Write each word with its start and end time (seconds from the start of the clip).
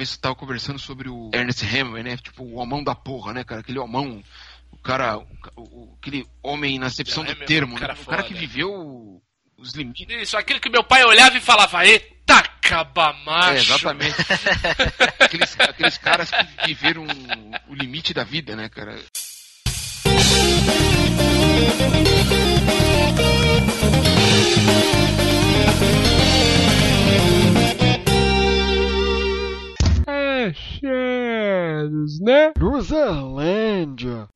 vez 0.00 0.16
tava 0.16 0.34
conversando 0.34 0.78
sobre 0.78 1.08
o 1.08 1.30
Ernest 1.32 1.64
Hemingway, 1.64 2.02
né? 2.02 2.16
Tipo, 2.16 2.42
o 2.42 2.56
homão 2.56 2.82
da 2.82 2.94
porra, 2.94 3.32
né, 3.34 3.44
cara? 3.44 3.60
Aquele 3.60 3.78
homão, 3.78 4.22
o 4.70 4.78
cara, 4.78 5.18
o, 5.18 5.26
o, 5.56 5.96
aquele 6.00 6.26
homem 6.42 6.78
na 6.78 6.86
acepção 6.86 7.22
do 7.22 7.34
termo, 7.44 7.78
né? 7.78 7.94
O 8.00 8.06
cara 8.06 8.22
que 8.22 8.34
viveu 8.34 9.22
os 9.58 9.74
limites. 9.74 10.06
Isso, 10.08 10.38
aquilo 10.38 10.58
que 10.58 10.70
meu 10.70 10.82
pai 10.82 11.04
olhava 11.04 11.36
e 11.36 11.40
falava, 11.40 11.84
eita 11.84 12.42
cabamacho. 12.62 13.50
É, 13.50 13.56
exatamente. 13.56 14.16
aqueles, 15.20 15.60
aqueles 15.60 15.98
caras 15.98 16.30
que 16.30 16.66
viveram 16.68 17.06
o 17.68 17.74
limite 17.74 18.14
da 18.14 18.24
vida, 18.24 18.56
né, 18.56 18.68
cara? 18.70 18.98
Achados, 30.82 32.20
né? 32.20 32.52
Luzerlândia. 32.58 34.28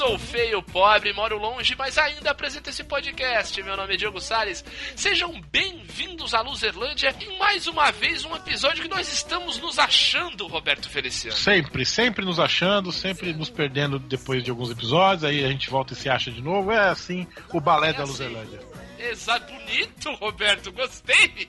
Sou 0.00 0.18
feio, 0.18 0.62
pobre, 0.62 1.12
moro 1.12 1.36
longe, 1.36 1.76
mas 1.76 1.98
ainda 1.98 2.30
apresento 2.30 2.70
esse 2.70 2.82
podcast. 2.82 3.62
Meu 3.62 3.76
nome 3.76 3.92
é 3.92 3.96
Diego 3.98 4.18
Salles. 4.18 4.64
Sejam 4.96 5.38
bem-vindos 5.52 6.32
à 6.32 6.40
Luzerlândia 6.40 7.14
em 7.20 7.38
mais 7.38 7.66
uma 7.66 7.92
vez 7.92 8.24
um 8.24 8.34
episódio 8.34 8.82
que 8.82 8.88
nós 8.88 9.12
estamos 9.12 9.58
nos 9.58 9.78
achando, 9.78 10.46
Roberto 10.46 10.88
Feliciano. 10.88 11.36
Sempre, 11.36 11.84
sempre 11.84 12.24
nos 12.24 12.40
achando, 12.40 12.90
sempre 12.90 13.34
nos 13.34 13.50
perdendo 13.50 13.98
depois 13.98 14.42
de 14.42 14.48
alguns 14.48 14.70
episódios, 14.70 15.22
aí 15.22 15.44
a 15.44 15.48
gente 15.48 15.68
volta 15.68 15.92
e 15.92 15.96
se 15.96 16.08
acha 16.08 16.30
de 16.30 16.40
novo. 16.40 16.72
É 16.72 16.88
assim 16.88 17.26
o 17.52 17.60
balé 17.60 17.90
é 17.90 17.92
da 17.92 18.04
assim. 18.04 18.12
Luzerlândia. 18.12 18.60
Exato, 18.98 19.52
bonito, 19.52 20.14
Roberto, 20.14 20.72
gostei. 20.72 21.46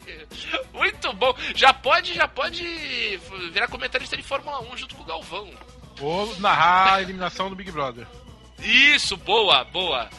Muito 0.74 1.14
bom. 1.14 1.34
Já 1.56 1.74
pode, 1.74 2.14
já 2.14 2.28
pode 2.28 2.66
virar 3.54 3.70
comentarista 3.70 4.18
de 4.18 4.24
Fórmula 4.24 4.62
1 4.74 4.76
junto 4.76 4.96
com 4.96 5.04
o 5.04 5.06
Galvão. 5.06 5.50
Ou 6.02 6.38
narrar 6.40 6.96
a 6.96 7.02
eliminação 7.02 7.50
do 7.50 7.56
Big 7.56 7.72
Brother. 7.72 8.06
Isso, 8.62 9.18
boa, 9.18 9.64
boa. 9.66 10.10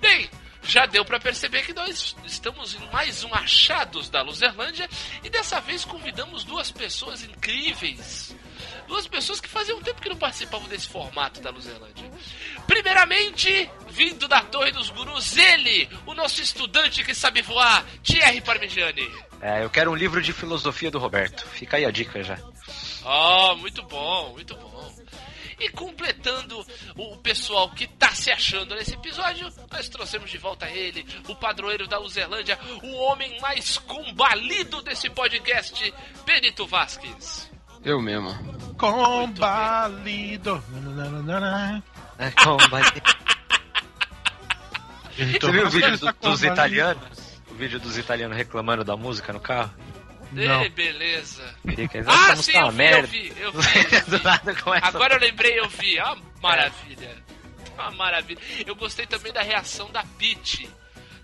Bem, 0.00 0.28
já 0.62 0.86
deu 0.86 1.04
para 1.04 1.18
perceber 1.18 1.62
que 1.62 1.72
nós 1.72 2.14
estamos 2.24 2.74
em 2.74 2.92
mais 2.92 3.24
um 3.24 3.34
Achados 3.34 4.08
da 4.08 4.22
Luzerlândia 4.22 4.88
e 5.24 5.30
dessa 5.30 5.60
vez 5.60 5.84
convidamos 5.84 6.44
duas 6.44 6.70
pessoas 6.70 7.22
incríveis. 7.24 8.34
Duas 8.86 9.06
pessoas 9.06 9.40
que 9.40 9.48
faziam 9.48 9.80
tempo 9.82 10.00
que 10.00 10.08
não 10.08 10.16
participavam 10.16 10.68
desse 10.68 10.88
formato 10.88 11.40
da 11.40 11.50
Luzerlândia. 11.50 12.10
Primeiramente, 12.66 13.70
vindo 13.88 14.28
da 14.28 14.42
Torre 14.42 14.72
dos 14.72 14.90
Gurus, 14.90 15.36
ele, 15.36 15.88
o 16.06 16.14
nosso 16.14 16.40
estudante 16.42 17.04
que 17.04 17.14
sabe 17.14 17.42
voar, 17.42 17.84
Thierry 18.02 18.40
Parmigiani. 18.40 19.10
É, 19.40 19.64
eu 19.64 19.70
quero 19.70 19.90
um 19.90 19.96
livro 19.96 20.20
de 20.20 20.32
filosofia 20.32 20.90
do 20.90 20.98
Roberto. 20.98 21.46
Fica 21.48 21.78
aí 21.78 21.84
a 21.84 21.90
dica 21.90 22.22
já. 22.22 22.38
Oh, 23.04 23.56
muito 23.56 23.82
bom, 23.84 24.32
muito 24.34 24.54
bom. 24.54 24.69
E 25.60 25.68
completando 25.68 26.64
o 26.96 27.16
pessoal 27.18 27.70
que 27.70 27.86
tá 27.86 28.14
se 28.14 28.30
achando 28.30 28.74
nesse 28.74 28.94
episódio, 28.94 29.52
nós 29.70 29.90
trouxemos 29.90 30.30
de 30.30 30.38
volta 30.38 30.68
ele, 30.70 31.06
o 31.28 31.36
padroeiro 31.36 31.86
da 31.86 31.98
Luzerlândia, 31.98 32.58
o 32.82 32.96
homem 32.96 33.38
mais 33.40 33.76
combalido 33.76 34.80
desse 34.80 35.10
podcast, 35.10 35.92
Benito 36.24 36.66
Vasquez. 36.66 37.50
Eu 37.84 38.00
mesmo. 38.00 38.30
Combalido. 38.78 40.64
É, 42.18 42.30
combalido. 42.30 43.02
Você 45.16 45.52
viu 45.52 45.66
o 45.66 45.70
vídeo 45.70 45.98
do, 45.98 46.12
dos 46.22 46.42
italianos? 46.42 47.40
O 47.50 47.54
vídeo 47.54 47.78
dos 47.78 47.98
italianos 47.98 48.36
reclamando 48.36 48.82
da 48.82 48.96
música 48.96 49.32
no 49.32 49.40
carro? 49.40 49.74
Ei, 50.36 50.68
beleza. 50.68 51.42
Fica, 51.74 52.04
ah, 52.06 52.36
sim, 52.36 52.56
eu 52.56 52.70
vi, 52.70 52.76
merda. 52.76 52.98
eu 52.98 53.08
vi, 53.08 53.32
eu 53.40 53.52
vi. 53.52 53.60
Agora 54.82 55.14
eu 55.14 55.20
lembrei, 55.20 55.58
eu 55.58 55.68
vi. 55.68 55.98
Ah, 55.98 56.16
maravilha. 56.40 57.16
Ah, 57.76 57.90
maravilha. 57.90 58.40
Eu 58.66 58.76
gostei 58.76 59.06
também 59.06 59.32
da 59.32 59.42
reação 59.42 59.90
da 59.90 60.04
Pete. 60.18 60.68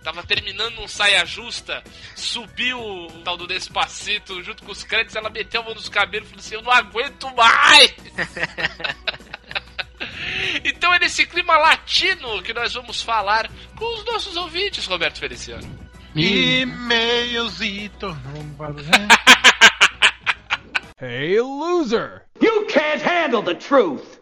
Tava 0.03 0.22
terminando 0.22 0.81
um 0.81 0.87
saia 0.87 1.27
justa, 1.27 1.83
subiu 2.15 2.78
o 2.78 3.11
tal 3.25 3.37
do 3.37 3.44
Despacito 3.44 4.41
junto 4.41 4.62
com 4.62 4.71
os 4.71 4.84
créditos, 4.84 5.17
ela 5.17 5.28
meteu 5.28 5.61
a 5.61 5.65
mão 5.65 5.75
nos 5.75 5.88
cabelos 5.88 6.28
e 6.28 6.31
falou 6.31 6.44
assim: 6.44 6.55
Eu 6.55 6.62
não 6.62 6.71
aguento 6.71 7.34
mais! 7.34 7.93
então 10.65 10.94
é 10.94 11.00
nesse 11.00 11.27
clima 11.27 11.59
latino 11.59 12.41
que 12.41 12.55
nós 12.55 12.73
vamos 12.73 13.03
falar 13.03 13.50
com 13.77 13.94
os 13.97 14.05
nossos 14.05 14.37
ouvintes, 14.37 14.87
Roberto 14.87 15.19
Feliciano. 15.19 15.86
E-mailzito. 16.19 18.16
hey, 20.99 21.38
loser! 21.41 22.22
You 22.41 22.66
can't 22.71 23.03
handle 23.03 23.43
the 23.43 23.53
truth! 23.54 24.16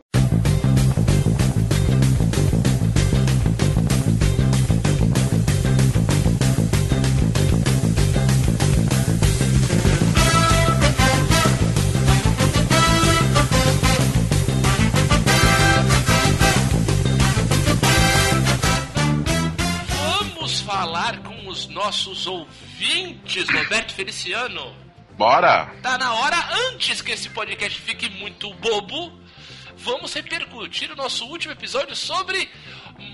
Nossos 21.84 22.26
ouvintes, 22.26 23.46
Roberto 23.50 23.92
Feliciano. 23.92 24.74
Bora! 25.18 25.70
Tá 25.82 25.98
na 25.98 26.14
hora, 26.14 26.36
antes 26.70 27.02
que 27.02 27.12
esse 27.12 27.28
podcast 27.28 27.78
fique 27.78 28.08
muito 28.08 28.54
bobo, 28.54 29.12
vamos 29.76 30.14
repercutir 30.14 30.90
o 30.90 30.96
nosso 30.96 31.26
último 31.26 31.52
episódio 31.52 31.94
sobre 31.94 32.48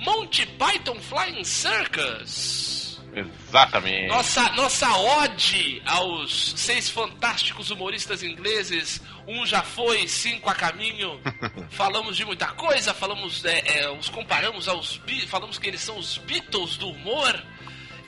Monty 0.05 0.47
Python 0.47 1.01
Flying 1.01 1.43
Circus. 1.43 3.01
Exatamente. 3.13 4.07
Nossa, 4.07 4.53
nossa 4.53 4.89
ode 4.89 5.83
aos 5.85 6.53
seis 6.57 6.89
fantásticos 6.89 7.71
humoristas 7.71 8.23
ingleses. 8.23 9.03
Um 9.27 9.45
já 9.45 9.65
foi, 9.65 10.07
cinco 10.07 10.49
a 10.49 10.55
caminho. 10.55 11.21
falamos 11.71 12.17
de 12.17 12.25
muita 12.25 12.47
coisa, 12.53 12.95
falamos, 12.95 13.45
é, 13.45 13.81
é, 13.81 13.91
os 13.91 14.09
comparamos 14.09 14.69
aos. 14.69 15.01
Falamos 15.27 15.59
que 15.59 15.67
eles 15.67 15.81
são 15.81 15.99
os 15.99 16.19
Beatles 16.19 16.77
do 16.77 16.91
humor 16.91 17.45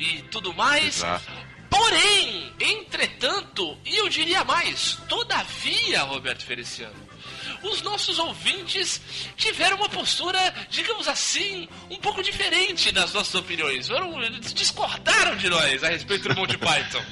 e 0.03 0.23
tudo 0.23 0.53
mais. 0.53 0.99
Exato. 0.99 1.31
Porém, 1.71 2.53
entretanto, 2.61 3.79
e 3.87 3.97
eu 3.97 4.09
diria 4.09 4.45
mais, 4.45 4.99
todavia, 5.09 6.03
Roberto 6.03 6.45
Feliciano, 6.45 6.95
os 7.63 7.81
nossos 7.81 8.19
ouvintes 8.19 9.01
tiveram 9.37 9.79
uma 9.79 9.89
postura, 9.89 10.39
digamos 10.69 11.09
assim, 11.09 11.67
um 11.89 11.97
pouco 11.97 12.23
diferente 12.23 12.93
das 12.93 13.15
nossas 13.15 13.35
opiniões. 13.35 13.89
Foram, 13.89 14.21
discordaram 14.55 15.37
de 15.37 15.49
nós 15.49 15.83
a 15.83 15.89
respeito 15.89 16.29
do 16.29 16.35
Monty 16.35 16.59
Python. 16.59 17.03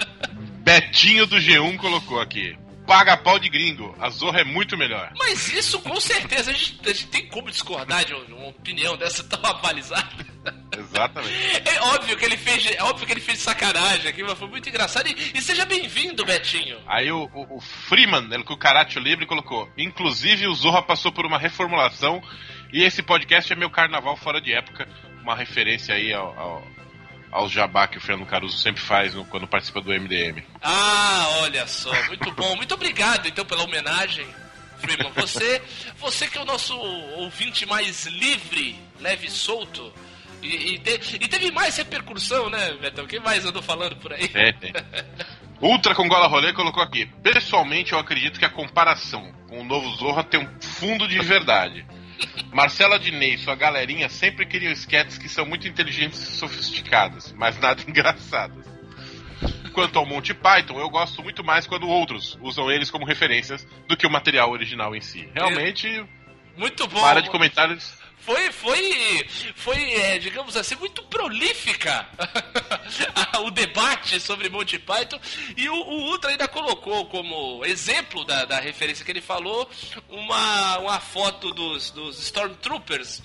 Betinho 0.64 1.26
do 1.26 1.36
G1 1.36 1.76
colocou 1.76 2.20
aqui 2.20 2.56
paga 2.88 3.18
pau 3.18 3.38
de 3.38 3.50
gringo. 3.50 3.94
A 4.00 4.08
Zorra 4.08 4.40
é 4.40 4.44
muito 4.44 4.76
melhor. 4.76 5.12
Mas 5.18 5.52
isso 5.52 5.78
com 5.80 6.00
certeza 6.00 6.50
a 6.50 6.54
gente, 6.54 6.80
a 6.82 6.88
gente 6.88 7.06
tem 7.08 7.26
como 7.26 7.50
discordar 7.50 8.02
de 8.06 8.14
uma 8.14 8.48
opinião 8.48 8.96
dessa 8.96 9.22
tão 9.22 9.44
avalizada. 9.44 10.26
Exatamente. 10.74 11.68
É 11.68 11.82
óbvio 11.82 12.16
que 12.16 12.24
ele 12.24 12.38
fez, 12.38 12.66
é 12.66 12.82
óbvio 12.82 13.06
que 13.06 13.12
ele 13.12 13.20
fez 13.20 13.40
sacanagem 13.40 14.08
aqui, 14.08 14.22
mas 14.22 14.38
foi 14.38 14.48
muito 14.48 14.66
engraçado. 14.66 15.06
E, 15.06 15.32
e 15.34 15.42
seja 15.42 15.66
bem-vindo, 15.66 16.24
Betinho. 16.24 16.78
Aí 16.86 17.12
o, 17.12 17.28
o, 17.34 17.56
o 17.56 17.60
Freeman, 17.60 18.32
ele, 18.32 18.44
com 18.44 18.54
o 18.54 18.58
Karate 18.58 18.98
Libre, 18.98 19.26
colocou: 19.26 19.70
Inclusive 19.76 20.46
o 20.46 20.54
Zorra 20.54 20.80
passou 20.80 21.12
por 21.12 21.26
uma 21.26 21.38
reformulação 21.38 22.22
e 22.72 22.82
esse 22.82 23.02
podcast 23.02 23.52
é 23.52 23.56
meu 23.56 23.68
carnaval 23.68 24.16
fora 24.16 24.40
de 24.40 24.54
época. 24.54 24.88
Uma 25.22 25.36
referência 25.36 25.94
aí 25.94 26.10
ao, 26.14 26.38
ao 26.38 26.62
ao 27.30 27.48
jabá 27.48 27.86
que 27.86 27.98
o 27.98 28.00
Fernando 28.00 28.26
Caruso 28.26 28.58
sempre 28.58 28.82
faz 28.82 29.14
no, 29.14 29.24
quando 29.24 29.46
participa 29.46 29.80
do 29.80 29.90
MDM. 29.90 30.42
Ah, 30.62 31.26
olha 31.40 31.66
só, 31.66 31.92
muito 32.06 32.30
bom. 32.32 32.56
Muito 32.56 32.74
obrigado 32.74 33.26
então 33.26 33.44
pela 33.44 33.64
homenagem, 33.64 34.26
Freeman. 34.78 35.12
Você, 35.12 35.62
você 35.98 36.26
que 36.26 36.38
é 36.38 36.40
o 36.40 36.44
nosso 36.44 36.76
ouvinte 36.76 37.66
mais 37.66 38.06
livre, 38.06 38.78
leve 39.00 39.26
e 39.26 39.30
solto. 39.30 39.92
E, 40.42 40.74
e, 40.74 40.78
te, 40.78 41.16
e 41.16 41.28
teve 41.28 41.50
mais 41.50 41.76
repercussão, 41.76 42.48
né, 42.48 42.72
Betão? 42.80 43.06
Quem 43.06 43.20
mais 43.20 43.44
andou 43.44 43.62
falando 43.62 43.96
por 43.96 44.12
aí? 44.12 44.30
É, 44.34 44.52
tem. 44.52 44.72
Ultra 45.60 45.94
com 45.94 46.06
gola 46.06 46.28
rolê 46.28 46.52
colocou 46.52 46.82
aqui. 46.82 47.06
Pessoalmente, 47.22 47.92
eu 47.92 47.98
acredito 47.98 48.38
que 48.38 48.44
a 48.44 48.50
comparação 48.50 49.32
com 49.48 49.60
o 49.60 49.64
novo 49.64 49.90
Zorra 49.96 50.22
tem 50.22 50.40
um 50.40 50.60
fundo 50.60 51.08
de 51.08 51.18
verdade. 51.18 51.84
Marcela 52.52 52.98
Diney 52.98 53.34
e 53.34 53.38
sua 53.38 53.54
galerinha 53.54 54.08
sempre 54.08 54.46
criam 54.46 54.72
sketches 54.72 55.18
que 55.18 55.28
são 55.28 55.46
muito 55.46 55.68
inteligentes 55.68 56.20
e 56.20 56.26
sofisticadas, 56.32 57.32
mas 57.36 57.58
nada 57.58 57.82
engraçadas. 57.86 58.66
Quanto 59.72 59.98
ao 59.98 60.06
Monty 60.06 60.34
Python, 60.34 60.80
eu 60.80 60.90
gosto 60.90 61.22
muito 61.22 61.44
mais 61.44 61.66
quando 61.66 61.88
outros 61.88 62.36
usam 62.40 62.70
eles 62.70 62.90
como 62.90 63.06
referências 63.06 63.66
do 63.86 63.96
que 63.96 64.06
o 64.06 64.10
material 64.10 64.50
original 64.50 64.94
em 64.96 65.00
si. 65.00 65.28
Realmente, 65.32 66.04
Muito 66.56 66.88
bom. 66.88 67.00
Para 67.00 67.20
de 67.20 67.30
comentários 67.30 67.96
foi, 68.20 68.52
foi, 68.52 69.26
foi 69.54 69.94
é, 69.94 70.18
digamos 70.18 70.56
assim, 70.56 70.74
muito 70.76 71.02
prolífica 71.04 72.06
o 73.44 73.50
debate 73.50 74.20
sobre 74.20 74.48
Monty 74.48 74.78
Python. 74.78 75.18
E 75.56 75.68
o, 75.68 75.74
o, 75.74 76.10
Ultra 76.10 76.30
ainda 76.30 76.48
colocou 76.48 77.06
como 77.06 77.64
exemplo 77.64 78.24
da, 78.24 78.44
da 78.44 78.60
referência 78.60 79.04
que 79.04 79.10
ele 79.10 79.20
falou 79.20 79.68
uma, 80.08 80.78
uma 80.78 81.00
foto 81.00 81.52
dos, 81.52 81.90
dos 81.90 82.18
Stormtroopers 82.20 83.22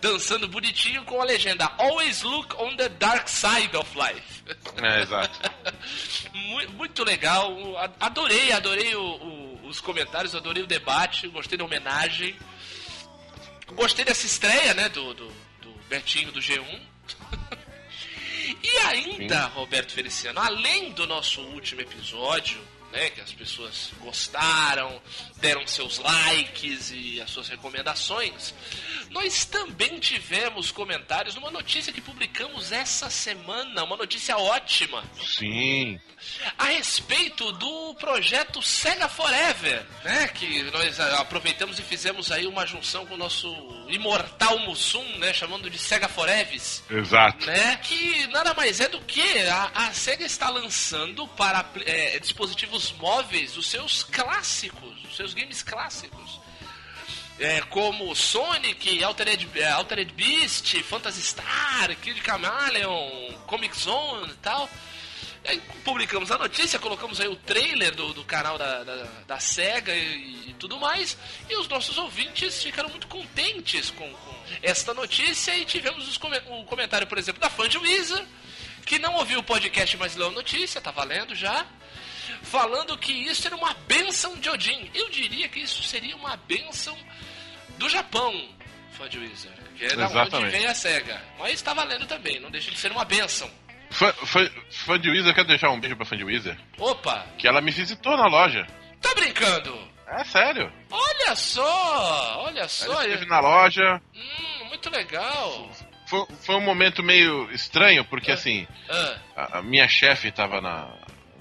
dançando 0.00 0.46
bonitinho 0.46 1.02
com 1.04 1.20
a 1.20 1.24
legenda 1.24 1.70
Always 1.78 2.22
look 2.22 2.54
on 2.60 2.76
the 2.76 2.88
dark 2.90 3.28
side 3.28 3.74
of 3.76 3.90
life. 3.96 4.44
É, 4.82 5.02
exato. 5.02 5.50
muito, 6.74 7.04
legal. 7.04 7.56
Adorei, 7.98 8.52
adorei 8.52 8.94
o, 8.94 9.02
o, 9.02 9.66
os 9.68 9.80
comentários, 9.80 10.34
adorei 10.34 10.62
o 10.62 10.66
debate, 10.66 11.28
gostei 11.28 11.56
da 11.56 11.64
homenagem. 11.64 12.36
Gostei 13.72 14.04
dessa 14.04 14.26
estreia, 14.26 14.74
né, 14.74 14.88
do, 14.88 15.14
do, 15.14 15.28
do 15.62 15.70
Bertinho 15.88 16.30
do 16.30 16.40
G1. 16.40 16.80
e 18.62 18.78
ainda, 18.86 19.44
Sim. 19.44 19.54
Roberto 19.54 19.92
Feliciano, 19.92 20.40
além 20.40 20.92
do 20.92 21.06
nosso 21.06 21.40
último 21.40 21.80
episódio, 21.80 22.60
né, 22.94 23.10
que 23.10 23.20
as 23.20 23.32
pessoas 23.32 23.90
gostaram, 24.00 25.02
deram 25.40 25.66
seus 25.66 25.98
likes 25.98 26.92
e 26.92 27.20
as 27.20 27.28
suas 27.28 27.48
recomendações, 27.48 28.54
nós 29.10 29.44
também 29.44 29.98
tivemos 29.98 30.70
comentários 30.70 31.34
numa 31.34 31.50
notícia 31.50 31.92
que 31.92 32.00
publicamos 32.00 32.70
essa 32.72 33.10
semana, 33.10 33.82
uma 33.82 33.96
notícia 33.96 34.38
ótima. 34.38 35.04
Sim. 35.20 36.00
A 36.56 36.66
respeito 36.66 37.52
do 37.52 37.94
projeto 37.96 38.62
Sega 38.62 39.08
Forever, 39.08 39.84
né, 40.04 40.28
que 40.28 40.62
nós 40.70 40.98
aproveitamos 40.98 41.78
e 41.78 41.82
fizemos 41.82 42.30
aí 42.30 42.46
uma 42.46 42.64
junção 42.64 43.04
com 43.04 43.14
o 43.14 43.18
nosso 43.18 43.48
imortal 43.88 44.58
Mussum, 44.60 45.04
né, 45.18 45.32
chamando 45.32 45.68
de 45.68 45.78
Sega 45.78 46.08
Foreves. 46.08 46.82
Exato. 46.88 47.46
Né, 47.46 47.76
que 47.82 48.26
nada 48.28 48.54
mais 48.54 48.80
é 48.80 48.88
do 48.88 49.00
que 49.00 49.38
a, 49.48 49.70
a 49.74 49.92
Sega 49.92 50.24
está 50.24 50.48
lançando 50.48 51.26
para 51.28 51.64
é, 51.84 52.18
dispositivos 52.20 52.83
móveis 52.92 53.56
os 53.56 53.66
seus 53.66 54.02
clássicos, 54.02 55.04
os 55.04 55.16
seus 55.16 55.34
games 55.34 55.62
clássicos. 55.62 56.40
É, 57.38 57.60
como 57.62 58.14
Sonic, 58.14 59.02
Altered, 59.02 59.48
é, 59.56 59.68
Altered 59.70 60.12
Beast, 60.12 60.80
Phantasy 60.84 61.20
Star, 61.20 61.96
Kid 61.96 62.22
Chameleon, 62.24 63.32
Comic 63.46 63.76
Zone 63.76 64.30
e 64.30 64.36
tal. 64.36 64.70
Aí 65.46 65.60
publicamos 65.84 66.30
a 66.30 66.38
notícia, 66.38 66.78
colocamos 66.78 67.20
aí 67.20 67.28
o 67.28 67.36
trailer 67.36 67.94
do, 67.94 68.14
do 68.14 68.24
canal 68.24 68.56
da, 68.56 68.82
da, 68.82 69.04
da 69.26 69.40
SEGA 69.40 69.94
e, 69.94 70.50
e, 70.50 70.54
tudo 70.58 70.78
mais. 70.78 71.18
E 71.50 71.56
os 71.56 71.68
nossos 71.68 71.98
ouvintes 71.98 72.62
ficaram 72.62 72.88
muito 72.88 73.06
contentes 73.08 73.90
com, 73.90 74.10
com 74.10 74.34
esta 74.62 74.94
notícia. 74.94 75.54
E 75.56 75.64
tivemos 75.64 76.08
os, 76.08 76.18
um 76.48 76.64
comentário, 76.64 77.06
por 77.06 77.18
exemplo, 77.18 77.40
da 77.40 77.50
fã 77.50 77.68
de 77.68 77.76
Wizard, 77.76 78.26
que 78.86 78.98
não 78.98 79.16
ouviu 79.16 79.40
o 79.40 79.42
podcast, 79.42 79.96
mas 79.98 80.16
leu 80.16 80.28
a 80.28 80.32
notícia, 80.32 80.80
tá 80.80 80.90
valendo 80.90 81.34
já 81.34 81.66
falando 82.42 82.96
que 82.98 83.12
isso 83.12 83.46
era 83.46 83.56
uma 83.56 83.74
benção 83.86 84.36
de 84.36 84.48
Odin. 84.48 84.90
Eu 84.94 85.08
diria 85.10 85.48
que 85.48 85.60
isso 85.60 85.82
seria 85.82 86.16
uma 86.16 86.36
benção 86.36 86.96
do 87.78 87.88
Japão, 87.88 88.32
fã 88.92 89.08
de 89.08 89.18
Wizard. 89.18 89.56
Que 89.76 89.86
é 89.86 89.96
da 89.96 90.06
onde 90.08 90.50
vem 90.50 90.66
a 90.66 90.74
SEGA. 90.74 91.20
Mas 91.38 91.54
está 91.54 91.74
valendo 91.74 92.06
também, 92.06 92.40
não 92.40 92.50
deixa 92.50 92.70
de 92.70 92.78
ser 92.78 92.92
uma 92.92 93.04
benção. 93.04 93.50
Fã, 93.90 94.12
fã, 94.12 94.50
fã 94.70 94.98
de 94.98 95.10
Wizard, 95.10 95.34
quero 95.34 95.48
deixar 95.48 95.70
um 95.70 95.80
beijo 95.80 95.96
pra 95.96 96.06
fã 96.06 96.16
de 96.16 96.24
Wizard. 96.24 96.60
Opa! 96.78 97.26
Que 97.38 97.46
ela 97.46 97.60
me 97.60 97.70
visitou 97.70 98.16
na 98.16 98.26
loja. 98.26 98.66
Tá 99.00 99.14
brincando? 99.14 99.94
É 100.06 100.24
sério. 100.24 100.72
Olha 100.90 101.34
só, 101.34 102.42
olha 102.44 102.68
só. 102.68 102.92
Ela 102.92 103.06
esteve 103.06 103.26
na 103.26 103.40
loja. 103.40 104.00
Hum, 104.14 104.64
muito 104.68 104.90
legal. 104.90 105.70
Foi, 106.06 106.26
foi 106.44 106.54
um 106.56 106.60
momento 106.60 107.02
meio 107.02 107.50
estranho, 107.50 108.04
porque 108.04 108.30
ah, 108.30 108.34
assim, 108.34 108.66
ah. 108.88 109.18
A, 109.36 109.58
a, 109.58 109.62
minha 109.62 109.88
chefe 109.88 110.30
tava 110.30 110.60
na, 110.60 110.94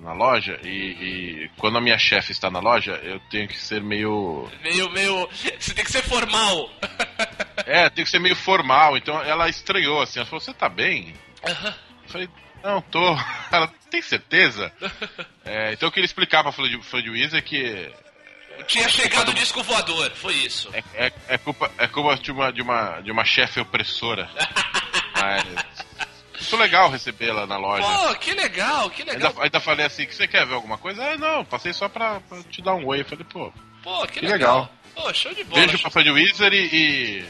na 0.04 0.14
loja 0.14 0.60
e, 0.64 0.68
e, 0.68 1.52
quando 1.58 1.78
a 1.78 1.82
minha 1.82 1.98
chefe 1.98 2.34
está 2.34 2.52
na 2.52 2.60
loja, 2.60 3.00
eu 3.04 3.20
tenho 3.32 3.48
que 3.48 3.58
ser 3.58 3.82
meio. 3.82 4.50
Meio, 4.62 4.90
meio. 4.92 5.30
Você 5.58 5.74
tem 5.74 5.86
que 5.86 5.92
ser 5.92 6.04
formal. 6.04 6.70
é, 7.66 7.90
tem 7.90 8.04
que 8.04 8.12
ser 8.12 8.20
meio 8.20 8.36
formal. 8.36 8.98
Então 8.98 9.20
ela 9.22 9.48
estranhou 9.48 10.02
assim, 10.02 10.20
ela 10.20 10.26
falou: 10.26 10.42
Você 10.42 10.54
tá 10.54 10.68
bem? 10.68 11.14
Uhum. 11.48 11.74
Eu 12.04 12.10
falei: 12.10 12.30
Não, 12.62 12.82
tô. 12.82 13.18
Ela 13.52 13.68
tem 13.90 14.02
certeza? 14.02 14.72
é, 15.46 15.74
então 15.74 15.88
eu 15.88 15.92
queria 15.92 16.06
explicar 16.06 16.44
pra 16.44 16.52
Floyd 16.52 17.10
Weezer 17.10 17.44
que. 17.44 17.90
Tinha 18.68 18.88
chegado 18.88 19.30
o 19.30 19.34
disco 19.34 19.64
voador, 19.64 20.12
foi 20.12 20.36
isso. 20.36 20.70
É, 20.74 21.08
é, 21.08 21.14
é, 21.28 21.38
culpa, 21.40 21.72
é 21.78 21.88
culpa 21.88 22.16
de 22.16 22.32
uma, 22.32 22.52
de 22.52 22.62
uma, 22.62 23.02
de 23.02 23.12
uma 23.12 23.26
chefe 23.26 23.60
opressora. 23.60 24.30
Mas 25.20 25.44
muito 26.44 26.58
legal 26.58 26.90
recebê-la 26.90 27.48
na 27.48 27.58
loja. 27.58 27.84
Pô, 27.84 28.16
que 28.16 28.34
legal, 28.34 28.90
que 28.90 29.04
legal. 29.04 29.30
Ainda, 29.30 29.44
ainda 29.44 29.60
falei 29.60 29.86
assim, 29.86 30.06
que 30.06 30.14
você 30.14 30.28
quer 30.28 30.46
ver 30.46 30.54
alguma 30.54 30.78
coisa? 30.78 31.04
Ah, 31.04 31.18
não, 31.18 31.46
passei 31.46 31.74
só 31.74 31.88
pra, 31.88 32.20
pra 32.22 32.44
te 32.44 32.62
dar 32.62 32.76
um 32.76 32.86
oi. 32.86 33.02
Eu 33.02 33.06
falei, 33.06 33.26
pô. 33.26 33.52
Pô, 33.82 34.08
que, 34.08 34.20
que 34.20 34.28
legal. 34.28 34.62
legal. 34.62 34.72
Pô, 34.96 35.14
show 35.14 35.34
de 35.34 35.44
bola. 35.44 35.62
Beijo 35.62 35.80
pra 35.80 35.90
Fred 35.90 36.12
Wizard 36.12 36.56
e, 36.56 36.76
e. 37.20 37.26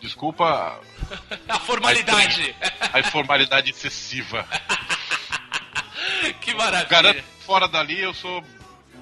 Desculpa. 0.00 0.80
a 1.48 1.60
formalidade. 1.60 2.54
A, 2.92 2.98
a 2.98 3.02
formalidade 3.04 3.70
excessiva. 3.70 4.46
que 6.40 6.54
maravilha. 6.54 6.88
Garanto, 6.88 7.22
fora 7.44 7.68
dali 7.68 8.00
eu 8.00 8.14
sou 8.14 8.42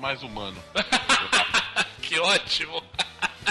mais 0.00 0.22
humano. 0.22 0.62
que 2.02 2.18
ótimo. 2.18 2.82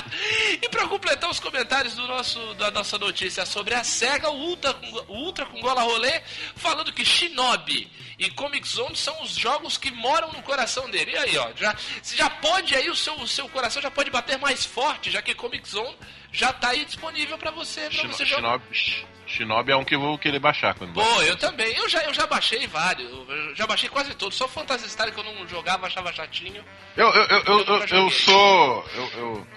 E 0.62 0.68
para 0.70 0.88
completar 0.88 1.30
os 1.30 1.40
comentários 1.40 1.96
do 1.96 2.06
nosso, 2.08 2.54
da 2.56 2.70
nossa 2.72 2.98
notícia 2.98 3.46
sobre 3.46 3.74
a 3.74 3.84
SEGA, 3.84 4.30
o 4.30 4.36
Ultra, 4.36 4.76
o 5.08 5.14
Ultra 5.14 5.46
com 5.46 5.62
Gola 5.62 5.82
Rolê, 5.82 6.22
falando 6.56 6.92
que 6.92 7.06
Shinobi 7.06 7.90
e 8.18 8.30
Comic 8.32 8.68
Zone 8.68 8.96
são 8.96 9.22
os 9.22 9.36
jogos 9.36 9.78
que 9.78 9.92
moram 9.92 10.32
no 10.34 10.42
coração 10.44 10.90
dele. 10.90 11.12
E 11.12 11.18
aí, 11.18 11.38
ó, 11.38 11.50
já, 11.56 11.76
já 12.04 12.30
pode 12.30 12.76
aí, 12.76 12.90
o 12.90 12.96
seu, 12.96 13.14
o 13.16 13.28
seu 13.28 13.48
coração 13.50 13.82
já 13.82 13.90
pode 13.90 14.10
bater 14.12 14.38
mais 14.38 14.66
forte, 14.66 15.10
já 15.10 15.22
que 15.22 15.34
Comic 15.34 15.68
Zone 15.68 15.96
já 16.32 16.52
tá 16.52 16.70
aí 16.70 16.84
disponível 16.86 17.38
para 17.38 17.52
você, 17.52 17.90
pra 17.90 18.08
você 18.08 18.26
jogar. 18.26 18.60
Shinobi, 18.72 19.08
Shinobi 19.26 19.72
é 19.72 19.76
um 19.76 19.86
que 19.86 19.96
eu 19.96 20.00
vou 20.00 20.18
querer 20.18 20.40
baixar 20.40 20.74
quando 20.74 20.94
Pô, 20.94 21.02
baixar. 21.02 21.28
eu 21.28 21.38
também. 21.38 21.76
Eu 21.76 21.88
já, 21.88 22.04
eu 22.04 22.14
já 22.14 22.26
baixei 22.26 22.68
vários. 22.68 23.10
Eu 23.10 23.56
já 23.56 23.68
baixei 23.68 23.88
quase 23.88 24.14
todos. 24.16 24.36
Só 24.36 24.48
Phantasy 24.48 24.90
Star 24.90 25.12
que 25.14 25.20
eu 25.20 25.24
não 25.24 25.48
jogava, 25.48 25.88
achava 25.88 26.12
chatinho. 26.12 26.64
Eu, 26.98 27.08
eu, 27.08 27.24
eu, 27.28 27.44
eu, 27.46 27.66
eu, 27.66 27.86
eu 27.88 28.10
sou. 28.10 28.86
Eu, 28.96 29.12
eu, 29.18 29.48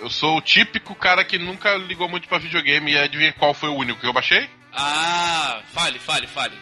eu 0.00 0.10
sou 0.10 0.38
o 0.38 0.40
típico 0.40 0.94
cara 0.94 1.24
que 1.24 1.38
nunca 1.38 1.74
ligou 1.76 2.08
muito 2.08 2.28
pra 2.28 2.38
videogame 2.38 2.92
e 2.92 2.98
adivinha 2.98 3.32
qual 3.32 3.54
foi 3.54 3.68
o 3.68 3.74
único 3.74 4.00
que 4.00 4.06
eu 4.06 4.12
baixei? 4.12 4.48
Ah, 4.72 5.62
fale, 5.72 5.98
fale, 5.98 6.26
fale. 6.26 6.56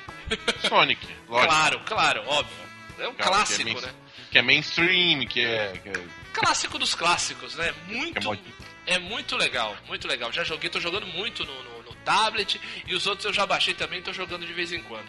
Sonic, 0.69 1.07
lógico. 1.29 1.53
Claro, 1.53 1.81
claro, 1.87 2.23
óbvio. 2.27 2.69
É 2.99 3.09
um 3.09 3.15
cara, 3.15 3.31
clássico, 3.31 3.65
que 3.65 3.71
é 3.71 3.81
né? 3.81 3.95
Que 4.31 4.39
é 4.39 4.43
mainstream, 4.43 5.27
que 5.27 5.41
é, 5.41 5.73
que 5.83 5.89
é... 5.89 5.93
Clássico 6.33 6.79
dos 6.79 6.95
clássicos, 6.95 7.55
né? 7.55 7.73
Muito. 7.87 8.19
É, 8.87 8.95
é, 8.95 8.99
muito 8.99 9.37
legal, 9.37 9.77
muito 9.87 10.09
legal. 10.09 10.33
Já 10.33 10.43
joguei, 10.43 10.69
tô 10.69 10.81
jogando 10.81 11.07
muito 11.07 11.45
no, 11.45 11.63
no, 11.63 11.83
no 11.83 11.95
tablet 12.05 12.61
e 12.87 12.95
os 12.95 13.07
outros 13.07 13.27
eu 13.27 13.33
já 13.33 13.47
baixei 13.47 13.75
também, 13.75 14.03
tô 14.03 14.13
jogando 14.13 14.47
de 14.47 14.53
vez 14.53 14.73
em 14.73 14.83
quando. 14.83 15.07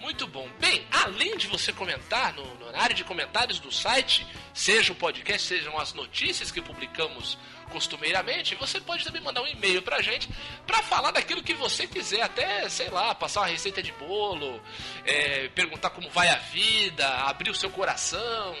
Muito 0.00 0.26
bom. 0.26 0.48
Bem, 0.58 0.86
além 0.90 1.36
de 1.36 1.46
você 1.46 1.72
comentar 1.72 2.32
no, 2.34 2.44
no, 2.56 2.72
na 2.72 2.80
área 2.80 2.94
de 2.94 3.04
comentários 3.04 3.58
do 3.60 3.70
site, 3.70 4.26
seja 4.54 4.92
o 4.92 4.96
podcast, 4.96 5.46
sejam 5.46 5.78
as 5.78 5.92
notícias 5.92 6.50
que 6.50 6.60
publicamos 6.60 7.36
costumeiramente, 7.70 8.54
você 8.56 8.80
pode 8.80 9.04
também 9.04 9.22
mandar 9.22 9.42
um 9.42 9.46
e-mail 9.46 9.80
pra 9.82 10.02
gente 10.02 10.28
para 10.66 10.82
falar 10.82 11.12
daquilo 11.12 11.42
que 11.42 11.54
você 11.54 11.86
quiser, 11.86 12.22
até, 12.22 12.68
sei 12.68 12.90
lá, 12.90 13.14
passar 13.14 13.42
uma 13.42 13.46
receita 13.46 13.82
de 13.82 13.92
bolo, 13.92 14.60
é, 15.04 15.48
perguntar 15.48 15.90
como 15.90 16.10
vai 16.10 16.28
a 16.28 16.36
vida, 16.36 17.06
abrir 17.26 17.50
o 17.50 17.54
seu 17.54 17.70
coração, 17.70 18.56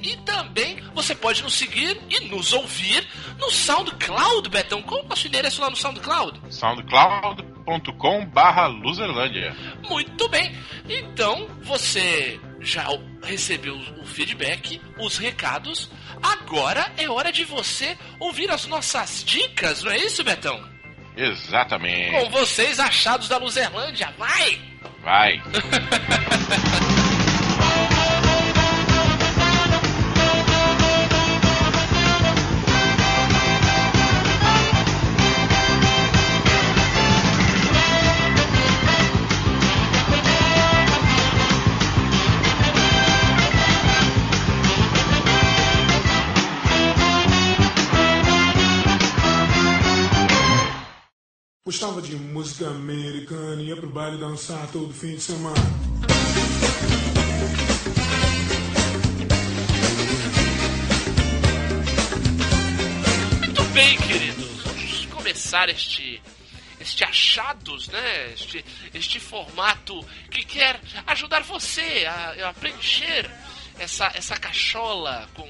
e 0.03 0.17
também 0.19 0.81
você 0.93 1.15
pode 1.15 1.43
nos 1.43 1.55
seguir 1.55 2.01
e 2.11 2.21
nos 2.29 2.53
ouvir 2.53 3.07
no 3.39 3.49
SoundCloud, 3.51 4.49
Betão. 4.49 4.83
Qual 4.83 5.01
é 5.01 5.05
o 5.05 5.09
nosso 5.09 5.27
endereço 5.29 5.61
lá 5.61 5.71
no 5.71 5.77
SoundCloud? 5.77 6.41
soundcloud.com 6.51 8.27
barra 8.27 8.67
Luzerlândia. 8.67 9.55
Muito 9.89 10.29
bem, 10.29 10.53
então 10.89 11.47
você 11.63 12.41
já 12.61 12.87
recebeu 13.23 13.77
o 13.77 14.05
feedback, 14.05 14.81
os 14.99 15.17
recados, 15.17 15.89
agora 16.21 16.93
é 16.97 17.09
hora 17.09 17.31
de 17.31 17.45
você 17.45 17.97
ouvir 18.19 18.51
as 18.51 18.67
nossas 18.67 19.23
dicas, 19.25 19.85
não 19.85 19.93
é 19.93 19.99
isso, 19.99 20.25
Betão? 20.25 20.80
Exatamente. 21.21 22.13
Com 22.13 22.31
vocês, 22.31 22.81
achados 22.81 23.29
da 23.29 23.37
Luzerlândia. 23.37 24.13
Vai! 24.19 24.59
Vai. 25.03 25.43
Gostava 51.71 52.03
de 52.03 52.17
música 52.17 52.67
americana, 52.67 53.63
ia 53.63 53.77
pro 53.77 53.89
baile 53.89 54.19
dançar 54.19 54.67
todo 54.73 54.93
fim 54.93 55.15
de 55.15 55.21
semana. 55.21 55.55
Muito 63.39 63.63
bem, 63.73 63.97
queridos. 63.99 64.63
Vamos 64.65 65.07
começar 65.13 65.69
este 65.69 66.21
este 66.81 67.05
achados, 67.05 67.87
né? 67.87 68.33
Este, 68.33 68.65
este 68.93 69.21
formato 69.21 70.05
que 70.29 70.45
quer 70.45 70.81
ajudar 71.07 71.45
você 71.45 72.05
a, 72.05 72.49
a 72.49 72.53
preencher 72.53 73.31
essa, 73.79 74.11
essa 74.13 74.37
cachola 74.37 75.31
com 75.35 75.49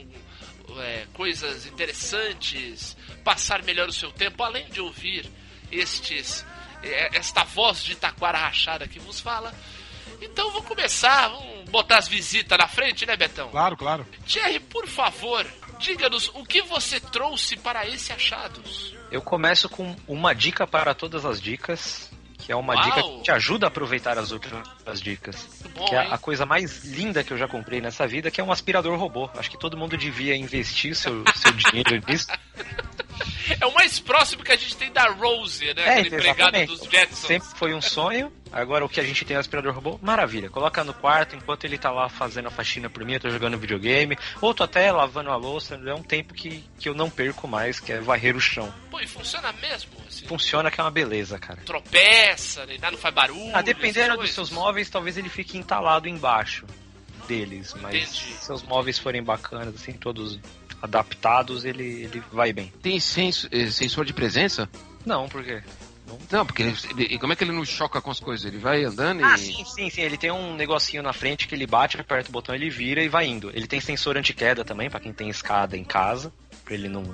é, 0.83 1.07
coisas 1.15 1.65
interessantes, 1.65 2.95
passar 3.25 3.63
melhor 3.63 3.89
o 3.89 3.93
seu 3.93 4.13
tempo, 4.13 4.43
além 4.43 4.69
de 4.69 4.83
ouvir 4.83 5.40
estes 5.71 6.45
é, 6.83 7.17
esta 7.17 7.45
voz 7.45 7.83
de 7.85 7.95
taquara 7.95 8.39
rachada 8.39 8.89
que 8.89 8.99
vos 8.99 9.21
fala. 9.21 9.53
Então 10.21 10.51
vou 10.51 10.63
começar, 10.63 11.29
vamos 11.29 11.71
botar 11.71 11.99
as 11.99 12.09
visitas 12.09 12.59
na 12.59 12.69
frente, 12.69 13.07
né, 13.07 13.17
Betão? 13.17 13.49
Claro, 13.49 13.77
claro. 13.77 14.07
Thierry, 14.27 14.61
por 14.61 14.87
favor, 14.87 15.47
diga-nos 15.79 16.29
o 16.29 16.45
que 16.45 16.63
você 16.63 17.01
trouxe 17.01 17.57
para 17.57 17.87
esse 17.87 18.13
achados. 18.13 18.95
Eu 19.11 19.23
começo 19.23 19.69
com 19.69 19.97
uma 20.07 20.35
dica 20.35 20.67
para 20.67 20.95
todas 20.95 21.25
as 21.25 21.41
dicas, 21.41 22.11
que 22.39 22.53
é 22.53 22.57
uma 22.57 22.75
Uau. 22.75 22.85
dica 22.85 23.03
que 23.03 23.23
te 23.23 23.31
ajuda 23.31 23.67
a 23.67 23.69
aproveitar 23.69 24.19
as 24.19 24.31
outras 24.31 25.01
dicas. 25.01 25.49
bom, 25.75 25.87
que 25.87 25.95
é 25.95 26.05
hein? 26.05 26.09
a 26.13 26.19
coisa 26.19 26.45
mais 26.45 26.85
linda 26.85 27.25
que 27.25 27.33
eu 27.33 27.39
já 27.39 27.49
comprei 27.49 27.81
nessa 27.81 28.07
vida, 28.07 28.31
que 28.31 28.41
é 28.41 28.45
um 28.45 28.53
aspirador 28.53 28.99
robô. 28.99 29.31
Acho 29.37 29.51
que 29.51 29.59
todo 29.59 29.77
mundo 29.77 29.97
devia 29.97 30.37
investir 30.37 30.95
seu, 30.95 31.25
seu 31.35 31.53
dinheiro 31.53 32.01
nisso. 32.07 32.29
É 33.61 33.67
o 33.67 33.75
mais 33.75 33.99
próximo 33.99 34.43
que 34.45 34.53
a 34.53 34.57
gente 34.57 34.77
tem 34.77 34.93
da 34.93 35.11
Rose, 35.11 35.65
né? 35.75 35.83
É, 35.85 35.91
Aquele 36.01 36.17
empregado 36.17 36.67
dos 36.67 36.81
Jetsons. 36.89 37.19
Sempre 37.19 37.49
foi 37.57 37.75
um 37.75 37.81
sonho. 37.83 38.33
Agora 38.53 38.85
o 38.85 38.89
que 38.89 38.99
a 39.01 39.05
gente 39.05 39.25
tem 39.25 39.35
é 39.35 39.39
o 39.39 39.41
aspirador 39.41 39.73
robô, 39.73 39.99
maravilha. 40.03 40.51
Coloca 40.51 40.83
no 40.83 40.93
quarto 40.93 41.37
enquanto 41.37 41.65
ele 41.65 41.79
tá 41.79 41.91
lá 41.91 42.09
fazendo 42.09 42.49
a 42.49 42.51
faxina 42.51 42.91
por 42.91 43.05
mim, 43.05 43.15
eu 43.15 43.21
tô 43.21 43.31
jogando 43.31 43.57
videogame, 43.57 44.19
ou 44.41 44.53
tô 44.53 44.65
até 44.65 44.91
lavando 44.91 45.31
a 45.31 45.37
louça. 45.37 45.81
É 45.87 45.95
um 45.95 46.03
tempo 46.03 46.35
que, 46.35 46.65
que 46.79 46.89
eu 46.89 46.95
não 46.95 47.09
perco 47.09 47.47
mais, 47.47 47.79
que 47.79 47.93
é 47.93 48.01
varrer 48.01 48.37
o 48.37 48.41
chão. 48.41 48.73
Pô, 48.91 48.99
e 49.01 49.07
funciona 49.07 49.53
mesmo? 49.53 49.91
Assim, 50.09 50.27
Funciona 50.27 50.71
que 50.71 50.81
é 50.81 50.85
uma 50.85 50.91
beleza, 50.91 51.39
cara. 51.39 51.61
tropeça, 51.65 52.67
né? 52.67 52.77
não 52.91 52.99
faz 52.99 53.15
barulho. 53.15 53.51
Ah, 53.55 53.63
dependendo 53.63 54.17
dos 54.17 54.33
seus 54.33 54.51
móveis, 54.51 54.91
talvez 54.91 55.17
ele 55.17 55.29
fique 55.29 55.57
entalado 55.57 56.09
embaixo 56.09 56.67
deles, 57.29 57.75
mas 57.81 57.95
Entendi. 57.95 58.35
se 58.37 58.45
seus 58.45 58.63
móveis 58.65 58.99
forem 58.99 59.23
bacanas, 59.23 59.75
assim, 59.77 59.93
todos 59.93 60.39
adaptados, 60.83 61.65
ele, 61.65 61.85
ele 62.05 62.23
vai 62.33 62.53
bem. 62.53 62.73
Tem 62.83 62.99
senso- 63.01 63.49
eh, 63.53 63.71
sensor 63.71 64.05
de 64.05 64.13
presença? 64.13 64.69
Não, 65.05 65.29
por 65.29 65.43
quê? 65.45 65.63
Não, 66.31 66.45
porque 66.45 66.63
ele, 66.63 66.77
ele- 66.99 67.19
como 67.19 67.33
é 67.33 67.37
que 67.37 67.45
ele 67.45 67.53
não 67.53 67.65
choca 67.65 68.01
com 68.01 68.11
as 68.11 68.19
coisas? 68.19 68.45
Ele 68.45 68.59
vai 68.59 68.83
andando 68.85 69.25
Ah, 69.25 69.35
e. 69.37 69.39
sim, 69.39 69.65
sim, 69.65 69.89
sim. 69.91 70.01
Ele 70.03 70.17
tem 70.17 70.31
um 70.31 70.55
negocinho 70.57 71.03
na 71.03 71.13
frente 71.13 71.47
que 71.47 71.55
ele 71.55 71.67
bate, 71.67 72.01
aperta 72.01 72.29
o 72.29 72.33
botão, 72.33 72.55
ele 72.55 72.69
vira 72.69 73.03
e 73.03 73.09
vai 73.09 73.27
indo. 73.27 73.51
Ele 73.55 73.67
tem 73.67 73.81
sensor 73.81 74.17
anti-queda 74.17 74.65
também, 74.65 74.91
pra 74.91 74.99
quem 74.99 75.13
tem 75.13 75.29
escada 75.29 75.77
em 75.77 75.85
casa, 75.85 76.33
pra 76.65 76.75
ele 76.75 76.89
não 76.89 77.05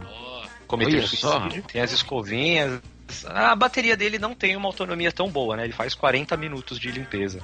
cometer 0.66 0.96
Olha 0.96 1.06
só. 1.06 1.40
suicídio. 1.40 1.62
Tem 1.64 1.82
as 1.82 1.92
escovinhas. 1.92 2.80
A 3.26 3.54
bateria 3.54 3.96
dele 3.96 4.18
não 4.18 4.34
tem 4.34 4.56
uma 4.56 4.66
autonomia 4.68 5.12
tão 5.12 5.28
boa, 5.30 5.56
né? 5.56 5.64
Ele 5.64 5.72
faz 5.74 5.94
40 5.94 6.34
minutos 6.36 6.78
de 6.78 6.90
limpeza. 6.90 7.40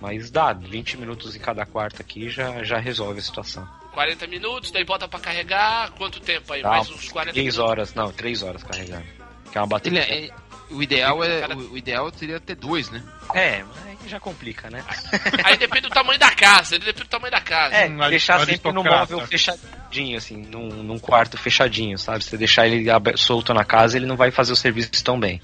Mas 0.00 0.30
dá, 0.32 0.52
20 0.52 0.96
minutos 0.96 1.36
em 1.36 1.38
cada 1.38 1.64
quarto 1.64 2.02
aqui 2.02 2.28
já, 2.28 2.62
já 2.64 2.78
resolve 2.78 3.20
a 3.20 3.22
situação. 3.22 3.68
40 3.92 4.26
minutos, 4.26 4.70
daí 4.70 4.84
bota 4.84 5.06
pra 5.06 5.20
carregar. 5.20 5.90
Quanto 5.92 6.20
tempo 6.20 6.52
aí? 6.52 6.62
Dá 6.62 6.70
Mais 6.70 6.90
uns 6.90 7.08
40 7.10 7.32
3 7.32 7.54
minutos. 7.54 7.58
horas, 7.70 7.94
não, 7.94 8.10
3 8.12 8.42
horas 8.42 8.62
carregando. 8.62 9.04
Que 9.50 9.58
é 9.58 9.60
uma 9.60 9.66
bateria. 9.66 10.00
é- 10.00 10.30
o 10.70 10.82
ideal 10.82 11.22
é 11.22 11.46
o, 11.54 11.72
o 11.72 11.76
ideal 11.76 12.10
seria 12.16 12.40
ter 12.40 12.54
dois, 12.54 12.90
né? 12.90 13.02
É, 13.34 13.62
mas 13.62 13.86
aí 13.86 14.08
já 14.08 14.18
complica, 14.18 14.70
né? 14.70 14.82
Aí 15.44 15.58
depende 15.58 15.82
do 15.82 15.90
tamanho 15.90 16.18
da 16.18 16.30
casa, 16.30 16.76
ele 16.76 16.84
depende 16.86 17.04
do 17.04 17.10
tamanho 17.10 17.30
da 17.30 17.40
casa. 17.42 17.74
É, 17.74 17.88
Um 17.88 18.08
deixar 18.08 18.42
sempre 18.46 18.72
no 18.72 18.82
móvel 18.82 19.20
fechadinho, 19.26 20.16
assim, 20.16 20.38
num, 20.38 20.68
num 20.82 20.98
quarto 20.98 21.36
fechadinho, 21.36 21.98
sabe? 21.98 22.24
Se 22.24 22.30
você 22.30 22.38
deixar 22.38 22.66
ele 22.66 22.86
solto 23.16 23.52
na 23.52 23.64
casa, 23.66 23.98
ele 23.98 24.06
não 24.06 24.16
vai 24.16 24.30
fazer 24.30 24.52
o 24.52 24.56
serviço 24.56 25.04
tão 25.04 25.20
bem. 25.20 25.42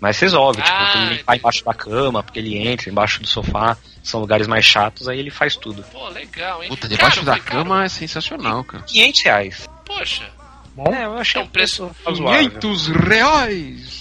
Mas 0.00 0.18
resolve, 0.18 0.62
tipo, 0.62 0.74
Ah, 0.74 0.92
ele 0.96 1.14
limpar 1.18 1.36
embaixo 1.36 1.64
da 1.64 1.74
cama, 1.74 2.22
porque 2.22 2.38
ele 2.38 2.56
entra, 2.56 2.88
embaixo 2.90 3.20
do 3.20 3.26
sofá, 3.28 3.76
são 4.02 4.18
lugares 4.20 4.46
mais 4.46 4.64
chatos, 4.64 5.06
aí 5.08 5.18
ele 5.18 5.30
faz 5.30 5.56
tudo. 5.56 5.82
Pô, 5.92 6.08
legal, 6.08 6.62
hein? 6.62 6.70
Puta, 6.70 6.88
debaixo 6.88 7.16
Caro, 7.16 7.26
da 7.26 7.32
foi 7.32 7.40
caro? 7.42 7.64
cama 7.64 7.84
é 7.84 7.88
sensacional, 7.88 8.64
cara. 8.64 8.82
500 8.84 9.22
reais. 9.22 9.68
Poxa. 9.84 10.24
É, 10.90 11.04
eu 11.04 11.18
achei 11.18 11.40
É 11.40 11.44
um 11.44 11.48
preço 11.48 11.90
razoável. 12.06 12.48
500 12.50 12.86
reais! 12.88 13.99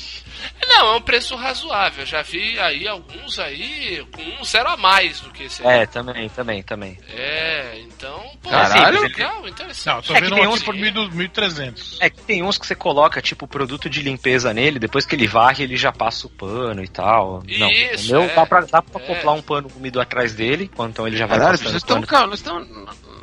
Não, 0.68 0.94
é 0.94 0.96
um 0.98 1.01
preço 1.01 1.36
razoável. 1.36 2.06
Já 2.06 2.22
vi 2.22 2.58
aí 2.60 2.88
alguns 2.88 3.39
aí 3.39 4.06
com 4.12 4.22
um 4.22 4.44
zero 4.44 4.70
a 4.70 4.78
mais 4.78 5.20
do 5.22 5.32
que 5.32 5.44
esse 5.44 5.66
aí. 5.66 5.80
É, 5.82 5.86
também, 5.86 6.30
também, 6.30 6.63
também. 6.63 6.98
É, 7.10 7.80
então, 7.82 8.32
pô, 8.42 8.50
Caralho. 8.50 9.01
legal, 9.01 9.48
interessante. 9.48 9.96
Não, 9.96 10.01
tô 10.01 10.13
É 10.13 10.16
que 10.22 10.22
vendo 10.28 10.36
tem 10.36 10.48
um 10.48 10.51
uns 10.51 10.63
por 10.63 10.75
1.200, 10.75 11.12
1.300. 11.12 11.98
É 12.00 12.10
que 12.10 12.22
tem 12.22 12.44
uns 12.44 12.58
que 12.58 12.66
você 12.68 12.75
coloca, 12.75 13.22
tipo, 13.22 13.48
produto 13.48 13.89
de 13.89 14.01
limpeza 14.01 14.54
nele, 14.54 14.80
depois 14.80 15.06
que 15.06 15.16
ele 15.16 15.28
varre, 15.28 15.63
ele 15.63 15.75
já 15.78 15.92
passa 15.92 16.28
o 16.28 16.30
pano 16.30 16.84
e 16.84 16.88
tal. 16.88 17.44
Não, 17.58 17.70
Isso, 17.70 18.08
o 18.10 18.12
meu 18.12 18.24
é. 18.24 18.36
dá 18.36 18.46
pra, 18.46 18.62
dá 18.62 18.82
pra 18.82 19.01
É. 19.01 19.04
acoplar 19.04 19.36
um 19.36 19.42
pano 19.42 19.70
úmido 19.75 20.00
atrás 20.00 20.34
dele, 20.34 20.70
então 20.80 21.08
ele 21.08 21.18
já 21.18 21.25
vai 21.25 21.38
Caralho, 21.39 21.58
passando 21.58 21.72
vocês 21.72 21.84
o 21.84 21.86
pano. 21.88 22.01
estão, 22.04 22.18
cara, 22.18 22.28
nós 22.30 22.39
estamos 22.39 22.68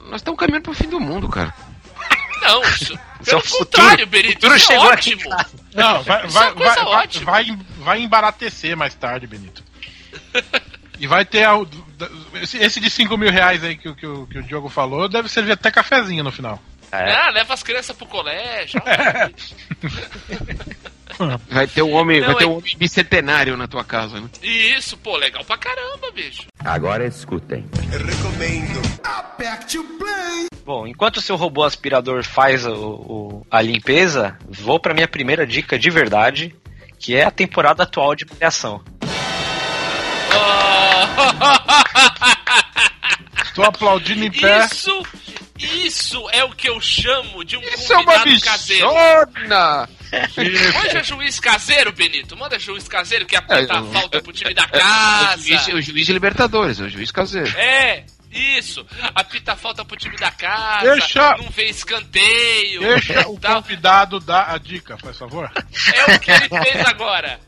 nós 0.09 0.21
estamos 0.21 0.38
caminhando 0.38 0.62
pro 0.62 0.73
fim 0.73 0.88
do 0.88 1.00
mundo, 1.00 1.28
cara. 1.28 1.52
Não, 2.47 2.62
isso, 2.71 2.85
Isso 2.85 2.95
é 2.95 3.23
o 3.23 3.25
pelo 3.25 3.41
futuro. 3.43 3.65
contrário, 3.67 4.07
Benito, 4.07 4.35
futuro 4.35 4.57
isso 4.57 4.73
é 4.73 4.75
chegou 4.76 4.91
aqui, 4.91 5.15
ótimo. 5.15 5.31
Não, 5.75 6.03
vai, 6.03 6.26
Isso 6.26 6.38
é 6.38 6.53
vai, 6.53 6.55
vai, 6.55 6.85
ótima. 6.85 7.31
vai, 7.33 7.59
vai 7.79 8.00
embaratecer 8.03 8.76
mais 8.76 8.95
tarde, 8.95 9.26
Benito. 9.26 9.62
E 10.99 11.07
vai 11.07 11.26
ter. 11.26 11.45
a- 11.47 11.53
esse, 12.41 12.57
esse 12.57 12.81
de 12.81 12.88
5 12.88 13.19
mil 13.19 13.31
reais 13.31 13.62
aí 13.62 13.76
que, 13.76 13.87
o- 13.87 13.95
que, 13.95 14.07
o- 14.07 14.26
que 14.26 14.38
o 14.38 14.43
Diogo 14.43 14.71
falou 14.71 15.07
deve 15.11 15.29
servir 15.29 15.53
até 15.53 15.71
cafezinho 15.71 16.25
no 16.25 16.33
final. 16.33 16.59
É. 16.91 17.12
Ah, 17.12 17.29
leva 17.29 17.53
as 17.53 17.62
crianças 17.62 17.95
pro 17.95 18.07
colégio. 18.07 18.81
Vai 21.49 21.66
ter 21.66 21.82
um 21.82 21.92
homem, 21.92 22.20
Não, 22.20 22.26
vai 22.28 22.37
ter 22.37 22.44
é- 22.44 22.46
um 22.46 22.58
homem 22.58 22.76
bicentenário 22.76 23.56
na 23.56 23.66
tua 23.66 23.82
casa, 23.85 24.20
né? 24.20 24.28
Isso, 24.42 24.96
pô, 24.99 25.16
legal 25.16 25.44
pra 25.44 25.56
caramba, 25.56 26.11
bicho. 26.14 26.42
Agora 26.64 27.06
escutem. 27.06 27.64
Bom, 30.64 30.87
enquanto 30.87 31.18
o 31.18 31.20
seu 31.23 31.37
robô 31.37 31.62
aspirador 31.62 32.25
faz 32.25 32.66
o, 32.66 32.73
o- 32.75 33.46
a 33.50 33.62
limpeza, 33.62 34.37
vou 34.49 34.78
pra 34.80 34.92
minha 34.94 35.08
primeira 35.08 35.46
dica 35.46 35.78
de 35.78 35.88
verdade, 35.90 36.54
que 36.99 37.14
é 37.14 37.25
a 37.25 37.30
temporada 37.30 37.85
atual 37.85 38.14
de 38.14 38.26
Malhação. 38.26 38.82
Estou 43.44 43.64
aplaudindo 43.64 44.25
em 44.25 44.30
pé. 44.30 44.66
Isso, 44.66 45.02
isso 45.58 46.28
é 46.30 46.44
o 46.44 46.50
que 46.50 46.68
eu 46.68 46.80
chamo 46.80 47.44
de 47.44 47.56
um 47.56 47.61
Isso 47.62 47.92
é 47.92 47.96
uma 47.99 48.18
convidado 48.18 48.40
caseiro. 48.40 48.87
Manda 50.75 51.02
juiz 51.02 51.38
caseiro, 51.40 51.92
Benito. 51.92 52.36
Manda 52.36 52.58
juiz 52.58 52.86
caseiro 52.88 53.26
que 53.26 53.36
apita 53.36 53.54
É, 53.75 53.76
a 53.78 53.82
falta 53.82 54.22
pro 54.22 54.32
time 54.32 54.54
da 54.54 54.62
É, 54.64 54.66
casa. 54.78 55.40
o, 55.40 55.44
juiz, 55.44 55.68
o 55.68 55.80
juiz 55.82 56.06
de 56.06 56.12
Libertadores, 56.12 56.80
é 56.80 56.84
o 56.84 56.88
juiz 56.88 57.10
caseiro. 57.10 57.48
É, 57.58 58.04
isso. 58.30 58.84
Apita 59.14 59.52
a 59.52 59.56
falta 59.56 59.84
pro 59.84 59.96
time 59.96 60.16
da 60.16 60.30
casa. 60.30 60.90
Deixa- 60.92 61.36
Não 61.38 61.48
vê 61.50 61.66
escanteio. 61.70 62.80
Deixa 62.80 63.26
o 63.28 63.38
tal. 63.38 63.62
convidado 63.62 64.20
dar 64.20 64.50
a 64.54 64.58
dica, 64.58 64.96
faz 64.98 65.16
favor. 65.18 65.50
É 65.94 66.14
o 66.14 66.18
que 66.20 66.30
ele 66.30 66.48
fez 66.48 66.86
agora. 66.86 67.40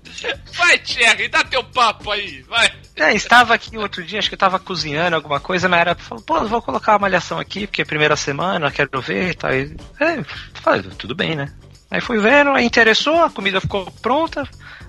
Vai, 0.55 0.79
Thierry, 0.79 1.29
dá 1.29 1.45
teu 1.45 1.63
papo 1.63 2.11
aí. 2.11 2.43
Vai. 2.43 2.73
É, 2.97 3.13
estava 3.15 3.55
aqui 3.55 3.77
outro 3.79 4.03
dia, 4.03 4.19
acho 4.19 4.29
que 4.29 4.35
eu 4.35 4.39
tava 4.39 4.59
cozinhando 4.59 5.15
alguma 5.15 5.39
coisa, 5.39 5.69
mas 5.69 5.81
era, 5.81 5.95
falou, 5.95 6.25
pô, 6.25 6.45
vou 6.47 6.61
colocar 6.61 6.95
a 6.95 6.99
malhação 6.99 7.39
aqui, 7.39 7.67
porque 7.67 7.83
é 7.83 7.85
a 7.85 7.87
primeira 7.87 8.17
semana, 8.17 8.71
quero 8.73 9.01
ver 9.01 9.31
e 9.31 9.35
tal. 9.35 9.53
E, 9.55 9.77
é, 10.01 10.25
falei, 10.61 10.83
tudo 10.99 11.15
bem, 11.15 11.37
né? 11.37 11.53
Aí 11.91 12.01
fui 12.01 12.19
vendo, 12.19 12.51
aí 12.51 12.65
interessou, 12.65 13.23
a 13.25 13.31
comida 13.31 13.61
ficou 13.61 13.91
pronta. 14.03 14.47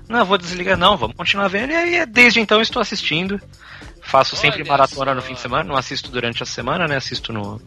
Não, 0.08 0.26
vou 0.26 0.38
desligar, 0.38 0.78
não, 0.78 0.98
vamos 0.98 1.16
continuar 1.16 1.48
vendo. 1.48 1.72
E 1.72 1.76
aí, 1.76 2.06
desde 2.06 2.40
então, 2.40 2.62
estou 2.62 2.82
assistindo. 2.82 3.40
Faço 4.02 4.36
sempre 4.36 4.62
Olha 4.62 4.72
maratona 4.72 5.12
só. 5.12 5.16
no 5.16 5.22
fim 5.22 5.36
de 5.36 5.40
semana, 5.40 5.64
não 5.64 5.76
assisto 5.76 6.10
durante 6.10 6.42
a 6.42 6.46
semana, 6.46 6.88
né? 6.88 6.98
Assisto 6.98 7.32
no, 7.32 7.62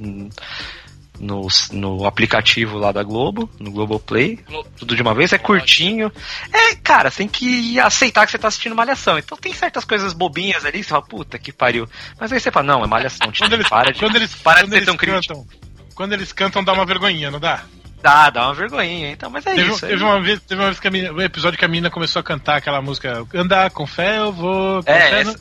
no, 1.21 1.47
no 1.73 2.05
aplicativo 2.05 2.77
lá 2.79 2.91
da 2.91 3.03
Globo, 3.05 3.49
no 3.61 3.71
Globoplay, 3.71 4.37
Glo 4.45 4.67
tudo 4.77 4.97
de 4.97 5.03
uma 5.03 5.15
vez, 5.15 5.33
é 5.33 5.39
curtinho. 5.39 6.11
É, 6.53 6.75
cara, 6.75 7.11
você 7.11 7.19
tem 7.19 7.29
que 7.29 7.79
aceitar 7.79 8.27
que 8.27 8.33
você 8.33 8.39
tá 8.39 8.49
assistindo 8.49 8.75
Malhação. 8.75 9.19
Então 9.19 9.39
tem 9.39 9.55
certas 9.55 9.85
coisas 9.85 10.13
bobinhas 10.13 10.65
ali, 10.65 10.83
você 10.83 10.91
fala, 10.91 11.03
puta 11.03 11.39
que 11.39 11.53
pariu. 11.53 11.89
Mas 12.19 12.33
aí 12.33 12.41
você 12.41 12.51
fala, 12.51 12.67
não, 12.67 12.85
é 12.85 12.89
Malhação. 12.89 13.31
quando 13.39 13.53
eles, 13.53 13.69
para 13.69 13.93
de, 13.93 14.01
quando 14.01 14.17
eles, 14.17 14.35
para 14.35 14.61
quando 14.63 14.71
de 14.71 14.79
ser 14.81 14.85
tão 14.85 14.97
crítico. 14.97 15.47
Quando 15.95 16.13
eles 16.13 16.33
cantam, 16.33 16.65
dá 16.65 16.73
uma 16.73 16.85
vergonhinha, 16.85 17.31
não 17.31 17.39
dá? 17.39 17.65
Dá, 18.03 18.31
dá 18.31 18.47
uma 18.47 18.55
vergonhinha, 18.55 19.13
então, 19.13 19.31
mas 19.31 19.47
é 19.47 19.55
teve, 19.55 19.71
isso. 19.71 19.87
Teve, 19.87 20.03
uma 20.03 20.21
vez, 20.21 20.41
teve 20.41 20.61
uma 20.61 20.67
vez 20.67 20.81
que 20.81 20.89
a 20.89 20.91
menina, 20.91 21.13
um 21.13 21.21
episódio 21.21 21.57
que 21.57 21.65
a 21.65 21.69
menina 21.69 21.89
começou 21.89 22.19
a 22.19 22.23
cantar 22.23 22.57
aquela 22.57 22.83
música 22.83 23.25
Andar 23.33 23.71
com 23.71 23.87
fé, 23.87 24.19
eu 24.19 24.33
vou. 24.33 24.81
é, 24.85 25.01
fé, 25.01 25.21
essa... 25.21 25.39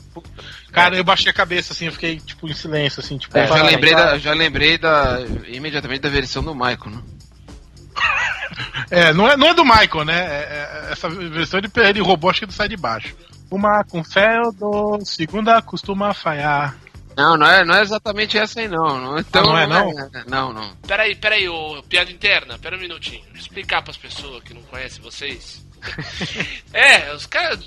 Cara, 0.70 0.96
eu 0.96 1.02
baixei 1.02 1.30
a 1.30 1.34
cabeça, 1.34 1.72
assim, 1.72 1.86
eu 1.86 1.92
fiquei, 1.92 2.20
tipo, 2.20 2.48
em 2.48 2.54
silêncio, 2.54 3.00
assim, 3.00 3.18
tipo. 3.18 3.36
É, 3.36 3.46
já, 3.46 3.62
lembrei 3.62 3.94
da, 3.94 4.18
já 4.18 4.32
lembrei 4.32 4.78
da. 4.78 5.18
imediatamente 5.48 6.00
da 6.00 6.08
versão 6.08 6.42
do 6.42 6.54
Michael, 6.54 6.90
né? 6.90 7.02
é, 8.90 9.12
não 9.12 9.28
é, 9.28 9.36
não 9.36 9.48
é 9.48 9.54
do 9.54 9.64
Michael, 9.64 10.04
né? 10.04 10.18
É, 10.18 10.88
é, 10.88 10.92
essa 10.92 11.10
versão 11.10 11.58
ele, 11.58 11.70
ele 11.76 12.00
roubou, 12.00 12.30
acho 12.30 12.40
que 12.40 12.46
do 12.46 12.52
sai 12.52 12.68
de 12.68 12.76
baixo. 12.76 13.14
Uma 13.50 13.84
com 13.84 14.02
fé, 14.04 14.38
eu 14.38 14.52
dou. 14.52 15.04
Segunda 15.04 15.60
costuma 15.60 16.14
falhar. 16.14 16.76
Não, 17.16 17.36
não 17.36 17.46
é, 17.46 17.64
não 17.64 17.74
é 17.74 17.82
exatamente 17.82 18.38
essa 18.38 18.60
aí, 18.60 18.68
não. 18.68 18.98
não 19.00 19.18
então, 19.18 19.42
ah, 19.42 19.46
não 19.46 19.58
é, 19.58 19.66
não? 19.66 19.90
É, 19.90 20.24
não, 20.26 20.52
não. 20.52 20.76
Peraí, 20.86 21.14
peraí, 21.14 21.48
ô, 21.48 21.82
piada 21.82 22.10
interna, 22.10 22.58
pera 22.58 22.76
um 22.76 22.80
minutinho. 22.80 23.24
Vou 23.26 23.36
explicar 23.36 23.82
pras 23.82 23.96
pessoas 23.96 24.42
que 24.42 24.54
não 24.54 24.62
conhecem 24.62 25.02
vocês. 25.02 25.64
é, 26.72 27.12
os 27.12 27.26
caras 27.26 27.58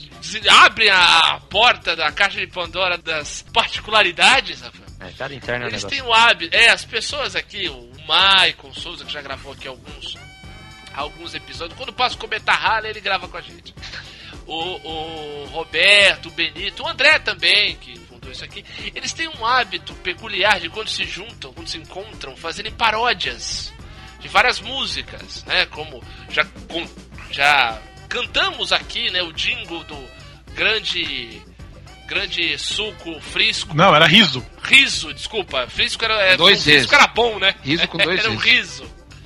abrem 0.49 0.89
a 0.89 1.39
porta 1.49 1.95
da 1.95 2.11
caixa 2.11 2.39
de 2.39 2.47
Pandora 2.47 2.97
das 2.97 3.43
particularidades, 3.53 4.61
rapaz. 4.61 4.85
É, 4.99 5.09
piada 5.09 5.35
interna 5.35 5.65
é 5.65 5.67
Eles 5.67 5.83
têm 5.83 6.01
o 6.01 6.13
hábito. 6.13 6.55
É, 6.55 6.69
as 6.69 6.85
pessoas 6.85 7.35
aqui, 7.35 7.67
o 7.69 7.91
Maicon 8.07 8.73
Souza, 8.73 9.03
que 9.03 9.11
já 9.11 9.21
gravou 9.21 9.51
aqui 9.51 9.67
alguns, 9.67 10.17
alguns 10.93 11.35
episódios, 11.35 11.77
quando 11.77 11.93
passa 11.93 12.15
o 12.15 12.19
comentar 12.19 12.57
rala, 12.57 12.87
ele 12.87 13.01
grava 13.01 13.27
com 13.27 13.37
a 13.37 13.41
gente. 13.41 13.75
O, 14.47 14.53
o 14.53 15.45
Roberto, 15.47 16.27
o 16.27 16.31
Benito, 16.31 16.83
o 16.83 16.87
André 16.87 17.19
também, 17.19 17.75
que 17.75 18.04
isso 18.32 18.44
aqui, 18.44 18.63
eles 18.94 19.13
têm 19.13 19.27
um 19.27 19.46
hábito 19.46 19.94
peculiar 19.96 20.60
de 20.60 20.70
quando 20.70 20.89
se 20.89 21.03
juntam, 21.05 21.53
quando 21.53 21.67
se 21.67 21.77
encontram, 21.77 22.36
fazerem 22.36 22.72
paródias 22.72 23.74
de 24.20 24.27
várias 24.27 24.60
músicas, 24.60 25.44
né? 25.46 25.65
Como 25.67 26.03
já, 26.29 26.46
com, 26.67 26.88
já 27.32 27.79
cantamos 28.10 28.72
aqui, 28.72 29.10
né? 29.12 29.22
O 29.22 29.32
jingle 29.32 29.84
do 29.84 29.98
grande 30.53 31.41
grande 32.08 32.58
suco 32.58 33.20
frisco. 33.20 33.75
Não, 33.75 33.96
era 33.96 34.05
riso. 34.05 34.46
Riso, 34.63 35.13
desculpa. 35.13 35.67
Frisco 35.67 36.05
era, 36.05 36.22
é, 36.22 36.38
dois 36.38 36.63
frisco 36.63 36.94
era 36.94 37.08
bom, 37.08 37.39
né? 37.39 37.55
Riso 37.63 37.88
com 37.88 37.98
dois 37.98 38.20
Era 38.24 38.32
um 38.32 38.38
riso. 38.38 38.86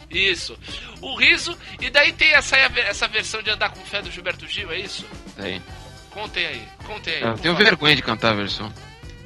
Isso. 0.10 0.58
O 1.01 1.15
riso, 1.15 1.56
e 1.79 1.89
daí 1.89 2.12
tem 2.12 2.34
essa, 2.34 2.58
essa 2.58 3.08
versão 3.08 3.41
de 3.44 3.51
andar 3.51 3.70
com 3.70 3.79
fé 3.82 4.01
do 4.01 4.12
Gilberto 4.12 4.48
Gil, 4.48 4.72
é 4.72 4.79
isso? 4.79 5.06
Tem. 5.36 5.62
Contem 6.10 6.46
aí, 6.46 6.68
contem 6.86 7.13
aí. 7.15 7.22
Eu 7.22 7.38
tenho 7.38 7.56
vergonha 7.56 7.96
de 7.96 8.01
cantar 8.01 8.32
a 8.32 8.36
versão. 8.36 8.74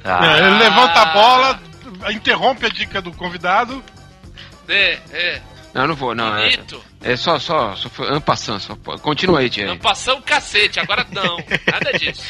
Ah. 0.04 0.36
É, 0.36 0.38
ele 0.38 0.58
levanta 0.58 1.00
a 1.00 1.06
bola, 1.06 1.60
interrompe 2.10 2.66
a 2.66 2.68
dica 2.68 3.00
do 3.00 3.10
convidado. 3.12 3.82
É, 4.68 4.98
é. 5.12 5.42
Não, 5.72 5.88
não 5.88 5.94
vou, 5.96 6.14
não. 6.14 6.36
É, 6.36 6.56
é 7.02 7.16
só, 7.16 7.38
só, 7.40 7.74
só 7.74 7.88
foi 7.88 8.20
passando, 8.20 8.60
só 8.60 8.76
continua 8.98 9.40
aí, 9.40 9.50
Thierry. 9.50 9.72
Ampassão 9.72 10.22
cacete, 10.22 10.78
agora 10.78 11.04
não. 11.10 11.36
Nada 11.66 11.98
disso. 11.98 12.22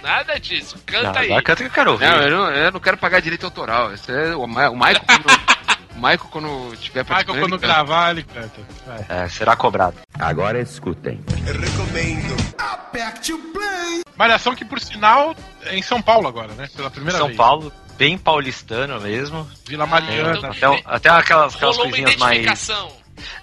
Nada 0.00 0.38
disso. 0.38 0.76
Canta 0.86 1.12
não, 1.12 1.20
aí. 1.20 1.42
Canta 1.42 1.56
que 1.56 1.64
eu 1.64 1.70
quero 1.70 1.90
ouvir. 1.92 2.06
Não, 2.06 2.22
eu 2.22 2.30
não, 2.30 2.50
eu 2.52 2.72
não 2.72 2.80
quero 2.80 2.96
pagar 2.96 3.20
direito 3.20 3.44
autoral. 3.46 3.92
Esse 3.92 4.12
é 4.12 4.36
o, 4.36 4.42
o 4.42 4.46
Michael 4.46 4.74
o 4.76 5.83
Michael 5.94 6.28
quando 6.30 6.76
tiver 6.76 7.04
Michael 7.04 7.40
quando 7.40 7.58
gravar, 7.58 8.10
ele 8.10 8.24
canta. 8.24 8.60
É, 9.08 9.28
será 9.28 9.56
cobrado. 9.56 9.96
Agora 10.18 10.60
escutem. 10.60 11.20
Eu 11.46 11.60
recomendo. 11.60 12.36
Aperte 12.58 13.32
o 13.32 13.38
play. 13.52 14.02
Malhação 14.16 14.54
que, 14.54 14.64
por 14.64 14.80
sinal, 14.80 15.34
é 15.64 15.76
em 15.76 15.82
São 15.82 16.00
Paulo 16.00 16.28
agora, 16.28 16.52
né? 16.54 16.68
Pela 16.74 16.90
primeira 16.90 17.18
São 17.18 17.28
vez. 17.28 17.36
São 17.36 17.46
Paulo, 17.46 17.72
bem 17.96 18.18
paulistano 18.18 19.00
mesmo. 19.00 19.48
Vila 19.66 19.86
Mariana. 19.86 20.38
É, 20.38 20.66
até, 20.66 20.82
até 20.84 21.08
aquelas, 21.08 21.54
aquelas 21.56 21.76
coisinhas 21.76 22.16
mais. 22.16 22.68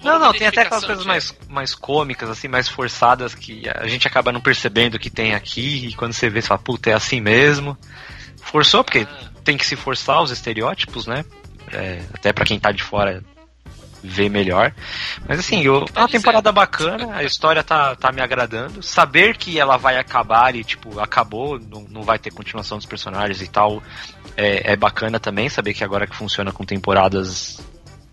Não, 0.03 0.19
não, 0.19 0.33
tem 0.33 0.47
até 0.47 0.61
aquelas 0.61 0.85
coisas 0.85 1.05
mais, 1.05 1.33
mais 1.47 1.73
cômicas, 1.73 2.29
assim, 2.29 2.47
mais 2.47 2.67
forçadas 2.67 3.33
que 3.33 3.63
a 3.69 3.87
gente 3.87 4.07
acaba 4.07 4.31
não 4.31 4.41
percebendo 4.41 4.99
que 4.99 5.09
tem 5.09 5.33
aqui, 5.33 5.87
e 5.87 5.93
quando 5.93 6.13
você 6.13 6.29
vê, 6.29 6.41
você 6.41 6.49
fala, 6.49 6.59
puta, 6.59 6.89
é 6.89 6.93
assim 6.93 7.21
mesmo. 7.21 7.77
Forçou, 8.41 8.83
porque 8.83 9.07
ah. 9.09 9.29
tem 9.43 9.57
que 9.57 9.65
se 9.65 9.75
forçar 9.75 10.21
os 10.21 10.31
estereótipos, 10.31 11.07
né? 11.07 11.23
É, 11.71 12.01
até 12.13 12.33
para 12.33 12.45
quem 12.45 12.59
tá 12.59 12.71
de 12.71 12.83
fora 12.83 13.23
ver 14.03 14.29
melhor. 14.29 14.73
Mas 15.27 15.39
assim, 15.39 15.61
eu, 15.61 15.85
é 15.93 15.99
uma 15.99 16.07
temporada 16.07 16.51
bacana, 16.51 17.15
a 17.15 17.23
história 17.23 17.63
tá, 17.63 17.95
tá 17.95 18.11
me 18.11 18.21
agradando. 18.21 18.81
Saber 18.81 19.37
que 19.37 19.59
ela 19.59 19.77
vai 19.77 19.97
acabar 19.97 20.55
e, 20.55 20.63
tipo, 20.63 20.99
acabou, 20.99 21.59
não, 21.59 21.83
não 21.83 22.01
vai 22.01 22.17
ter 22.17 22.31
continuação 22.31 22.77
dos 22.77 22.85
personagens 22.85 23.41
e 23.41 23.47
tal, 23.47 23.81
é, 24.35 24.73
é 24.73 24.75
bacana 24.75 25.19
também. 25.19 25.49
Saber 25.49 25.73
que 25.73 25.83
agora 25.83 26.07
que 26.07 26.15
funciona 26.15 26.51
com 26.51 26.65
temporadas 26.65 27.59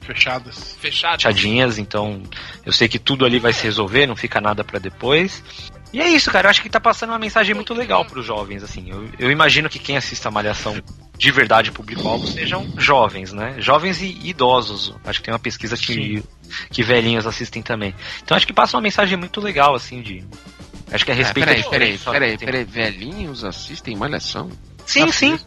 fechadas. 0.01 0.77
Fechadas. 0.81 1.23
Fechadinhas, 1.23 1.79
então 1.79 2.23
eu 2.65 2.73
sei 2.73 2.89
que 2.89 2.99
tudo 2.99 3.27
ali 3.27 3.39
vai 3.39 3.53
se 3.53 3.65
resolver, 3.65 4.07
não 4.07 4.17
fica 4.17 4.41
nada 4.41 4.65
para 4.65 4.79
depois. 4.79 5.43
E 5.93 6.01
é 6.01 6.09
isso, 6.09 6.31
cara. 6.31 6.47
Eu 6.47 6.51
acho 6.51 6.63
que 6.63 6.69
tá 6.69 6.81
passando 6.81 7.11
uma 7.11 7.19
mensagem 7.19 7.55
muito 7.55 7.73
legal 7.73 8.05
pros 8.05 8.25
jovens, 8.25 8.63
assim. 8.63 8.91
Eu, 8.91 9.09
eu 9.19 9.31
imagino 9.31 9.69
que 9.69 9.79
quem 9.79 9.97
assista 9.97 10.29
a 10.29 10.33
Malhação 10.33 10.81
de 11.17 11.31
verdade 11.33 11.73
público-alvo 11.73 12.27
sejam 12.27 12.67
jovens, 12.77 13.33
né? 13.33 13.57
Jovens 13.59 14.01
e 14.01 14.19
idosos. 14.23 14.95
Acho 15.05 15.21
que 15.21 15.25
tem 15.25 15.35
uma 15.35 15.41
pesquisa 15.41 15.77
que, 15.77 16.23
que 16.71 16.83
velhinhos 16.83 17.27
assistem 17.27 17.63
também. 17.63 17.95
Então 18.23 18.37
acho 18.37 18.47
que 18.47 18.53
passa 18.53 18.77
uma 18.77 18.83
mensagem 18.83 19.17
muito 19.17 19.41
legal, 19.41 19.75
assim, 19.75 20.03
de. 20.03 20.25
Acho 20.93 21.05
que 21.05 21.11
é 21.11 21.15
respeito. 21.15 21.49
É, 21.49 21.63
peraí, 21.63 21.69
peraí, 21.69 21.99
peraí, 21.99 22.39
peraí, 22.39 22.65
velhinhos 22.65 23.45
assistem 23.45 23.97
Malhação? 23.97 24.51
Sim, 24.87 25.11
sim. 25.13 25.39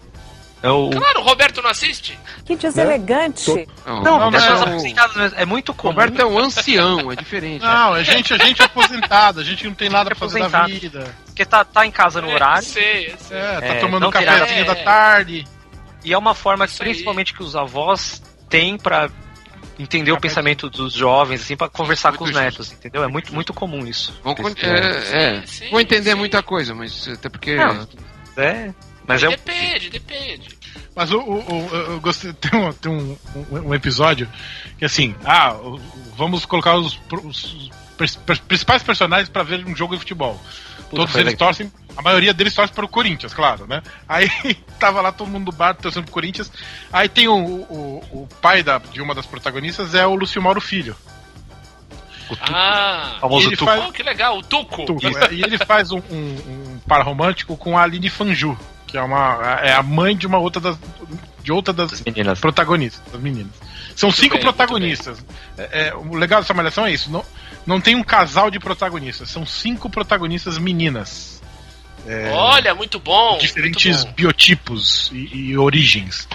É 0.63 0.69
o... 0.69 0.91
Claro, 0.91 1.21
o 1.21 1.23
Roberto 1.23 1.61
não 1.61 1.69
assiste. 1.71 2.17
Que 2.45 2.55
deselegante. 2.55 3.67
Não, 3.85 4.01
não, 4.01 4.19
não, 4.19 4.31
não 4.31 5.25
é, 5.25 5.41
é 5.41 5.45
muito 5.45 5.73
comum. 5.73 5.91
Roberto 5.93 6.21
é 6.21 6.25
um 6.25 6.37
ancião, 6.37 7.11
é 7.11 7.15
diferente. 7.15 7.63
Não, 7.63 7.95
é 7.95 8.03
gente, 8.03 8.33
a 8.33 8.37
gente 8.37 8.61
é 8.61 8.65
aposentado, 8.65 9.39
a 9.39 9.43
gente 9.43 9.65
não 9.65 9.73
tem 9.73 9.89
nada 9.89 10.11
pra 10.11 10.15
fazer 10.15 10.47
da 10.47 10.65
vida. 10.65 11.15
Porque 11.25 11.45
tá, 11.45 11.65
tá 11.65 11.85
em 11.85 11.91
casa 11.91 12.21
no 12.21 12.29
é, 12.29 12.35
horário. 12.35 12.67
Sei, 12.67 13.15
sei. 13.17 13.37
É, 13.37 13.59
tá 13.59 13.65
é, 13.65 13.79
tomando 13.79 14.07
um 14.07 14.11
cafezinho 14.11 14.65
da 14.65 14.75
tarde. 14.75 15.47
E 16.03 16.13
é 16.13 16.17
uma 16.17 16.35
forma 16.35 16.67
que, 16.67 16.77
principalmente 16.77 17.33
que 17.33 17.41
os 17.41 17.55
avós 17.55 18.21
têm 18.49 18.77
para 18.77 19.09
entender 19.79 20.11
o 20.11 20.19
pensamento 20.19 20.69
dos 20.69 20.93
jovens, 20.93 21.41
assim, 21.41 21.55
para 21.55 21.69
conversar 21.69 22.09
muito 22.09 22.19
com 22.19 22.25
os 22.25 22.31
netos, 22.31 22.67
justo. 22.67 22.75
entendeu? 22.75 23.03
É 23.03 23.07
muito, 23.07 23.33
muito 23.33 23.53
comum 23.53 23.85
isso. 23.87 24.13
Vão, 24.23 24.35
é, 24.57 25.39
é, 25.39 25.45
sim, 25.45 25.69
vão 25.69 25.79
entender 25.79 26.11
sim. 26.11 26.17
muita 26.17 26.43
coisa, 26.43 26.75
mas 26.75 27.07
até 27.07 27.29
porque. 27.29 27.55
Não, 27.55 27.87
é. 28.37 28.73
Mas 29.13 29.23
é 29.23 29.29
depende, 29.29 29.89
depende. 29.89 30.49
Mas 30.95 31.11
o, 31.11 31.19
o, 31.19 31.69
o, 31.69 31.75
eu 31.75 32.01
gostei. 32.01 32.33
Tem, 32.33 32.59
um, 32.59 32.73
tem 32.73 32.91
um, 32.91 33.17
um, 33.51 33.73
episódio 33.73 34.27
que 34.77 34.85
assim, 34.85 35.15
ah, 35.23 35.55
vamos 36.17 36.45
colocar 36.45 36.75
os, 36.75 36.99
os 37.23 37.71
principais 38.47 38.83
personagens 38.83 39.29
para 39.29 39.43
ver 39.43 39.65
um 39.65 39.75
jogo 39.75 39.93
de 39.93 39.99
futebol. 39.99 40.39
Puta, 40.89 41.03
Todos 41.03 41.15
eles 41.15 41.33
legal. 41.33 41.47
torcem, 41.47 41.71
a 41.95 42.01
maioria 42.01 42.33
deles 42.33 42.53
torce 42.53 42.73
para 42.73 42.83
o 42.83 42.87
Corinthians, 42.89 43.33
claro, 43.33 43.65
né? 43.65 43.81
Aí 44.07 44.29
tava 44.77 44.99
lá 44.99 45.11
todo 45.11 45.29
mundo 45.29 45.45
do 45.45 45.51
bar 45.55 45.73
torcendo 45.73 46.03
pro 46.03 46.13
Corinthians. 46.13 46.51
Aí 46.91 47.07
tem 47.07 47.29
o, 47.29 47.33
o, 47.33 48.03
o 48.11 48.27
pai 48.41 48.61
da, 48.61 48.77
de 48.77 49.01
uma 49.01 49.15
das 49.15 49.25
protagonistas, 49.25 49.95
é 49.95 50.05
o 50.05 50.15
Lúcio 50.15 50.41
Mauro 50.41 50.59
Filho. 50.59 50.95
O 52.29 52.37
ah, 52.41 53.17
famoso 53.19 53.51
Tuco. 53.51 53.65
Faz... 53.65 53.85
Oh, 53.85 53.91
que 53.91 54.03
legal, 54.03 54.37
o 54.37 54.43
Tuco. 54.43 54.85
Tuco 54.85 55.05
é, 55.05 55.33
e 55.33 55.43
ele 55.43 55.57
faz 55.57 55.91
um, 55.91 55.99
um, 56.09 56.73
um 56.75 56.79
par 56.87 57.05
romântico 57.05 57.55
com 57.55 57.77
a 57.77 57.83
Aline 57.83 58.09
Fanju, 58.09 58.57
que 58.91 58.97
é, 58.97 59.01
uma, 59.01 59.59
é 59.63 59.73
a 59.73 59.81
mãe 59.81 60.15
de 60.15 60.27
uma 60.27 60.37
outra 60.37 60.61
das, 60.61 60.77
de 61.41 61.51
outra 61.51 61.73
das 61.73 62.01
meninas. 62.01 62.39
protagonistas, 62.39 63.01
das 63.11 63.21
meninas. 63.21 63.53
São 63.95 64.09
muito 64.09 64.19
cinco 64.19 64.35
bem, 64.35 64.43
protagonistas. 64.43 65.23
É, 65.57 65.87
é, 65.87 65.95
o 65.95 66.13
legal 66.13 66.41
dessa 66.41 66.53
malhação 66.53 66.85
é 66.85 66.91
isso. 66.91 67.09
Não, 67.09 67.25
não 67.65 67.79
tem 67.79 67.95
um 67.95 68.03
casal 68.03 68.51
de 68.51 68.59
protagonistas, 68.59 69.29
são 69.29 69.45
cinco 69.45 69.89
protagonistas 69.89 70.57
meninas. 70.57 71.41
É, 72.05 72.31
Olha, 72.31 72.73
muito 72.73 72.99
bom. 72.99 73.37
Diferentes 73.37 73.97
muito 73.97 74.07
bom. 74.07 74.13
biotipos 74.13 75.11
e, 75.13 75.51
e, 75.51 75.57
origens. 75.57 76.27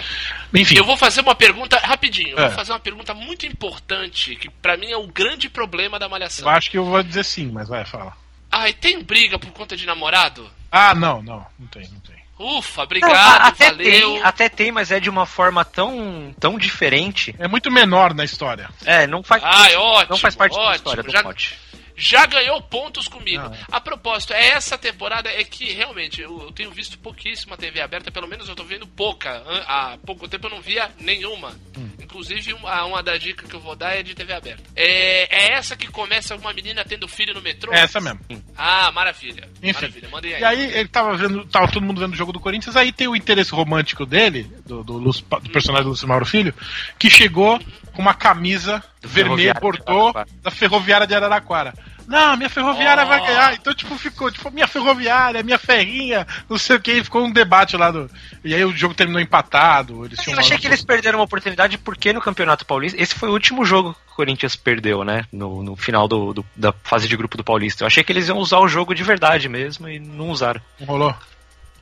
Enfim. 0.53 0.77
Eu 0.77 0.85
vou 0.85 0.95
fazer 0.95 1.21
uma 1.21 1.35
pergunta 1.35 1.77
rapidinho. 1.77 2.39
É. 2.39 2.47
vou 2.47 2.51
fazer 2.51 2.71
uma 2.71 2.79
pergunta 2.79 3.13
muito 3.13 3.45
importante, 3.45 4.35
que 4.37 4.49
para 4.49 4.77
mim 4.77 4.89
é 4.89 4.97
o 4.97 5.07
grande 5.07 5.49
problema 5.49 5.99
da 5.99 6.07
malhação. 6.07 6.47
Eu 6.47 6.55
acho 6.55 6.71
que 6.71 6.77
eu 6.77 6.85
vou 6.85 7.03
dizer 7.03 7.25
sim, 7.25 7.51
mas 7.51 7.67
vai, 7.67 7.85
fala. 7.85 8.15
Ah, 8.49 8.69
e 8.69 8.73
tem 8.73 9.03
briga 9.03 9.37
por 9.37 9.51
conta 9.51 9.75
de 9.75 9.85
namorado? 9.85 10.49
Ah, 10.71 10.95
não, 10.95 11.21
não, 11.21 11.45
não 11.59 11.67
tem, 11.67 11.87
não 11.89 11.99
tem. 11.99 12.16
Ufa, 12.39 12.83
obrigado, 12.83 13.39
não, 13.39 13.47
até 13.47 13.71
valeu. 13.71 13.91
Tem, 13.91 14.23
até 14.23 14.49
tem, 14.49 14.71
mas 14.71 14.91
é 14.91 14.99
de 14.99 15.09
uma 15.09 15.25
forma 15.25 15.65
tão, 15.65 16.33
tão 16.39 16.57
diferente. 16.57 17.35
É 17.39 17.47
muito 17.47 17.71
menor 17.71 18.13
na 18.13 18.23
história. 18.23 18.69
É, 18.85 19.07
não 19.07 19.23
faz, 19.23 19.43
ah, 19.43 19.79
ótimo, 19.79 20.11
não 20.11 20.17
faz 20.17 20.35
parte 20.35 20.53
ótimo, 20.53 20.69
da 20.69 20.75
história 20.75 21.03
do 21.03 21.11
já, 21.11 21.23
pote. 21.23 21.57
Já 21.97 22.25
ganhou 22.27 22.61
pontos 22.61 23.07
comigo. 23.07 23.43
Não, 23.43 23.53
é. 23.53 23.57
A 23.71 23.81
propósito, 23.81 24.31
é 24.33 24.49
essa 24.49 24.77
temporada 24.77 25.29
é 25.29 25.43
que 25.43 25.71
realmente 25.73 26.21
eu, 26.21 26.43
eu 26.43 26.51
tenho 26.51 26.69
visto 26.71 26.97
pouquíssima 26.99 27.57
TV 27.57 27.81
aberta, 27.81 28.11
pelo 28.11 28.27
menos 28.27 28.47
eu 28.47 28.55
tô 28.55 28.63
vendo 28.63 28.85
pouca. 28.85 29.41
Há 29.67 29.97
pouco 30.05 30.27
tempo 30.27 30.45
eu 30.45 30.51
não 30.51 30.61
via 30.61 30.91
nenhuma. 30.99 31.55
Hum. 31.77 31.89
inclusive 32.01 32.53
uma, 32.53 32.85
uma 32.85 33.03
da 33.03 33.17
dica 33.17 33.47
que 33.47 33.53
eu 33.55 33.59
vou 33.59 33.75
dar 33.75 33.93
é 33.95 34.01
de 34.03 34.15
TV 34.15 34.33
aberta. 34.33 34.63
É, 34.75 35.23
é 35.35 35.51
essa 35.53 35.75
que 35.75 35.87
começa 35.87 36.35
uma 36.35 36.53
menina 36.53 36.83
tendo 36.85 37.07
filho 37.07 37.33
no 37.33 37.41
metrô? 37.41 37.73
É 37.73 37.79
essa 37.81 37.99
mesmo. 37.99 38.19
Ah, 38.55 38.91
maravilha. 38.91 39.47
Enfim. 39.61 39.73
Maravilha, 39.73 40.09
mandem 40.09 40.33
aí. 40.35 40.41
E 40.41 40.45
aí 40.45 40.61
ele 40.77 40.87
tava 40.87 41.15
vendo, 41.17 41.45
tava 41.45 41.71
todo 41.71 41.83
mundo 41.85 41.99
vendo 41.99 42.13
o 42.13 42.17
jogo 42.17 42.31
do 42.31 42.39
Corinthians, 42.39 42.75
aí 42.75 42.91
tem 42.91 43.07
o 43.07 43.15
interesse 43.15 43.51
romântico 43.51 44.05
dele, 44.05 44.43
do, 44.65 44.83
do, 44.83 44.97
Lúcio- 44.97 45.25
do 45.25 45.49
personagem 45.49 45.83
do 45.85 45.89
Lúcio 45.89 46.07
Mauro 46.07 46.25
Filho, 46.25 46.53
que 46.97 47.09
chegou 47.09 47.59
com 47.97 48.01
uma 48.03 48.13
camisa 48.13 48.83
vermelha 49.01 49.55
bordô 49.55 50.13
da 50.43 50.51
ferroviária 50.51 51.07
de 51.07 51.15
Araraquara. 51.15 51.73
Não, 52.07 52.37
minha 52.37 52.49
ferroviária 52.49 53.03
Oh. 53.03 53.07
vai 53.07 53.19
ganhar. 53.25 53.53
Então, 53.55 53.73
tipo, 53.73 53.97
ficou, 53.97 54.31
tipo, 54.31 54.51
minha 54.51 54.67
ferroviária, 54.67 55.41
minha 55.41 55.57
ferrinha, 55.57 56.25
não 56.47 56.59
sei 56.59 56.75
o 56.75 56.79
que, 56.79 57.03
ficou 57.03 57.25
um 57.25 57.31
debate 57.31 57.75
lá 57.75 57.89
do. 57.89 58.07
E 58.45 58.53
aí 58.53 58.63
o 58.63 58.71
jogo 58.77 58.93
terminou 58.93 59.19
empatado. 59.19 60.05
Eles 60.05 60.25
Eu 60.27 60.37
achei 60.37 60.59
que 60.59 60.67
eles 60.67 60.85
perderam 60.85 61.17
uma 61.17 61.25
oportunidade 61.25 61.77
porque 61.79 62.13
no 62.13 62.21
Campeonato 62.21 62.65
Paulista. 62.67 63.01
Esse 63.01 63.15
foi 63.15 63.29
o 63.29 63.33
último 63.33 63.65
jogo 63.65 63.93
que 63.93 64.13
o 64.13 64.15
Corinthians 64.15 64.55
perdeu, 64.55 65.03
né? 65.03 65.25
No, 65.33 65.63
no 65.63 65.75
final 65.75 66.07
do, 66.07 66.33
do- 66.35 66.45
da 66.55 66.71
fase 66.83 67.07
de 67.07 67.17
grupo 67.17 67.35
do 67.35 67.43
Paulista. 67.43 67.83
Eu 67.83 67.87
achei 67.87 68.03
que 68.03 68.11
eles 68.13 68.27
iam 68.27 68.37
usar 68.37 68.59
o 68.59 68.67
jogo 68.69 68.93
de 68.95 69.03
verdade 69.03 69.49
mesmo 69.49 69.89
e 69.89 69.99
não 69.99 70.29
usaram. 70.29 70.61
Não 70.79 70.85
rolou? 70.87 71.15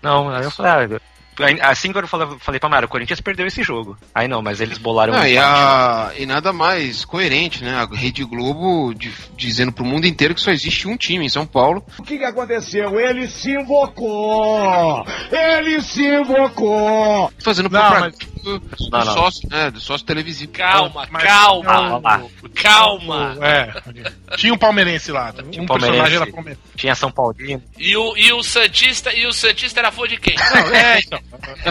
Não, 0.02 0.30
aí 0.30 0.44
eu 0.46 0.52
falei, 0.52 0.96
ah, 0.96 1.02
assim 1.62 1.92
que 1.92 1.98
eu 1.98 2.08
falei, 2.08 2.28
falei 2.40 2.60
pra 2.60 2.70
Mara, 2.70 2.86
o 2.86 2.90
Corinthians 2.90 3.20
perdeu 3.22 3.46
esse 3.48 3.62
jogo. 3.64 3.98
Aí 4.14 4.28
não, 4.28 4.42
mas 4.42 4.62
eles 4.62 4.78
bolaram 4.78 5.14
um 5.14 5.26
e, 5.26 5.38
a- 5.38 6.12
e 6.18 6.26
nada 6.26 6.52
mais 6.54 7.04
coerente, 7.06 7.64
né? 7.64 7.76
A 7.76 7.86
Rede 7.96 8.24
Globo 8.24 8.94
di- 8.94 9.12
dizendo 9.36 9.72
pro 9.72 9.84
mundo 9.86 10.06
inteiro 10.08 10.34
que 10.36 10.42
só 10.42 10.52
existe 10.52 10.88
um 10.88 10.96
time 10.98 11.26
em 11.26 11.30
São 11.30 11.46
Paulo. 11.46 11.84
O 11.98 12.04
que, 12.04 12.18
que 12.18 12.24
aconteceu? 12.24 13.00
Ele 13.00 13.28
se 13.28 13.52
invocou! 13.52 15.06
Ele 15.32 15.82
se 15.82 16.04
invocou! 16.06 17.32
Fazendo 17.44 17.70
Não, 17.70 17.80
propaganda 17.82 18.16
do, 18.46 18.60
do 18.60 18.90
Não, 18.92 19.00
não. 19.06 19.14
sócio, 19.14 19.50
né? 19.50 19.72
Do 19.72 19.80
sócio 19.82 20.06
televisivo. 20.06 20.52
Calma, 20.54 21.08
Mas- 21.12 21.24
calma. 21.24 21.72
Ah, 21.72 21.98
lá. 21.98 22.24
Calma. 22.54 23.38
É. 23.42 24.36
Tinha 24.38 24.54
um 24.54 24.58
palmeirense 24.58 25.12
lá. 25.12 25.34
Tinha 25.34 25.62
Um 25.62 25.64
um 25.64 25.68
personagem 25.68 26.16
era 26.16 26.28
palmeirense. 26.28 26.62
Tinha 26.78 26.96
São 26.96 27.12
Paulino. 27.12 27.64
E 27.78 27.98
o, 27.98 28.16
e 28.18 28.32
o 28.32 28.44
Santista 28.44 29.12
e 29.14 29.26
o 29.26 29.34
Santista 29.34 29.80
era 29.80 29.92
fã 29.92 30.08
de 30.08 30.18
quem? 30.18 30.36
Não, 30.36 30.76
é, 30.76 31.00
então. 31.00 31.20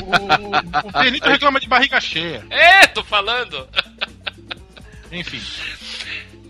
O, 0.02 0.86
o, 0.86 0.88
o 0.88 1.02
Benito 1.02 1.28
reclama 1.28 1.60
de 1.60 1.68
barriga 1.68 2.00
cheia. 2.00 2.44
É, 2.50 2.86
tô 2.88 3.02
falando. 3.04 3.68
Enfim. 5.12 5.40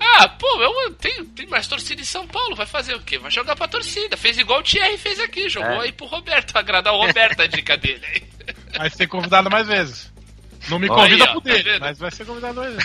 Ah, 0.00 0.28
pô, 0.28 0.46
eu 0.62 0.92
tem, 0.94 1.24
tem 1.26 1.46
mais 1.46 1.66
torcida 1.66 2.00
em 2.00 2.04
São 2.04 2.26
Paulo. 2.26 2.54
Vai 2.56 2.66
fazer 2.66 2.94
o 2.94 3.00
quê? 3.00 3.18
Vai 3.18 3.30
jogar 3.30 3.56
pra 3.56 3.68
torcida. 3.68 4.16
Fez 4.16 4.36
igual 4.38 4.60
o 4.60 4.62
Thierry 4.62 4.98
fez 4.98 5.18
aqui. 5.20 5.48
Jogou 5.48 5.82
É. 5.82 5.84
aí 5.84 5.92
pro 5.92 6.06
Roberto. 6.06 6.56
Agradar 6.56 6.92
o 6.94 6.98
Roberto 7.06 7.40
a 7.40 7.46
dica 7.46 7.76
dele. 7.76 8.22
Vai 8.76 8.90
ser 8.90 9.06
convidado 9.06 9.48
mais 9.50 9.66
vezes. 9.66 10.12
Não 10.68 10.78
me 10.78 10.88
Olha 10.88 11.02
convida 11.02 11.24
aí, 11.24 11.30
ó, 11.30 11.32
pro 11.32 11.40
tá 11.40 11.50
dele, 11.50 11.70
vendo? 11.72 11.80
mas 11.80 11.98
vai 11.98 12.10
ser 12.10 12.24
convidado 12.24 12.60
vezes. 12.60 12.78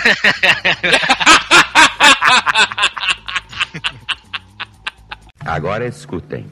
Agora 5.46 5.88
escutem. 5.88 6.46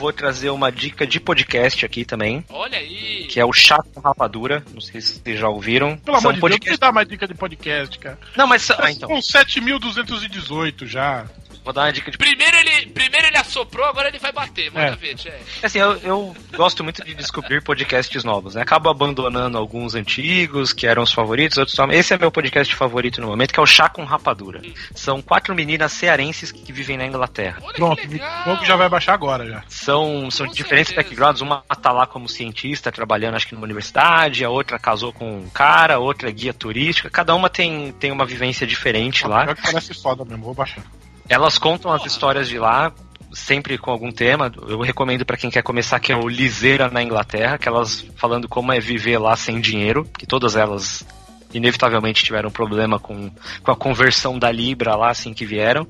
Vou 0.00 0.12
trazer 0.12 0.50
uma 0.50 0.70
dica 0.70 1.06
de 1.06 1.18
podcast 1.18 1.84
aqui 1.84 2.04
também, 2.04 2.44
Olha 2.48 2.78
aí. 2.78 3.26
que 3.28 3.40
é 3.40 3.44
o 3.44 3.52
Chá 3.52 3.82
com 3.92 4.00
Rapadura. 4.00 4.62
Não 4.72 4.80
sei 4.80 5.00
se 5.00 5.20
vocês 5.20 5.38
já 5.38 5.48
ouviram. 5.48 5.96
Pelo 5.98 6.20
São 6.20 6.30
amor 6.30 6.50
de 6.50 6.58
Deus, 6.58 6.72
me 6.72 6.78
dá 6.78 6.92
mais 6.92 7.08
dica 7.08 7.26
de 7.26 7.34
podcast, 7.34 7.98
cara. 7.98 8.18
Não, 8.36 8.46
mas 8.46 8.70
ah, 8.70 8.90
então, 8.90 9.08
Com 9.08 9.18
7.218 9.18 10.86
já. 10.86 11.26
Vou 11.66 11.72
dar 11.74 11.82
uma 11.82 11.92
dica 11.92 12.10
de 12.10 12.16
Primeiro 12.16 12.56
ele, 12.56 12.86
primeiro 12.86 13.26
ele 13.26 13.36
assoprou, 13.36 13.84
agora 13.86 14.08
ele 14.08 14.18
vai 14.18 14.32
bater. 14.32 14.70
Manda 14.70 14.86
É. 14.86 14.96
ver, 14.96 15.16
Thierry. 15.16 15.42
Assim, 15.62 15.78
eu, 15.78 15.96
eu 15.98 16.36
gosto 16.56 16.82
muito 16.84 17.04
de 17.04 17.14
descobrir 17.14 17.60
podcasts 17.62 18.22
novos, 18.24 18.54
né? 18.54 18.62
Acabo 18.62 18.88
abandonando 18.88 19.58
alguns 19.58 19.94
antigos, 19.94 20.72
que 20.72 20.86
eram 20.86 21.02
os 21.02 21.12
favoritos, 21.12 21.58
outros 21.58 21.74
só. 21.76 21.86
Esse 21.86 22.14
é 22.14 22.18
meu 22.18 22.30
podcast 22.30 22.74
favorito 22.74 23.20
no 23.20 23.26
momento, 23.26 23.52
que 23.52 23.60
é 23.60 23.62
o 23.62 23.66
Chá 23.66 23.88
com 23.88 24.04
Rapadura. 24.04 24.62
São 24.94 25.20
quatro 25.20 25.54
meninas 25.54 25.92
cearenses 25.92 26.52
que 26.52 26.72
vivem 26.72 26.96
na 26.96 27.04
Inglaterra. 27.06 27.58
Olha 27.62 27.74
Pronto, 27.74 28.00
que 28.00 28.06
o 28.06 28.10
legal. 28.12 28.44
jogo 28.44 28.64
já 28.64 28.76
vai 28.76 28.88
baixar 28.88 29.14
agora 29.14 29.44
já. 29.46 29.62
São, 29.68 30.30
são 30.30 30.46
Com 30.46 30.52
diferentes 30.52 30.94
certeza. 30.94 31.08
backgrounds. 31.08 31.42
Uma 31.42 31.62
tá 31.82 31.90
lá 31.92 32.06
como 32.06 32.28
cientista, 32.28 32.90
trabalhando 32.92 33.34
acho 33.36 33.46
que 33.48 33.54
numa 33.54 33.64
universidade, 33.64 34.44
a 34.44 34.50
outra 34.50 34.78
casou 34.78 35.12
com 35.12 35.38
um 35.40 35.48
cara, 35.50 35.96
a 35.96 35.98
outra 35.98 36.28
é 36.28 36.32
guia 36.32 36.54
turística. 36.54 37.10
Cada 37.10 37.34
uma 37.34 37.50
tem, 37.50 37.92
tem 37.92 38.10
uma 38.12 38.24
vivência 38.24 38.66
diferente 38.66 39.26
lá. 39.26 39.44
Pior 39.44 39.56
que 39.56 39.62
parece 39.62 39.94
foda 39.94 40.24
mesmo, 40.24 40.44
vou 40.44 40.54
baixar. 40.54 40.82
Elas 41.28 41.58
contam 41.58 41.92
as 41.92 42.04
histórias 42.06 42.48
de 42.48 42.58
lá, 42.58 42.92
sempre 43.32 43.76
com 43.78 43.90
algum 43.90 44.10
tema. 44.12 44.52
Eu 44.68 44.80
recomendo 44.80 45.24
pra 45.24 45.36
quem 45.36 45.50
quer 45.50 45.62
começar, 45.62 45.98
que 46.00 46.12
é 46.12 46.16
o 46.16 46.28
Liseira 46.28 46.88
na 46.88 47.02
Inglaterra, 47.02 47.58
que 47.58 47.68
elas 47.68 48.06
falando 48.16 48.48
como 48.48 48.72
é 48.72 48.78
viver 48.80 49.18
lá 49.18 49.36
sem 49.36 49.60
dinheiro, 49.60 50.04
que 50.18 50.26
todas 50.26 50.56
elas 50.56 51.06
inevitavelmente 51.52 52.24
tiveram 52.24 52.50
problema 52.50 52.98
com, 52.98 53.30
com 53.62 53.70
a 53.70 53.76
conversão 53.76 54.38
da 54.38 54.50
Libra 54.50 54.94
lá 54.94 55.10
assim 55.10 55.32
que 55.32 55.44
vieram. 55.46 55.86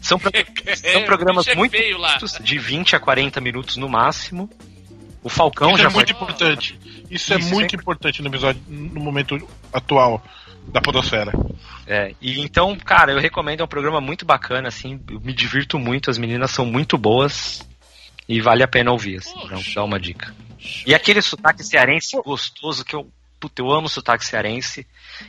São, 0.00 0.18
pro- 0.18 0.30
são 0.76 1.00
É, 1.00 1.04
programas 1.04 1.46
é 1.46 1.54
muito 1.54 1.76
curtos, 1.76 2.38
de 2.40 2.58
20 2.58 2.96
a 2.96 3.00
40 3.00 3.40
minutos 3.40 3.76
no 3.76 3.88
máximo. 3.88 4.48
O 5.22 5.28
Falcão 5.28 5.70
Isso 5.72 5.82
já 5.82 5.88
é 5.88 5.92
muito 5.92 6.14
foi- 6.14 6.22
importante. 6.22 6.78
Isso, 7.10 7.34
é 7.34 7.38
Isso, 7.38 7.50
muito 7.50 7.70
sempre. 7.70 7.82
importante 7.82 8.22
no 8.22 8.28
episódio, 8.28 8.62
no 8.68 9.00
momento 9.00 9.36
atual 9.72 10.22
da 10.68 10.80
podosfera. 10.80 11.32
É, 11.86 12.14
e 12.20 12.40
então, 12.40 12.76
cara, 12.76 13.12
eu 13.12 13.18
recomendo, 13.18 13.60
é 13.60 13.64
um 13.64 13.68
programa 13.68 14.00
muito 14.00 14.24
bacana, 14.24 14.68
assim, 14.68 15.00
eu 15.10 15.20
me 15.20 15.32
divirto 15.32 15.78
muito, 15.78 16.10
as 16.10 16.18
meninas 16.18 16.50
são 16.52 16.64
muito 16.64 16.96
boas 16.96 17.66
e 18.28 18.40
vale 18.40 18.62
a 18.62 18.68
pena 18.68 18.92
ouvir, 18.92 19.18
assim, 19.18 19.34
Pô, 19.34 19.48
dá, 19.74 19.84
uma 19.84 19.98
dica. 19.98 20.32
E 20.86 20.94
aquele 20.94 21.20
sotaque 21.20 21.64
cearense 21.64 22.16
gostoso, 22.22 22.84
que 22.84 22.94
eu, 22.94 23.10
puta, 23.40 23.60
eu 23.62 23.72
amo 23.72 23.88
sotaque 23.88 24.24
cearense, 24.24 24.86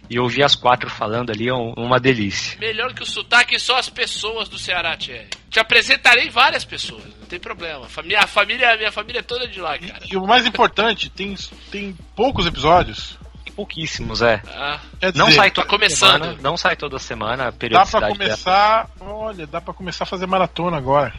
e 0.09 0.19
ouvir 0.19 0.43
as 0.43 0.53
quatro 0.55 0.89
falando 0.89 1.31
ali 1.31 1.47
é 1.47 1.53
um- 1.53 1.73
uma 1.77 1.99
delícia. 1.99 2.59
Melhor 2.59 2.93
que 2.93 3.01
o 3.01 3.05
sotaque 3.05 3.57
só 3.57 3.77
as 3.79 3.89
pessoas 3.89 4.47
do 4.49 4.59
Ceará, 4.59 4.95
Thierry. 4.95 5.29
Te 5.49 5.59
apresentarei 5.59 6.29
várias 6.29 6.63
pessoas, 6.63 7.03
não 7.19 7.25
tem 7.27 7.39
problema. 7.39 7.87
Família, 7.89 8.19
a 8.19 8.27
família, 8.27 8.77
minha 8.77 8.91
família 8.91 9.19
é 9.19 9.23
toda 9.23 9.47
de 9.47 9.59
lá, 9.59 9.79
cara. 9.79 10.05
E 10.11 10.15
o 10.15 10.27
mais 10.27 10.45
importante, 10.45 11.09
tem, 11.09 11.33
tem 11.71 11.95
poucos 12.15 12.45
episódios. 12.45 13.17
Pouquíssimos, 13.55 14.21
é. 14.21 14.41
Ah, 14.47 14.79
Não 15.15 15.27
dizer, 15.27 15.37
sai 15.37 15.51
toda 15.51 15.67
começando. 15.67 16.23
semana, 16.23 16.37
não 16.41 16.57
sai 16.57 16.75
toda 16.75 16.97
semana, 16.99 17.51
Dá 17.51 17.85
pra 17.85 17.99
dela. 17.99 18.11
começar. 18.11 18.89
Olha, 18.99 19.45
dá 19.47 19.59
pra 19.61 19.73
começar 19.73 20.03
a 20.03 20.07
fazer 20.07 20.25
maratona 20.25 20.77
agora. 20.77 21.13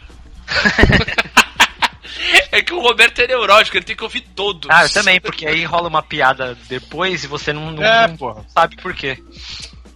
É 2.51 2.61
que 2.61 2.73
o 2.73 2.79
Roberto 2.81 3.19
é 3.19 3.27
neurótico, 3.27 3.75
ele 3.77 3.85
tem 3.85 3.95
que 3.95 4.03
ouvir 4.03 4.21
todos. 4.21 4.69
Ah, 4.69 4.83
eu 4.85 4.89
também, 4.93 5.19
porque 5.19 5.47
aí 5.47 5.63
rola 5.65 5.87
uma 5.87 6.03
piada 6.03 6.55
depois 6.69 7.23
e 7.23 7.27
você 7.27 7.51
não, 7.51 7.71
não- 7.71 7.83
É, 7.83 8.07
não 8.07 8.45
sabe 8.49 8.75
por 8.75 8.93
quê. 8.93 9.21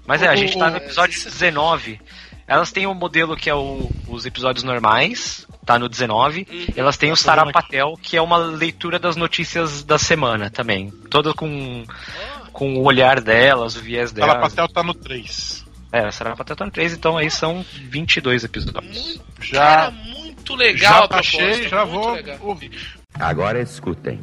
Mas 0.07 0.23
é, 0.23 0.27
a 0.27 0.35
gente 0.35 0.57
tá 0.57 0.69
no 0.69 0.75
o- 0.77 0.81
episódio 0.81 1.21
19. 1.23 2.01
Elas 2.47 2.71
têm 2.71 2.87
um 2.87 2.95
modelo 2.95 3.37
que 3.37 3.49
é 3.49 3.53
o- 3.53 3.91
os 4.07 4.25
episódios 4.25 4.63
normais, 4.63 5.45
tá 5.67 5.77
no 5.77 5.89
19. 5.89 6.47
Uhum. 6.49 6.65
Elas 6.77 6.97
têm 6.97 7.11
o 7.11 7.15
Tá 7.15 7.21
Sarapatel, 7.21 7.99
que 8.01 8.15
é 8.15 8.21
uma 8.21 8.37
leitura 8.37 8.97
das 8.97 9.15
notícias 9.17 9.83
da 9.83 9.99
semana 9.99 10.49
também. 10.49 10.89
Toda 11.09 11.33
com, 11.33 11.83
com 12.53 12.77
o 12.77 12.83
olhar 12.83 13.19
delas, 13.19 13.75
o 13.75 13.81
viés 13.81 14.13
Ela 14.15 14.27
delas. 14.27 14.41
pastel 14.41 14.67
tá 14.69 14.81
no 14.81 14.93
3. 14.93 15.67
É, 15.91 15.99
a 15.99 16.11
Sarapatel 16.11 16.55
tá 16.55 16.65
no 16.65 16.71
3, 16.71 16.93
então 16.93 17.17
aí 17.17 17.29
são 17.29 17.65
22 17.89 18.45
episódios. 18.45 19.19
Cara, 19.51 19.91
Já, 19.91 19.91
muito 19.91 20.55
legal 20.55 20.79
já 20.93 20.97
a 21.03 21.07
proposta, 21.07 21.37
baixei, 21.37 21.67
já 21.67 21.85
muito 21.85 22.01
vou 22.01 22.13
legal. 22.13 22.37
Ouvir. 22.41 22.71
Agora 23.19 23.59
escutem. 23.61 24.19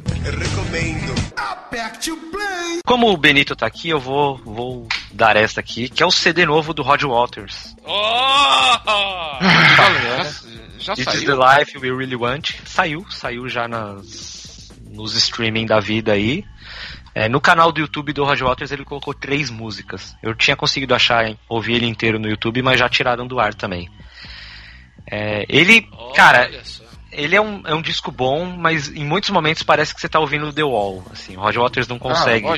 Como 2.85 3.11
o 3.11 3.17
Benito 3.17 3.55
tá 3.55 3.65
aqui, 3.67 3.89
eu 3.89 3.99
vou, 3.99 4.37
vou 4.37 4.87
dar 5.11 5.35
esta 5.35 5.59
aqui, 5.59 5.89
que 5.89 6.01
é 6.01 6.05
o 6.05 6.11
CD 6.11 6.45
novo 6.45 6.73
do 6.73 6.81
Rod 6.81 7.03
Waters. 7.03 7.75
Oh! 7.83 8.65
Já, 10.79 10.93
This 10.95 11.07
is 11.07 11.13
saiu. 11.21 11.25
the 11.37 11.57
Life 11.59 11.77
We 11.77 11.89
Really 11.89 12.15
Want. 12.15 12.51
Saiu, 12.65 13.05
saiu 13.09 13.47
já 13.49 13.67
nas, 13.67 14.71
nos 14.89 15.15
streaming 15.15 15.65
da 15.65 15.79
vida 15.79 16.13
aí. 16.13 16.43
É, 17.13 17.29
no 17.29 17.39
canal 17.39 17.71
do 17.71 17.79
YouTube 17.79 18.11
do 18.11 18.25
Roger 18.25 18.45
Waters 18.47 18.71
ele 18.71 18.83
colocou 18.83 19.13
três 19.13 19.49
músicas. 19.49 20.15
Eu 20.21 20.35
tinha 20.35 20.55
conseguido 20.55 20.93
achar, 20.93 21.25
hein, 21.25 21.39
ouvir 21.47 21.75
ele 21.75 21.87
inteiro 21.87 22.19
no 22.19 22.27
YouTube, 22.27 22.61
mas 22.61 22.77
já 22.79 22.89
tiraram 22.89 23.25
do 23.25 23.39
ar 23.39 23.53
também. 23.53 23.89
É, 25.09 25.45
ele, 25.47 25.87
cara, 26.15 26.47
Olha 26.49 26.63
só. 26.65 26.83
ele 27.11 27.35
é 27.35 27.41
um, 27.41 27.61
é 27.65 27.73
um 27.73 27.81
disco 27.81 28.11
bom, 28.11 28.45
mas 28.45 28.89
em 28.89 29.05
muitos 29.05 29.29
momentos 29.29 29.63
parece 29.63 29.93
que 29.93 30.01
você 30.01 30.09
tá 30.09 30.19
ouvindo 30.19 30.51
The 30.51 30.63
Wall. 30.63 31.05
Assim, 31.11 31.37
o 31.37 31.39
Roger 31.39 31.61
Waters 31.61 31.87
não 31.87 31.97
consegue 31.99 32.47
Ah, 32.47 32.57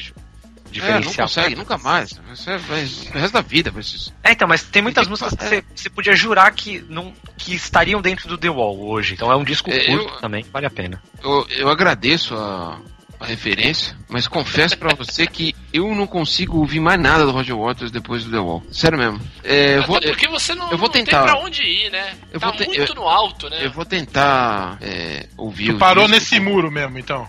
lógico. 0.68 0.86
É, 0.86 1.00
não 1.00 1.14
consegue, 1.14 1.56
nunca 1.56 1.78
mais. 1.78 2.20
Você 2.30 2.58
vai, 2.58 2.84
o 2.84 3.18
resto 3.18 3.34
da 3.34 3.42
vida 3.42 3.72
vai 3.72 3.84
ser 3.84 3.96
isso. 3.98 4.14
É, 4.24 4.32
então, 4.32 4.48
mas 4.48 4.64
tem 4.64 4.82
muitas 4.82 5.08
músicas 5.08 5.34
que 5.34 5.44
você, 5.46 5.64
você 5.76 5.90
podia 5.90 6.16
jurar 6.16 6.52
que, 6.52 6.84
não, 6.90 7.14
que 7.38 7.56
estariam 7.56 8.02
dentro 8.02 8.28
do 8.28 8.38
The 8.38 8.50
Wall 8.50 8.80
hoje. 8.88 9.14
Então 9.14 9.32
é 9.32 9.36
um 9.36 9.44
disco 9.44 9.70
É, 9.70 9.86
curto 9.86 10.14
eu- 10.14 10.20
também, 10.22 10.46
vale 10.52 10.66
a 10.66 10.70
pena. 10.70 11.02
Eu, 11.24 11.46
eu 11.50 11.70
agradeço 11.70 12.36
a, 12.36 12.80
a 13.20 13.26
referência, 13.26 13.98
mas 14.10 14.28
confesso 14.28 14.78
pra 14.78 14.94
você 14.94 15.26
que 15.26 15.56
eu 15.74 15.94
não 15.96 16.06
consigo 16.06 16.58
ouvir 16.60 16.80
mais 16.80 17.00
nada 17.00 17.26
do 17.26 17.32
Roger 17.32 17.56
Waters 17.58 17.90
depois 17.92 18.24
do 18.24 18.32
The 18.32 18.38
Wall. 18.40 18.64
Sério 18.72 18.98
mesmo. 18.98 19.20
É, 19.44 19.78
eu 19.78 19.84
vou, 19.84 20.00
porque 20.02 20.28
você 20.28 20.54
não, 20.54 20.70
eu 20.72 20.78
vou 20.78 20.88
não 20.88 20.94
tentar. 20.94 21.24
tem 21.24 21.28
pra 21.34 21.40
onde 21.40 21.62
ir, 21.64 21.90
né? 21.92 22.14
Eu 22.32 22.40
tá 22.40 22.48
vou 22.50 22.58
te- 22.58 22.66
muito 22.66 22.92
eu- 22.92 22.96
no 22.96 23.08
alto, 23.08 23.50
né? 23.50 23.66
eu 23.66 23.72
vou 23.72 23.86
tentar 23.86 24.78
é, 24.82 25.28
ouvir 25.38 25.74
Tu 25.74 25.78
parou 25.80 26.06
discos. 26.08 26.22
nesse 26.32 26.40
muro 26.40 26.70
mesmo, 26.72 26.98
então. 27.00 27.28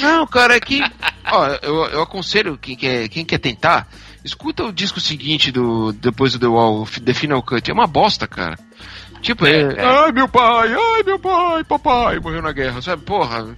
Não, 0.00 0.26
cara, 0.26 0.56
é 0.56 0.60
que. 0.60 0.80
Ó, 1.30 1.46
eu, 1.62 1.84
eu 1.86 2.02
aconselho 2.02 2.58
quem 2.58 2.76
quer, 2.76 3.08
quem 3.08 3.24
quer 3.24 3.38
tentar, 3.38 3.88
escuta 4.24 4.64
o 4.64 4.72
disco 4.72 5.00
seguinte 5.00 5.50
do 5.50 5.92
depois 5.92 6.32
do 6.32 6.38
The 6.38 6.46
Wall, 6.46 6.86
The 6.86 7.14
Final 7.14 7.42
Cut. 7.42 7.70
É 7.70 7.74
uma 7.74 7.86
bosta, 7.86 8.26
cara. 8.26 8.58
Tipo, 9.20 9.46
é. 9.46 9.62
é. 9.62 9.84
Ai, 9.84 10.12
meu 10.12 10.28
pai, 10.28 10.74
ai, 10.74 11.02
meu 11.02 11.18
pai, 11.18 11.64
papai, 11.64 12.18
morreu 12.20 12.42
na 12.42 12.52
guerra, 12.52 12.82
sabe? 12.82 13.02
Porra, 13.02 13.54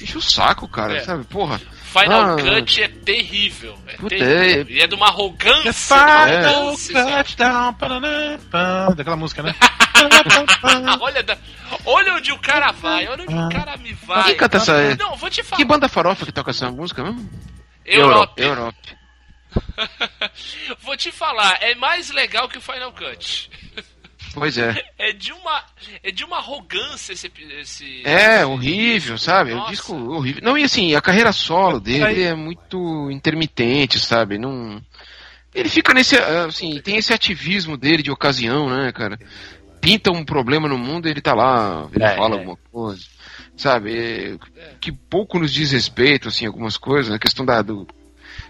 enche 0.00 0.18
o 0.18 0.22
saco, 0.22 0.68
cara, 0.68 0.96
é. 0.96 1.00
sabe? 1.00 1.24
Porra. 1.24 1.60
Final 1.98 2.32
ah, 2.32 2.36
Cut 2.36 2.82
é 2.82 2.88
terrível. 2.88 3.78
É 3.86 3.96
terrível. 4.08 4.66
E 4.68 4.80
é 4.80 4.86
de 4.86 4.94
uma 4.94 5.08
arrogância. 5.08 5.72
Final 5.72 6.72
Cut 6.72 7.36
down, 7.36 8.94
daquela 8.94 9.16
música, 9.16 9.42
né? 9.42 9.54
olha, 11.00 11.24
olha 11.86 12.14
onde 12.14 12.32
o 12.32 12.38
cara 12.38 12.70
vai, 12.72 13.08
olha 13.08 13.24
onde 13.24 13.34
o 13.34 13.48
cara 13.48 13.76
me 13.78 13.94
vai. 13.94 14.24
Quem 14.24 14.36
canta 14.36 14.58
essa? 14.58 14.94
Não, 14.96 15.16
vou 15.16 15.30
te 15.30 15.42
falar. 15.42 15.56
Que 15.56 15.64
banda 15.64 15.88
farofa 15.88 16.26
que 16.26 16.32
toca 16.32 16.50
essa 16.50 16.70
música 16.70 17.02
mesmo? 17.02 17.30
Europe. 17.84 18.42
Europe. 18.42 18.96
vou 20.82 20.96
te 20.96 21.10
falar, 21.10 21.62
é 21.62 21.74
mais 21.74 22.10
legal 22.10 22.48
que 22.48 22.58
o 22.58 22.60
Final 22.60 22.92
Cut. 22.92 23.50
Pois 24.36 24.58
é. 24.58 24.74
É 24.98 25.12
de 25.12 25.32
uma, 25.32 25.62
é 26.02 26.10
de 26.10 26.24
uma 26.24 26.38
arrogância 26.38 27.12
esse. 27.12 27.30
esse 27.60 28.02
é, 28.04 28.36
esse, 28.36 28.44
horrível, 28.44 29.16
sabe? 29.16 29.52
Nossa. 29.52 29.62
É 29.62 29.66
um 29.66 29.70
disco 29.70 29.94
horrível. 29.94 30.42
Não, 30.42 30.58
e 30.58 30.64
assim, 30.64 30.94
a 30.96 31.00
carreira 31.00 31.32
solo 31.32 31.78
dele 31.78 32.24
é 32.24 32.34
muito 32.34 33.08
intermitente, 33.10 34.00
sabe? 34.00 34.36
Não. 34.36 34.82
Ele 35.54 35.68
fica 35.68 35.94
nesse. 35.94 36.16
Assim, 36.16 36.80
tem 36.80 36.96
esse 36.96 37.12
ativismo 37.12 37.76
dele 37.76 38.02
de 38.02 38.10
ocasião, 38.10 38.68
né, 38.68 38.90
cara? 38.90 39.18
Pinta 39.80 40.10
um 40.10 40.24
problema 40.24 40.68
no 40.68 40.76
mundo 40.76 41.06
ele 41.06 41.20
tá 41.20 41.34
lá, 41.34 41.88
ele 41.94 42.02
é, 42.04 42.16
fala 42.16 42.34
é. 42.34 42.38
alguma 42.38 42.58
coisa. 42.72 43.04
Sabe? 43.56 43.96
É, 43.96 44.36
que 44.80 44.90
pouco 44.90 45.38
nos 45.38 45.52
diz 45.52 45.70
respeito, 45.70 46.28
assim, 46.28 46.46
algumas 46.46 46.76
coisas, 46.76 47.14
a 47.14 47.18
questão 47.18 47.46
da. 47.46 47.62
Do... 47.62 47.86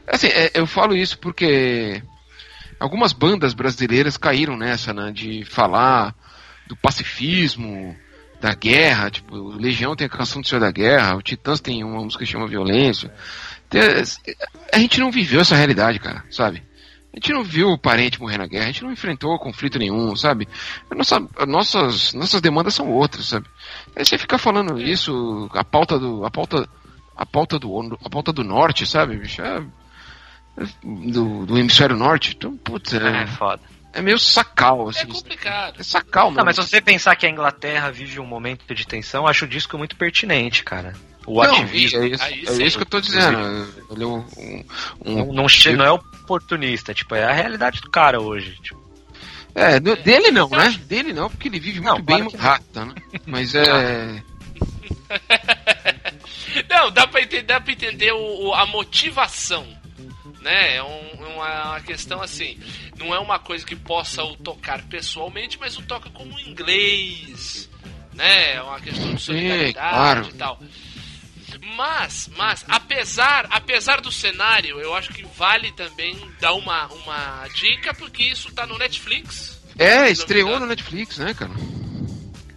Assim, 0.07 0.29
é, 0.29 0.53
eu 0.55 0.67
falo 0.67 0.97
isso 0.97 1.19
porque 1.19 2.03
algumas 2.79 3.13
bandas 3.13 3.55
brasileiras 3.55 4.17
caíram 4.17 4.57
nessa, 4.57 4.93
né? 4.93 5.13
De 5.13 5.45
falar 5.45 6.15
do 6.67 6.77
pacifismo, 6.77 7.97
da 8.41 8.55
guerra. 8.55 9.11
Tipo, 9.11 9.37
o 9.37 9.57
Legião 9.57 9.97
tem 9.97 10.07
a 10.07 10.11
canção 10.11 10.41
do 10.41 10.49
Senhor 10.49 10.61
da 10.61 10.71
Guerra, 10.71 11.17
o 11.17 11.23
Titãs 11.23 11.61
tem 11.61 11.83
uma 11.85 12.03
música 12.03 12.25
que 12.25 12.31
chama 12.31 12.47
Violência. 12.47 13.13
A 14.73 14.79
gente 14.79 15.01
não 15.01 15.11
viveu 15.11 15.41
essa 15.41 15.57
realidade, 15.57 15.99
cara, 15.99 16.25
sabe? 16.31 16.63
A 17.13 17.19
gente 17.19 17.33
não 17.33 17.43
viu 17.43 17.69
o 17.69 17.79
parente 17.79 18.21
morrer 18.21 18.37
na 18.37 18.47
guerra, 18.47 18.65
a 18.65 18.67
gente 18.67 18.85
não 18.85 18.93
enfrentou 18.93 19.39
conflito 19.39 19.79
nenhum, 19.79 20.15
sabe? 20.15 20.47
Nossa, 20.95 21.19
nossas, 21.47 22.13
nossas 22.13 22.43
demandas 22.43 22.75
são 22.75 22.93
outras, 22.93 23.29
sabe? 23.29 23.47
Aí 23.97 24.05
você 24.05 24.19
fica 24.19 24.37
falando 24.37 24.79
isso, 24.79 25.49
a 25.55 25.65
pauta 25.65 25.99
do. 25.99 26.27
a 26.27 26.31
pauta. 26.31 26.69
a 27.17 27.25
pauta 27.25 27.59
do. 27.59 27.99
a 28.05 28.11
pauta 28.11 28.35
do 28.35 28.45
norte, 28.45 28.87
sabe, 28.87 29.17
bicho? 29.17 29.41
É, 29.41 29.65
do, 30.83 31.47
do 31.47 31.59
hemisfério 31.59 31.97
norte. 31.97 32.35
Então, 32.37 32.57
putz, 32.57 32.95
é, 32.95 33.23
é 33.23 33.27
foda. 33.27 33.61
É 33.93 34.03
meio 34.03 34.19
sacal, 34.19 34.89
assim. 34.89 35.05
É 35.05 35.07
complicado. 35.07 35.81
É 35.81 35.83
sacal, 35.83 36.31
Não, 36.31 36.45
mas 36.45 36.57
se 36.57 36.63
você 36.63 36.81
pensar 36.83 37.17
que 37.17 37.25
a 37.27 37.31
Inglaterra 37.31 37.91
vive 37.91 38.21
um 38.21 38.27
momento 38.27 38.75
de 38.75 38.87
tensão, 38.87 39.27
acho 39.27 39.47
o 39.47 39.49
disco 39.49 39.79
muito 39.79 39.97
pertinente, 39.97 40.63
cara. 40.63 40.93
O 41.27 41.43
não, 41.43 41.51
ativismo. 41.51 42.03
É 42.03 42.07
isso, 42.07 42.25
é 42.63 42.67
isso 42.67 42.77
que 42.77 42.83
eu 42.83 42.89
tô 42.89 43.01
dizendo. 43.01 43.39
Ele 43.91 44.05
é 44.05 44.07
um, 44.07 44.25
um, 44.37 44.65
não, 45.05 45.27
não, 45.33 45.47
não 45.77 45.85
é 45.85 45.91
oportunista, 45.91 46.93
tipo, 46.93 47.15
é 47.15 47.25
a 47.25 47.33
realidade 47.33 47.81
do 47.81 47.91
cara 47.91 48.21
hoje. 48.21 48.57
Tipo. 48.63 48.85
É, 49.55 49.81
dele 49.81 50.31
não, 50.31 50.51
né? 50.51 50.79
Dele 50.87 51.15
não, 51.15 51.31
porque 51.31 51.49
ele 51.49 51.59
vive 51.59 51.81
muito 51.81 51.97
não, 51.97 52.03
bem 52.03 52.29
rata, 52.37 52.85
né? 52.85 52.95
Mas 53.25 53.55
é. 53.55 54.23
não, 56.69 56.91
dá 56.91 57.07
pra 57.07 57.23
entender, 57.23 57.45
dá 57.45 57.61
pra 57.61 57.73
entender 57.73 58.13
o, 58.13 58.53
a 58.53 58.67
motivação 58.67 59.67
né? 60.41 60.77
É 60.77 60.83
um, 60.83 61.35
uma 61.35 61.81
questão 61.81 62.23
assim, 62.23 62.59
não 62.99 63.15
é 63.15 63.19
uma 63.19 63.39
coisa 63.39 63.65
que 63.65 63.77
possa 63.77 64.23
o 64.23 64.37
tocar 64.37 64.83
pessoalmente, 64.83 65.59
mas 65.59 65.77
o 65.79 65.83
toca 65.83 66.11
como 66.11 66.39
inglês, 66.41 67.69
né? 68.15 68.55
É 68.55 68.63
uma 68.63 68.81
questão 68.81 69.15
de 69.15 69.21
solidariedade 69.21 69.75
claro. 69.75 70.29
e 70.29 70.33
tal. 70.33 70.61
Mas, 71.77 72.31
mas, 72.37 72.65
apesar, 72.69 73.47
apesar 73.51 74.01
do 74.01 74.13
cenário, 74.13 74.81
eu 74.81 74.95
acho 74.95 75.13
que 75.13 75.25
vale 75.37 75.73
também 75.73 76.17
dar 76.41 76.53
uma, 76.53 76.87
uma 76.87 77.49
dica, 77.55 77.95
porque 77.95 78.23
isso 78.23 78.53
tá 78.53 78.67
no 78.67 78.79
Netflix. 78.79 79.61
É, 79.79 80.11
estreou 80.11 80.59
no 80.59 80.67
Netflix, 80.67 81.19
né, 81.19 81.35
cara? 81.35 81.53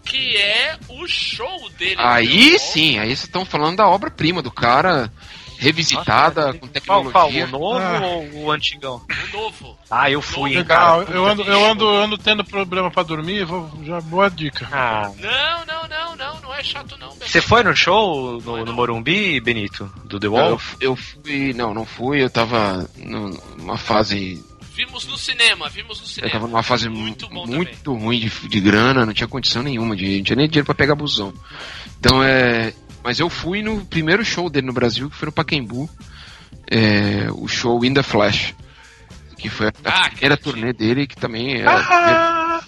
Que 0.06 0.38
é 0.38 0.78
o 0.88 1.08
show 1.08 1.70
dele. 1.72 1.96
Aí 1.98 2.58
sim, 2.58 2.98
aí 2.98 3.08
vocês 3.08 3.24
estão 3.24 3.46
falando 3.46 3.78
da 3.78 3.88
obra-prima 3.88 4.42
do 4.42 4.52
cara 4.52 5.12
revisitada, 5.60 6.48
Nossa, 6.48 6.60
com 6.60 6.68
tecnologia. 6.68 7.12
Qual, 7.12 7.62
qual, 7.62 7.78
o 7.78 7.78
novo 7.78 7.78
ah. 7.78 8.08
ou 8.08 8.44
o 8.44 8.52
antigão? 8.52 9.02
O 9.34 9.38
novo. 9.38 9.78
Ah, 9.92 10.10
eu 10.10 10.22
fui, 10.22 10.56
hein, 10.56 10.64
cara. 10.64 11.04
Eu 11.12 11.26
ando, 11.28 11.44
eu, 11.44 11.66
ando, 11.66 11.84
eu 11.84 12.04
ando 12.04 12.18
tendo 12.18 12.44
problema 12.46 12.90
pra 12.90 13.04
dormir, 13.04 13.44
vou, 13.44 13.70
já 13.84 14.00
boa 14.00 14.30
dica. 14.30 14.68
Ah. 14.72 15.12
Não, 15.20 15.66
não, 15.66 15.88
não, 15.88 16.16
não, 16.16 16.42
não 16.42 16.56
é 16.56 16.64
chato 16.64 16.98
não. 16.98 17.12
Você 17.12 17.42
foi 17.42 17.64
no 17.64 17.76
show 17.76 18.42
no, 18.42 18.66
no, 18.66 18.74
Morumbi, 18.74 19.42
Benito, 19.42 19.92
do 20.06 20.20
The 20.20 20.28
Wall? 20.30 20.52
Eu, 20.52 20.62
eu 20.80 20.96
fui, 20.96 21.54
não, 21.54 21.74
não 21.74 21.86
fui, 21.86 22.24
eu 22.24 22.30
tava 22.30 22.90
numa 22.98 23.78
fase 23.78 24.42
Vimos 24.80 25.06
no 25.08 25.18
cinema, 25.18 25.68
vimos 25.68 26.00
no 26.00 26.08
cinema. 26.08 26.30
Eu 26.30 26.32
tava 26.32 26.48
numa 26.48 26.64
fase 26.64 26.88
muito, 26.88 27.30
muito 27.30 27.94
ruim 27.94 28.18
de, 28.18 28.30
de 28.30 28.60
grana, 28.62 29.06
não 29.06 29.14
tinha 29.14 29.28
condição 29.28 29.62
nenhuma, 29.62 29.94
de, 29.94 30.20
não 30.20 30.24
tinha 30.24 30.38
nem 30.38 30.48
dinheiro 30.48 30.66
pra 30.66 30.74
pegar 30.74 30.96
busão. 30.96 31.34
Então 32.00 32.24
é. 32.24 32.74
Mas 33.04 33.20
eu 33.20 33.30
fui 33.30 33.62
no 33.62 33.86
primeiro 33.86 34.24
show 34.24 34.50
dele 34.50 34.68
no 34.68 34.74
Brasil, 34.74 35.10
que 35.10 35.16
foi 35.16 35.28
no 35.28 35.32
Pacaembu. 35.32 35.90
É, 36.70 37.28
o 37.32 37.48
show 37.48 37.84
In 37.84 37.94
The 37.94 38.04
Flash. 38.04 38.54
Que 39.38 39.50
foi 39.50 39.68
a 39.68 39.74
ah, 39.86 40.10
primeira 40.10 40.38
turnê 40.38 40.74
dele, 40.74 41.08
que 41.08 41.16
também 41.16 41.62
era. 41.62 41.78
Ah! 41.78 42.62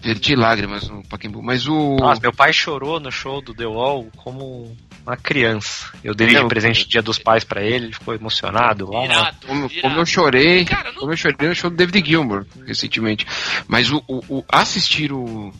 Verti 0.00 0.36
lágrimas 0.36 0.88
no 0.88 1.02
Pacaembu. 1.02 1.42
Mas 1.42 1.66
o. 1.66 1.96
Nossa, 1.96 2.20
meu 2.20 2.32
pai 2.32 2.52
chorou 2.52 3.00
no 3.00 3.10
show 3.10 3.40
do 3.40 3.54
The 3.54 3.66
Wall 3.66 4.08
como 4.16 4.76
uma 5.04 5.16
criança. 5.16 5.90
Eu 6.04 6.14
dei 6.14 6.28
de 6.28 6.44
presente 6.46 6.86
Dia 6.86 7.02
dos 7.02 7.18
Pais 7.18 7.42
para 7.42 7.62
ele, 7.62 7.86
ele 7.86 7.94
ficou 7.94 8.14
emocionado 8.14 8.90
lá. 8.90 9.04
Irado, 9.04 9.46
como, 9.46 9.70
como, 9.80 9.98
eu 9.98 10.06
chorei, 10.06 10.66
Cara, 10.66 10.92
não... 10.92 11.00
como 11.00 11.12
eu 11.12 11.16
chorei 11.16 11.48
no 11.48 11.54
show 11.54 11.70
do 11.70 11.76
David 11.76 12.06
Gilmour 12.06 12.46
recentemente. 12.66 13.26
Mas 13.66 13.90
o, 13.90 14.02
o, 14.06 14.22
o, 14.28 14.44
assistir 14.50 15.10
o 15.12 15.50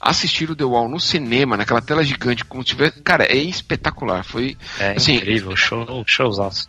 assistir 0.00 0.50
o 0.50 0.56
The 0.56 0.64
Wall 0.64 0.88
no 0.88 0.98
cinema, 0.98 1.56
naquela 1.56 1.82
tela 1.82 2.02
gigante, 2.02 2.44
como 2.44 2.64
tiver, 2.64 2.90
cara, 3.02 3.24
é 3.24 3.36
espetacular. 3.36 4.24
Foi 4.24 4.56
é 4.78 4.92
assim, 4.92 5.16
incrível, 5.16 5.54
show, 5.54 6.02
showzaço. 6.06 6.68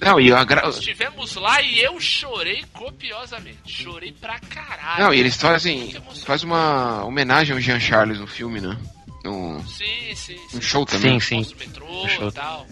Não, 0.00 0.20
e 0.20 0.32
a 0.32 0.42
gra... 0.42 0.68
Estivemos 0.68 1.36
lá 1.36 1.62
e 1.62 1.80
eu 1.80 2.00
chorei 2.00 2.64
copiosamente. 2.72 3.58
Chorei 3.64 4.12
pra 4.12 4.40
caralho. 4.40 5.04
Não, 5.04 5.14
e 5.14 5.20
eles 5.20 5.36
fazem 5.36 5.94
faz 6.24 6.42
uma 6.42 7.04
homenagem 7.04 7.54
ao 7.54 7.60
Jean 7.60 7.78
Charles 7.78 8.18
no 8.18 8.26
filme, 8.26 8.60
né? 8.60 8.76
No, 9.24 9.62
sim, 9.68 10.12
sim, 10.16 10.36
sim. 10.48 10.56
No 10.56 10.60
show 10.60 10.84
também. 10.84 11.20
Sim, 11.20 11.44
sim. 11.44 11.54
metrô 11.56 12.06
e 12.08 12.32
tal. 12.32 12.66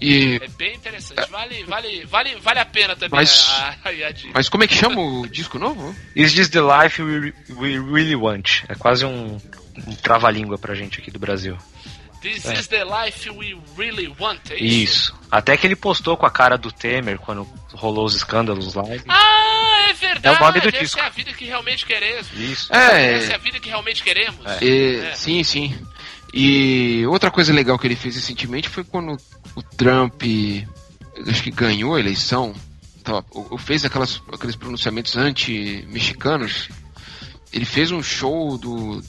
E... 0.00 0.36
É 0.42 0.48
bem 0.48 0.74
interessante. 0.74 1.30
Vale, 1.30 1.64
vale, 1.64 2.04
vale, 2.04 2.36
vale 2.36 2.60
a 2.60 2.64
pena 2.64 2.94
também 2.94 3.18
mas, 3.20 3.48
a, 3.50 3.68
a, 3.84 3.90
a 3.90 4.32
Mas 4.34 4.48
como 4.48 4.64
é 4.64 4.66
que 4.66 4.74
chama 4.74 5.00
o 5.00 5.26
disco 5.26 5.58
novo? 5.58 5.94
Is 6.14 6.34
This 6.34 6.48
the 6.48 6.60
Life 6.60 7.02
We, 7.02 7.32
we 7.50 7.78
Really 7.78 8.16
Want? 8.16 8.64
É 8.68 8.74
quase 8.74 9.04
um, 9.04 9.38
um 9.86 9.94
trava-língua 9.96 10.58
pra 10.58 10.74
gente 10.74 11.00
aqui 11.00 11.10
do 11.10 11.18
Brasil. 11.18 11.56
This 12.20 12.44
é. 12.46 12.54
is 12.54 12.66
the 12.68 12.84
life 12.84 13.30
we 13.30 13.56
really 13.76 14.12
want. 14.18 14.50
É 14.50 14.56
isso? 14.56 14.64
isso? 14.64 15.20
Até 15.30 15.56
que 15.56 15.66
ele 15.66 15.76
postou 15.76 16.16
com 16.16 16.26
a 16.26 16.30
cara 16.30 16.56
do 16.56 16.72
Temer 16.72 17.18
quando 17.18 17.46
rolou 17.72 18.04
os 18.04 18.16
escândalos 18.16 18.74
lá. 18.74 18.82
Ah, 19.06 19.86
é 19.88 19.92
verdade. 19.92 20.26
É 20.26 20.32
o 20.32 20.40
nome 20.40 20.60
do 20.60 20.68
Essa 20.68 20.78
disco. 20.78 20.98
é 20.98 21.02
a 21.02 21.08
vida 21.08 21.32
que 21.32 21.44
realmente 21.44 21.86
queremos. 21.86 22.26
Isso. 22.32 22.74
É. 22.74 23.14
Essa 23.14 23.32
é 23.32 23.34
a 23.36 23.38
vida 23.38 23.60
que 23.60 23.68
realmente 23.68 24.02
queremos. 24.02 24.44
É. 24.44 25.10
É. 25.10 25.14
Sim, 25.14 25.44
sim. 25.44 25.78
E 26.38 27.06
outra 27.06 27.30
coisa 27.30 27.50
legal 27.50 27.78
que 27.78 27.86
ele 27.86 27.96
fez 27.96 28.14
recentemente 28.14 28.68
foi 28.68 28.84
quando 28.84 29.16
o 29.54 29.62
Trump, 29.62 30.22
acho 31.26 31.42
que 31.42 31.50
ganhou 31.50 31.94
a 31.94 31.98
eleição, 31.98 32.54
tava, 33.02 33.24
fez 33.56 33.86
aquelas, 33.86 34.20
aqueles 34.30 34.54
pronunciamentos 34.54 35.16
anti-mexicanos. 35.16 36.68
Ele 37.50 37.64
fez 37.64 37.90
um 37.90 38.02
show 38.02 38.58
do, 38.58 39.00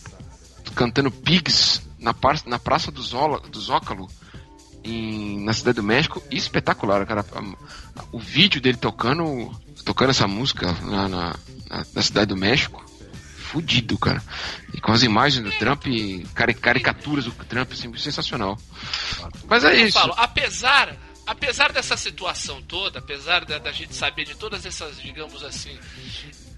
do 0.64 0.72
cantando 0.74 1.12
Pigs 1.12 1.82
na, 2.00 2.14
par, 2.14 2.40
na 2.46 2.58
Praça 2.58 2.94
do, 2.94 3.02
Zola, 3.02 3.42
do 3.42 3.60
Zócalo, 3.60 4.08
em, 4.82 5.44
na 5.44 5.52
Cidade 5.52 5.76
do 5.76 5.84
México, 5.84 6.24
espetacular, 6.32 7.06
cara. 7.06 7.26
O 8.14 8.20
vídeo 8.20 8.62
dele 8.62 8.78
tocando, 8.78 9.52
tocando 9.84 10.12
essa 10.12 10.30
música 10.30 10.72
na, 10.82 11.10
na, 11.10 11.36
na 11.94 12.02
Cidade 12.02 12.28
do 12.28 12.38
México, 12.38 12.87
fudido, 13.48 13.98
cara. 13.98 14.22
E 14.74 14.82
com 14.82 14.92
as 14.92 15.04
imagens 15.04 15.44
do 15.44 15.52
Trump, 15.58 15.86
caricaturas 16.62 17.26
do 17.26 17.32
Trump, 17.32 17.72
assim, 17.72 17.96
sensacional. 17.98 18.58
Mas 19.48 19.64
é 19.64 19.76
isso. 19.76 19.94
Falo, 19.98 20.14
apesar, 20.18 20.96
apesar 21.26 21.72
dessa 21.72 21.96
situação 21.96 22.62
toda, 22.62 23.00
apesar 23.00 23.46
da, 23.46 23.58
da 23.58 23.72
gente 23.72 23.96
saber 23.96 24.26
de 24.26 24.36
todas 24.36 24.66
essas, 24.66 25.02
digamos 25.02 25.44
assim, 25.44 25.78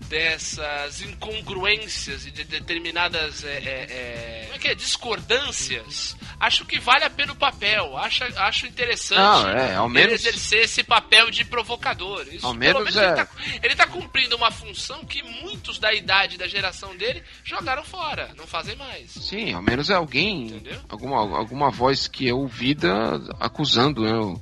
dessas 0.10 1.02
incongruências 1.02 2.26
e 2.26 2.32
de 2.32 2.44
determinadas 2.44 3.44
é, 3.44 3.48
é, 3.58 3.60
é, 3.60 4.42
como 4.46 4.56
é 4.56 4.60
que 4.60 4.68
é? 4.68 4.76
discordâncias, 4.76 6.18
acho 6.40 6.66
que 6.66 6.80
vale 6.80 7.06
a 7.06 7.10
pena 7.10 7.32
o 7.34 7.36
papel. 7.36 7.96
Acho, 7.98 8.24
acho 8.24 8.66
interessante 8.68 9.20
Não, 9.20 9.50
é, 9.50 9.76
ao 9.76 9.86
ele 9.86 9.94
menos- 9.94 10.14
exercer 10.26 10.64
esse 10.64 10.84
papel 10.84 11.30
de 11.30 11.46
provocador. 11.46 12.26
Isso, 12.32 12.46
Ao 12.46 12.56
pelo 12.56 12.80
menos 12.80 12.96
ele, 12.96 13.06
é- 13.06 13.76
tá, 13.76 13.88
cumprindo 13.88 14.36
uma 14.36 14.52
função 14.52 15.06
que 15.06 15.22
muitos 15.24 15.80
da 15.80 15.94
idade 15.94 16.38
da 16.38 16.48
geração 16.48 16.96
dele 16.98 17.24
jogaram 17.44 17.84
fora, 17.84 18.32
não 18.36 18.46
fazem 18.48 18.76
mais. 18.76 19.12
Sim, 19.12 19.54
ao 19.54 19.62
menos 19.62 19.90
é 19.90 19.94
alguém, 19.94 20.62
alguma, 20.90 21.18
alguma 21.38 21.70
voz 21.70 22.08
que 22.08 22.28
é 22.28 22.34
ouvida 22.34 22.90
acusando 23.40 24.02
né, 24.04 24.14
o- 24.14 24.42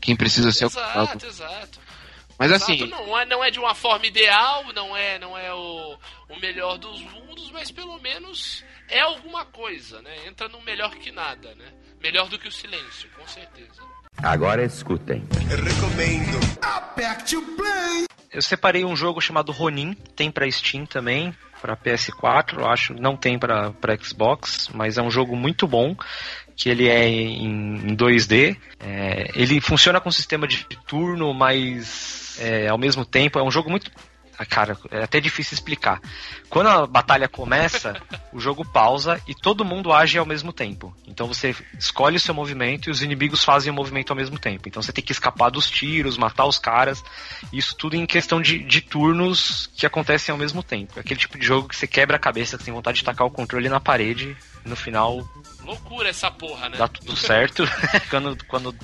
quem 0.00 0.14
precisa 0.16 0.52
ser 0.52 0.64
acusado. 0.66 1.00
Exato, 1.00 1.26
exato. 1.26 1.85
Mas 2.38 2.50
Exato, 2.52 2.72
assim, 2.72 2.86
não 2.86 3.18
é, 3.18 3.24
não 3.24 3.44
é 3.44 3.50
de 3.50 3.58
uma 3.58 3.74
forma 3.74 4.06
ideal, 4.06 4.64
não 4.74 4.96
é, 4.96 5.18
não 5.18 5.36
é 5.36 5.52
o, 5.54 5.96
o 6.28 6.40
melhor 6.40 6.76
dos 6.78 7.00
mundos, 7.00 7.50
mas 7.50 7.70
pelo 7.70 7.98
menos 8.00 8.62
é 8.88 9.00
alguma 9.00 9.44
coisa, 9.44 10.02
né? 10.02 10.26
Entra 10.26 10.48
no 10.48 10.60
melhor 10.62 10.94
que 10.96 11.10
nada, 11.10 11.54
né? 11.54 11.72
Melhor 12.00 12.28
do 12.28 12.38
que 12.38 12.48
o 12.48 12.52
silêncio, 12.52 13.08
com 13.16 13.26
certeza. 13.26 13.82
Agora 14.22 14.64
escutem. 14.64 15.26
Recomendo. 15.48 16.36
Eu 18.30 18.42
separei 18.42 18.84
um 18.84 18.94
jogo 18.94 19.20
chamado 19.20 19.50
Ronin, 19.50 19.94
tem 20.14 20.30
pra 20.30 20.50
Steam 20.50 20.84
também, 20.84 21.34
pra 21.60 21.76
PS4, 21.76 22.58
eu 22.58 22.66
acho, 22.66 22.94
não 22.94 23.16
tem 23.16 23.38
pra 23.38 23.70
pra 23.72 23.96
Xbox, 23.96 24.68
mas 24.74 24.98
é 24.98 25.02
um 25.02 25.10
jogo 25.10 25.34
muito 25.34 25.66
bom, 25.66 25.96
que 26.56 26.68
ele 26.68 26.88
é 26.88 27.06
em, 27.06 27.90
em 27.90 27.96
2D. 27.96 28.56
É, 28.80 29.30
ele 29.34 29.60
funciona 29.60 30.00
com 30.00 30.10
sistema 30.10 30.48
de 30.48 30.66
turno, 30.86 31.32
mas 31.34 32.38
é, 32.40 32.68
ao 32.68 32.78
mesmo 32.78 33.04
tempo 33.04 33.38
é 33.38 33.42
um 33.42 33.50
jogo 33.50 33.70
muito 33.70 33.90
ah, 34.38 34.44
Cara, 34.44 34.76
é 34.90 35.02
até 35.02 35.18
difícil 35.18 35.54
explicar. 35.54 36.00
Quando 36.50 36.68
a 36.68 36.86
batalha 36.86 37.28
começa, 37.28 37.96
o 38.32 38.38
jogo 38.38 38.64
pausa 38.64 39.20
e 39.26 39.34
todo 39.34 39.64
mundo 39.64 39.92
age 39.92 40.18
ao 40.18 40.26
mesmo 40.26 40.52
tempo. 40.52 40.94
Então 41.06 41.26
você 41.26 41.54
escolhe 41.78 42.16
o 42.16 42.20
seu 42.20 42.34
movimento 42.34 42.88
e 42.88 42.90
os 42.90 43.02
inimigos 43.02 43.42
fazem 43.42 43.72
o 43.72 43.74
movimento 43.74 44.10
ao 44.10 44.16
mesmo 44.16 44.38
tempo. 44.38 44.68
Então 44.68 44.82
você 44.82 44.92
tem 44.92 45.02
que 45.02 45.12
escapar 45.12 45.50
dos 45.50 45.70
tiros, 45.70 46.18
matar 46.18 46.44
os 46.44 46.58
caras. 46.58 47.02
Isso 47.52 47.74
tudo 47.76 47.96
em 47.96 48.04
questão 48.04 48.40
de, 48.40 48.58
de 48.58 48.82
turnos 48.82 49.70
que 49.74 49.86
acontecem 49.86 50.32
ao 50.32 50.38
mesmo 50.38 50.62
tempo. 50.62 50.94
É 50.96 51.00
Aquele 51.00 51.18
tipo 51.18 51.38
de 51.38 51.46
jogo 51.46 51.68
que 51.68 51.76
você 51.76 51.86
quebra 51.86 52.16
a 52.16 52.20
cabeça, 52.20 52.58
que 52.58 52.64
tem 52.64 52.74
vontade 52.74 52.98
de 52.98 53.04
tacar 53.04 53.26
o 53.26 53.30
controle 53.30 53.68
na 53.68 53.80
parede. 53.80 54.36
E 54.64 54.68
no 54.68 54.76
final 54.76 55.26
Loucura 55.66 56.08
essa 56.08 56.30
porra, 56.30 56.68
né? 56.68 56.78
dá 56.78 56.86
tudo 56.86 57.16
certo. 57.16 57.64
quando, 58.08 58.38
quando 58.46 58.74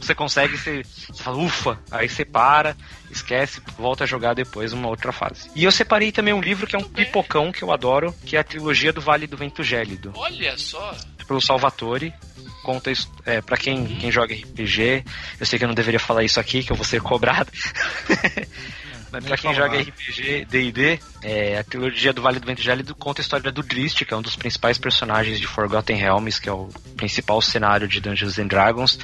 você 0.00 0.14
consegue, 0.14 0.56
você, 0.56 0.84
você 0.84 1.20
fala, 1.20 1.36
ufa, 1.36 1.80
aí 1.90 2.08
você 2.08 2.24
para, 2.24 2.76
esquece, 3.10 3.60
volta 3.76 4.04
a 4.04 4.06
jogar 4.06 4.34
depois 4.34 4.72
uma 4.72 4.88
outra 4.88 5.10
fase. 5.10 5.50
E 5.56 5.64
eu 5.64 5.72
separei 5.72 6.12
também 6.12 6.32
um 6.32 6.40
livro 6.40 6.64
que 6.64 6.76
é 6.76 6.78
um 6.78 6.84
pipocão 6.84 7.50
que 7.50 7.62
eu 7.62 7.72
adoro, 7.72 8.14
que 8.24 8.36
é 8.36 8.40
a 8.40 8.44
trilogia 8.44 8.92
do 8.92 9.00
Vale 9.00 9.26
do 9.26 9.36
Vento 9.36 9.64
Gélido, 9.64 10.12
Olha 10.14 10.56
só. 10.56 10.96
pelo 11.26 11.40
Salvatore. 11.40 12.14
Conta 12.62 12.90
isso, 12.90 13.10
é, 13.24 13.40
para 13.40 13.56
quem, 13.56 13.84
quem 13.96 14.12
joga 14.12 14.34
RPG, 14.34 15.04
eu 15.40 15.46
sei 15.46 15.58
que 15.58 15.64
eu 15.64 15.68
não 15.68 15.74
deveria 15.74 15.98
falar 15.98 16.22
isso 16.22 16.38
aqui, 16.38 16.62
que 16.62 16.70
eu 16.70 16.76
vou 16.76 16.84
ser 16.84 17.00
cobrado. 17.00 17.50
Mas 19.10 19.24
pra 19.24 19.36
quem 19.36 19.54
joga 19.54 19.80
RPG, 19.80 20.46
D&D, 20.50 21.00
é, 21.22 21.58
a 21.58 21.64
trilogia 21.64 22.12
do 22.12 22.20
Vale 22.20 22.38
do 22.38 22.46
Vento 22.46 22.60
Gélido 22.60 22.94
conta 22.94 23.20
a 23.20 23.22
história 23.22 23.50
do 23.50 23.62
Drist, 23.62 24.04
que 24.04 24.12
é 24.12 24.16
um 24.16 24.22
dos 24.22 24.36
principais 24.36 24.76
personagens 24.76 25.40
de 25.40 25.46
Forgotten 25.46 25.96
Realms, 25.96 26.40
que 26.40 26.48
é 26.48 26.52
o 26.52 26.68
principal 26.96 27.40
cenário 27.40 27.88
de 27.88 28.00
Dungeons 28.00 28.38
and 28.38 28.46
Dragons. 28.46 28.98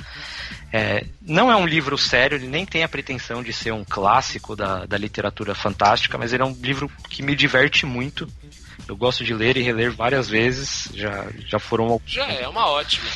É, 0.72 1.06
não 1.22 1.50
é 1.50 1.56
um 1.56 1.66
livro 1.66 1.96
sério, 1.96 2.36
ele 2.36 2.48
nem 2.48 2.66
tem 2.66 2.82
a 2.82 2.88
pretensão 2.88 3.42
de 3.42 3.52
ser 3.52 3.72
um 3.72 3.84
clássico 3.84 4.54
da, 4.54 4.84
da 4.84 4.98
literatura 4.98 5.54
fantástica, 5.54 6.18
mas 6.18 6.32
ele 6.32 6.42
é 6.42 6.46
um 6.46 6.56
livro 6.60 6.90
que 7.08 7.22
me 7.22 7.34
diverte 7.34 7.86
muito. 7.86 8.28
Eu 8.86 8.96
gosto 8.96 9.24
de 9.24 9.32
ler 9.32 9.56
e 9.56 9.62
reler 9.62 9.92
várias 9.92 10.28
vezes, 10.28 10.90
já, 10.92 11.26
já 11.46 11.58
foram... 11.58 12.00
Já 12.04 12.26
é 12.26 12.46
uma 12.46 12.66
ótima. 12.66 13.08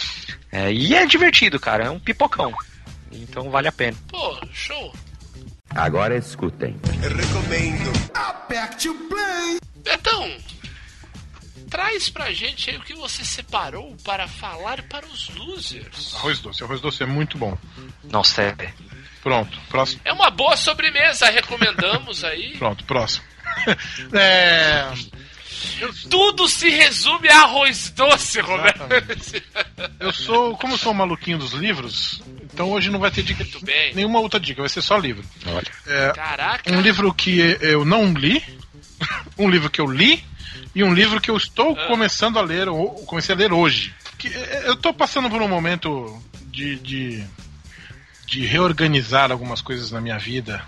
É, 0.50 0.72
e 0.72 0.94
é 0.94 1.04
divertido, 1.04 1.60
cara, 1.60 1.84
é 1.84 1.90
um 1.90 2.00
pipocão. 2.00 2.54
Então 3.12 3.50
vale 3.50 3.68
a 3.68 3.72
pena. 3.72 3.96
Pô, 4.08 4.38
show. 4.52 4.94
Agora 5.74 6.16
escutem. 6.16 6.76
Recomendo. 7.00 7.92
Betão, 9.76 10.36
traz 11.70 12.08
pra 12.10 12.32
gente 12.32 12.70
aí 12.70 12.76
o 12.76 12.82
que 12.82 12.94
você 12.94 13.24
separou 13.24 13.96
para 14.04 14.26
falar 14.26 14.82
para 14.84 15.06
os 15.06 15.28
losers. 15.34 16.14
Arroz 16.14 16.40
doce. 16.40 16.64
Arroz 16.64 16.80
doce 16.80 17.02
é 17.02 17.06
muito 17.06 17.38
bom. 17.38 17.56
Nossa, 18.04 18.42
é. 18.42 18.72
Pronto, 19.22 19.58
próximo. 19.68 20.00
É 20.04 20.12
uma 20.12 20.30
boa 20.30 20.56
sobremesa, 20.56 21.28
recomendamos 21.30 22.24
aí. 22.24 22.56
Pronto, 22.58 22.84
próximo. 22.84 23.24
é. 24.14 24.92
Tudo 26.08 26.48
se 26.48 26.70
resume 26.70 27.28
a 27.28 27.42
arroz 27.42 27.90
doce, 27.90 28.40
Roberto. 28.40 28.80
Eu 29.98 30.12
sou. 30.12 30.56
Como 30.56 30.74
eu 30.74 30.78
sou 30.78 30.92
um 30.92 30.96
maluquinho 30.96 31.38
dos 31.38 31.52
livros, 31.52 32.22
então 32.58 32.72
hoje 32.72 32.90
não 32.90 32.98
vai 32.98 33.10
ter 33.12 33.22
dica. 33.22 33.46
bem. 33.62 33.94
Nenhuma 33.94 34.18
outra 34.18 34.40
dica, 34.40 34.60
vai 34.60 34.68
ser 34.68 34.82
só 34.82 34.98
livro. 34.98 35.24
Olha. 35.46 35.66
É, 35.86 36.12
Caraca. 36.12 36.72
um 36.72 36.80
livro 36.80 37.14
que 37.14 37.56
eu 37.60 37.84
não 37.84 38.12
li, 38.12 38.42
um 39.38 39.48
livro 39.48 39.70
que 39.70 39.80
eu 39.80 39.86
li 39.86 40.24
e 40.74 40.82
um 40.82 40.92
livro 40.92 41.20
que 41.20 41.30
eu 41.30 41.36
estou 41.36 41.78
Ah. 41.78 41.86
começando 41.86 42.36
a 42.36 42.42
ler, 42.42 42.68
ou 42.68 43.04
comecei 43.06 43.32
a 43.32 43.38
ler 43.38 43.52
hoje. 43.52 43.94
Que, 44.18 44.26
é, 44.26 44.64
eu 44.66 44.72
estou 44.74 44.92
passando 44.92 45.30
por 45.30 45.40
um 45.40 45.46
momento 45.46 46.20
de, 46.46 46.76
de, 46.80 47.24
de 48.26 48.44
reorganizar 48.44 49.30
algumas 49.30 49.60
coisas 49.60 49.92
na 49.92 50.00
minha 50.00 50.18
vida, 50.18 50.60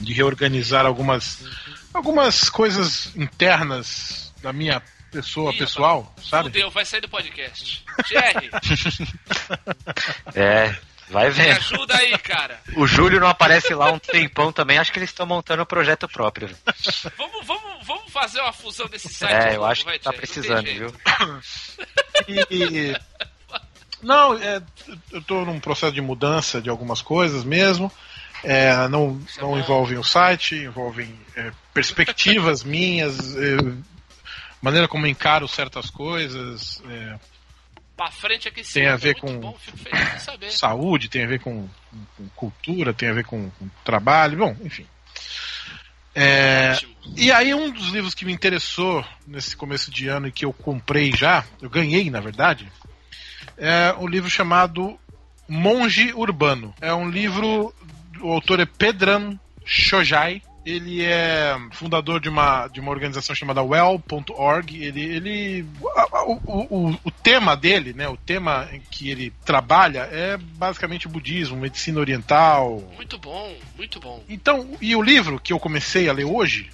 de 0.00 0.12
reorganizar 0.12 0.86
algumas, 0.86 1.44
algumas 1.92 2.48
coisas 2.48 3.10
internas 3.16 4.32
da 4.40 4.52
minha 4.52 4.80
pessoa 5.10 5.52
Ih, 5.52 5.58
pessoal, 5.58 6.14
sabe? 6.24 6.44
Fudeu, 6.44 6.70
vai 6.70 6.84
sair 6.84 7.00
do 7.00 7.08
podcast. 7.08 7.84
Jerry, 8.08 8.50
É, 10.34 10.74
vai 11.12 11.26
me 11.26 11.30
vendo. 11.32 11.56
ajuda 11.56 11.96
aí, 11.96 12.18
cara. 12.18 12.60
O 12.76 12.86
Júlio 12.86 13.20
não 13.20 13.28
aparece 13.28 13.74
lá 13.74 13.90
um 13.92 13.98
tempão 13.98 14.52
também, 14.52 14.78
acho 14.78 14.92
que 14.92 14.98
eles 14.98 15.10
estão 15.10 15.26
montando 15.26 15.62
um 15.62 15.66
projeto 15.66 16.08
próprio. 16.08 16.48
Vamos, 17.16 17.46
vamos, 17.46 17.86
vamos 17.86 18.12
fazer 18.12 18.40
uma 18.40 18.52
fusão 18.52 18.86
desse 18.88 19.08
site. 19.12 19.32
É, 19.32 19.50
eu 19.50 19.54
novo, 19.60 19.64
acho 19.66 19.84
que 19.84 19.98
tá 19.98 20.10
tem 20.10 20.18
precisando, 20.18 20.64
viu? 20.64 20.92
E- 22.28 22.96
Não, 24.02 24.34
é, 24.36 24.60
eu 25.12 25.20
estou 25.20 25.44
num 25.46 25.60
processo 25.60 25.92
de 25.92 26.00
mudança 26.00 26.60
de 26.60 26.68
algumas 26.68 27.00
coisas 27.00 27.44
mesmo. 27.44 27.90
É, 28.44 28.88
não 28.88 29.20
não 29.38 29.56
envolvem 29.56 29.96
o 29.98 30.02
site, 30.02 30.56
envolvem 30.56 31.16
é, 31.36 31.52
perspectivas 31.72 32.64
minhas, 32.64 33.36
é, 33.36 33.56
maneira 34.60 34.88
como 34.88 35.06
encaro 35.06 35.46
certas 35.46 35.88
coisas, 35.88 36.82
é, 36.90 37.18
Pra 37.96 38.10
frente 38.10 38.48
aqui 38.48 38.64
sim. 38.64 38.74
tem 38.80 38.88
a 38.88 38.92
é 38.92 38.96
ver 38.96 39.14
com 39.16 39.38
Bom, 39.38 39.56
saúde, 40.48 41.08
tem 41.08 41.24
a 41.24 41.28
ver 41.28 41.40
com, 41.40 41.68
com- 41.90 42.06
com 42.16 42.28
cultura, 42.30 42.92
tem 42.94 43.08
a 43.10 43.12
ver 43.12 43.24
com, 43.24 43.50
com 43.50 43.68
trabalho, 43.84 44.38
bom, 44.38 44.56
enfim. 44.64 44.86
É, 46.14 46.78
e 47.16 47.32
aí 47.32 47.54
um 47.54 47.70
dos 47.70 47.88
livros 47.88 48.14
que 48.14 48.24
me 48.26 48.32
interessou 48.32 49.04
nesse 49.26 49.56
começo 49.56 49.90
de 49.90 50.08
ano 50.08 50.28
e 50.28 50.32
que 50.32 50.44
eu 50.44 50.52
comprei 50.52 51.10
já, 51.12 51.44
eu 51.60 51.70
ganhei 51.70 52.10
na 52.10 52.20
verdade, 52.20 52.70
é 53.56 53.94
um 53.98 54.06
livro 54.06 54.28
chamado 54.28 54.98
Monge 55.48 56.12
Urbano. 56.14 56.74
É 56.80 56.92
um 56.92 57.08
livro, 57.08 57.74
o 58.20 58.32
autor 58.32 58.60
é 58.60 58.66
Pedran 58.66 59.38
Shojai. 59.64 60.42
Ele 60.64 61.02
é 61.04 61.56
fundador 61.72 62.20
de 62.20 62.28
uma, 62.28 62.68
de 62.68 62.80
uma 62.80 62.90
organização 62.90 63.34
chamada 63.34 63.62
well.org. 63.62 64.82
Ele, 64.82 65.02
ele 65.02 65.66
o, 66.26 66.38
o, 66.46 66.98
o 67.04 67.10
tema 67.10 67.56
dele, 67.56 67.92
né, 67.92 68.08
o 68.08 68.16
tema 68.16 68.68
em 68.72 68.80
que 68.90 69.10
ele 69.10 69.32
trabalha 69.44 70.08
é 70.10 70.36
basicamente 70.36 71.08
budismo, 71.08 71.56
medicina 71.56 72.00
oriental, 72.00 72.82
Muito 72.96 73.18
bom, 73.18 73.56
muito 73.76 74.00
bom. 74.00 74.22
então, 74.28 74.68
e 74.80 74.94
o 74.94 75.02
livro 75.02 75.40
que 75.40 75.52
eu 75.52 75.58
comecei 75.58 76.08
a 76.08 76.12
ler 76.12 76.24
hoje, 76.24 76.70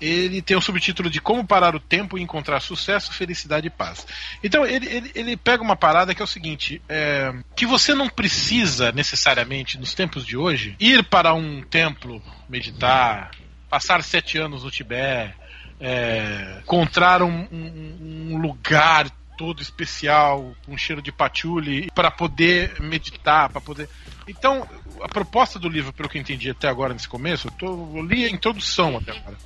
ele 0.00 0.40
tem 0.40 0.56
o 0.56 0.60
subtítulo 0.60 1.10
de 1.10 1.20
Como 1.20 1.46
Parar 1.46 1.74
o 1.76 1.80
Tempo 1.80 2.16
e 2.18 2.22
Encontrar 2.22 2.60
Sucesso, 2.60 3.12
Felicidade 3.12 3.66
e 3.66 3.70
Paz. 3.70 4.06
Então, 4.42 4.64
ele, 4.66 4.86
ele, 4.86 5.10
ele 5.14 5.36
pega 5.36 5.62
uma 5.62 5.76
parada 5.76 6.14
que 6.14 6.22
é 6.22 6.24
o 6.24 6.28
seguinte: 6.28 6.80
é, 6.88 7.32
que 7.54 7.66
você 7.66 7.94
não 7.94 8.08
precisa 8.08 8.92
necessariamente, 8.92 9.78
nos 9.78 9.94
tempos 9.94 10.24
de 10.24 10.36
hoje, 10.36 10.74
ir 10.80 11.04
para 11.04 11.34
um 11.34 11.62
templo, 11.62 12.22
meditar, 12.48 13.30
passar 13.68 14.02
sete 14.02 14.38
anos 14.38 14.64
no 14.64 14.70
Tibete, 14.70 15.34
é, 15.80 16.58
encontrar 16.62 17.22
um, 17.22 17.46
um- 17.50 18.30
um 18.32 18.36
lugar 18.38 19.10
todo 19.38 19.62
especial, 19.62 20.54
com 20.66 20.76
cheiro 20.76 21.00
de 21.00 21.10
patchouli, 21.10 21.88
para 21.94 22.10
poder 22.10 22.78
meditar, 22.78 23.48
para 23.48 23.60
poder. 23.60 23.88
Então, 24.28 24.68
a 25.00 25.08
proposta 25.08 25.58
do 25.58 25.66
livro, 25.66 25.94
pelo 25.94 26.10
que 26.10 26.18
eu 26.18 26.20
entendi 26.20 26.50
até 26.50 26.68
agora 26.68 26.92
nesse 26.92 27.08
começo, 27.08 27.48
eu, 27.48 27.52
tô, 27.52 27.96
eu 27.96 28.02
li 28.04 28.26
a 28.26 28.28
introdução 28.30 28.98
até 28.98 29.12
agora, 29.12 29.38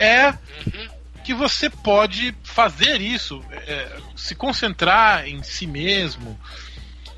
é 0.00 0.36
que 1.22 1.34
você 1.34 1.68
pode 1.68 2.34
fazer 2.42 3.00
isso, 3.00 3.44
é, 3.52 3.96
se 4.16 4.34
concentrar 4.34 5.28
em 5.28 5.42
si 5.42 5.66
mesmo 5.66 6.38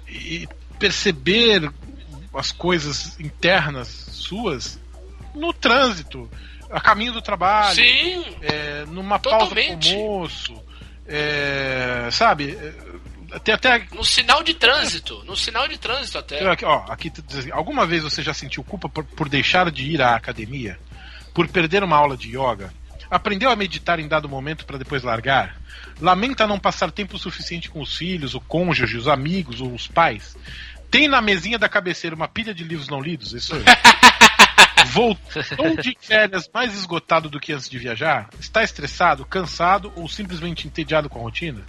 e 0.08 0.48
perceber 0.78 1.72
as 2.34 2.50
coisas 2.50 3.18
internas 3.20 3.88
suas 3.88 4.78
no 5.34 5.52
trânsito, 5.52 6.30
a 6.70 6.80
caminho 6.80 7.12
do 7.12 7.22
trabalho, 7.22 7.74
Sim. 7.74 8.24
é, 8.42 8.84
numa 8.86 9.18
Totalmente. 9.18 9.70
pausa 9.70 9.78
pro 9.78 9.98
almoço, 9.98 10.62
é, 11.06 12.08
sabe? 12.10 12.50
É, 12.50 13.38
Tem 13.38 13.54
até 13.54 13.86
No 13.92 14.04
sinal 14.04 14.42
de 14.42 14.54
trânsito. 14.54 15.22
No 15.24 15.36
sinal 15.36 15.66
de 15.68 15.78
trânsito 15.78 16.18
até. 16.18 16.46
Aqui, 16.50 16.64
ó, 16.64 16.84
aqui 16.88 17.10
tá 17.10 17.22
alguma 17.52 17.86
vez 17.86 18.02
você 18.02 18.22
já 18.22 18.34
sentiu 18.34 18.62
culpa 18.62 18.88
por, 18.88 19.04
por 19.04 19.28
deixar 19.28 19.70
de 19.70 19.90
ir 19.90 20.02
à 20.02 20.16
academia? 20.16 20.78
Por 21.34 21.48
perder 21.48 21.82
uma 21.82 21.96
aula 21.96 22.16
de 22.16 22.28
yoga? 22.28 22.72
Aprendeu 23.10 23.50
a 23.50 23.56
meditar 23.56 23.98
em 23.98 24.08
dado 24.08 24.28
momento 24.28 24.64
para 24.64 24.78
depois 24.78 25.02
largar? 25.02 25.56
Lamenta 26.00 26.46
não 26.46 26.58
passar 26.58 26.90
tempo 26.90 27.18
suficiente 27.18 27.68
com 27.68 27.80
os 27.80 27.96
filhos, 27.96 28.34
o 28.34 28.40
cônjuge, 28.40 28.96
os 28.96 29.06
amigos 29.06 29.60
ou 29.60 29.72
os 29.74 29.86
pais? 29.86 30.36
Tem 30.90 31.08
na 31.08 31.20
mesinha 31.20 31.58
da 31.58 31.68
cabeceira 31.68 32.16
uma 32.16 32.28
pilha 32.28 32.54
de 32.54 32.64
livros 32.64 32.88
não 32.88 33.00
lidos? 33.00 33.32
Isso 33.32 33.54
aí. 33.56 33.64
Voltou 34.86 35.76
de 35.80 35.96
férias 36.00 36.50
mais 36.52 36.74
esgotado 36.74 37.28
do 37.28 37.40
que 37.40 37.52
antes 37.52 37.68
de 37.68 37.78
viajar? 37.78 38.28
Está 38.38 38.62
estressado, 38.62 39.24
cansado 39.24 39.92
ou 39.96 40.08
simplesmente 40.08 40.66
entediado 40.66 41.08
com 41.08 41.18
a 41.18 41.22
rotina? 41.22 41.62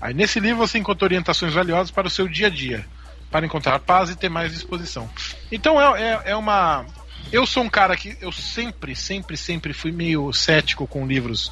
Aí 0.00 0.12
nesse 0.12 0.40
livro 0.40 0.58
você 0.58 0.78
encontra 0.78 1.06
orientações 1.06 1.54
valiosas 1.54 1.90
para 1.90 2.08
o 2.08 2.10
seu 2.10 2.28
dia 2.28 2.48
a 2.48 2.50
dia, 2.50 2.84
para 3.30 3.46
encontrar 3.46 3.78
paz 3.78 4.10
e 4.10 4.16
ter 4.16 4.28
mais 4.28 4.52
disposição. 4.52 5.08
Então 5.50 5.80
é, 5.80 6.02
é, 6.02 6.22
é 6.32 6.36
uma. 6.36 6.84
Eu 7.30 7.46
sou 7.46 7.62
um 7.62 7.68
cara 7.68 7.96
que 7.96 8.16
eu 8.20 8.32
sempre, 8.32 8.94
sempre, 8.94 9.36
sempre 9.36 9.72
fui 9.72 9.92
meio 9.92 10.32
cético 10.32 10.86
com 10.86 11.06
livros. 11.06 11.50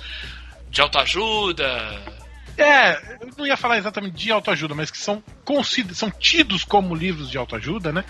De 0.71 0.81
autoajuda. 0.81 1.67
É, 2.57 3.17
eu 3.23 3.31
não 3.39 3.47
ia 3.47 3.57
falar 3.57 3.79
exatamente 3.79 4.15
de 4.15 4.31
autoajuda, 4.31 4.75
mas 4.75 4.91
que 4.91 4.99
são, 4.99 5.23
são 5.95 6.11
tidos 6.11 6.63
como 6.63 6.95
livros 6.95 7.31
de 7.31 7.39
autoajuda, 7.39 7.91
né? 7.91 8.05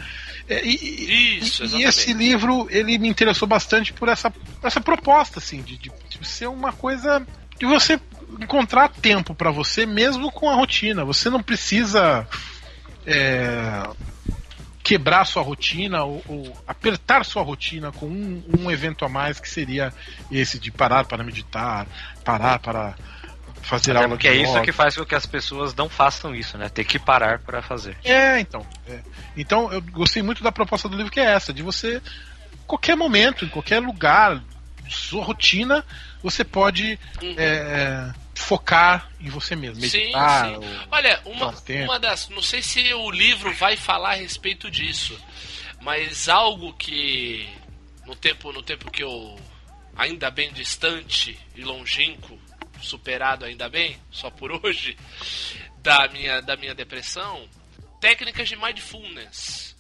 É, 0.49 0.65
E, 0.65 0.75
e- 0.75 1.39
Isso, 1.39 1.65
e 1.79 1.85
esse 1.85 2.13
livro 2.13 2.67
ele 2.71 2.99
me 2.99 3.09
interessou 3.09 3.47
bastante 3.47 3.93
por 3.93 4.09
essa, 4.09 4.33
essa 4.63 4.81
proposta, 4.81 5.39
assim, 5.39 5.63
de, 5.63 5.79
de- 5.79 5.93
de 6.19 6.27
ser 6.27 6.49
uma 6.49 6.73
coisa 6.73 7.25
de 7.59 7.67
você 7.67 8.01
encontrar 8.41 8.89
tempo 8.89 9.35
pra 9.35 9.53
você 9.53 9.87
mesmo 9.87 10.33
com 10.33 10.51
a 10.51 10.55
rotina. 10.55 11.05
Você 11.05 11.31
não 11.31 11.43
precisa 11.43 12.27
é, 13.07 13.83
quebrar 14.83 15.25
sua 15.25 15.43
rotina 15.43 16.05
ou, 16.05 16.23
ou 16.27 16.57
apertar 16.67 17.25
sua 17.25 17.43
rotina 17.43 17.93
com 17.93 18.07
um, 18.07 18.43
um 18.59 18.71
evento 18.71 19.05
a 19.05 19.09
mais 19.09 19.39
que 19.39 19.49
seria 19.49 19.93
esse 20.31 20.59
de 20.59 20.71
parar 20.71 21.05
para 21.05 21.23
meditar, 21.23 21.87
parar 22.25 22.59
para 22.59 22.95
fazer 23.63 23.93
Até 23.93 24.01
aula 24.05 24.17
porque 24.17 24.29
de 24.29 24.39
é 24.39 24.43
isso 24.43 24.61
que 24.63 24.73
faz 24.73 24.97
com 24.97 25.05
que 25.05 25.15
as 25.15 25.27
pessoas 25.27 25.75
não 25.75 25.89
façam 25.89 26.35
isso, 26.35 26.57
né? 26.57 26.69
Ter 26.69 26.85
que 26.85 26.99
parar 26.99 27.39
para 27.41 27.63
fazer. 27.63 27.97
É, 28.03 28.41
então. 28.41 28.67
é. 28.89 29.01
Então 29.37 29.73
eu 29.73 29.81
gostei 29.83 30.23
muito 30.23 30.43
da 30.43 30.51
proposta 30.51 30.89
do 30.89 30.97
livro 30.97 31.13
que 31.13 31.21
é 31.21 31.25
essa, 31.25 31.53
de 31.53 31.63
você, 31.63 32.01
qualquer 32.67 32.97
momento, 32.97 33.45
em 33.45 33.49
qualquer 33.49 33.81
lugar, 33.81 34.43
sua 34.89 35.23
rotina, 35.23 35.85
você 36.23 36.43
pode 36.43 36.99
Uhum. 37.23 37.35
é, 37.37 38.13
focar 38.41 39.11
em 39.21 39.29
você 39.29 39.55
mesmo. 39.55 39.81
Sim, 39.87 39.99
Meditar, 39.99 40.47
sim. 40.49 40.57
ou- 40.57 40.65
Olha, 40.91 41.21
uma, 41.25 41.55
uma 41.85 41.99
das. 41.99 42.29
Não 42.29 42.43
sei 42.43 42.63
se 42.63 42.93
o 42.95 43.11
livro 43.11 43.53
vai 43.55 43.77
falar 43.77 44.11
a 44.13 44.15
respeito 44.17 44.71
disso, 44.71 45.19
mas 45.81 46.29
algo 46.29 46.73
que 46.75 47.49
no 48.07 48.17
tempo, 48.17 48.53
no 48.53 48.63
tempo 48.63 48.91
que 48.91 49.03
eu 49.03 49.39
ainda 49.97 50.31
bem 50.31 50.53
distante 50.53 51.39
e 51.55 51.63
longínquo, 51.63 52.41
superado 52.81 53.45
ainda 53.45 53.69
bem, 53.69 53.99
só 54.11 54.31
por 54.31 54.51
hoje, 54.65 54.97
da 55.79 56.09
minha, 56.09 56.41
da 56.41 56.57
minha 56.57 56.75
depressão, 56.75 57.49
técnicas 58.01 58.49
de 58.49 58.57
mindfulness. 58.57 59.77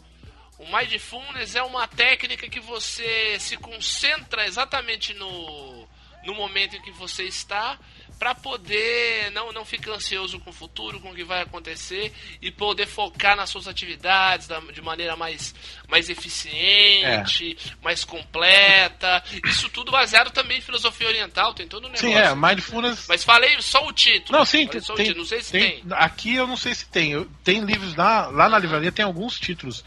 O 0.58 0.66
mindfulness 0.76 1.54
é 1.54 1.62
uma 1.62 1.88
técnica 1.88 2.46
que 2.48 2.60
você 2.60 3.38
se 3.40 3.56
concentra 3.56 4.46
exatamente 4.46 5.14
no, 5.14 5.88
no 6.24 6.34
momento 6.34 6.76
em 6.76 6.82
que 6.82 6.90
você 6.90 7.24
está 7.24 7.78
para 8.20 8.34
poder 8.34 9.30
não, 9.32 9.50
não 9.50 9.64
ficar 9.64 9.92
ansioso 9.92 10.38
com 10.40 10.50
o 10.50 10.52
futuro, 10.52 11.00
com 11.00 11.10
o 11.10 11.14
que 11.14 11.24
vai 11.24 11.40
acontecer 11.40 12.12
e 12.42 12.50
poder 12.50 12.86
focar 12.86 13.34
nas 13.34 13.48
suas 13.48 13.66
atividades 13.66 14.46
da- 14.46 14.60
de 14.60 14.82
maneira 14.82 15.16
mais, 15.16 15.54
mais 15.88 16.10
eficiente, 16.10 17.56
mais 17.82 18.04
completa. 18.04 19.22
Isso 19.46 19.70
tudo 19.70 19.90
baseado 19.90 20.30
também 20.30 20.58
em 20.58 20.60
filosofia 20.60 21.08
oriental, 21.08 21.54
tem 21.54 21.66
todo 21.66 21.84
o 21.84 21.88
negócio. 21.88 22.08
Sim, 22.08 22.14
é, 22.14 22.34
mindfulness. 22.34 23.06
Mas 23.08 23.24
falei 23.24 23.56
só 23.62 23.86
o 23.86 23.92
título. 23.92 24.36
Não, 24.38 24.44
sim, 24.44 24.66
tem, 24.66 24.80
tem. 24.80 25.14
Não 25.14 25.24
sei 25.24 25.40
se 25.42 25.52
tem. 25.52 25.82
Aqui 25.92 26.34
eu 26.34 26.46
não 26.46 26.56
sei 26.58 26.74
se 26.74 26.86
tem. 26.88 27.12
Eu- 27.12 27.26
tem 27.42 27.60
livros 27.64 27.96
lá, 27.96 28.26
lá 28.28 28.48
na 28.50 28.58
livraria, 28.58 28.92
tem 28.92 29.04
alguns 29.04 29.40
títulos 29.40 29.82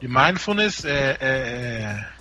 de 0.00 0.08
mindfulness. 0.08 0.84
é, 0.84 0.90
é, 0.90 1.16
é, 1.20 2.15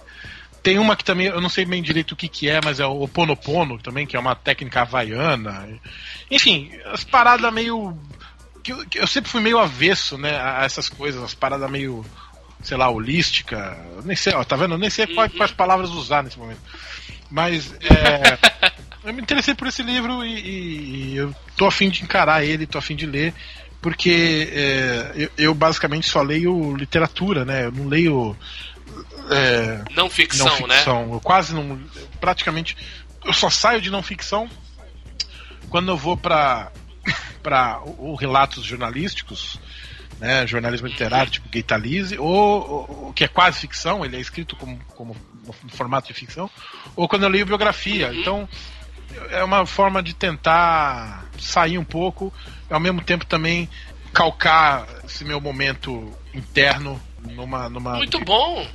tem 0.66 0.80
uma 0.80 0.96
que 0.96 1.04
também, 1.06 1.28
eu 1.28 1.40
não 1.40 1.48
sei 1.48 1.64
bem 1.64 1.80
direito 1.80 2.14
o 2.14 2.16
que, 2.16 2.28
que 2.28 2.50
é, 2.50 2.60
mas 2.64 2.80
é 2.80 2.86
o 2.88 3.08
Ponopono 3.08 3.78
também, 3.78 4.08
que 4.08 4.18
é 4.18 4.20
uma 4.20 4.34
técnica 4.34 4.82
havaiana. 4.82 5.70
Enfim, 6.32 6.72
as 6.88 7.04
paradas 7.04 7.54
meio. 7.54 7.96
Que 8.64 8.74
eu, 8.74 8.86
que 8.88 8.98
eu 9.00 9.06
sempre 9.06 9.30
fui 9.30 9.42
meio 9.42 9.60
avesso, 9.60 10.18
né, 10.18 10.36
a 10.42 10.66
essas 10.66 10.90
coisas, 10.90 11.22
as 11.22 11.36
paradas 11.36 11.70
meio, 11.70 12.04
sei 12.64 12.76
lá, 12.78 12.90
holística. 12.90 13.78
Nem 14.04 14.16
sei, 14.16 14.34
ó, 14.34 14.44
tá 14.44 14.56
vendo? 14.56 14.74
Eu 14.74 14.80
nem 14.80 14.90
sei 14.90 15.06
quais, 15.06 15.32
quais 15.34 15.52
palavras 15.52 15.92
usar 15.92 16.24
nesse 16.24 16.40
momento. 16.40 16.62
Mas 17.30 17.72
é, 17.84 18.74
eu 19.08 19.14
me 19.14 19.22
interessei 19.22 19.54
por 19.54 19.68
esse 19.68 19.84
livro 19.84 20.26
e, 20.26 20.34
e- 20.34 21.12
e 21.14 21.16
eu 21.18 21.36
tô 21.56 21.68
afim 21.68 21.92
de 21.92 22.02
encarar 22.04 22.44
ele, 22.44 22.66
tô 22.66 22.80
afim 22.80 22.96
de 22.96 23.06
ler, 23.06 23.36
porque 23.84 24.50
é, 24.52 25.12
eu, 25.16 25.30
eu 25.38 25.54
basicamente 25.54 26.08
só 26.10 26.24
leio 26.24 26.76
literatura, 26.76 27.46
né? 27.46 27.66
Eu 27.66 27.72
não 27.72 27.88
leio. 27.88 28.36
É, 29.32 29.84
Não 29.94 30.10
ficção, 30.10 30.46
não 30.48 30.56
ficção. 30.58 31.14
Eu 31.14 31.20
quase 31.20 31.54
não. 31.54 31.80
praticamente. 32.20 32.76
Eu 33.24 33.34
só 33.34 33.50
saio 33.50 33.82
de 33.82 33.90
não 33.90 34.04
ficção 34.04 34.50
quando 35.70 35.90
eu 35.92 35.98
vou 35.98 36.16
para 36.16 36.72
para 37.42 37.80
ou 37.98 38.16
relatos 38.16 38.64
jornalísticos, 38.64 39.60
né, 40.20 40.46
jornalismo 40.48 40.88
literário, 40.88 41.32
tipo 41.32 41.50
Gaitalize, 41.50 42.18
ou, 42.18 42.28
ou- 42.30 43.06
ou 43.06 43.14
que 43.14 43.24
é 43.24 43.28
quase 43.28 43.60
ficção, 43.60 44.04
ele 44.06 44.16
é 44.18 44.20
escrito 44.20 44.56
como, 44.56 44.80
como 44.96 45.16
no 45.44 45.54
formato 45.70 46.08
de 46.08 46.14
ficção, 46.14 46.50
ou 46.96 47.08
quando 47.08 47.24
eu 47.24 47.30
leio 47.30 47.46
biografia. 47.46 48.12
Então 48.14 48.48
é 49.30 49.44
uma 49.44 49.66
forma 49.66 50.02
de 50.02 50.14
tentar 50.14 51.26
sair 51.40 51.78
um 51.78 51.84
pouco, 51.84 52.34
e 52.70 52.74
ao 52.74 52.80
mesmo 52.80 53.02
tempo 53.02 53.26
também 53.26 53.70
calcar 54.14 54.88
esse 55.06 55.24
meu 55.26 55.40
momento 55.42 56.12
interno 56.34 57.00
numa 57.22 57.70
numa 57.70 57.96
Muito 57.98 58.20
bom. 58.24 58.66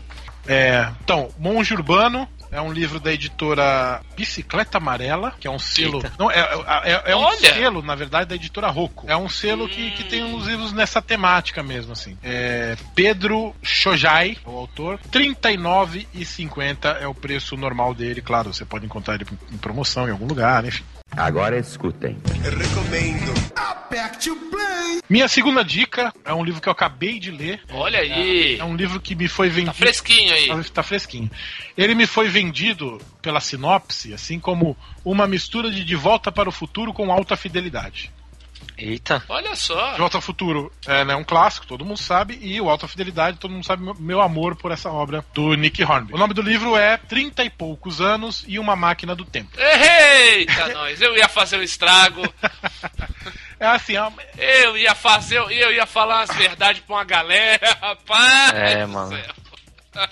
É, 0.46 0.88
então, 1.02 1.28
Monge 1.38 1.74
Urbano 1.74 2.28
é 2.50 2.60
um 2.60 2.72
livro 2.72 2.98
da 2.98 3.12
editora 3.12 4.02
Bicicleta 4.16 4.78
Amarela, 4.78 5.32
que 5.38 5.46
é 5.46 5.50
um 5.50 5.58
selo. 5.58 6.02
Não, 6.18 6.30
é, 6.30 6.40
é, 6.84 7.12
é 7.12 7.16
um 7.16 7.20
Olha! 7.20 7.54
selo, 7.54 7.82
na 7.82 7.94
verdade, 7.94 8.30
da 8.30 8.34
editora 8.34 8.68
Rocco. 8.68 9.06
É 9.08 9.16
um 9.16 9.28
selo 9.28 9.68
que, 9.68 9.90
que 9.92 10.04
tem 10.04 10.24
uns 10.24 10.46
livros 10.46 10.72
nessa 10.72 11.00
temática 11.00 11.62
mesmo, 11.62 11.92
assim. 11.92 12.18
É, 12.22 12.76
Pedro 12.94 13.54
Shojai, 13.62 14.36
o 14.44 14.50
autor. 14.50 14.98
R$ 15.12 15.34
39,50 15.34 17.00
é 17.00 17.06
o 17.06 17.14
preço 17.14 17.56
normal 17.56 17.94
dele. 17.94 18.20
Claro, 18.20 18.52
você 18.52 18.64
pode 18.64 18.84
encontrar 18.84 19.14
ele 19.14 19.26
em 19.52 19.58
promoção 19.58 20.08
em 20.08 20.10
algum 20.10 20.26
lugar, 20.26 20.64
enfim. 20.64 20.84
Agora 21.16 21.58
escutem. 21.58 22.16
Recomendo. 22.42 23.40
Minha 25.08 25.26
segunda 25.26 25.64
dica 25.64 26.12
é 26.24 26.32
um 26.32 26.44
livro 26.44 26.60
que 26.60 26.68
eu 26.68 26.72
acabei 26.72 27.18
de 27.18 27.32
ler. 27.32 27.60
Olha 27.72 27.98
aí. 27.98 28.58
É 28.58 28.64
um 28.64 28.76
livro 28.76 29.00
que 29.00 29.16
me 29.16 29.26
foi 29.26 29.48
vendido. 29.48 29.72
Tá 29.72 29.74
fresquinho 29.74 30.32
aí. 30.32 30.46
Tá, 30.46 30.64
tá 30.74 30.82
fresquinho. 30.84 31.28
Ele 31.76 31.96
me 31.96 32.06
foi 32.06 32.28
vendido 32.28 33.00
pela 33.20 33.40
sinopse, 33.40 34.14
assim 34.14 34.38
como 34.38 34.76
uma 35.04 35.26
mistura 35.26 35.68
de 35.68 35.84
De 35.84 35.96
Volta 35.96 36.30
para 36.30 36.48
o 36.48 36.52
Futuro 36.52 36.92
com 36.92 37.10
alta 37.10 37.36
fidelidade. 37.36 38.12
Eita. 38.80 39.22
Olha 39.28 39.54
só. 39.54 39.92
De 39.92 39.98
Volta 39.98 40.16
ao 40.18 40.20
Futuro 40.22 40.72
é 40.86 41.04
né, 41.04 41.14
um 41.14 41.24
clássico, 41.24 41.66
todo 41.66 41.84
mundo 41.84 41.98
sabe, 41.98 42.38
e 42.40 42.60
o 42.60 42.68
Alta 42.68 42.88
Fidelidade, 42.88 43.38
todo 43.38 43.50
mundo 43.52 43.64
sabe 43.66 43.84
meu- 43.98 44.20
amor 44.20 44.56
por 44.56 44.70
essa 44.72 44.90
obra 44.90 45.24
do 45.34 45.54
Nick 45.54 45.82
Hornby. 45.82 46.12
O 46.14 46.18
nome 46.18 46.34
do 46.34 46.42
livro 46.42 46.76
é 46.76 46.96
Trinta 46.96 47.42
e 47.44 47.50
Poucos 47.50 48.00
Anos 48.00 48.44
e 48.46 48.58
uma 48.58 48.74
Máquina 48.76 49.14
do 49.14 49.24
Tempo. 49.24 49.50
Eita, 49.58 50.68
nós. 50.74 51.00
Eu 51.00 51.16
ia 51.16 51.28
fazer 51.28 51.58
um 51.58 51.62
estrago. 51.62 52.22
É 53.58 53.66
assim, 53.66 53.94
é 53.96 54.02
uma- 54.02 54.22
Eu 54.38 54.76
ia 54.76 54.94
fazer, 54.94 55.36
eu 55.38 55.72
ia 55.72 55.86
falar 55.86 56.22
as 56.22 56.34
verdades 56.36 56.82
pra 56.82 56.96
uma 56.96 57.04
galera, 57.04 57.76
rapaz. 57.80 58.52
É, 58.54 58.86
mano. 58.86 59.10
céu. 59.16 59.34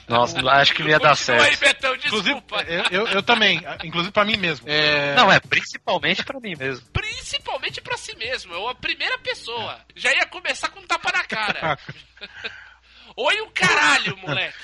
Nossa, 0.08 0.40
acho 0.50 0.74
que 0.74 0.82
não 0.82 0.90
ia 0.90 0.98
dar 0.98 1.16
Continua 1.16 1.42
aí, 1.44 1.54
certo. 1.56 1.60
Betão, 1.60 1.94
inclusive, 1.94 2.22
desculpa. 2.34 2.62
eu, 2.62 2.82
eu, 2.90 3.06
eu 3.08 3.22
também, 3.22 3.60
inclusive 3.84 4.12
pra 4.12 4.24
mim 4.24 4.36
mesmo. 4.36 4.68
É, 4.68 5.14
Não, 5.14 5.30
é 5.30 5.38
principalmente 5.38 6.24
pra 6.24 6.40
mim 6.40 6.54
mesmo. 6.56 6.84
Principalmente 6.92 7.80
pra 7.80 7.96
si 7.96 8.16
mesmo. 8.16 8.52
Eu 8.52 8.68
a 8.68 8.74
primeira 8.74 9.16
pessoa. 9.18 9.78
Já 9.94 10.10
ia 10.12 10.26
começar 10.26 10.68
com 10.70 10.80
um 10.80 10.86
tapa 10.86 11.12
na 11.12 11.24
cara. 11.24 11.78
Oi 13.16 13.40
o 13.40 13.50
caralho, 13.50 14.16
moleque. 14.16 14.56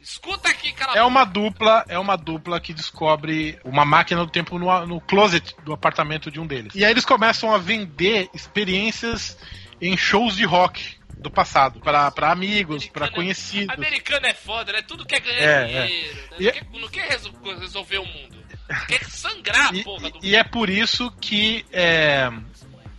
Escuta 0.00 0.48
aqui, 0.48 0.72
cala 0.72 0.92
a 0.92 0.96
É 0.96 0.98
boca. 1.00 1.06
uma 1.08 1.24
dupla, 1.24 1.84
é 1.88 1.98
uma 1.98 2.16
dupla 2.16 2.60
que 2.60 2.72
descobre 2.72 3.58
uma 3.64 3.84
máquina 3.84 4.24
do 4.24 4.30
tempo 4.30 4.58
no, 4.58 4.86
no 4.86 5.00
closet 5.00 5.54
do 5.64 5.72
apartamento 5.72 6.30
de 6.30 6.38
um 6.40 6.46
deles. 6.46 6.74
E 6.74 6.84
aí 6.84 6.90
eles 6.90 7.04
começam 7.04 7.52
a 7.54 7.58
vender 7.58 8.28
experiências 8.32 9.36
em 9.80 9.96
shows 9.96 10.36
de 10.36 10.44
rock 10.44 10.97
do 11.20 11.30
passado 11.30 11.80
para 11.80 12.12
amigos, 12.30 12.86
para 12.86 13.10
conhecidos. 13.10 13.74
Americano 13.76 14.26
é 14.26 14.34
foda, 14.34 14.72
né? 14.72 14.82
Tudo 14.82 15.04
quer 15.04 15.20
ganhar 15.20 15.40
É, 15.40 15.66
dinheiro, 15.86 16.14
né? 16.30 16.36
E- 16.38 16.44
Não, 16.44 16.52
quer, 16.52 16.66
não 16.82 16.88
quer 16.88 17.08
resol- 17.08 17.58
resolver 17.58 17.98
o 17.98 18.04
mundo. 18.06 18.38
Quer 18.86 19.04
sangrar 19.06 19.70
a 19.72 19.74
E, 19.76 19.82
porra 19.82 20.10
do 20.10 20.18
e 20.22 20.36
é 20.36 20.44
por 20.44 20.68
isso 20.70 21.10
que 21.20 21.64
é, 21.72 22.30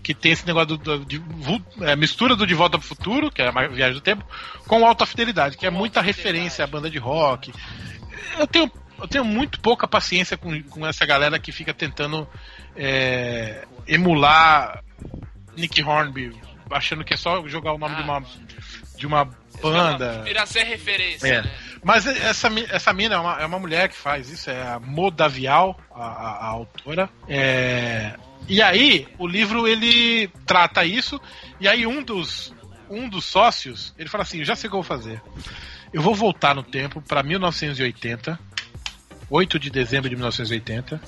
que 0.04 0.14
tem 0.16 0.32
esse 0.32 0.46
negócio 0.46 0.78
do, 0.78 1.06
de 1.06 1.18
vul- 1.20 1.64
é, 1.82 1.96
mistura 1.96 2.36
do 2.36 2.46
De 2.48 2.54
Volta 2.56 2.78
pro 2.78 2.88
Futuro, 2.88 3.32
que 3.32 3.42
é 3.42 3.48
a 3.48 3.68
viagem 3.68 3.94
do 3.94 4.02
tempo, 4.02 4.26
com 4.68 4.86
Alta 4.86 5.06
Fidelidade, 5.06 5.56
que 5.58 5.66
é 5.66 5.70
muita 5.70 6.02
referência 6.02 6.64
à 6.64 6.68
banda 6.68 6.90
de 6.90 6.98
rock. 6.98 7.54
Eu 8.38 8.48
tenho, 8.48 8.72
eu 9.00 9.08
tenho 9.08 9.24
muito 9.24 9.60
pouca 9.62 9.88
paciência 9.88 10.36
com, 10.36 10.62
com 10.64 10.86
essa 10.88 11.06
galera 11.06 11.40
que 11.40 11.52
fica 11.52 11.74
tentando 11.74 12.28
é, 12.76 13.66
emular 13.88 14.84
Nick 15.56 15.82
Hornby, 15.84 16.36
achando 16.72 17.04
que 17.04 17.14
é 17.14 17.18
só 17.18 17.46
jogar 17.48 17.74
o 17.74 17.78
nome 17.78 17.96
de 17.96 18.02
uma 18.02 18.24
de 18.98 19.08
uma 19.08 19.30
banda. 19.62 20.22
Virar 20.24 20.46
ser 20.46 20.64
referência, 20.64 21.28
É. 21.28 21.42
né? 21.42 21.52
Mas 21.82 22.06
essa, 22.06 22.50
essa 22.70 22.92
mina 22.92 23.16
é 23.16 23.18
uma, 23.18 23.42
é 23.42 23.46
uma 23.46 23.58
mulher 23.60 23.88
que 23.88 23.96
faz 23.96 24.30
isso, 24.30 24.50
é 24.50 24.62
a 24.68 24.80
Modavial, 24.80 25.80
a, 25.94 26.04
a- 26.04 26.38
a 26.42 26.46
autora. 26.48 27.10
É, 27.28 28.14
e 28.50 28.62
aí, 28.62 29.08
o 29.18 29.26
livro 29.26 29.66
ele 29.68 30.28
trata 30.46 30.84
isso, 30.84 31.20
e 31.60 31.68
aí 31.70 31.88
um 31.88 32.04
dos, 32.04 32.54
um 32.90 33.08
dos 33.08 33.24
sócios, 33.24 33.94
ele 33.98 34.10
fala 34.10 34.24
assim: 34.24 34.44
já 34.44 34.56
sei 34.58 34.68
o 34.68 34.72
que 34.72 34.76
eu 34.76 34.82
vou 34.82 34.98
fazer. 34.98 35.22
Eu 35.94 36.02
vou 36.02 36.14
voltar 36.14 36.54
no 36.54 36.62
tempo 36.64 37.02
para 37.02 37.24
1980, 37.24 38.38
8 39.30 39.58
de 39.60 39.70
dezembro 39.70 40.10
de 40.10 40.16
1980, 40.18 41.02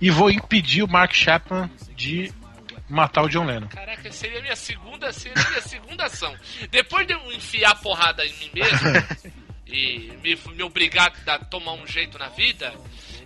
e 0.00 0.10
vou 0.10 0.30
impedir 0.30 0.82
o 0.84 0.88
Mark 0.88 1.12
Chapman 1.12 1.68
de 1.96 2.32
matar 2.88 3.22
o 3.22 3.28
John 3.28 3.44
Lennon. 3.44 3.68
Caraca, 3.68 4.10
seria 4.12 4.38
a 4.38 4.42
minha 4.42 4.56
segunda, 4.56 5.12
seria 5.12 5.42
a 5.44 5.48
minha 5.50 5.62
segunda 5.62 6.04
ação. 6.04 6.34
Depois 6.70 7.06
de 7.06 7.12
eu 7.14 7.32
enfiar 7.32 7.70
a 7.72 7.74
porrada 7.76 8.24
em 8.24 8.32
mim 8.38 8.50
mesmo 8.54 9.32
e 9.66 10.12
me, 10.22 10.38
me 10.54 10.62
obrigar 10.62 11.12
a 11.26 11.38
tomar 11.38 11.72
um 11.72 11.86
jeito 11.86 12.18
na 12.18 12.28
vida, 12.28 12.72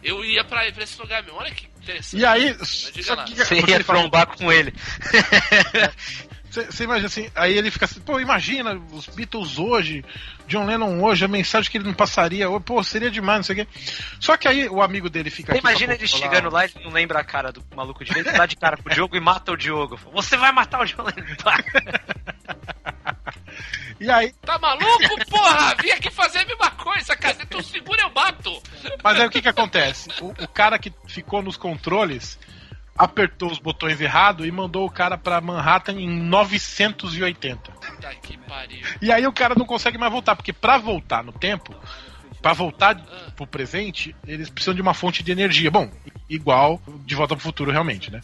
eu 0.03 0.25
ia 0.25 0.43
pra, 0.45 0.71
pra 0.73 0.85
esse 0.85 0.99
lugar 1.01 1.23
mesmo. 1.23 1.39
Olha 1.39 1.51
que 1.51 1.67
interessante. 1.83 2.21
E 2.21 2.25
aí, 2.27 2.57
Mas 2.59 2.91
diga 2.93 3.03
só 3.07 3.15
lá. 3.15 3.25
que- 3.25 3.35
Você 3.35 3.55
ia 3.61 3.85
trombar 3.85 4.27
com 4.29 4.51
ele. 4.53 4.73
Você 6.51 6.83
imagina 6.83 7.07
assim, 7.07 7.31
aí 7.35 7.57
ele 7.57 7.71
fica 7.71 7.85
assim, 7.85 8.01
pô, 8.01 8.19
imagina 8.19 8.75
os 8.93 9.07
Beatles 9.07 9.57
hoje, 9.59 10.05
John 10.49 10.67
Lennon 10.67 11.01
hoje, 11.01 11.25
a 11.25 11.29
mensagem 11.29 11.71
que 11.71 11.79
ele 11.79 11.85
não 11.85 11.95
passaria, 11.95 12.49
pô, 12.61 12.83
seria 12.83 13.11
demais, 13.11 13.39
não 13.39 13.45
sei 13.45 13.63
o 13.63 13.67
quê. 13.67 13.73
Só 14.19 14.37
que 14.37 14.49
aí 14.49 14.69
o 14.69 14.83
amigo 14.83 15.09
dele 15.09 15.31
fica 15.31 15.53
aqui 15.53 15.61
imagina 15.61 15.95
ele 15.95 16.09
chegando 16.09 16.51
lá 16.51 16.67
e 16.67 16.71
não 16.83 16.91
lembra 16.91 17.21
a 17.21 17.25
cara 17.25 17.53
do 17.53 17.65
maluco 17.75 18.05
direito, 18.05 18.33
dá 18.33 18.47
de 18.47 18.57
cara 18.57 18.77
pro 18.77 18.93
Diogo 18.93 19.17
e 19.17 19.21
mata 19.21 19.53
o 19.53 19.57
Diogo. 19.57 19.97
Você 20.13 20.37
vai 20.37 20.51
matar 20.51 20.81
o 20.81 20.85
Diogo. 20.85 21.09
E 24.01 24.11
aí, 24.11 24.33
Tá 24.41 24.59
maluco, 24.59 25.27
porra? 25.29 25.75
Vim 25.83 25.91
aqui 25.91 26.11
fazer 26.11 26.39
a 26.39 26.45
mesma 26.47 26.71
coisa, 26.71 27.15
cara. 27.15 27.35
Se 27.35 27.45
tu 27.45 27.63
segura, 27.63 28.01
eu 28.01 28.11
bato. 28.11 28.63
mas 29.05 29.21
aí 29.21 29.27
o 29.27 29.31
que 29.31 29.43
que 29.43 29.49
acontece? 29.49 30.09
O, 30.23 30.29
o 30.29 30.49
cara 30.49 30.79
que 30.79 30.91
ficou 31.07 31.43
nos 31.43 31.59
controles 31.59 32.39
apertou 33.01 33.51
os 33.51 33.59
botões 33.59 33.99
errado 34.01 34.45
e 34.47 34.51
mandou 34.53 34.87
o 34.87 34.91
cara 34.91 35.17
pra 35.17 35.41
Manhattan 35.41 35.93
em 35.95 36.09
980. 36.09 37.73
Puta 37.73 38.15
que 38.17 38.37
pariu. 38.39 38.81
E 39.01 39.11
aí 39.11 39.27
o 39.27 39.33
cara 39.33 39.55
não 39.55 39.65
consegue 39.65 39.97
mais 39.97 40.13
voltar, 40.13 40.37
porque 40.37 40.53
pra 40.53 40.77
voltar 40.77 41.25
no 41.25 41.33
tempo, 41.33 41.75
pra 42.43 42.53
voltar 42.53 42.97
pro 43.35 43.47
presente, 43.47 44.15
eles 44.27 44.51
precisam 44.51 44.75
de 44.75 44.83
uma 44.83 44.93
fonte 44.93 45.23
de 45.23 45.33
energia. 45.33 45.71
Bom, 45.71 45.91
igual 46.29 46.81
de 47.07 47.15
volta 47.15 47.35
pro 47.35 47.43
futuro 47.43 47.71
realmente, 47.73 48.11
né? 48.11 48.21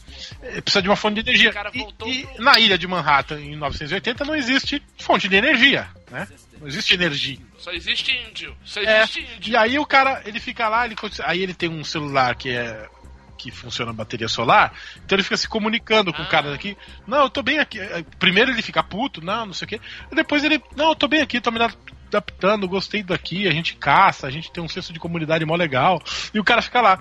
Precisa 0.63 0.83
de 0.83 0.89
uma 0.89 0.97
fonte 0.97 1.23
de 1.23 1.31
energia. 1.31 1.53
E, 1.73 2.11
e 2.11 2.29
na 2.39 2.59
ilha 2.59 2.77
de 2.77 2.87
Manhattan 2.87 3.41
em 3.41 3.57
980 3.57 4.25
não 4.27 4.35
existe 4.35 4.83
fonte 4.99 5.27
de 5.29 5.37
energia, 5.37 5.89
né? 6.11 6.29
Não 6.61 6.69
existe 6.69 6.95
energia. 6.95 7.39
Só 7.59 7.71
existe 7.73 8.13
índio. 8.15 8.55
Só 8.65 8.81
É, 8.81 9.03
existe 9.03 9.21
índio. 9.21 9.53
e 9.53 9.57
aí 9.57 9.79
o 9.79 9.87
cara, 9.87 10.23
ele 10.25 10.39
fica 10.41 10.69
lá, 10.69 10.85
ele, 10.87 10.95
aí 11.25 11.43
ele 11.43 11.55
tem 11.55 11.69
um 11.69 11.83
celular 11.85 12.35
que 12.35 12.51
é 12.51 12.89
que 13.37 13.51
funciona 13.51 13.91
a 13.91 13.95
bateria 13.95 14.29
solar, 14.29 14.73
então 15.05 15.17
ele 15.17 15.23
fica 15.23 15.37
se 15.37 15.49
comunicando 15.49 16.13
com 16.13 16.23
o 16.23 16.29
cara 16.29 16.51
daqui. 16.51 16.77
Não, 17.07 17.23
eu 17.23 17.31
tô 17.31 17.43
bem 17.43 17.59
aqui. 17.59 17.79
Eh, 17.79 18.05
Primeiro 18.19 18.51
ele 18.51 18.63
fica 18.63 18.83
puto, 18.83 19.25
não, 19.25 19.47
não 19.47 19.53
sei 19.53 19.67
o 19.67 19.69
quê. 19.69 19.81
Depois 20.13 20.43
ele, 20.45 20.63
não, 20.77 20.91
eu 20.91 20.97
tô 20.97 21.07
bem 21.07 21.21
aqui, 21.21 21.41
tô 21.41 21.51
me 21.51 21.59
adaptando, 21.61 22.69
gostei 22.69 23.03
daqui, 23.03 23.47
a 23.47 23.53
gente 23.53 23.77
caça, 23.77 24.27
a 24.27 24.31
gente 24.31 24.51
tem 24.51 24.63
um 24.63 24.69
senso 24.69 24.93
de 24.93 24.99
comunidade 24.99 25.45
mó 25.45 25.55
legal. 25.55 26.03
E 26.33 26.41
o 26.41 26.45
cara 26.45 26.63
fica 26.63 26.81
lá. 26.81 26.99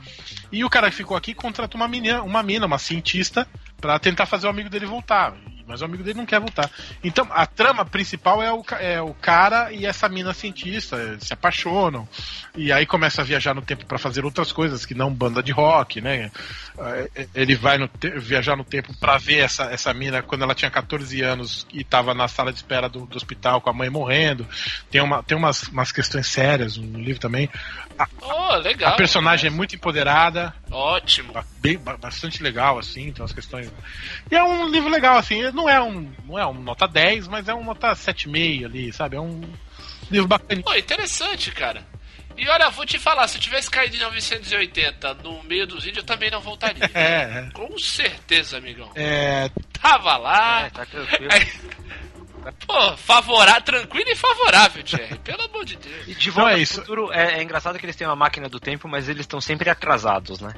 E 0.51 0.63
o 0.63 0.69
cara 0.69 0.89
que 0.89 0.95
ficou 0.95 1.15
aqui 1.15 1.33
contrata 1.33 1.75
uma 1.77 1.87
menina, 1.87 2.21
uma 2.23 2.43
mina, 2.43 2.65
uma 2.65 2.77
cientista, 2.77 3.47
pra 3.79 3.99
tentar 3.99 4.25
fazer 4.25 4.47
o 4.47 4.49
amigo 4.49 4.69
dele 4.69 4.85
voltar. 4.85 5.33
Mas 5.67 5.81
o 5.81 5.85
amigo 5.85 6.03
dele 6.03 6.19
não 6.19 6.25
quer 6.25 6.39
voltar. 6.39 6.69
Então, 7.03 7.27
a 7.31 7.45
trama 7.45 7.83
principal 7.83 8.41
é 8.41 8.53
o, 8.53 8.63
é 8.79 9.01
o 9.01 9.13
cara 9.13 9.71
e 9.71 9.85
essa 9.85 10.07
mina 10.07 10.33
cientista, 10.33 10.95
eles 10.97 11.23
se 11.25 11.33
apaixonam. 11.33 12.07
E 12.55 12.71
aí 12.71 12.85
começa 12.85 13.21
a 13.21 13.25
viajar 13.25 13.53
no 13.53 13.61
tempo 13.61 13.85
pra 13.85 13.97
fazer 13.97 14.23
outras 14.23 14.51
coisas, 14.51 14.85
que 14.85 14.93
não 14.93 15.13
banda 15.13 15.41
de 15.41 15.51
rock, 15.51 15.99
né? 16.01 16.31
Eh, 17.15 17.27
Ele 17.33 17.55
vai 17.55 17.77
no 17.77 17.89
viajar 18.17 18.55
no 18.55 18.63
tempo 18.63 18.93
pra 18.99 19.17
ver 19.17 19.39
essa, 19.39 19.65
essa 19.65 19.93
mina 19.93 20.21
quando 20.21 20.43
ela 20.43 20.53
tinha 20.53 20.69
14 20.69 21.21
anos 21.21 21.65
e 21.73 21.83
tava 21.83 22.13
na 22.13 22.27
sala 22.27 22.51
de 22.51 22.57
espera 22.57 22.87
do, 22.87 23.05
do 23.05 23.17
hospital 23.17 23.59
com 23.59 23.69
a 23.69 23.73
mãe 23.73 23.89
morrendo. 23.89 24.47
Tem, 24.91 25.01
uma, 25.01 25.23
tem 25.23 25.37
umas, 25.37 25.63
umas 25.63 25.91
questões 25.91 26.27
sérias 26.27 26.77
no 26.77 26.99
livro 26.99 27.19
também. 27.19 27.49
A, 27.97 28.07
Oh, 28.21 28.55
legal. 28.57 28.93
a 28.93 28.95
personagem 28.95 29.47
é 29.47 29.51
muito 29.51 29.75
empoderada. 29.75 30.53
Ótimo. 30.71 31.33
Bem, 31.59 31.77
ba- 31.77 31.97
bastante 31.97 32.41
legal, 32.43 32.77
assim, 32.77 33.11
tem 33.11 33.21
umas 33.21 33.33
questões. 33.33 33.71
E 34.29 34.35
é 34.35 34.43
um 34.43 34.67
livro 34.69 34.89
legal, 34.89 35.17
assim, 35.17 35.41
não 35.51 35.69
é 35.69 35.81
um, 35.81 36.11
não 36.25 36.37
é 36.37 36.45
um 36.45 36.53
nota 36.53 36.87
10, 36.87 37.27
mas 37.27 37.47
é 37.47 37.53
um 37.53 37.63
nota 37.63 37.91
7,5 37.93 38.65
ali, 38.65 38.91
sabe? 38.93 39.15
É 39.15 39.21
um 39.21 39.41
livro 40.11 40.27
bacana. 40.27 40.61
Pô, 40.63 40.73
interessante, 40.75 41.51
cara. 41.51 41.83
E 42.37 42.47
olha, 42.49 42.69
vou 42.69 42.85
te 42.85 42.99
falar, 42.99 43.27
se 43.29 43.37
eu 43.37 43.41
tivesse 43.41 43.69
caído 43.71 43.95
em 43.95 43.99
980 43.99 45.13
no 45.23 45.41
meio 45.43 45.65
dos 45.65 45.83
índios, 45.85 45.99
eu 45.99 46.03
também 46.03 46.29
não 46.29 46.41
voltaria. 46.41 46.83
É, 46.93 47.47
é. 47.47 47.49
Com 47.53 47.77
certeza, 47.79 48.57
amigão. 48.57 48.91
É, 48.95 49.49
Tava 49.81 50.17
lá. 50.17 50.69
tá 50.69 50.85
tranquilo. 50.85 51.29
Pô, 52.53 52.97
favorável, 52.97 53.61
tranquilo 53.61 54.09
e 54.09 54.15
favorável, 54.15 54.83
Thierry. 54.83 55.17
Pelo 55.19 55.43
amor 55.43 55.65
de 55.65 55.75
Deus. 55.77 56.07
E 56.07 56.15
de 56.15 56.29
Então 56.29 56.43
volta 56.43 56.51
é 56.57 56.59
é 56.59 56.61
isso. 56.61 56.75
futuro, 56.81 57.11
é, 57.11 57.39
é 57.39 57.43
engraçado 57.43 57.77
que 57.79 57.85
eles 57.85 57.95
têm 57.95 58.07
uma 58.07 58.15
máquina 58.15 58.47
do 58.49 58.59
tempo, 58.59 58.87
mas 58.87 59.07
eles 59.09 59.21
estão 59.21 59.39
sempre 59.41 59.69
atrasados, 59.69 60.39
né? 60.41 60.53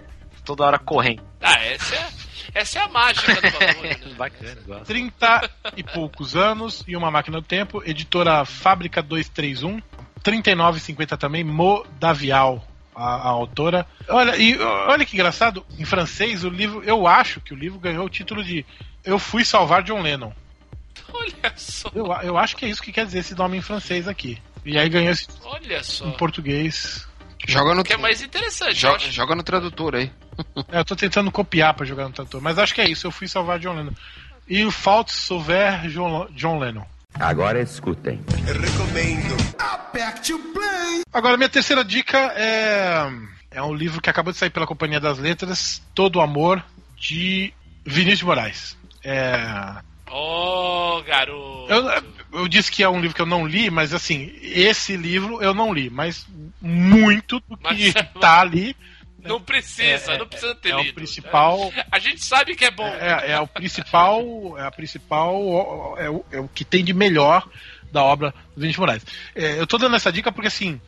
Toda 0.46 0.64
hora 0.64 0.80
correndo. 0.80 1.24
Ah, 1.42 1.62
essa 1.64 1.96
é, 1.96 2.10
essa 2.54 2.80
é 2.80 2.82
a 2.84 2.88
mágica 2.88 3.34
do 3.36 3.42
bagulho, 3.42 3.90
né? 3.90 3.98
Bacana, 4.18 4.58
gosto. 4.66 4.86
30 4.86 5.50
e 5.76 5.84
poucos 5.84 6.36
anos 6.36 6.84
e 6.88 6.96
uma 6.96 7.12
máquina 7.12 7.42
do 7.42 7.46
tempo, 7.46 7.82
editora 7.86 8.46
Fábrica 8.46 9.02
231, 9.02 9.82
39,50 10.24 11.18
também, 11.18 11.44
Modavial. 11.44 12.66
A, 12.96 13.14
a 13.16 13.28
autora. 13.28 13.86
Olha, 14.10 14.36
e 14.38 14.58
olha 14.60 15.06
que 15.06 15.16
engraçado, 15.16 15.64
em 15.78 15.86
francês 15.86 16.44
o 16.44 16.50
livro, 16.50 16.82
eu 16.84 17.06
acho 17.06 17.40
que 17.40 17.54
o 17.54 17.56
livro 17.56 17.78
ganhou 17.78 18.04
o 18.04 18.10
título 18.10 18.44
de 18.44 18.66
Eu 19.06 19.20
Fui 19.20 19.46
Salvar 19.46 19.84
John 19.84 20.02
Lennon. 20.02 20.32
Olha 21.14 21.54
só, 21.56 21.90
Eu, 21.94 22.06
eu 22.24 22.38
acho 22.38 22.56
que 22.56 22.66
é 22.66 22.70
isso 22.70 22.82
que 22.82 22.92
quer 22.92 23.06
dizer 23.06 23.20
esse 23.20 23.36
nome 23.36 23.58
em 23.58 23.62
francês 23.62 24.08
aqui. 24.08 24.38
E 24.66 24.78
aí 24.78 24.90
ganhou 24.90 25.12
esse 25.12 25.28
olha 25.44 25.84
só. 25.84 26.06
em 26.06 26.12
português. 26.12 27.08
Joga 27.48 27.74
no, 27.76 27.82
O 27.82 27.84
que 27.84 27.94
é 27.94 27.98
mais 27.98 28.22
interessante, 28.22 28.70
eu 28.72 28.76
joga, 28.92 28.96
acho. 28.98 29.12
joga 29.12 29.36
no 29.36 29.44
tradutor 29.44 29.96
aí. 29.96 30.12
É, 30.70 30.80
eu 30.80 30.86
tô 30.86 30.96
tentando 30.96 31.32
copiar 31.32 31.74
pra 31.74 31.84
jogar 31.86 32.04
no 32.08 32.14
trator, 32.14 32.40
mas 32.42 32.60
acho 32.60 32.74
que 32.76 32.82
é 32.82 32.88
isso, 32.88 33.08
eu 33.08 33.12
fui 33.12 33.28
salvar 33.28 33.58
John 33.60 33.74
Lennon. 33.74 33.94
E 34.48 34.64
o 34.64 34.70
Fault 34.72 35.12
Sauver 35.12 35.88
John, 35.90 36.28
John 36.36 36.60
Lennon. 36.60 36.86
Agora 37.16 37.60
escutem. 37.60 38.22
Agora, 41.12 41.38
minha 41.38 41.50
terceira 41.50 41.84
dica 41.84 42.18
é, 42.36 43.10
é 43.50 43.64
um 43.64 43.74
livro 43.74 44.00
que 44.02 44.10
acabou 44.10 44.32
de 44.32 44.38
sair 44.38 44.50
pela 44.52 44.68
Companhia 44.68 45.00
das 45.00 45.18
Letras, 45.18 45.82
Todo 45.96 46.18
o 46.18 46.22
Amor, 46.22 46.64
de 46.96 47.52
Vinícius 47.86 48.20
de 48.20 48.26
Moraes. 48.26 48.78
É, 49.04 49.38
Oh, 50.12 51.02
garoto. 51.06 51.68
eu, 51.72 52.40
eu 52.42 52.48
disse 52.48 52.72
que 52.72 52.84
é 52.84 52.90
um 52.90 53.00
livro 53.00 53.16
que 53.16 53.22
eu 53.22 53.26
não 53.26 53.46
li, 53.46 53.70
mas 53.70 53.94
assim, 53.94 54.32
esse 54.42 54.96
livro 54.96 55.42
eu 55.42 55.54
não 55.54 55.74
li, 55.74 55.90
mas 55.90 56.26
muito 56.62 57.40
do 57.42 57.58
que 57.58 57.64
Mas- 57.64 57.94
tá 58.20 58.42
ali 58.42 58.76
Não 59.20 59.42
precisa, 59.42 60.14
É, 60.14 60.18
não 60.18 60.28
precisa 60.28 60.56
ter 60.56 60.70
é 60.70 60.76
o 60.76 60.82
lido. 60.82 60.94
principal- 60.94 61.72
A 61.92 62.00
gente 62.00 62.24
sabe 62.24 62.56
que 62.56 62.64
é 62.64 62.72
bom. 62.72 62.88
é, 62.88 63.32
é 63.32 63.40
o 63.40 63.48
principal, 63.48 64.24
é 64.58 64.64
a 64.66 64.72
principal, 64.72 65.96
é 65.98 66.10
o, 66.10 66.26
é 66.32 66.40
o 66.40 66.48
que 66.48 66.64
tem 66.64 66.84
de 66.86 66.94
melhor 66.94 67.46
da 67.92 68.04
obra 68.04 68.34
do 68.56 68.62
Vinícius 68.62 68.80
Moraes. 68.80 69.06
É, 69.36 69.60
eu 69.60 69.68
tô 69.68 69.78
dando 69.78 69.96
essa 69.98 70.12
dica 70.12 70.32
porque 70.32 70.48
assim, 70.48 70.80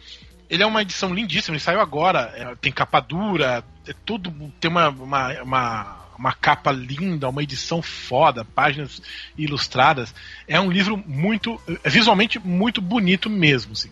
ele 0.49 0.63
é 0.63 0.65
uma 0.65 0.81
edição 0.81 1.13
lindíssima, 1.13 1.55
ele 1.55 1.63
saiu 1.63 1.81
agora, 1.81 2.31
é, 2.35 2.55
tem 2.61 2.71
capa 2.71 2.99
dura, 3.01 3.63
é 3.87 3.93
tudo, 4.05 4.31
tem 4.59 4.71
uma, 4.71 4.87
uma, 4.89 5.41
uma, 5.43 5.98
uma 6.19 6.33
capa 6.33 6.69
linda, 6.69 7.29
uma 7.29 7.41
edição 7.41 7.81
foda, 7.81 8.43
páginas 8.43 9.01
ilustradas. 9.37 10.13
É 10.45 10.59
um 10.59 10.69
livro 10.69 11.01
muito, 11.07 11.59
é 11.81 11.89
visualmente 11.89 12.37
muito 12.37 12.81
bonito 12.81 13.29
mesmo, 13.29 13.71
assim. 13.71 13.89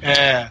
É, 0.00 0.50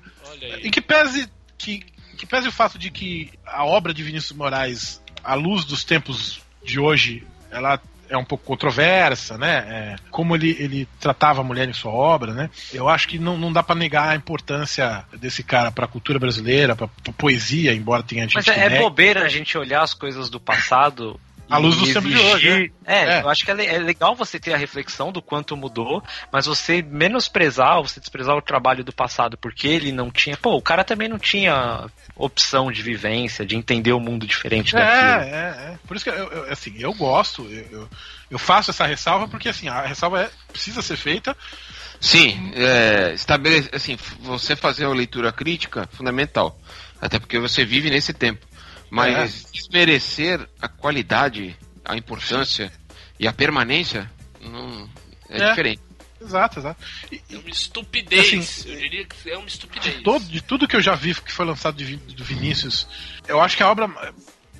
em 0.62 0.70
que 0.70 0.82
pese 0.82 1.30
que, 1.58 1.86
que 2.18 2.26
pese 2.26 2.49
o 2.49 2.51
fato 2.51 2.78
de 2.78 2.91
que 2.91 3.32
a 3.45 3.64
obra 3.64 3.93
de 3.93 4.03
Vinícius 4.03 4.38
Moraes, 4.38 5.01
à 5.24 5.34
luz 5.34 5.64
dos 5.64 5.86
tempos 5.86 6.41
de 6.62 6.78
hoje, 6.78 7.26
ela 7.49 7.82
é 8.10 8.18
um 8.18 8.24
pouco 8.24 8.43
controversa, 8.43 9.38
né? 9.38 9.58
É, 9.70 9.95
como 10.10 10.36
ele, 10.36 10.55
ele 10.60 10.88
tratava 10.99 11.41
a 11.41 11.43
mulher 11.43 11.68
em 11.68 11.74
sua 11.74 11.91
obra, 11.91 12.34
né? 12.34 12.49
Eu 12.74 12.88
acho 12.89 13.08
que 13.08 13.20
não, 13.20 13.38
não 13.38 13.51
dá 13.51 13.62
para 13.64 13.76
negar 13.76 14.10
a 14.10 14.16
importância 14.16 15.03
desse 15.20 15.43
cara 15.43 15.72
para 15.72 15.86
a 15.86 15.88
cultura 15.88 16.20
brasileira, 16.20 16.76
para 16.76 16.89
poesia, 17.18 17.74
embora 17.74 18.03
tenha 18.03 18.24
gente 18.24 18.36
Mas 18.36 18.47
é, 18.47 18.66
é 18.66 18.80
bobeira 18.80 19.24
a 19.24 19.28
gente 19.28 19.58
olhar 19.58 19.82
as 19.82 19.93
coisas 19.93 20.30
do 20.30 20.39
passado 20.39 21.20
à 21.50 21.58
luz 21.58 21.76
do 21.78 21.86
tempo 21.86 22.08
de 22.08 22.18
hoje. 22.18 22.50
Né? 22.50 22.70
É, 22.86 23.18
é, 23.18 23.22
eu 23.22 23.30
acho 23.30 23.45
que 23.45 23.52
é, 23.52 23.76
é, 23.76 23.80
legal 23.80 24.16
você 24.16 24.39
ter 24.39 24.54
a 24.54 24.58
reflexão 24.58 25.12
do 25.12 25.22
quanto 25.22 25.56
mudou, 25.56 26.04
mas 26.32 26.45
você 26.45 26.82
menosprezar, 26.82 27.82
você 27.82 28.00
desprezar 28.00 28.36
o 28.36 28.41
trabalho 28.41 28.84
do 28.84 28.93
passado 28.93 29.38
porque 29.38 29.68
ele 29.68 29.91
não 29.91 30.12
tinha. 30.12 30.38
Pô, 30.38 30.56
o 30.56 30.62
cara 30.62 30.84
também 30.84 31.08
não 31.08 31.20
tinha 31.20 31.88
opção 32.16 32.72
de 32.72 32.82
vivência, 32.82 33.45
de 33.45 33.56
entender 33.56 33.93
o 33.93 34.00
mundo 34.00 34.26
diferente 34.26 34.76
é, 34.76 34.80
daquilo. 34.80 35.36
É, 35.36 35.74
é. 35.74 35.80
Por 35.88 35.95
isso 35.95 36.06
que 36.06 36.12
eu, 36.12 36.32
eu 36.32 36.52
assim, 36.52 36.76
eu 36.78 36.93
gosto, 36.93 37.45
eu, 37.45 37.88
eu, 38.30 38.39
faço 38.39 38.72
essa 38.72 38.86
ressalva 38.86 39.28
porque 39.28 39.50
assim, 39.50 39.68
a 39.68 39.82
ressalva 39.82 40.24
é, 40.24 40.30
precisa 40.52 40.82
ser 40.82 40.98
feita. 40.98 41.36
Sim, 42.00 42.52
é, 42.54 43.14
estabelece, 43.14 43.70
assim, 43.74 43.98
você 44.20 44.56
fazer 44.56 44.86
a 44.86 44.89
leitura 44.89 45.32
crítica 45.32 45.89
fundamental. 45.91 46.60
Até 47.02 47.20
porque 47.20 47.39
você 47.39 47.64
vive 47.64 47.89
nesse 47.89 48.14
tempo. 48.14 48.47
Mas 48.90 49.46
é. 49.46 49.52
desmerecer 49.52 50.48
a 50.62 50.68
qualidade, 50.68 51.58
a 51.84 51.98
importância 51.98 52.72
e 53.20 53.28
a 53.28 53.34
permanência 53.34 54.10
não 54.42 54.90
é, 55.30 55.42
é. 55.42 55.50
diferente. 55.50 55.82
Exato, 56.20 56.60
exato. 56.60 56.84
E, 57.12 57.22
é 57.30 57.38
uma 57.38 57.50
estupidez. 57.50 58.34
Assim, 58.34 58.72
eu 58.72 58.80
diria 58.80 59.06
que 59.06 59.30
é 59.30 59.38
uma 59.38 59.48
estupidez. 59.48 59.98
De, 59.98 60.04
todo, 60.04 60.26
de 60.26 60.42
tudo 60.42 60.68
que 60.68 60.76
eu 60.76 60.82
já 60.82 60.96
vi 60.96 61.14
que 61.14 61.32
foi 61.32 61.46
lançado 61.46 61.78
de, 61.78 61.96
do 61.96 62.24
Vinícius, 62.24 62.88
eu 63.28 63.42
acho 63.42 63.56
que 63.56 63.64
a 63.64 63.70
obra 63.70 63.88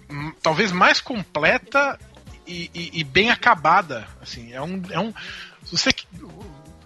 hum, 0.10 0.34
talvez 0.42 0.72
mais 0.72 1.02
completa 1.02 2.00
e, 2.46 2.70
e, 2.74 3.00
e, 3.00 3.04
bem 3.04 3.30
acabada. 3.30 4.08
Assim, 4.22 4.54
é 4.54 4.62
um, 4.62 4.82
é 4.90 5.00
um. 5.00 5.12
Se 5.64 5.78
você 5.78 5.90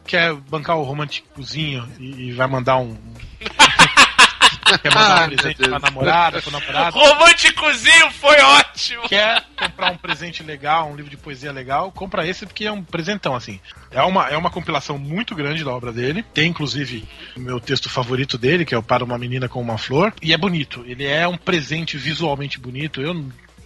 quer 0.06 0.34
bancar 0.34 0.78
o 0.78 0.84
românticozinho 0.84 1.88
e, 2.00 2.30
e 2.30 2.32
vai 2.34 2.48
mandar 2.48 2.78
um 2.78 2.98
Quer 4.80 4.93
mandar 4.93 5.24
um 5.24 5.36
presente 5.36 5.57
pra 5.57 5.80
namorada, 5.80 6.41
pro 6.41 6.51
namorado. 6.51 6.97
Românticozinho 6.97 8.11
foi 8.11 8.39
ótimo! 8.41 9.07
Quer 9.07 9.43
comprar 9.55 9.91
um 9.91 9.97
presente 9.97 10.43
legal, 10.43 10.89
um 10.89 10.95
livro 10.95 11.09
de 11.09 11.17
poesia 11.17 11.51
legal, 11.51 11.91
compra 11.91 12.28
esse 12.28 12.45
porque 12.45 12.65
é 12.65 12.72
um 12.72 12.84
presentão, 12.84 13.36
assim. 13.36 13.59
É 13.91 14.01
uma, 14.03 14.30
é 14.30 14.38
uma 14.38 14.49
compilação 14.49 14.97
muito 14.97 15.36
grande 15.36 15.63
da 15.63 15.72
obra 15.72 15.91
dele. 15.91 16.24
Tem, 16.34 16.49
inclusive, 16.49 17.07
o 17.36 17.39
meu 17.39 17.59
texto 17.59 17.89
favorito 17.89 18.38
dele, 18.38 18.65
que 18.65 18.74
é 18.74 18.78
o 18.78 18.84
Para 18.84 19.03
uma 19.03 19.17
Menina 19.17 19.47
com 19.47 19.61
uma 19.61 19.78
Flor. 19.78 20.13
E 20.22 20.34
é 20.34 20.38
bonito. 20.38 20.84
Ele 20.86 21.05
é 21.05 21.28
um 21.28 21.38
presente 21.38 21.97
visualmente 21.97 22.59
bonito. 22.59 23.01
Eu 23.01 23.13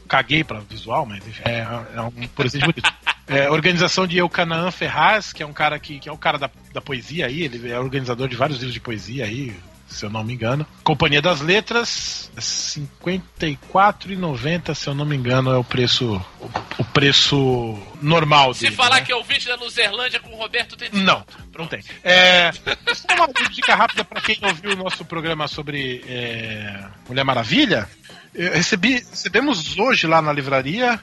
caguei 0.07 0.43
para 0.43 0.59
visual, 0.59 1.05
mas 1.05 1.25
enfim, 1.27 1.41
é, 1.45 1.65
é 1.95 2.01
um 2.01 2.27
presente 2.27 2.65
bonito. 2.65 2.93
É, 3.27 3.49
organização 3.49 4.05
de 4.05 4.19
Eucanaan 4.19 4.69
Ferraz, 4.69 5.33
que 5.33 5.41
é 5.41 5.45
um 5.47 5.51
cara 5.51 5.79
que, 5.79 5.97
que 5.97 6.07
é 6.07 6.11
o 6.11 6.17
cara 6.17 6.37
da, 6.37 6.47
da 6.71 6.79
poesia 6.79 7.25
aí, 7.25 7.41
ele 7.41 7.71
é 7.71 7.79
organizador 7.79 8.27
de 8.27 8.35
vários 8.35 8.59
livros 8.59 8.75
de 8.75 8.79
poesia 8.79 9.25
aí, 9.25 9.51
se 9.95 10.05
eu 10.05 10.09
não 10.09 10.23
me 10.23 10.33
engano. 10.33 10.65
Companhia 10.83 11.21
das 11.21 11.41
Letras, 11.41 12.31
R$ 12.35 12.41
54,90, 12.41 14.75
se 14.75 14.87
eu 14.87 14.93
não 14.93 15.05
me 15.05 15.15
engano, 15.15 15.51
é 15.51 15.57
o 15.57 15.63
preço 15.63 16.21
o, 16.77 16.83
preço 16.83 17.79
normal 18.01 18.53
dele. 18.53 18.71
Se 18.71 18.75
falar 18.75 18.97
né? 18.97 19.01
que 19.01 19.11
é 19.11 19.15
o 19.15 19.23
vídeo 19.23 19.47
da 19.47 19.55
Luzerlândia 19.55 20.19
com 20.19 20.33
o 20.33 20.37
Roberto 20.37 20.75
tem 20.75 20.89
Não, 20.91 21.23
não 21.57 21.67
tem. 21.67 21.81
É, 22.03 22.51
só 22.93 23.15
uma 23.15 23.29
dica 23.49 23.73
rápida 23.75 24.03
para 24.03 24.21
quem 24.21 24.37
ouviu 24.43 24.73
o 24.73 24.75
nosso 24.75 25.05
programa 25.05 25.47
sobre 25.47 26.03
é, 26.07 26.87
Mulher 27.07 27.23
Maravilha. 27.23 27.87
Eu 28.33 28.53
recebi, 28.53 28.95
recebemos 28.95 29.77
hoje 29.77 30.07
lá 30.07 30.19
na 30.21 30.33
livraria 30.33 30.99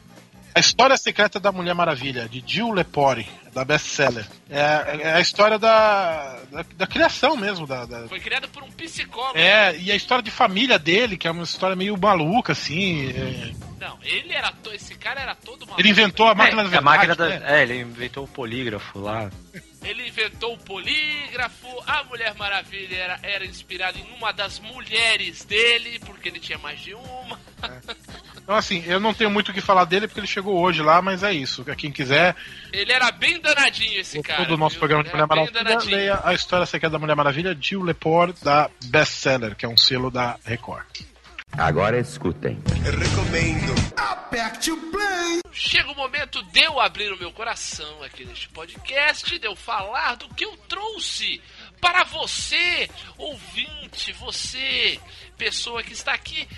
a 0.55 0.61
História 0.61 0.96
Secreta 0.96 1.40
da 1.40 1.50
Mulher 1.50 1.74
Maravilha, 1.74 2.28
de 2.28 2.42
Jill 2.46 2.72
Lepore, 2.72 3.26
da 3.55 3.64
bestseller. 3.64 4.26
É, 4.50 5.00
é 5.03 5.12
a 5.14 5.20
história 5.20 5.59
da, 5.59 6.38
da, 6.50 6.64
da 6.76 6.86
criação 6.86 7.36
mesmo. 7.36 7.66
Da, 7.66 7.86
da, 7.86 8.09
Foi 8.09 8.20
criada 8.20 8.46
por 8.48 8.62
um 8.62 8.70
psicólogo. 8.70 9.38
É, 9.38 9.76
e 9.78 9.90
a 9.90 9.96
história 9.96 10.22
de 10.22 10.30
família 10.30 10.78
dele, 10.78 11.16
que 11.16 11.26
é 11.26 11.30
uma 11.30 11.42
história 11.42 11.74
meio 11.74 11.96
maluca, 11.98 12.53
assim. 12.53 13.11
É... 13.11 13.53
Não, 13.80 13.98
ele 14.03 14.32
era. 14.32 14.53
To... 14.53 14.72
Esse 14.72 14.94
cara 14.94 15.20
era 15.20 15.34
todo 15.34 15.61
maluco. 15.61 15.80
Ele 15.80 15.88
inventou 15.88 16.28
a 16.28 16.34
máquina 16.34 16.61
é, 16.61 16.64
da 16.64 16.70
verdade. 16.70 16.88
A 16.88 16.90
máquina 16.90 17.16
da... 17.16 17.28
Né? 17.28 17.42
É, 17.44 17.62
ele 17.62 17.80
inventou 17.80 18.24
o 18.24 18.28
polígrafo 18.28 18.98
lá. 18.98 19.30
Ele 19.82 20.07
inventou 20.07 20.55
o 20.55 20.59
polígrafo, 20.59 21.66
a 21.86 22.05
Mulher 22.05 22.34
Maravilha 22.36 22.96
era, 22.96 23.18
era 23.22 23.44
inspirada 23.44 23.98
em 23.98 24.07
uma 24.16 24.32
das 24.32 24.61
mulheres 24.61 25.44
dele, 25.44 25.98
porque 26.07 26.28
ele 26.28 26.38
tinha 26.38 26.59
mais 26.59 26.80
de 26.80 26.94
uma. 26.94 27.40
É. 27.62 28.22
Então, 28.43 28.57
assim, 28.57 28.82
eu 28.86 28.99
não 28.99 29.14
tenho 29.14 29.30
muito 29.30 29.51
o 29.51 29.55
que 29.55 29.61
falar 29.61 29.84
dele 29.84 30.07
porque 30.07 30.20
ele 30.20 30.26
chegou 30.26 30.61
hoje 30.61 30.82
lá, 30.82 31.01
mas 31.01 31.22
é 31.22 31.32
isso. 31.32 31.64
Quem 31.76 31.93
quiser. 31.93 32.34
Ele 32.72 32.93
era 32.93 33.11
bem 33.12 33.40
danadinho, 33.40 34.01
esse 34.01 34.20
cara. 34.20 34.43
Todo 34.43 34.55
o 34.55 34.57
nosso 34.59 34.74
viu? 34.74 34.80
programa 34.80 35.05
de 35.05 35.11
Mulher 35.11 35.26
Maravilha, 35.26 35.97
leia 35.97 36.20
a 36.24 36.34
história 36.34 36.66
secreta 36.66 36.93
da 36.93 36.99
Mulher 36.99 37.14
Maravilha, 37.14 37.57
Jill 37.59 37.82
Lepore, 37.82 38.34
da 38.43 38.68
Bestseller, 38.86 39.55
que 39.55 39.64
é 39.64 39.68
um 39.68 39.76
selo 39.76 40.11
da 40.11 40.36
Record. 40.45 40.86
Agora 41.53 41.99
escutem. 41.99 42.59
Eu 42.84 42.99
recomendo. 42.99 43.74
Aperte 43.97 44.72
o 44.72 44.76
play. 44.90 45.40
Chega 45.53 45.93
o 45.93 45.95
momento 45.95 46.43
de 46.45 46.61
eu 46.62 46.80
abrir 46.80 47.12
o 47.12 47.18
meu 47.18 47.30
coração 47.30 48.03
aqui 48.03 48.24
neste 48.24 48.49
podcast, 48.49 49.38
de 49.38 49.47
eu 49.47 49.55
falar 49.55 50.16
do 50.16 50.28
que 50.30 50.45
eu 50.47 50.57
trouxe 50.66 51.40
para 51.83 52.05
você, 52.05 52.89
ouvinte, 53.18 54.12
você, 54.12 55.01
pessoa 55.37 55.83
que 55.83 55.93
está 55.93 56.14
aqui 56.14 56.49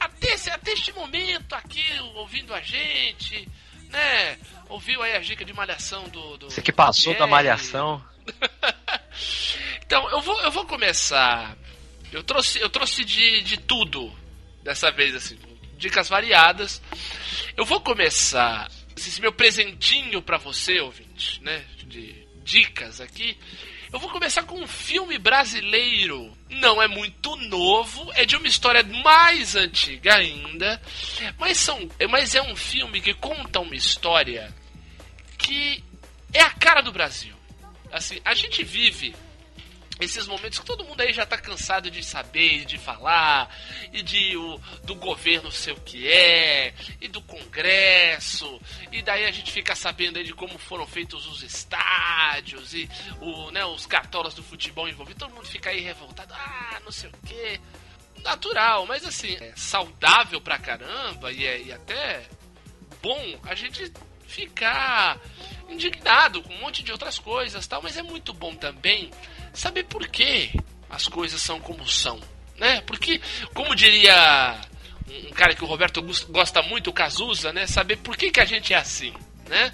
até, 0.00 0.32
até 0.50 0.72
este 0.72 0.90
momento 0.94 1.52
aqui 1.52 1.84
ouvindo 2.14 2.54
a 2.54 2.62
gente, 2.62 3.46
né? 3.90 4.38
Ouviu 4.70 5.02
aí 5.02 5.14
a 5.14 5.20
dica 5.20 5.44
de 5.44 5.52
malhação 5.52 6.08
do. 6.08 6.38
do 6.38 6.50
você 6.50 6.62
que 6.62 6.72
passou 6.72 7.12
Pierre. 7.12 7.18
da 7.18 7.26
malhação. 7.26 8.02
então, 9.84 10.08
eu 10.08 10.22
vou, 10.22 10.40
eu 10.40 10.50
vou 10.50 10.64
começar. 10.64 11.54
Eu 12.10 12.24
trouxe, 12.24 12.58
eu 12.58 12.70
trouxe 12.70 13.04
de, 13.04 13.42
de 13.42 13.58
tudo 13.58 14.10
dessa 14.62 14.90
vez, 14.90 15.14
assim, 15.14 15.38
dicas 15.76 16.08
variadas. 16.08 16.80
Eu 17.54 17.66
vou 17.66 17.82
começar 17.82 18.70
esse 18.96 19.20
meu 19.20 19.32
presentinho 19.32 20.22
para 20.22 20.38
você, 20.38 20.80
ouvinte, 20.80 21.42
né? 21.42 21.66
De 21.84 22.26
dicas 22.42 23.02
aqui. 23.02 23.36
Eu 23.94 24.00
vou 24.00 24.10
começar 24.10 24.42
com 24.42 24.60
um 24.60 24.66
filme 24.66 25.16
brasileiro. 25.18 26.36
Não 26.50 26.82
é 26.82 26.88
muito 26.88 27.36
novo, 27.36 28.10
é 28.14 28.24
de 28.24 28.34
uma 28.34 28.48
história 28.48 28.82
mais 28.82 29.54
antiga 29.54 30.16
ainda, 30.16 30.82
mas, 31.38 31.58
são, 31.58 31.78
mas 32.10 32.34
é 32.34 32.42
um 32.42 32.56
filme 32.56 33.00
que 33.00 33.14
conta 33.14 33.60
uma 33.60 33.76
história 33.76 34.52
que 35.38 35.84
é 36.32 36.40
a 36.40 36.50
cara 36.50 36.80
do 36.80 36.90
Brasil. 36.90 37.36
Assim, 37.92 38.20
a 38.24 38.34
gente 38.34 38.64
vive 38.64 39.14
esses 40.00 40.26
momentos 40.26 40.58
que 40.58 40.64
todo 40.64 40.84
mundo 40.84 41.00
aí 41.00 41.12
já 41.12 41.24
tá 41.24 41.38
cansado 41.38 41.90
de 41.90 42.02
saber 42.02 42.62
e 42.62 42.64
de 42.64 42.78
falar, 42.78 43.48
e 43.92 44.02
de 44.02 44.36
o, 44.36 44.58
do 44.82 44.94
governo 44.94 45.52
ser 45.52 45.72
o 45.72 45.80
que 45.80 46.08
é, 46.08 46.74
e 47.00 47.06
do 47.06 47.22
Congresso, 47.22 48.60
e 48.90 49.02
daí 49.02 49.24
a 49.24 49.30
gente 49.30 49.52
fica 49.52 49.74
sabendo 49.74 50.18
aí 50.18 50.24
de 50.24 50.34
como 50.34 50.58
foram 50.58 50.86
feitos 50.86 51.26
os 51.26 51.42
estádios, 51.42 52.74
e 52.74 52.88
o, 53.20 53.50
né, 53.52 53.64
os 53.64 53.86
cartolas 53.86 54.34
do 54.34 54.42
futebol 54.42 54.88
envolvidos, 54.88 55.20
todo 55.20 55.34
mundo 55.34 55.46
fica 55.46 55.70
aí 55.70 55.80
revoltado, 55.80 56.34
ah, 56.34 56.80
não 56.84 56.90
sei 56.90 57.10
o 57.10 57.12
que. 57.26 57.60
Natural, 58.22 58.86
mas 58.86 59.04
assim, 59.04 59.36
é 59.36 59.52
saudável 59.54 60.40
pra 60.40 60.58
caramba 60.58 61.30
e, 61.30 61.44
é, 61.44 61.60
e 61.60 61.72
até 61.72 62.26
bom 63.02 63.38
a 63.42 63.54
gente 63.54 63.92
ficar 64.26 65.20
indignado 65.68 66.42
com 66.42 66.54
um 66.54 66.60
monte 66.60 66.82
de 66.82 66.90
outras 66.90 67.18
coisas 67.18 67.66
tal, 67.66 67.82
mas 67.82 67.96
é 67.98 68.02
muito 68.02 68.32
bom 68.32 68.54
também 68.54 69.10
saber 69.54 69.84
por 69.84 70.06
que 70.08 70.50
as 70.90 71.08
coisas 71.08 71.40
são 71.40 71.58
como 71.60 71.86
são, 71.88 72.20
né? 72.58 72.82
Porque, 72.82 73.20
como 73.54 73.74
diria 73.74 74.60
um 75.28 75.32
cara 75.32 75.54
que 75.54 75.64
o 75.64 75.66
Roberto 75.66 76.02
gosta 76.28 76.62
muito, 76.62 76.90
o 76.90 76.92
Cazuza, 76.92 77.52
né? 77.52 77.66
Saber 77.66 77.96
por 77.96 78.16
que, 78.16 78.30
que 78.30 78.40
a 78.40 78.44
gente 78.44 78.74
é 78.74 78.76
assim, 78.76 79.14
né? 79.48 79.72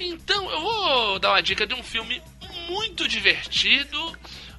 Então, 0.00 0.50
eu 0.50 0.60
vou 0.60 1.18
dar 1.18 1.30
uma 1.30 1.42
dica 1.42 1.66
de 1.66 1.74
um 1.74 1.82
filme 1.82 2.22
muito 2.68 3.08
divertido, 3.08 4.16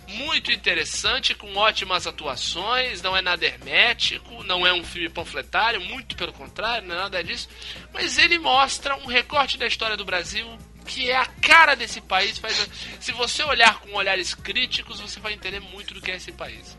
muito 0.07 0.51
interessante, 0.51 1.35
com 1.35 1.55
ótimas 1.55 2.07
atuações, 2.07 3.01
não 3.01 3.15
é 3.15 3.21
nada 3.21 3.45
hermético, 3.45 4.43
não 4.43 4.65
é 4.65 4.73
um 4.73 4.83
filme 4.83 5.07
panfletário, 5.07 5.79
muito 5.81 6.15
pelo 6.15 6.33
contrário, 6.33 6.87
não 6.87 6.95
é 6.95 6.99
nada 6.99 7.23
disso, 7.23 7.47
mas 7.93 8.17
ele 8.17 8.39
mostra 8.39 8.95
um 8.97 9.05
recorte 9.05 9.57
da 9.57 9.67
história 9.67 9.95
do 9.95 10.03
Brasil 10.03 10.47
que 10.89 11.09
é 11.09 11.15
a 11.15 11.25
cara 11.25 11.75
desse 11.75 12.01
país. 12.01 12.39
Faz... 12.39 12.67
Se 12.99 13.11
você 13.11 13.43
olhar 13.43 13.79
com 13.79 13.93
olhares 13.93 14.33
críticos, 14.33 14.99
você 14.99 15.19
vai 15.19 15.33
entender 15.33 15.59
muito 15.59 15.93
do 15.93 16.01
que 16.01 16.11
é 16.11 16.15
esse 16.15 16.31
país. 16.31 16.75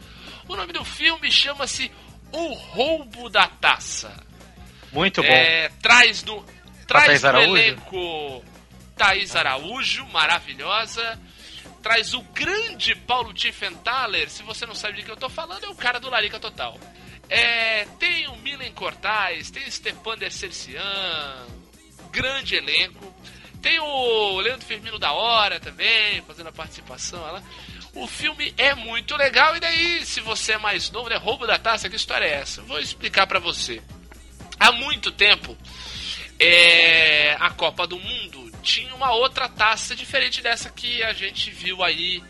O 0.49 0.57
nome 0.57 0.73
do 0.73 0.85
filme 0.85 1.31
chama-se 1.31 1.93
O 2.33 2.53
Roubo 2.55 3.31
da 3.31 3.47
Taça. 3.47 4.13
Muito 4.93 5.23
bom. 5.23 5.29
É, 5.29 5.69
traz 5.81 6.25
no, 6.25 6.45
traz 6.89 7.23
no 7.23 7.39
elenco 7.39 8.45
Thaís 8.97 9.37
Araújo, 9.37 10.05
maravilhosa. 10.07 11.19
Traz 11.81 12.13
o 12.13 12.21
grande 12.23 12.97
Paulo 12.97 13.33
Tiffenthaler. 13.33 14.29
Se 14.29 14.43
você 14.43 14.67
não 14.67 14.75
sabe 14.75 14.97
de 14.97 15.05
que 15.05 15.11
eu 15.11 15.17
tô 15.17 15.29
falando, 15.31 15.65
é 15.65 15.69
o 15.69 15.75
cara 15.77 16.01
do 16.01 16.11
Larica 16.11 16.41
Total. 16.41 16.77
É, 17.29 17.85
tem 18.01 18.27
o 18.27 18.35
Milen 18.39 18.73
Cortais, 18.73 19.53
tem 19.53 19.65
o 19.65 19.71
Stepan 19.71 20.19
Dercercian, 20.19 21.47
grande 22.11 22.57
elenco. 22.57 23.15
Tem 23.61 23.79
o 23.79 24.41
Leandro 24.41 24.67
Firmino 24.67 24.99
da 24.99 25.13
Hora 25.13 25.61
também, 25.61 26.23
fazendo 26.23 26.49
a 26.49 26.53
participação 26.53 27.21
lá. 27.21 27.43
O 27.95 28.07
filme 28.07 28.55
é 28.57 28.75
muito 28.75 29.17
legal, 29.17 29.57
e 29.57 29.61
daí, 29.61 30.05
se 30.07 30.21
você 30.21 30.53
é 30.53 30.59
mais 30.59 30.91
novo, 30.91 31.09
né? 31.09 31.17
Roubo 31.17 31.47
da 31.47 31.59
taça, 31.59 31.89
que 31.89 31.97
história 31.97 32.25
é 32.25 32.41
essa? 32.41 32.63
Vou 32.63 32.79
explicar 32.79 33.27
para 33.27 33.39
você. 33.39 33.83
Há 34.59 34.73
muito 34.73 35.11
tempo, 35.11 35.57
é, 36.39 37.37
a 37.41 37.51
Copa 37.51 37.87
do 37.87 37.99
Mundo 37.99 38.51
tinha 38.63 38.95
uma 38.95 39.13
outra 39.13 39.49
taça 39.49 39.95
diferente 39.95 40.41
dessa 40.41 40.71
que 40.71 41.03
a 41.03 41.13
gente 41.13 41.51
viu 41.51 41.83
aí 41.83 42.23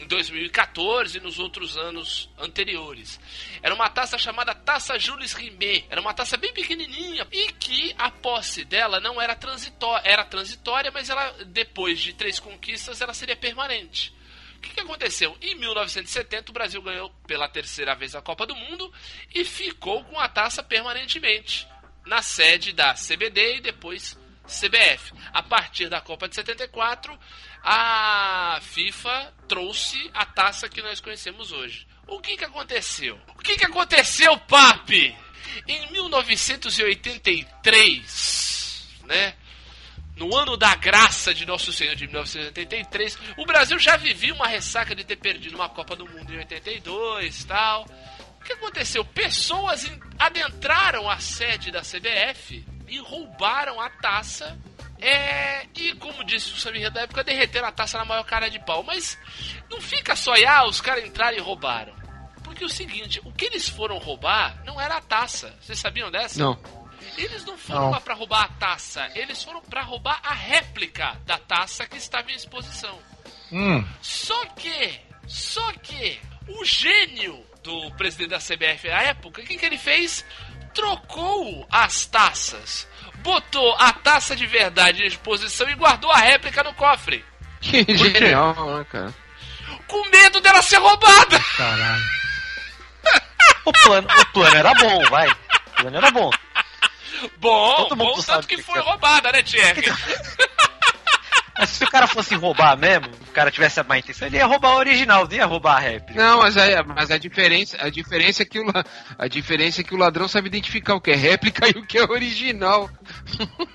em 0.00 0.06
2014 0.06 1.18
e 1.18 1.20
nos 1.20 1.38
outros 1.38 1.76
anos 1.76 2.30
anteriores. 2.38 3.20
Era 3.62 3.74
uma 3.74 3.90
taça 3.90 4.16
chamada 4.16 4.54
Taça 4.54 4.98
Jules 4.98 5.32
Rimet. 5.32 5.86
Era 5.90 6.00
uma 6.00 6.14
taça 6.14 6.36
bem 6.36 6.52
pequenininha 6.52 7.26
e 7.30 7.52
que 7.52 7.94
a 7.98 8.10
posse 8.10 8.64
dela 8.64 8.98
não 8.98 9.20
era 9.20 9.34
transitória, 9.34 10.08
era 10.08 10.24
transitória, 10.24 10.90
mas 10.90 11.10
ela 11.10 11.44
depois 11.44 12.00
de 12.00 12.14
três 12.14 12.40
conquistas 12.40 13.00
ela 13.00 13.12
seria 13.12 13.36
permanente. 13.36 14.12
O 14.56 14.60
que, 14.60 14.74
que 14.74 14.80
aconteceu? 14.80 15.36
Em 15.40 15.54
1970 15.54 16.50
o 16.50 16.54
Brasil 16.54 16.82
ganhou 16.82 17.10
pela 17.26 17.48
terceira 17.48 17.94
vez 17.94 18.14
a 18.14 18.20
Copa 18.20 18.46
do 18.46 18.54
Mundo 18.54 18.92
e 19.34 19.44
ficou 19.44 20.04
com 20.04 20.18
a 20.18 20.28
taça 20.28 20.62
permanentemente 20.62 21.66
na 22.06 22.22
sede 22.22 22.72
da 22.72 22.94
CBD 22.94 23.56
e 23.56 23.60
depois 23.60 24.18
CBF. 24.50 25.12
A 25.32 25.42
partir 25.42 25.88
da 25.88 26.00
Copa 26.00 26.28
de 26.28 26.34
74, 26.34 27.16
a 27.62 28.58
FIFA 28.62 29.34
trouxe 29.46 30.10
a 30.14 30.24
taça 30.24 30.68
que 30.68 30.82
nós 30.82 31.00
conhecemos 31.00 31.52
hoje. 31.52 31.86
O 32.06 32.18
que, 32.20 32.36
que 32.36 32.44
aconteceu? 32.44 33.18
O 33.36 33.42
que, 33.42 33.56
que 33.56 33.64
aconteceu, 33.64 34.36
papi? 34.38 35.16
Em 35.66 35.90
1983, 35.92 38.88
né? 39.04 39.34
No 40.16 40.36
ano 40.36 40.56
da 40.56 40.74
graça 40.74 41.32
de 41.32 41.46
Nosso 41.46 41.72
Senhor 41.72 41.94
de 41.96 42.06
1983, 42.06 43.16
o 43.38 43.46
Brasil 43.46 43.78
já 43.78 43.96
vivia 43.96 44.34
uma 44.34 44.46
ressaca 44.46 44.94
de 44.94 45.02
ter 45.02 45.16
perdido 45.16 45.54
uma 45.54 45.70
Copa 45.70 45.96
do 45.96 46.06
Mundo 46.06 46.34
em 46.34 46.38
82 46.38 47.44
tal. 47.44 47.86
O 48.38 48.44
que 48.44 48.52
aconteceu? 48.52 49.02
Pessoas 49.04 49.90
adentraram 50.18 51.08
a 51.08 51.18
sede 51.18 51.70
da 51.70 51.80
CBF 51.80 52.62
e 52.88 52.98
roubaram 52.98 53.80
a 53.80 53.88
taça. 53.88 54.58
É, 55.00 55.66
e 55.74 55.94
como 55.94 56.24
disse 56.24 56.52
o 56.52 56.56
Samir 56.56 56.90
da 56.90 57.02
época, 57.02 57.24
derreteram 57.24 57.68
a 57.68 57.72
taça 57.72 57.98
na 57.98 58.04
maior 58.04 58.24
cara 58.24 58.48
de 58.50 58.58
pau. 58.58 58.82
Mas 58.82 59.18
não 59.70 59.80
fica 59.80 60.14
só 60.14 60.34
aí, 60.34 60.44
ah, 60.44 60.66
os 60.66 60.80
caras 60.80 61.04
entraram 61.04 61.36
e 61.36 61.40
roubaram. 61.40 61.94
Porque 62.42 62.64
é 62.64 62.66
o 62.66 62.70
seguinte, 62.70 63.20
o 63.24 63.32
que 63.32 63.46
eles 63.46 63.68
foram 63.68 63.98
roubar 63.98 64.62
não 64.64 64.80
era 64.80 64.96
a 64.96 65.00
taça. 65.00 65.56
Vocês 65.60 65.78
sabiam 65.78 66.10
dessa? 66.10 66.38
Não. 66.38 66.58
Eles 67.16 67.44
não 67.44 67.56
foram 67.56 67.82
não. 67.82 67.90
lá 67.90 68.00
pra 68.00 68.14
roubar 68.14 68.44
a 68.44 68.48
taça, 68.48 69.10
eles 69.14 69.42
foram 69.42 69.60
para 69.62 69.82
roubar 69.82 70.20
a 70.22 70.32
réplica 70.32 71.18
da 71.24 71.38
taça 71.38 71.86
que 71.86 71.96
estava 71.96 72.30
em 72.30 72.34
exposição. 72.34 72.98
Hum. 73.52 73.84
Só 74.00 74.46
que, 74.46 75.00
só 75.26 75.72
que, 75.72 76.20
o 76.48 76.64
gênio 76.64 77.44
do 77.62 77.90
presidente 77.92 78.30
da 78.30 78.38
CBF 78.38 78.88
na 78.88 79.02
época, 79.02 79.40
o 79.40 79.44
que, 79.44 79.56
que 79.56 79.66
ele 79.66 79.78
fez? 79.78 80.24
Trocou 80.74 81.66
as 81.70 82.06
taças, 82.06 82.86
botou 83.22 83.74
a 83.78 83.92
taça 83.92 84.34
de 84.34 84.46
verdade 84.46 85.02
em 85.02 85.06
exposição 85.06 85.68
e 85.68 85.74
guardou 85.74 86.10
a 86.10 86.18
réplica 86.18 86.62
no 86.62 86.74
cofre. 86.74 87.24
Que 87.60 87.84
genial, 87.96 88.54
né, 88.78 88.86
cara? 88.90 89.14
Com 89.86 90.08
medo 90.08 90.40
dela 90.40 90.62
ser 90.62 90.78
roubada! 90.78 91.38
Caralho. 91.56 92.04
o, 93.64 93.72
plano, 93.72 94.08
o 94.08 94.26
plano 94.32 94.56
era 94.56 94.74
bom, 94.74 95.04
vai. 95.10 95.28
O 95.28 95.70
plano 95.82 95.96
era 95.96 96.10
bom. 96.10 96.30
Bom, 97.38 97.76
Todo 97.76 97.96
mundo 97.96 98.16
bom 98.16 98.22
tanto 98.22 98.48
que, 98.48 98.56
que 98.56 98.62
foi 98.62 98.80
roubada, 98.80 99.30
né, 99.32 99.42
Thierry? 99.42 99.84
Mas 101.60 101.68
se 101.68 101.84
o 101.84 101.90
cara 101.90 102.06
fosse 102.06 102.34
roubar 102.34 102.74
mesmo, 102.74 103.06
o 103.28 103.32
cara 103.32 103.50
tivesse 103.50 103.78
a 103.78 103.84
má 103.84 103.98
intenção, 103.98 104.26
ele 104.26 104.38
ia 104.38 104.46
roubar 104.46 104.70
a 104.70 104.76
original, 104.76 105.28
não 105.28 105.36
ia 105.36 105.44
roubar 105.44 105.76
a 105.76 105.78
réplica. 105.78 106.18
Não, 106.18 106.38
mas, 106.38 106.56
aí, 106.56 106.74
mas 106.84 107.10
a 107.10 107.18
diferença, 107.18 107.76
a 107.78 107.90
diferença 107.90 108.42
é 108.42 108.46
que 108.46 108.58
o, 108.58 108.64
a 109.18 109.28
diferença 109.28 109.82
é 109.82 109.84
que 109.84 109.94
o 109.94 109.98
ladrão 109.98 110.26
sabe 110.26 110.48
identificar 110.48 110.94
o 110.94 111.00
que 111.02 111.10
é 111.10 111.14
réplica 111.14 111.68
e 111.68 111.78
o 111.78 111.86
que 111.86 111.98
é 111.98 112.02
original. 112.02 112.88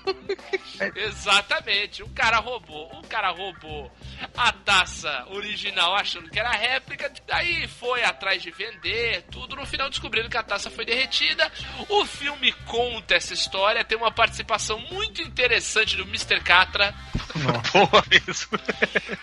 Exatamente. 0.96 2.02
O 2.02 2.08
cara 2.08 2.38
roubou, 2.38 2.90
o 2.98 3.06
cara 3.06 3.30
roubou 3.30 3.90
a 4.36 4.52
taça 4.52 5.24
original 5.30 5.94
achando 5.94 6.28
que 6.28 6.40
era 6.40 6.50
réplica, 6.50 7.10
daí 7.26 7.68
foi 7.68 8.02
atrás 8.02 8.42
de 8.42 8.50
vender, 8.50 9.22
tudo. 9.30 9.54
No 9.54 9.64
final 9.64 9.88
descobrindo 9.88 10.28
que 10.28 10.36
a 10.36 10.42
taça 10.42 10.70
foi 10.70 10.84
derretida. 10.84 11.50
O 11.88 12.04
filme 12.04 12.52
conta 12.66 13.14
essa 13.14 13.32
história, 13.32 13.84
tem 13.84 13.96
uma 13.96 14.10
participação 14.10 14.80
muito 14.90 15.22
interessante 15.22 15.96
do 15.96 16.02
Mr. 16.02 16.40
Catra. 16.40 16.92
Boa 17.76 18.04
mesmo. 18.08 18.58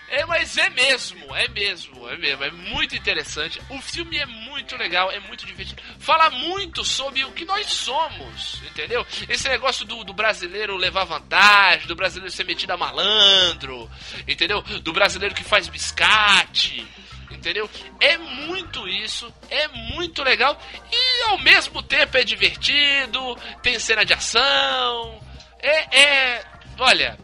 É, 0.08 0.24
mas 0.26 0.56
é 0.56 0.70
mesmo, 0.70 1.34
é 1.34 1.48
mesmo, 1.48 2.08
é 2.08 2.16
mesmo. 2.16 2.44
É 2.44 2.50
muito 2.50 2.94
interessante. 2.94 3.60
O 3.68 3.80
filme 3.80 4.16
é 4.18 4.26
muito 4.26 4.76
legal, 4.76 5.10
é 5.10 5.18
muito 5.18 5.44
divertido. 5.44 5.82
Fala 5.98 6.30
muito 6.30 6.84
sobre 6.84 7.24
o 7.24 7.32
que 7.32 7.44
nós 7.44 7.66
somos, 7.66 8.62
entendeu? 8.70 9.04
Esse 9.28 9.48
negócio 9.48 9.84
do, 9.84 10.04
do 10.04 10.12
brasileiro 10.12 10.76
levar 10.76 11.04
vantagem, 11.04 11.88
do 11.88 11.96
brasileiro 11.96 12.32
ser 12.32 12.44
metido 12.44 12.70
a 12.70 12.76
malandro, 12.76 13.90
entendeu? 14.26 14.62
Do 14.62 14.92
brasileiro 14.92 15.34
que 15.34 15.44
faz 15.44 15.68
biscate 15.68 16.86
entendeu? 17.30 17.68
É 18.00 18.16
muito 18.16 18.88
isso, 18.88 19.32
é 19.50 19.68
muito 19.68 20.22
legal 20.22 20.58
e 20.90 21.22
ao 21.28 21.38
mesmo 21.38 21.82
tempo 21.82 22.16
é 22.16 22.24
divertido, 22.24 23.36
tem 23.62 23.78
cena 23.78 24.02
de 24.02 24.14
ação, 24.14 25.20
é, 25.60 26.00
é 26.00 26.44
olha, 26.78 27.18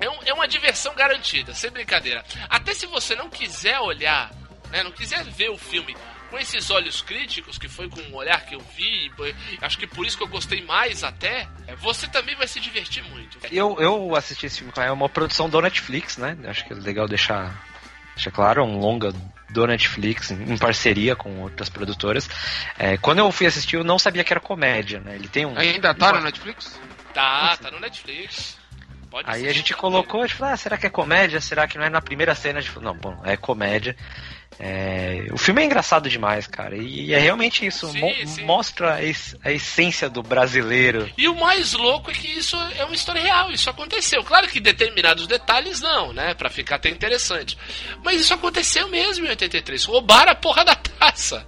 é, 0.00 0.08
um, 0.08 0.22
é 0.24 0.32
uma 0.32 0.48
diversão 0.48 0.94
garantida, 0.94 1.54
sem 1.54 1.70
brincadeira. 1.70 2.24
Até 2.48 2.74
se 2.74 2.86
você 2.86 3.14
não 3.14 3.28
quiser 3.28 3.78
olhar, 3.80 4.30
né, 4.70 4.82
não 4.82 4.92
quiser 4.92 5.24
ver 5.24 5.50
o 5.50 5.58
filme 5.58 5.96
com 6.30 6.38
esses 6.38 6.70
olhos 6.70 7.00
críticos, 7.00 7.58
que 7.58 7.68
foi 7.68 7.88
com 7.88 8.00
o 8.00 8.16
olhar 8.16 8.44
que 8.44 8.54
eu 8.54 8.60
vi, 8.76 9.10
acho 9.62 9.78
que 9.78 9.86
por 9.86 10.06
isso 10.06 10.16
que 10.16 10.22
eu 10.22 10.28
gostei 10.28 10.62
mais 10.62 11.02
até, 11.02 11.48
é, 11.66 11.74
você 11.76 12.06
também 12.06 12.36
vai 12.36 12.46
se 12.46 12.60
divertir 12.60 13.02
muito. 13.04 13.38
Eu, 13.50 13.76
eu 13.80 14.14
assisti 14.14 14.46
esse 14.46 14.58
filme, 14.58 14.72
é 14.76 14.92
uma 14.92 15.08
produção 15.08 15.48
do 15.48 15.60
Netflix, 15.60 16.18
né? 16.18 16.36
Acho 16.46 16.64
que 16.66 16.72
é 16.72 16.76
legal 16.76 17.08
deixar, 17.08 17.66
deixar 18.14 18.30
claro, 18.30 18.60
é 18.60 18.64
um 18.64 18.78
longa 18.78 19.12
do 19.50 19.66
Netflix, 19.66 20.30
em 20.30 20.58
parceria 20.58 21.16
com 21.16 21.40
outras 21.40 21.70
produtoras. 21.70 22.28
É, 22.78 22.98
quando 22.98 23.20
eu 23.20 23.32
fui 23.32 23.46
assistir, 23.46 23.76
eu 23.76 23.84
não 23.84 23.98
sabia 23.98 24.22
que 24.22 24.32
era 24.32 24.40
comédia, 24.40 25.00
né? 25.00 25.14
Ele 25.14 25.28
tem 25.28 25.46
um. 25.46 25.58
Ainda 25.58 25.94
tá 25.94 26.12
no 26.12 26.20
Netflix? 26.20 26.78
Tá, 27.14 27.56
tá 27.56 27.70
no 27.70 27.80
Netflix. 27.80 28.58
Pode 29.10 29.30
Aí 29.30 29.48
a 29.48 29.52
gente 29.52 29.74
colocou, 29.74 30.22
a 30.22 30.26
gente 30.26 30.36
falou, 30.36 30.54
ah, 30.54 30.56
será 30.56 30.76
que 30.76 30.86
é 30.86 30.90
comédia? 30.90 31.40
Será 31.40 31.66
que 31.66 31.78
não 31.78 31.84
é 31.84 31.90
na 31.90 32.00
primeira 32.00 32.34
cena? 32.34 32.58
A 32.58 32.62
gente 32.62 32.70
falou, 32.70 32.92
não, 32.92 33.00
bom, 33.00 33.20
é 33.24 33.36
comédia. 33.36 33.96
É... 34.58 35.26
O 35.32 35.38
filme 35.38 35.62
é 35.62 35.64
engraçado 35.64 36.10
demais, 36.10 36.46
cara. 36.46 36.76
E 36.76 37.14
é 37.14 37.18
realmente 37.18 37.64
isso. 37.64 37.88
Sim, 37.90 38.00
Mo 38.00 38.26
sim. 38.26 38.44
Mostra 38.44 38.94
a, 38.94 39.04
es 39.04 39.36
a, 39.44 39.52
essência 39.52 40.10
do 40.10 40.22
brasileiro. 40.22 41.08
E 41.16 41.28
o 41.28 41.34
mais 41.34 41.72
louco 41.74 42.10
é 42.10 42.14
que 42.14 42.26
isso 42.26 42.56
é 42.76 42.84
uma 42.84 42.94
história 42.94 43.22
real. 43.22 43.50
Isso 43.52 43.70
aconteceu. 43.70 44.22
Claro 44.24 44.48
que 44.48 44.58
determinados 44.58 45.26
detalhes 45.26 45.80
não, 45.80 46.12
né? 46.12 46.34
Pra 46.34 46.50
ficar 46.50 46.76
até 46.76 46.88
interessante. 46.88 47.56
Mas 48.02 48.20
isso 48.20 48.34
aconteceu 48.34 48.88
mesmo 48.88 49.26
em 49.26 49.30
83. 49.30 49.84
Roubaram 49.84 50.32
a 50.32 50.34
porra 50.34 50.64
da 50.64 50.74
taça. 50.74 51.46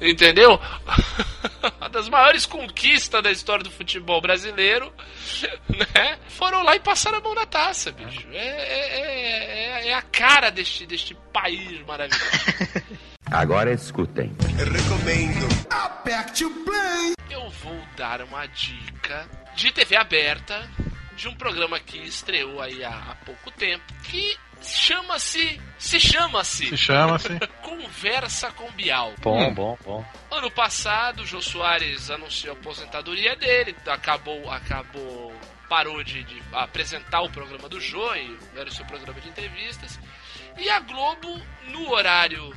Entendeu? 0.00 0.60
Uma 1.78 1.88
das 1.88 2.08
maiores 2.08 2.46
conquistas 2.46 3.22
da 3.22 3.30
história 3.30 3.64
do 3.64 3.70
futebol 3.70 4.20
brasileiro, 4.20 4.92
né? 5.94 6.18
Foram 6.28 6.62
lá 6.62 6.76
e 6.76 6.80
passaram 6.80 7.18
a 7.18 7.20
mão 7.20 7.34
na 7.34 7.46
taça, 7.46 7.92
bicho. 7.92 8.26
É, 8.32 8.36
é, 8.36 9.80
é, 9.84 9.88
é 9.88 9.94
a 9.94 10.02
cara 10.02 10.50
deste, 10.50 10.86
deste 10.86 11.14
país 11.32 11.84
maravilhoso. 11.86 12.24
Agora 13.30 13.72
escutem. 13.72 14.34
Eu 14.58 14.72
recomendo. 14.72 15.48
Aperte 15.70 16.44
o 16.44 16.50
play. 16.64 17.12
Eu 17.30 17.50
vou 17.50 17.78
dar 17.96 18.22
uma 18.22 18.46
dica 18.46 19.28
de 19.54 19.70
TV 19.70 19.96
aberta 19.96 20.68
de 21.14 21.28
um 21.28 21.34
programa 21.34 21.78
que 21.78 21.98
estreou 21.98 22.60
aí 22.60 22.82
há, 22.82 22.90
há 22.90 23.14
pouco 23.26 23.50
tempo 23.50 23.84
que 24.04 24.36
chama-se. 24.62 25.60
Se 25.78 26.00
chama-se. 26.00 26.68
Se 26.68 26.76
chama-se. 26.76 27.38
Conversa 27.62 28.50
com 28.52 28.70
Bial. 28.72 29.14
Bom, 29.20 29.48
hum. 29.48 29.54
bom, 29.54 29.78
bom. 29.84 30.04
Ano 30.30 30.50
passado, 30.50 31.22
o 31.22 31.26
Jô 31.26 31.40
Soares 31.40 32.10
anunciou 32.10 32.54
a 32.54 32.58
aposentadoria 32.58 33.36
dele, 33.36 33.74
acabou, 33.86 34.50
acabou, 34.50 35.32
parou 35.68 36.02
de, 36.02 36.24
de 36.24 36.42
apresentar 36.52 37.22
o 37.22 37.30
programa 37.30 37.68
do 37.68 37.80
Jô 37.80 38.14
e 38.14 38.38
era 38.56 38.68
o 38.68 38.72
seu 38.72 38.84
programa 38.84 39.20
de 39.20 39.28
entrevistas. 39.28 39.98
E 40.56 40.68
a 40.68 40.80
Globo, 40.80 41.40
no 41.68 41.90
horário 41.90 42.52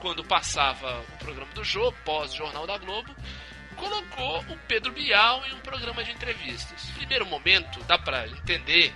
quando 0.00 0.22
passava 0.24 1.00
o 1.00 1.18
programa 1.18 1.52
do 1.52 1.64
Jô, 1.64 1.92
pós-jornal 2.04 2.66
da 2.66 2.78
Globo, 2.78 3.14
colocou 3.76 4.40
o 4.52 4.58
Pedro 4.68 4.92
Bial 4.92 5.44
em 5.46 5.54
um 5.54 5.60
programa 5.60 6.04
de 6.04 6.12
entrevistas. 6.12 6.90
Primeiro 6.96 7.26
momento, 7.26 7.82
dá 7.84 7.98
para 7.98 8.28
entender, 8.28 8.94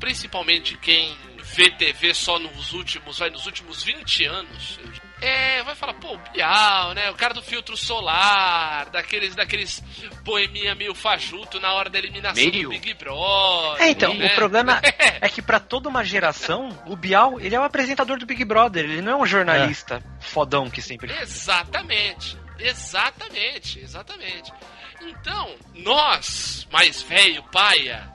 principalmente 0.00 0.76
quem 0.78 1.16
vê 1.54 1.70
TV 1.70 2.14
só 2.14 2.38
nos 2.38 2.72
últimos, 2.72 3.18
vai 3.18 3.30
nos 3.30 3.46
últimos 3.46 3.82
20 3.82 4.24
anos, 4.24 4.78
É, 5.20 5.62
vai 5.64 5.74
falar, 5.74 5.94
pô, 5.94 6.16
Bial, 6.32 6.94
né? 6.94 7.10
O 7.10 7.14
cara 7.14 7.34
do 7.34 7.42
filtro 7.42 7.76
solar, 7.76 8.88
daqueles, 8.90 9.34
daqueles 9.34 9.82
poeminha 10.24 10.76
meio 10.76 10.94
fajuto 10.94 11.58
na 11.58 11.72
hora 11.72 11.90
da 11.90 11.98
eliminação 11.98 12.44
Meio? 12.44 12.64
do 12.64 12.68
Big 12.68 12.94
Brother. 12.94 13.82
É, 13.82 13.90
então, 13.90 14.14
né? 14.14 14.26
o 14.26 14.34
problema 14.36 14.80
é 15.20 15.28
que 15.28 15.42
pra 15.42 15.58
toda 15.58 15.88
uma 15.88 16.04
geração, 16.04 16.68
o 16.86 16.94
Bial, 16.94 17.40
ele 17.40 17.54
é 17.56 17.58
o 17.58 17.64
apresentador 17.64 18.18
do 18.18 18.26
Big 18.26 18.44
Brother, 18.44 18.84
ele 18.84 19.02
não 19.02 19.12
é 19.12 19.16
um 19.16 19.26
jornalista 19.26 20.00
fodão 20.20 20.70
que 20.70 20.80
sempre. 20.80 21.12
Exatamente. 21.20 22.36
Exatamente, 22.58 23.80
exatamente. 23.80 24.52
Então, 25.02 25.54
nós, 25.74 26.66
mais 26.72 27.02
velho, 27.02 27.42
paia, 27.44 28.08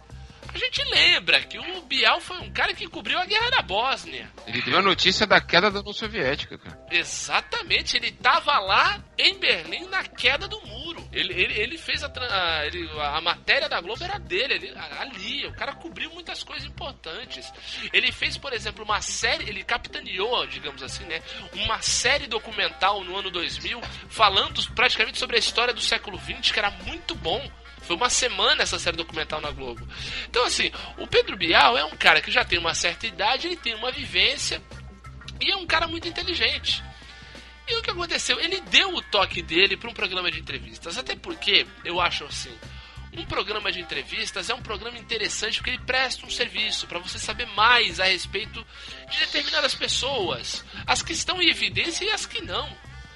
a 0.54 0.58
gente 0.58 0.84
lembra 0.86 1.42
que 1.44 1.58
o 1.58 1.82
Bial 1.84 2.20
foi 2.22 2.38
um 2.40 2.52
cara 2.52 2.74
que 2.74 2.88
cobriu 2.88 3.18
a 3.20 3.26
guerra 3.26 3.50
da 3.50 3.62
Bósnia. 3.62 4.30
Ele 4.48 4.62
deu 4.62 4.78
a 4.78 4.82
notícia 4.82 5.26
da 5.26 5.40
queda 5.42 5.70
da 5.72 5.80
União 5.80 5.94
Soviética, 5.94 6.58
cara. 6.58 6.80
Exatamente, 6.92 7.98
ele 7.98 8.12
tava 8.12 8.58
lá 8.60 9.04
em 9.18 9.38
Berlim 9.40 9.88
na 9.88 10.04
queda 10.04 10.48
do 10.48 10.60
muro. 10.66 11.08
Ele, 11.12 11.34
ele, 11.34 11.54
ele 11.60 11.78
fez 11.78 12.04
a, 12.04 12.08
a, 12.08 12.66
ele- 12.66 12.90
a 13.00 13.22
matéria 13.22 13.70
da 13.70 13.80
Globo 13.82 14.04
era 14.04 14.18
dele, 14.18 14.54
ele- 14.56 14.74
ali. 15.00 15.46
O 15.48 15.54
cara 15.54 15.74
cobriu 15.74 16.10
muitas 16.12 16.44
coisas 16.44 16.68
importantes. 16.68 17.52
Ele 17.92 18.12
fez, 18.12 18.38
por 18.38 18.54
exemplo, 18.54 18.84
uma 18.84 19.02
série, 19.02 19.48
ele 19.50 19.64
capitaneou, 19.64 20.46
digamos 20.48 20.82
assim, 20.84 21.04
né? 21.06 21.22
Uma 21.54 21.82
série 21.82 22.28
documental 22.28 23.04
no 23.04 23.16
ano 23.18 23.30
2000 23.32 23.80
falando 24.10 24.62
praticamente 24.74 25.18
sobre 25.18 25.36
a 25.36 25.40
história 25.40 25.74
do 25.74 25.82
século 25.82 26.20
XX, 26.20 26.52
que 26.52 26.60
era 26.60 26.72
muito 26.72 27.16
bom. 27.16 27.42
Foi 27.84 27.96
uma 27.96 28.10
semana 28.10 28.64
essa 28.64 28.80
série 28.80 28.98
documental 28.98 29.42
na 29.42 29.52
Globo. 29.52 29.88
Então, 30.30 30.46
assim, 30.46 30.72
o 30.98 31.08
Pedro 31.08 31.38
Bial 31.38 31.78
é 31.78 31.84
um 31.86 31.96
cara 31.96 32.22
que 32.22 32.32
já 32.32 32.44
tem 32.44 32.58
uma 32.58 32.74
certa 32.74 33.06
idade, 33.06 33.48
ele 33.48 33.58
tem 33.58 33.76
uma 33.76 33.92
vivência 33.92 34.62
e 35.40 35.52
é 35.52 35.56
um 35.56 35.66
cara 35.66 35.88
muito 35.88 36.08
inteligente. 36.08 36.84
E 37.68 37.76
o 37.76 37.82
que 37.82 37.92
aconteceu? 37.92 38.40
Ele 38.40 38.60
deu 38.62 38.94
o 38.94 39.02
toque 39.02 39.42
dele 39.42 39.78
para 39.78 39.90
um 39.90 39.94
programa 39.94 40.30
de 40.32 40.40
entrevistas. 40.40 40.98
Até 40.98 41.16
porque, 41.16 41.66
eu 41.86 42.00
acho 42.00 42.26
assim, 42.26 42.54
um 43.16 43.26
programa 43.26 43.72
de 43.72 43.80
entrevistas 43.80 44.50
é 44.50 44.54
um 44.54 44.62
programa 44.62 44.98
interessante 44.98 45.58
porque 45.58 45.70
ele 45.70 45.80
presta 45.80 46.26
um 46.26 46.30
serviço 46.30 46.88
para 46.88 47.00
você 47.00 47.20
saber 47.20 47.46
mais 47.48 48.00
a 48.00 48.06
respeito 48.06 48.66
de 49.10 49.20
determinadas 49.20 49.76
pessoas. 49.76 50.66
As 50.86 51.02
que 51.02 51.14
estão 51.14 51.42
em 51.42 51.50
evidência 51.50 52.06
e 52.06 52.10
as 52.10 52.26
que 52.26 52.42
não. 52.42 52.70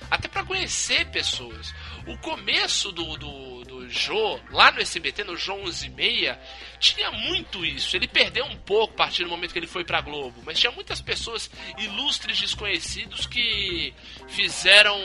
Até 0.09 0.28
para 0.28 0.45
conhecer 0.45 1.05
pessoas. 1.07 1.74
O 2.05 2.18
começo 2.20 2.91
do, 2.93 3.18
do, 3.18 3.56
Jô, 3.89 4.39
lá 4.51 4.71
no 4.71 4.81
SBT, 4.81 5.23
no 5.23 5.38
Jô 5.38 5.53
11 5.53 5.85
e 5.85 5.89
meia, 5.89 6.39
tinha 6.79 7.11
muito 7.11 7.65
isso. 7.65 7.95
Ele 7.95 8.07
perdeu 8.07 8.45
um 8.45 8.57
pouco 8.57 8.93
a 8.93 8.97
partir 8.97 9.23
do 9.23 9.29
momento 9.29 9.53
que 9.53 9.59
ele 9.59 9.67
foi 9.67 9.83
pra 9.83 10.01
Globo, 10.01 10.41
mas 10.45 10.59
tinha 10.59 10.71
muitas 10.71 11.01
pessoas 11.01 11.49
ilustres 11.77 12.39
desconhecidos 12.39 13.25
que 13.25 13.93
fizeram 14.27 14.99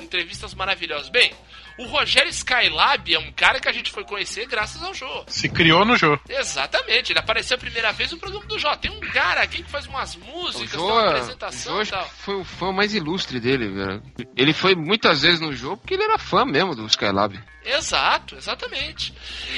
entrevistas 0.00 0.54
maravilhosas. 0.54 1.08
Bem, 1.08 1.32
o 1.78 1.86
Rogério 1.86 2.30
Skylab 2.30 3.12
é 3.12 3.18
um 3.18 3.32
cara 3.32 3.60
que 3.60 3.68
a 3.68 3.72
gente 3.72 3.90
foi 3.90 4.04
conhecer 4.04 4.46
graças 4.46 4.82
ao 4.82 4.94
Jô. 4.94 5.24
Se 5.26 5.48
criou 5.48 5.84
no 5.84 5.96
jogo. 5.96 6.20
Exatamente, 6.28 7.12
ele 7.12 7.18
apareceu 7.18 7.56
a 7.56 7.60
primeira 7.60 7.92
vez 7.92 8.12
no 8.12 8.18
programa 8.18 8.46
do 8.46 8.58
Jô. 8.58 8.74
Tem 8.76 8.90
um 8.90 9.00
cara 9.00 9.42
aqui 9.42 9.62
que 9.62 9.70
faz 9.70 9.86
umas 9.86 10.16
músicas, 10.16 10.70
Jô, 10.70 10.78
tem 10.78 10.86
uma 10.86 10.94
o 10.94 11.08
apresentação 11.08 11.76
Jô 11.76 11.82
e 11.82 11.86
tal. 11.86 12.08
foi 12.08 12.34
o 12.36 12.44
fã 12.44 12.72
mais 12.72 12.94
ilustre 12.94 13.40
dele, 13.40 13.68
velho. 13.68 14.02
Ele 14.36 14.52
foi 14.52 14.74
muitas 14.74 15.22
vezes 15.22 15.40
no 15.40 15.52
jogo 15.52 15.78
porque 15.78 15.94
ele 15.94 16.04
era 16.04 16.18
fã 16.18 16.44
mesmo 16.44 16.74
do 16.74 16.86
Skylab. 16.86 17.38
Exato, 17.64 18.36
exatamente. 18.36 19.14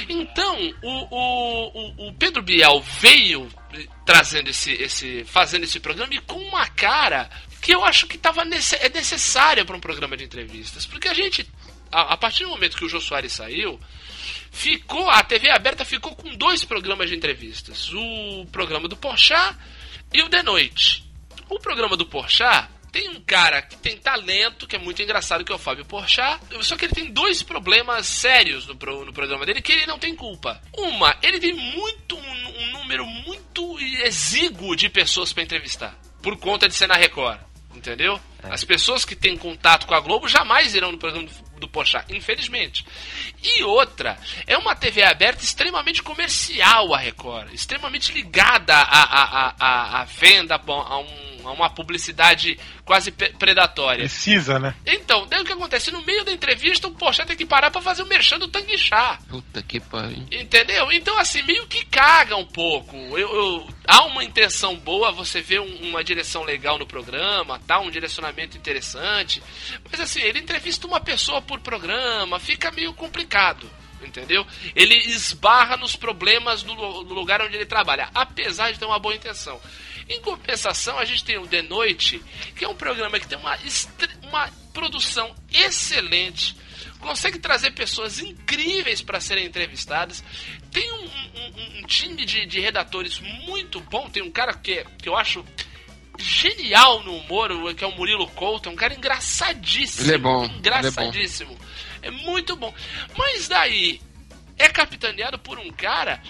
Então, 0.07 0.57
o, 0.81 1.15
o, 1.15 2.07
o, 2.07 2.13
Pedro 2.13 2.41
Bial 2.41 2.81
veio 2.81 3.49
trazendo 4.05 4.49
esse, 4.49 4.71
esse. 4.71 5.25
fazendo 5.25 5.65
esse 5.65 5.79
programa 5.79 6.13
e 6.13 6.21
com 6.21 6.39
uma 6.39 6.65
cara 6.69 7.29
que 7.61 7.75
eu 7.75 7.83
acho 7.83 8.07
que 8.07 8.17
tava 8.17 8.45
nesse, 8.45 8.75
é 8.77 8.87
necessária 8.87 9.65
para 9.65 9.75
um 9.75 9.79
programa 9.79 10.15
de 10.15 10.23
entrevistas. 10.23 10.85
Porque 10.85 11.09
a 11.09 11.13
gente, 11.13 11.45
a, 11.91 12.13
a 12.13 12.17
partir 12.17 12.43
do 12.43 12.49
momento 12.49 12.77
que 12.77 12.85
o 12.85 12.89
Jô 12.89 12.99
Soares 13.01 13.33
saiu, 13.33 13.79
ficou. 14.51 15.09
A 15.09 15.23
TV 15.23 15.49
aberta 15.49 15.85
ficou 15.85 16.15
com 16.15 16.35
dois 16.35 16.63
programas 16.63 17.09
de 17.09 17.15
entrevistas. 17.15 17.91
O 17.93 18.45
programa 18.51 18.87
do 18.87 18.95
Porchat 18.97 19.57
e 20.13 20.21
o 20.21 20.29
De 20.29 20.41
Noite. 20.43 21.03
O 21.49 21.59
programa 21.59 21.95
do 21.95 22.05
Porchat 22.05 22.69
tem 22.91 23.09
um 23.09 23.21
cara 23.21 23.61
que 23.61 23.77
tem 23.77 23.97
talento, 23.97 24.65
que 24.65 24.75
é 24.75 24.79
muito 24.79 25.01
engraçado, 25.01 25.43
que 25.43 25.51
é 25.51 25.55
o 25.55 25.59
Fábio 25.59 25.85
Porchat. 25.85 26.39
Só 26.61 26.75
que 26.75 26.85
ele 26.85 26.93
tem 26.93 27.11
dois 27.11 27.43
problemas 27.43 28.07
sérios 28.07 28.65
no, 28.65 28.75
pro- 28.75 29.05
no 29.05 29.13
programa 29.13 29.45
dele, 29.45 29.61
que 29.61 29.71
ele 29.71 29.85
não 29.85 29.99
tem 29.99 30.15
culpa. 30.15 30.61
Uma, 30.75 31.15
ele 31.21 31.39
tem 31.39 31.53
muito 31.53 32.17
um, 32.17 32.61
um 32.61 32.71
número 32.73 33.05
muito 33.05 33.77
exíguo 34.03 34.75
de 34.75 34.89
pessoas 34.89 35.31
para 35.31 35.43
entrevistar. 35.43 35.97
Por 36.21 36.37
conta 36.37 36.67
de 36.67 36.73
ser 36.75 36.87
na 36.87 36.95
Record. 36.95 37.39
Entendeu? 37.75 38.19
As 38.41 38.63
pessoas 38.63 39.05
que 39.05 39.15
têm 39.15 39.37
contato 39.37 39.85
com 39.85 39.93
a 39.93 39.99
Globo 39.99 40.27
jamais 40.27 40.73
irão 40.73 40.91
no 40.91 40.97
programa 40.97 41.27
do, 41.57 41.67
Porchat, 41.67 42.05
infelizmente. 42.13 42.85
E 43.43 43.63
outra, 43.63 44.17
é 44.45 44.57
uma 44.57 44.75
TV 44.75 45.03
aberta 45.03 45.43
extremamente 45.43 46.01
comercial 46.01 46.93
a 46.93 46.97
Record, 46.97 47.53
extremamente 47.53 48.11
ligada 48.13 48.73
à, 48.75 49.03
à, 49.03 49.55
à, 49.59 50.01
à 50.01 50.03
venda, 50.05 50.55
a, 50.55 50.97
um- 50.99 51.36
uma 51.51 51.69
publicidade 51.69 52.57
quase 52.85 53.11
predatória. 53.11 53.99
Precisa, 54.01 54.59
né? 54.59 54.75
Então, 54.85 55.25
daí 55.27 55.41
o 55.41 55.45
que 55.45 55.53
acontece? 55.53 55.91
No 55.91 56.01
meio 56.03 56.23
da 56.23 56.31
entrevista, 56.31 56.87
o 56.87 56.91
Porchat 56.91 57.27
tem 57.27 57.37
que 57.37 57.45
parar 57.45 57.71
pra 57.71 57.81
fazer 57.81 58.03
o 58.03 58.07
merchan 58.07 58.39
do 58.39 58.47
Tangue 58.47 58.77
Chá. 58.77 59.19
Puta 59.29 59.61
que 59.61 59.79
pariu. 59.79 60.25
Entendeu? 60.31 60.91
Então, 60.91 61.17
assim, 61.17 61.41
meio 61.43 61.65
que 61.67 61.85
caga 61.85 62.35
um 62.35 62.45
pouco. 62.45 62.95
Eu, 63.17 63.33
eu- 63.35 63.67
há 63.87 64.05
uma 64.05 64.23
intenção 64.23 64.75
boa, 64.75 65.11
você 65.11 65.41
vê 65.41 65.59
um- 65.59 65.89
uma 65.89 66.03
direção 66.03 66.43
legal 66.43 66.77
no 66.77 66.85
programa, 66.87 67.59
tá? 67.67 67.79
Um 67.79 67.89
direcionamento 67.91 68.57
interessante. 68.57 69.41
Mas, 69.89 69.99
assim, 69.99 70.21
ele 70.21 70.39
entrevista 70.39 70.87
uma 70.87 70.99
pessoa 70.99 71.41
por 71.41 71.59
programa, 71.59 72.39
fica 72.39 72.71
meio 72.71 72.93
complicado. 72.93 73.69
Entendeu? 73.99 74.45
Ele 74.75 74.93
esbarra 74.95 75.75
nos 75.75 75.95
problemas 75.95 76.61
do 76.61 76.71
lugar 76.73 77.41
onde 77.41 77.55
ele 77.55 77.65
trabalha, 77.65 78.09
apesar 78.13 78.71
de 78.71 78.77
ter 78.77 78.85
uma 78.85 78.99
boa 78.99 79.15
intenção. 79.15 79.59
Em 80.09 80.21
compensação, 80.21 80.97
a 80.97 81.05
gente 81.05 81.23
tem 81.23 81.37
o 81.37 81.47
The 81.47 81.61
Noite, 81.63 82.21
que 82.55 82.63
é 82.63 82.67
um 82.67 82.75
programa 82.75 83.19
que 83.19 83.27
tem 83.27 83.37
uma, 83.37 83.57
uma 84.23 84.49
produção 84.73 85.35
excelente, 85.51 86.55
consegue 86.99 87.39
trazer 87.39 87.71
pessoas 87.71 88.19
incríveis 88.19 89.01
para 89.01 89.19
serem 89.19 89.45
entrevistadas. 89.45 90.23
Tem 90.71 90.91
um, 90.91 91.03
um- 91.05 91.79
um 91.79 91.83
time 91.87 92.25
de, 92.25 92.45
de 92.45 92.59
redatores 92.59 93.19
muito 93.45 93.79
bom. 93.81 94.09
Tem 94.09 94.23
um 94.23 94.31
cara 94.31 94.53
que, 94.53 94.83
que 95.01 95.09
eu 95.09 95.15
acho 95.17 95.43
genial 96.17 97.03
no 97.03 97.15
humor, 97.17 97.49
que 97.75 97.83
é 97.83 97.87
o 97.87 97.95
Murilo 97.95 98.27
Couto. 98.29 98.69
É 98.69 98.71
um 98.71 98.75
cara 98.75 98.93
engraçadíssimo. 98.93 100.07
Ele 100.07 100.15
é 100.15 100.17
bom, 100.17 100.43
ele 100.43 100.45
é 100.45 100.51
bom. 100.51 100.57
Engraçadíssimo. 100.59 101.57
É 102.01 102.09
muito 102.11 102.55
bom. 102.55 102.73
Mas 103.17 103.47
daí 103.47 104.01
é 104.57 104.67
capitaneado 104.69 105.37
por 105.37 105.59
um 105.59 105.71
cara 105.71 106.21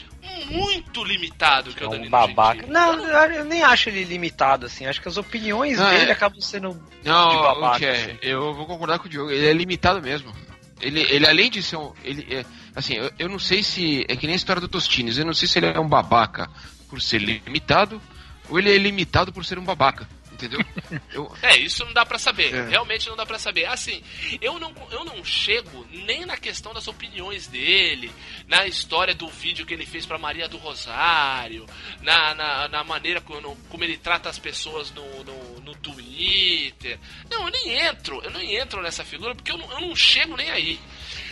muito 0.50 1.04
limitado 1.04 1.74
que 1.74 1.84
é 1.84 1.86
o 1.86 1.86
É 1.86 1.90
um 1.90 1.92
Danilo 1.92 2.12
babaca. 2.12 2.56
Gentili. 2.62 2.74
Não, 2.74 3.06
eu 3.34 3.46
nem 3.46 3.64
acho 3.64 3.90
ele 3.90 4.04
limitado, 4.04 4.66
assim. 4.66 4.86
Acho 4.86 5.02
que 5.02 5.08
as 5.08 5.18
opiniões 5.18 5.78
Não, 5.78 5.90
dele 5.90 6.10
é- 6.10 6.14
acabam 6.14 6.40
sendo 6.42 6.74
de 7.04 7.10
Não, 7.10 7.42
babaca. 7.42 7.80
Tchê, 7.80 7.88
assim. 7.90 8.18
eu 8.22 8.54
vou 8.54 8.66
concordar 8.66 9.00
com 9.00 9.08
o 9.08 9.10
Diogo. 9.10 9.32
Ele 9.32 9.48
é 9.48 9.54
limitado 9.54 10.02
mesmo. 10.02 10.32
Ele, 10.80 11.02
ele 11.02 11.26
além 11.28 11.50
de 11.50 11.62
ser 11.64 11.76
um. 11.78 11.92
Ele, 12.04 12.26
é, 12.34 12.46
assim, 12.76 12.94
eu, 12.96 13.12
eu 13.18 13.30
não 13.30 13.40
sei 13.40 13.64
se. 13.64 14.06
É 14.08 14.16
que 14.16 14.28
nem 14.28 14.34
a 14.34 14.38
história 14.38 14.62
do 14.62 14.68
Tostines. 14.68 15.18
Eu 15.18 15.26
não 15.26 15.34
sei 15.34 15.48
se 15.48 15.58
ele 15.60 15.68
é 15.68 15.80
um 15.80 15.88
babaca 15.90 16.50
por 16.90 17.02
ser 17.02 17.20
limitado 17.20 18.02
ou 18.50 18.60
ele 18.60 18.74
é 18.74 18.78
limitado 18.78 19.34
por 19.34 19.44
ser 19.44 19.58
um 19.60 19.64
babaca. 19.64 20.08
Entendeu? 20.38 20.60
Eu, 21.12 21.36
É, 21.42 21.58
isso 21.58 21.84
não 21.84 21.94
dá 21.94 22.06
pra 22.06 22.20
saber. 22.20 22.54
É. 22.54 22.70
Realmente 22.70 23.10
não 23.10 23.16
dá 23.16 23.26
pra 23.26 23.40
saber. 23.40 23.66
Assim, 23.66 24.04
eu 24.40 24.60
não, 24.60 24.72
eu 24.92 25.04
não 25.04 25.24
chego 25.26 25.86
nem 25.92 26.26
na 26.26 26.38
questão 26.38 26.74
das 26.74 26.88
opiniões 26.88 27.48
dele, 27.48 28.12
na 28.48 28.68
história 28.68 29.16
do 29.16 29.28
vídeo 29.28 29.66
que 29.66 29.74
ele 29.74 29.86
fez 29.86 30.06
pra 30.06 30.18
Maria 30.20 30.48
do 30.48 30.58
Rosário, 30.58 31.66
na, 32.02 32.36
na, 32.36 32.68
na 32.68 32.84
maneira 32.84 33.20
como, 33.20 33.56
como 33.70 33.84
ele 33.84 33.98
trata 33.98 34.30
as 34.30 34.38
pessoas 34.38 34.92
no, 34.92 35.24
no, 35.24 35.60
no 35.62 35.76
Twitter. 35.76 37.00
Não, 37.30 37.46
eu 37.46 37.52
nem 37.52 37.80
entro, 37.80 38.22
eu 38.24 38.30
nem 38.30 38.56
entro 38.56 38.82
nessa 38.82 39.04
figura 39.04 39.34
porque 39.34 39.52
eu 39.52 39.58
não, 39.58 39.72
eu 39.72 39.82
não 39.82 39.96
chego 39.96 40.38
nem 40.38 40.50
aí. 40.52 40.80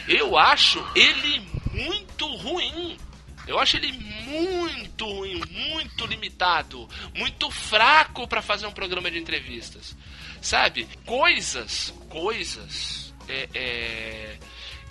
Eu 0.07 0.37
acho 0.37 0.83
ele 0.95 1.39
muito 1.71 2.25
ruim. 2.37 2.97
Eu 3.47 3.59
acho 3.59 3.77
ele 3.77 3.91
muito 3.91 5.05
ruim, 5.05 5.41
muito 5.51 6.05
limitado, 6.05 6.89
muito 7.13 7.49
fraco 7.51 8.27
pra 8.27 8.41
fazer 8.41 8.65
um 8.65 8.71
programa 8.71 9.09
de 9.11 9.17
entrevistas. 9.17 9.95
Sabe? 10.41 10.87
Coisas, 11.05 11.93
coisas 12.09 13.13
é, 13.27 13.49
é, 13.53 14.37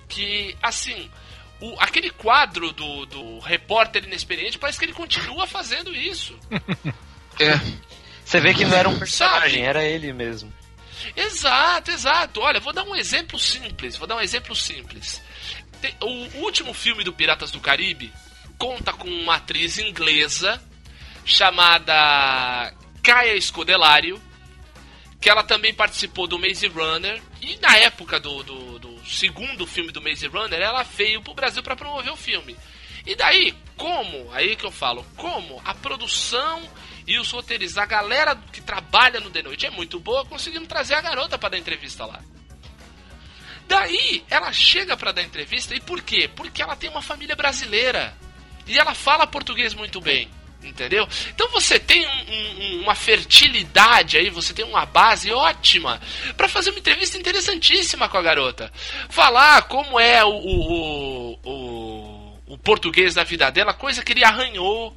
que, 0.08 0.56
assim, 0.62 1.10
o, 1.60 1.74
aquele 1.78 2.10
quadro 2.10 2.72
do, 2.72 3.06
do 3.06 3.38
repórter 3.40 4.04
inexperiente 4.04 4.58
parece 4.58 4.78
que 4.78 4.84
ele 4.84 4.92
continua 4.92 5.46
fazendo 5.46 5.94
isso. 5.94 6.38
é. 7.40 7.84
Você 8.24 8.40
vê 8.40 8.54
que 8.54 8.64
não 8.64 8.76
era 8.76 8.88
um 8.88 8.92
Sabe? 8.92 9.00
personagem, 9.00 9.64
era 9.64 9.84
ele 9.84 10.12
mesmo. 10.12 10.52
Exato, 11.14 11.90
exato. 11.90 12.40
Olha, 12.40 12.60
vou 12.60 12.72
dar 12.72 12.84
um 12.84 12.96
exemplo 12.96 13.38
simples. 13.38 13.96
Vou 13.96 14.06
dar 14.06 14.16
um 14.16 14.20
exemplo 14.20 14.56
simples. 14.56 15.22
Tem- 15.80 15.94
o 16.00 16.38
último 16.38 16.72
filme 16.72 17.04
do 17.04 17.12
Piratas 17.12 17.50
do 17.50 17.60
Caribe 17.60 18.12
conta 18.58 18.92
com 18.92 19.08
uma 19.08 19.36
atriz 19.36 19.78
inglesa 19.78 20.62
chamada 21.24 22.74
Kaya 23.02 23.40
Scodelario, 23.40 24.20
que 25.20 25.30
ela 25.30 25.42
também 25.42 25.72
participou 25.72 26.26
do 26.26 26.38
Maze 26.38 26.66
Runner 26.66 27.22
e 27.40 27.56
na 27.56 27.76
época 27.76 28.20
do, 28.20 28.42
do, 28.42 28.78
do 28.78 29.06
segundo 29.06 29.66
filme 29.66 29.90
do 29.90 30.02
Maze 30.02 30.26
Runner 30.26 30.60
ela 30.60 30.82
veio 30.82 31.22
pro 31.22 31.34
Brasil 31.34 31.62
para 31.62 31.76
promover 31.76 32.12
o 32.12 32.16
filme. 32.16 32.56
E 33.06 33.14
daí, 33.14 33.54
como, 33.76 34.32
aí 34.32 34.56
que 34.56 34.64
eu 34.64 34.70
falo, 34.70 35.04
como 35.16 35.60
a 35.64 35.74
produção 35.74 36.62
e 37.06 37.18
os 37.18 37.30
roteiristas, 37.30 37.82
a 37.82 37.86
galera 37.86 38.34
que 38.50 38.62
trabalha 38.62 39.20
no 39.20 39.30
The 39.30 39.42
Noite 39.42 39.66
é 39.66 39.70
muito 39.70 40.00
boa, 40.00 40.24
conseguindo 40.24 40.66
trazer 40.66 40.94
a 40.94 41.02
garota 41.02 41.36
para 41.36 41.50
dar 41.50 41.58
entrevista 41.58 42.06
lá. 42.06 42.20
Daí, 43.68 44.24
ela 44.30 44.52
chega 44.52 44.96
para 44.96 45.12
dar 45.12 45.22
entrevista, 45.22 45.74
e 45.74 45.80
por 45.80 46.02
quê? 46.02 46.28
Porque 46.34 46.62
ela 46.62 46.76
tem 46.76 46.88
uma 46.88 47.02
família 47.02 47.36
brasileira. 47.36 48.16
E 48.66 48.78
ela 48.78 48.94
fala 48.94 49.26
português 49.26 49.74
muito 49.74 50.00
bem. 50.00 50.28
Entendeu? 50.62 51.06
Então 51.28 51.48
você 51.50 51.78
tem 51.78 52.06
um, 52.06 52.32
um, 52.32 52.82
uma 52.82 52.94
fertilidade 52.94 54.16
aí, 54.16 54.30
você 54.30 54.54
tem 54.54 54.64
uma 54.64 54.86
base 54.86 55.30
ótima 55.30 56.00
para 56.36 56.48
fazer 56.48 56.70
uma 56.70 56.78
entrevista 56.78 57.18
interessantíssima 57.18 58.08
com 58.08 58.16
a 58.16 58.22
garota. 58.22 58.72
Falar 59.10 59.62
como 59.64 60.00
é 60.00 60.24
o, 60.24 60.30
o, 60.30 61.38
o, 61.44 62.38
o 62.46 62.58
português 62.58 63.14
da 63.14 63.24
vida 63.24 63.50
dela, 63.50 63.74
coisa 63.74 64.02
que 64.02 64.12
ele 64.12 64.24
arranhou. 64.24 64.96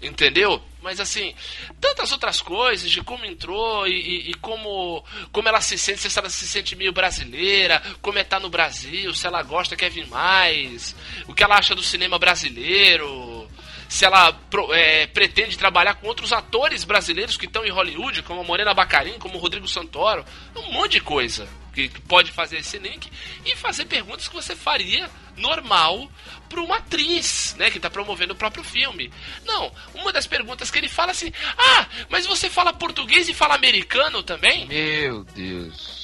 Entendeu? 0.00 0.62
Mas 0.82 1.00
assim, 1.00 1.34
tantas 1.80 2.10
outras 2.12 2.40
coisas 2.40 2.90
de 2.90 3.02
como 3.02 3.24
entrou 3.24 3.86
e, 3.86 3.92
e, 3.92 4.30
e, 4.30 4.34
como, 4.34 5.04
como 5.30 5.48
ela 5.48 5.60
se 5.60 5.76
sente, 5.76 6.10
se 6.10 6.18
ela 6.18 6.30
se 6.30 6.46
sente 6.46 6.74
meio 6.74 6.92
brasileira, 6.92 7.82
como 8.00 8.18
é 8.18 8.22
estar 8.22 8.36
tá 8.36 8.42
no 8.42 8.48
Brasil, 8.48 9.12
se 9.14 9.26
ela 9.26 9.42
gosta, 9.42 9.76
quer 9.76 9.90
vir 9.90 10.06
mais, 10.08 10.94
o 11.26 11.34
que 11.34 11.44
ela 11.44 11.56
acha 11.56 11.74
do 11.74 11.82
cinema 11.82 12.18
brasileiro, 12.18 13.48
se 13.88 14.04
ela 14.04 14.34
é, 14.72 15.06
pretende 15.08 15.58
trabalhar 15.58 15.94
com 15.94 16.06
outros 16.06 16.32
atores 16.32 16.84
brasileiros 16.84 17.36
que 17.36 17.46
estão 17.46 17.64
em 17.64 17.70
Hollywood, 17.70 18.22
como 18.22 18.40
a 18.40 18.44
Morena 18.44 18.72
Bacarin, 18.72 19.18
como 19.18 19.36
o 19.36 19.40
Rodrigo 19.40 19.66
Santoro, 19.68 20.24
um 20.56 20.72
monte 20.72 20.92
de 20.92 21.00
coisa 21.00 21.48
que, 21.74 21.88
que 21.88 22.00
pode 22.02 22.30
fazer 22.30 22.58
esse 22.58 22.78
link 22.78 23.10
e 23.44 23.56
fazer 23.56 23.86
perguntas 23.86 24.28
que 24.28 24.34
você 24.34 24.54
faria 24.54 25.10
normal 25.36 26.08
para 26.50 26.60
uma 26.60 26.76
atriz, 26.76 27.54
né, 27.56 27.70
que 27.70 27.78
está 27.78 27.88
promovendo 27.88 28.34
o 28.34 28.36
próprio 28.36 28.64
filme. 28.64 29.10
Não, 29.46 29.72
uma 29.94 30.12
das 30.12 30.26
perguntas 30.26 30.70
que 30.70 30.78
ele 30.78 30.88
fala 30.88 31.12
assim: 31.12 31.32
"Ah, 31.56 31.86
mas 32.10 32.26
você 32.26 32.50
fala 32.50 32.72
português 32.72 33.28
e 33.28 33.34
fala 33.34 33.54
americano 33.54 34.22
também?" 34.22 34.66
Meu 34.66 35.24
Deus. 35.24 36.00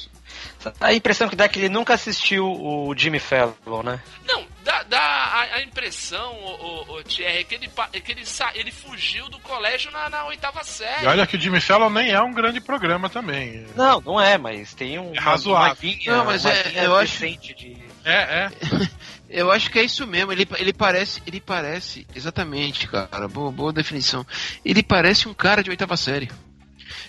A 0.80 0.92
impressão 0.92 1.28
que 1.28 1.36
dá 1.36 1.44
é 1.44 1.48
que 1.48 1.58
ele 1.58 1.68
nunca 1.68 1.94
assistiu 1.94 2.46
o 2.46 2.94
Jimmy 2.96 3.18
Fallon, 3.18 3.82
né? 3.84 4.00
Não, 4.26 4.44
dá, 4.64 4.82
dá 4.82 4.98
a, 4.98 5.40
a, 5.56 5.62
impressão, 5.62 6.34
o, 6.34 6.92
o, 6.92 6.96
o 6.96 7.04
Thierry, 7.04 7.38
é 7.38 7.44
que, 7.44 7.54
ele, 7.54 7.70
é 7.92 8.00
que 8.00 8.12
ele, 8.12 8.22
ele 8.54 8.72
fugiu 8.72 9.28
do 9.28 9.38
colégio 9.38 9.90
na, 9.92 10.08
na, 10.08 10.24
oitava 10.26 10.64
série. 10.64 11.04
E 11.04 11.06
olha 11.06 11.26
que 11.26 11.36
o 11.36 11.40
Jimmy 11.40 11.60
Fallon 11.60 11.90
nem 11.90 12.10
é 12.10 12.20
um 12.20 12.32
grande 12.32 12.60
programa 12.60 13.08
também. 13.08 13.66
Não, 13.76 14.00
não 14.00 14.20
é, 14.20 14.36
mas 14.36 14.74
tem 14.74 14.98
um. 14.98 15.14
É 15.14 15.20
razoável. 15.20 15.72
Uma 15.72 15.92
linha, 15.94 16.16
não, 16.16 16.24
mas 16.24 16.44
é, 16.44 16.72
eu 16.84 16.96
acho. 16.96 17.18
De... 17.18 17.76
É, 18.04 18.14
é. 18.14 18.50
Eu 19.36 19.52
acho 19.52 19.70
que 19.70 19.78
é 19.78 19.84
isso 19.84 20.06
mesmo. 20.06 20.32
Ele, 20.32 20.48
ele 20.56 20.72
parece, 20.72 21.22
ele 21.26 21.42
parece, 21.42 22.06
exatamente, 22.14 22.88
cara. 22.88 23.28
Boa, 23.28 23.52
boa 23.52 23.70
definição. 23.70 24.26
Ele 24.64 24.82
parece 24.82 25.28
um 25.28 25.34
cara 25.34 25.62
de 25.62 25.68
oitava 25.68 25.94
série. 25.94 26.30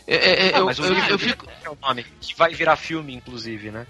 É, 0.06 0.16
é, 0.16 0.48
é 0.48 0.60
eu, 0.60 0.70
eu, 0.70 0.84
eu, 0.84 1.04
eu 1.12 1.20
fico. 1.20 1.48
É 1.64 1.70
o 1.70 1.78
nome, 1.82 2.06
que 2.20 2.36
vai 2.36 2.54
virar 2.54 2.76
filme, 2.76 3.14
inclusive, 3.14 3.72
né? 3.72 3.88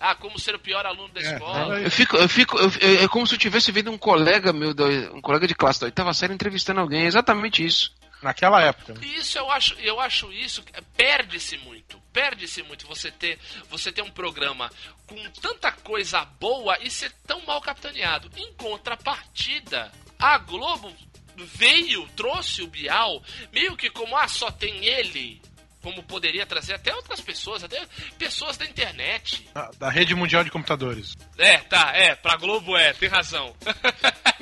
Ah, 0.00 0.14
como 0.14 0.38
ser 0.38 0.54
o 0.54 0.58
pior 0.58 0.86
aluno 0.86 1.12
da 1.12 1.20
é, 1.20 1.34
escola. 1.34 1.78
Eu 1.78 1.90
fico, 1.90 2.16
eu 2.16 2.28
fico, 2.28 2.58
eu, 2.58 2.72
é 3.04 3.06
como 3.06 3.26
se 3.26 3.34
eu 3.34 3.38
tivesse 3.38 3.70
vendo 3.70 3.90
um 3.90 3.98
colega 3.98 4.50
meu, 4.50 4.70
um 5.14 5.20
colega 5.20 5.46
de 5.46 5.54
classe 5.54 5.78
da 5.78 5.86
oitava 5.86 6.14
série 6.14 6.32
entrevistando 6.32 6.80
alguém. 6.80 7.02
É 7.02 7.06
exatamente 7.06 7.62
isso. 7.62 7.92
Naquela 8.22 8.62
época. 8.62 8.94
Isso 9.02 9.36
eu 9.36 9.50
acho, 9.50 9.74
eu 9.74 10.00
acho 10.00 10.32
isso 10.32 10.64
perde-se 10.96 11.58
muito, 11.58 12.01
perde-se 12.12 12.62
muito 12.62 12.86
você 12.86 13.10
ter, 13.10 13.38
você 13.68 13.90
ter 13.90 14.02
um 14.02 14.10
programa 14.10 14.70
com 15.06 15.16
tanta 15.40 15.72
coisa 15.72 16.24
boa 16.24 16.78
e 16.80 16.90
ser 16.90 17.12
tão 17.26 17.44
mal 17.46 17.60
capitaneado. 17.60 18.30
Em 18.36 18.52
contrapartida, 18.54 19.90
a 20.18 20.38
Globo 20.38 20.92
veio, 21.36 22.06
trouxe 22.16 22.62
o 22.62 22.66
Bial, 22.66 23.22
meio 23.52 23.76
que 23.76 23.90
como, 23.90 24.16
ah, 24.16 24.28
só 24.28 24.50
tem 24.50 24.84
ele, 24.84 25.40
como 25.82 26.02
poderia 26.02 26.46
trazer 26.46 26.74
até 26.74 26.94
outras 26.94 27.20
pessoas, 27.20 27.64
até 27.64 27.84
pessoas 28.18 28.56
da 28.56 28.64
internet. 28.64 29.48
Da, 29.52 29.70
da 29.78 29.90
rede 29.90 30.14
mundial 30.14 30.44
de 30.44 30.50
computadores. 30.50 31.16
É, 31.36 31.58
tá, 31.58 31.92
é, 31.94 32.14
pra 32.14 32.36
Globo 32.36 32.76
é, 32.76 32.92
tem 32.92 33.08
razão. 33.08 33.54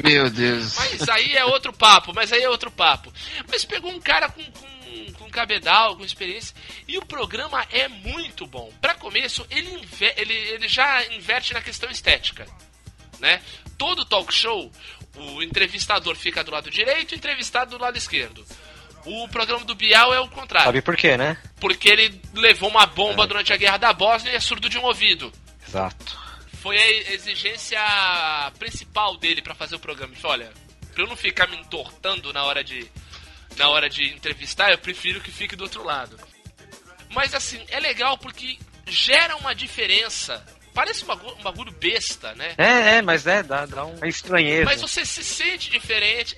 Meu 0.02 0.30
Deus. 0.30 0.76
Mas 0.76 1.08
aí 1.08 1.36
é 1.36 1.44
outro 1.44 1.72
papo, 1.72 2.12
mas 2.14 2.32
aí 2.32 2.42
é 2.42 2.48
outro 2.48 2.70
papo. 2.70 3.12
Mas 3.48 3.64
pegou 3.64 3.90
um 3.90 4.00
cara 4.00 4.28
com, 4.28 4.42
com, 4.44 4.66
com 5.30 5.36
cabedal, 5.36 5.96
com 5.96 6.04
experiência, 6.04 6.54
e 6.86 6.98
o 6.98 7.06
programa 7.06 7.64
é 7.70 7.88
muito 7.88 8.46
bom. 8.46 8.72
Para 8.80 8.94
começo, 8.94 9.46
ele, 9.50 9.88
ele, 10.16 10.34
ele 10.34 10.68
já 10.68 11.04
inverte 11.14 11.54
na 11.54 11.62
questão 11.62 11.90
estética, 11.90 12.46
né? 13.18 13.40
Todo 13.78 14.04
talk 14.04 14.32
show, 14.34 14.70
o 15.16 15.42
entrevistador 15.42 16.16
fica 16.16 16.44
do 16.44 16.50
lado 16.50 16.70
direito, 16.70 17.12
o 17.12 17.14
entrevistado 17.14 17.76
do 17.76 17.82
lado 17.82 17.96
esquerdo. 17.96 18.44
O 19.04 19.28
programa 19.28 19.64
do 19.64 19.74
Bial 19.74 20.12
é 20.12 20.20
o 20.20 20.28
contrário. 20.28 20.66
Sabe 20.66 20.82
por 20.82 20.96
quê, 20.96 21.16
né? 21.16 21.38
Porque 21.58 21.88
ele 21.88 22.20
levou 22.34 22.68
uma 22.68 22.84
bomba 22.84 23.24
é. 23.24 23.26
durante 23.26 23.52
a 23.52 23.56
guerra 23.56 23.78
da 23.78 23.92
Bósnia 23.92 24.32
e 24.32 24.36
é 24.36 24.40
surdo 24.40 24.68
de 24.68 24.76
um 24.76 24.84
ouvido. 24.84 25.32
Exato. 25.66 26.18
Foi 26.60 26.76
a 26.76 27.12
exigência 27.14 27.80
principal 28.58 29.16
dele 29.16 29.40
para 29.40 29.54
fazer 29.54 29.76
o 29.76 29.80
programa. 29.80 30.12
Ele 30.12 30.20
falou, 30.20 30.36
olha, 30.36 30.52
pra 30.92 31.02
eu 31.02 31.08
não 31.08 31.16
ficar 31.16 31.48
me 31.48 31.56
entortando 31.56 32.30
na 32.32 32.44
hora 32.44 32.62
de 32.62 32.90
na 33.56 33.68
hora 33.68 33.88
de 33.88 34.12
entrevistar, 34.14 34.70
eu 34.70 34.78
prefiro 34.78 35.20
que 35.20 35.30
fique 35.30 35.56
do 35.56 35.64
outro 35.64 35.82
lado. 35.84 36.18
Mas 37.10 37.34
assim, 37.34 37.64
é 37.68 37.80
legal 37.80 38.16
porque 38.18 38.58
gera 38.86 39.36
uma 39.36 39.54
diferença 39.54 40.44
Parece 40.72 41.04
um 41.04 41.42
bagulho, 41.42 41.72
besta, 41.72 42.34
né? 42.34 42.54
É, 42.56 42.96
é, 42.96 43.02
mas 43.02 43.26
é, 43.26 43.42
dá, 43.42 43.66
dá 43.66 43.84
uma 43.84 44.06
estranheza. 44.06 44.64
Mas 44.64 44.80
você 44.80 45.04
se 45.04 45.24
sente 45.24 45.70
diferente. 45.70 46.36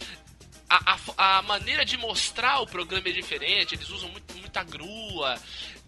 A, 0.68 0.94
a, 0.94 1.38
a, 1.38 1.42
maneira 1.42 1.84
de 1.84 1.98
mostrar 1.98 2.60
o 2.60 2.66
programa 2.66 3.06
é 3.08 3.12
diferente, 3.12 3.74
eles 3.74 3.90
usam 3.90 4.08
muito, 4.08 4.34
muita 4.38 4.64
grua, 4.64 5.38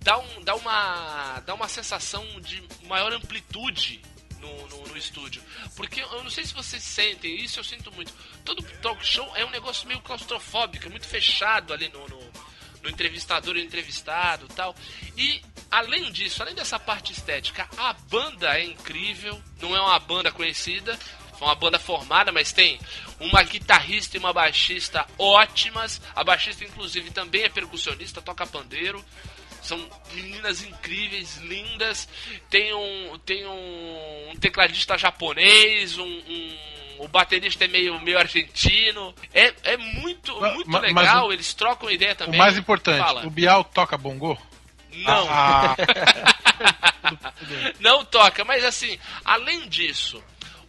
dá, 0.02 0.18
um, 0.18 0.42
dá, 0.42 0.54
uma, 0.54 1.40
dá 1.40 1.54
uma 1.54 1.68
sensação 1.68 2.22
de 2.42 2.62
maior 2.86 3.10
amplitude 3.14 4.02
no, 4.44 4.68
no, 4.68 4.88
no, 4.88 4.96
estúdio. 4.96 5.42
Porque 5.76 6.02
eu 6.02 6.22
não 6.22 6.30
sei 6.30 6.44
se 6.44 6.52
vocês 6.52 6.82
sentem, 6.82 7.34
isso 7.42 7.58
eu 7.58 7.64
sinto 7.64 7.90
muito. 7.92 8.12
Todo 8.44 8.62
talk 8.80 9.04
show 9.04 9.30
é 9.34 9.44
um 9.44 9.50
negócio 9.50 9.88
meio 9.88 10.00
claustrofóbico, 10.00 10.86
é 10.86 10.90
muito 10.90 11.06
fechado 11.06 11.72
ali 11.72 11.88
no, 11.88 12.06
no, 12.08 12.20
no 12.82 12.90
entrevistador 12.90 13.56
e 13.56 13.64
entrevistado 13.64 14.46
tal. 14.48 14.74
E 15.16 15.42
além 15.70 16.12
disso, 16.12 16.42
além 16.42 16.54
dessa 16.54 16.78
parte 16.78 17.12
estética, 17.12 17.68
a 17.76 17.92
banda 17.92 18.58
é 18.58 18.64
incrível. 18.64 19.40
Não 19.60 19.74
é 19.74 19.80
uma 19.80 19.98
banda 19.98 20.30
conhecida, 20.30 20.98
foi 21.38 21.48
uma 21.48 21.54
banda 21.54 21.78
formada, 21.78 22.30
mas 22.30 22.52
tem 22.52 22.78
uma 23.18 23.42
guitarrista 23.42 24.16
e 24.16 24.20
uma 24.20 24.32
baixista 24.32 25.06
ótimas. 25.18 26.00
A 26.14 26.22
baixista, 26.22 26.64
inclusive, 26.64 27.10
também 27.10 27.42
é 27.42 27.48
percussionista, 27.48 28.22
toca 28.22 28.46
pandeiro. 28.46 29.04
São 29.64 29.88
meninas 30.12 30.62
incríveis, 30.62 31.38
lindas. 31.38 32.06
Tem 32.50 32.74
um, 32.74 33.18
tem 33.24 33.46
um, 33.46 34.30
um 34.30 34.36
tecladista 34.36 34.98
japonês, 34.98 35.96
um, 35.96 36.04
um, 36.04 36.56
o 36.98 37.08
baterista 37.08 37.64
é 37.64 37.68
meio, 37.68 37.98
meio 38.00 38.18
argentino. 38.18 39.14
É, 39.32 39.54
é 39.64 39.76
muito, 39.78 40.38
muito 40.38 40.70
mas, 40.70 40.82
legal. 40.82 40.94
Mas 40.94 41.24
o, 41.24 41.32
Eles 41.32 41.54
trocam 41.54 41.90
ideia 41.90 42.14
também. 42.14 42.34
O 42.34 42.38
mais 42.38 42.58
importante, 42.58 42.98
Fala. 42.98 43.26
o 43.26 43.30
Bial 43.30 43.64
toca 43.64 43.96
bongô? 43.96 44.36
Não. 44.92 45.26
Ah. 45.28 45.76
não 47.80 48.04
toca, 48.04 48.44
mas 48.44 48.64
assim, 48.64 48.98
além 49.24 49.68
disso, 49.68 50.22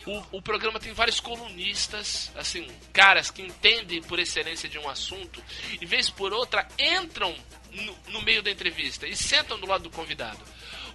o, 0.06 0.38
o, 0.38 0.42
programa 0.42 0.80
tem 0.80 0.94
vários 0.94 1.20
colunistas, 1.20 2.32
assim, 2.36 2.68
caras 2.94 3.32
que 3.32 3.42
entendem 3.42 4.02
por 4.02 4.20
excelência 4.20 4.70
de 4.70 4.78
um 4.78 4.88
assunto, 4.88 5.44
e 5.82 5.86
vez 5.86 6.10
por 6.10 6.34
outra 6.34 6.68
entram 6.78 7.36
no, 7.72 7.98
no 8.12 8.22
meio 8.22 8.44
da 8.44 8.52
entrevista 8.52 9.08
e 9.08 9.16
sentam 9.16 9.60
do 9.60 9.68
lado 9.68 9.84
do 9.84 9.90
convidado. 9.90 10.40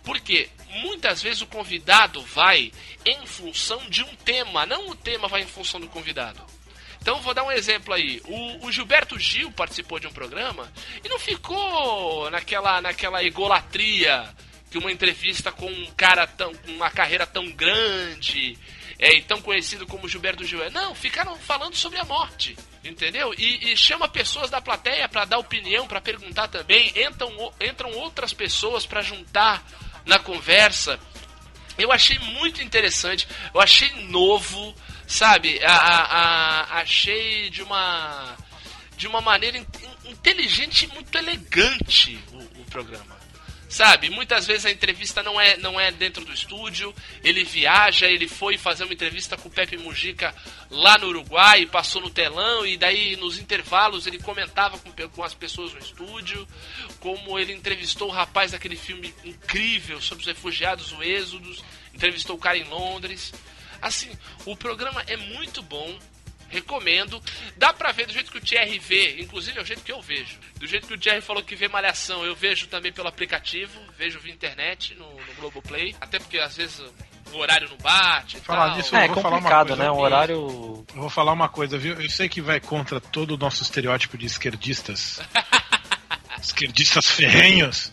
Porque 0.02 0.48
muitas 0.68 1.20
vezes 1.20 1.42
o 1.42 1.46
convidado 1.46 2.22
vai 2.22 2.72
em 3.04 3.26
função 3.26 3.78
de 3.90 4.02
um 4.02 4.14
tema, 4.16 4.64
não 4.64 4.88
o 4.88 4.94
tema 4.94 5.28
vai 5.28 5.42
em 5.42 5.46
função 5.46 5.80
do 5.80 5.88
convidado. 5.88 6.40
Então 7.00 7.20
vou 7.20 7.34
dar 7.34 7.44
um 7.44 7.52
exemplo 7.52 7.94
aí. 7.94 8.20
O, 8.26 8.66
o, 8.66 8.72
Gilberto 8.72 9.18
Gil 9.18 9.50
participou 9.52 9.98
de 9.98 10.06
um 10.06 10.12
programa 10.12 10.70
e 11.02 11.08
não 11.08 11.18
ficou 11.18 12.30
naquela, 12.30 12.80
naquela 12.80 13.24
egolatria 13.24 14.34
que 14.70 14.78
uma 14.78 14.92
entrevista 14.92 15.50
com 15.50 15.66
um 15.66 15.90
cara 15.96 16.26
tão, 16.26 16.54
com 16.54 16.70
uma 16.70 16.90
carreira 16.90 17.26
tão 17.26 17.50
grande 17.50 18.56
é, 18.98 19.16
e 19.16 19.22
tão 19.22 19.40
conhecido 19.40 19.86
como 19.86 20.08
Gilberto 20.08 20.44
Gil 20.44 20.62
é. 20.62 20.70
Não, 20.70 20.94
ficaram 20.94 21.36
falando 21.36 21.74
sobre 21.74 21.98
a 21.98 22.04
morte, 22.04 22.56
entendeu? 22.84 23.34
E, 23.36 23.72
e 23.72 23.76
chama 23.76 24.06
pessoas 24.08 24.50
da 24.50 24.60
plateia 24.60 25.08
para 25.08 25.24
dar 25.24 25.38
opinião, 25.38 25.88
para 25.88 26.00
perguntar 26.00 26.48
também. 26.48 26.92
Entram, 26.94 27.52
entram 27.60 27.90
outras 27.92 28.32
pessoas 28.32 28.86
para 28.86 29.02
juntar 29.02 29.64
na 30.04 30.18
conversa. 30.18 31.00
Eu 31.78 31.90
achei 31.90 32.18
muito 32.18 32.62
interessante, 32.62 33.26
eu 33.54 33.60
achei 33.60 33.90
novo, 34.04 34.74
sabe? 35.06 35.58
A, 35.64 35.72
a, 35.72 36.02
a, 36.02 36.80
achei 36.80 37.48
de 37.48 37.62
uma 37.62 38.36
de 38.96 39.06
uma 39.06 39.22
maneira 39.22 39.56
in, 39.56 39.66
inteligente 40.04 40.84
e 40.84 40.88
muito 40.88 41.16
elegante 41.16 42.22
o, 42.32 42.60
o, 42.60 42.64
programa. 42.66 43.19
Sabe, 43.70 44.10
muitas 44.10 44.48
vezes 44.48 44.66
a 44.66 44.70
entrevista 44.72 45.22
não 45.22 45.40
é, 45.40 45.56
não 45.56 45.78
é 45.78 45.92
dentro 45.92 46.24
do 46.24 46.32
estúdio, 46.32 46.92
ele 47.22 47.44
viaja, 47.44 48.08
ele 48.08 48.26
foi 48.26 48.58
fazer 48.58 48.82
uma 48.82 48.92
entrevista 48.92 49.36
com 49.36 49.48
o 49.48 49.50
Pepe 49.50 49.76
Mujica 49.76 50.34
lá 50.68 50.98
no 50.98 51.06
Uruguai, 51.06 51.64
passou 51.66 52.02
no 52.02 52.10
telão 52.10 52.66
e 52.66 52.76
daí 52.76 53.14
nos 53.14 53.38
intervalos 53.38 54.08
ele 54.08 54.18
comentava 54.18 54.76
com, 54.76 54.90
com 55.10 55.22
as 55.22 55.34
pessoas 55.34 55.72
no 55.72 55.78
estúdio, 55.78 56.48
como 56.98 57.38
ele 57.38 57.52
entrevistou 57.52 58.08
o 58.08 58.12
rapaz 58.12 58.50
daquele 58.50 58.74
filme 58.74 59.14
incrível 59.24 60.02
sobre 60.02 60.22
os 60.22 60.26
refugiados, 60.26 60.90
o 60.90 61.00
Êxodos, 61.00 61.62
entrevistou 61.94 62.34
o 62.34 62.40
cara 62.40 62.58
em 62.58 62.64
Londres. 62.64 63.32
Assim, 63.80 64.10
o 64.46 64.56
programa 64.56 65.00
é 65.06 65.16
muito 65.16 65.62
bom, 65.62 65.96
recomendo. 66.50 67.22
Dá 67.56 67.72
pra 67.72 67.92
ver 67.92 68.06
do 68.06 68.12
jeito 68.12 68.30
que 68.30 68.38
o 68.38 68.40
Thierry 68.40 68.78
vê, 68.78 69.20
inclusive 69.20 69.58
é 69.58 69.62
o 69.62 69.64
jeito 69.64 69.82
que 69.82 69.92
eu 69.92 70.02
vejo. 70.02 70.38
Do 70.58 70.66
jeito 70.66 70.86
que 70.86 70.94
o 70.94 70.98
Thierry 70.98 71.20
falou 71.22 71.42
que 71.42 71.56
vê 71.56 71.68
Malhação, 71.68 72.24
eu 72.24 72.34
vejo 72.36 72.66
também 72.66 72.92
pelo 72.92 73.08
aplicativo, 73.08 73.80
vejo 73.96 74.18
via 74.20 74.32
internet 74.34 74.94
no, 74.96 75.06
no 75.08 75.34
Globoplay. 75.38 75.94
Até 76.00 76.18
porque 76.18 76.38
às 76.38 76.56
vezes 76.56 76.82
o 77.32 77.36
horário 77.38 77.68
não 77.70 77.76
bate. 77.78 78.36
e 78.36 78.40
Falar 78.40 78.68
tal. 78.68 78.76
nisso, 78.76 78.94
eu 78.94 79.00
É 79.00 79.06
vou 79.08 79.16
falar 79.16 79.28
uma 79.36 79.36
complicado, 79.38 79.68
coisa. 79.68 79.82
né? 79.84 79.90
Um 79.90 79.98
horário. 80.00 80.34
Eu 80.34 80.84
vou 81.00 81.08
falar 81.10 81.32
uma 81.32 81.48
coisa, 81.48 81.78
viu? 81.78 81.94
Eu 82.00 82.10
sei 82.10 82.28
que 82.28 82.40
vai 82.42 82.60
contra 82.60 83.00
todo 83.00 83.34
o 83.34 83.38
nosso 83.38 83.62
estereótipo 83.62 84.18
de 84.18 84.26
esquerdistas. 84.26 85.20
esquerdistas 86.40 87.06
ferrenhos. 87.06 87.92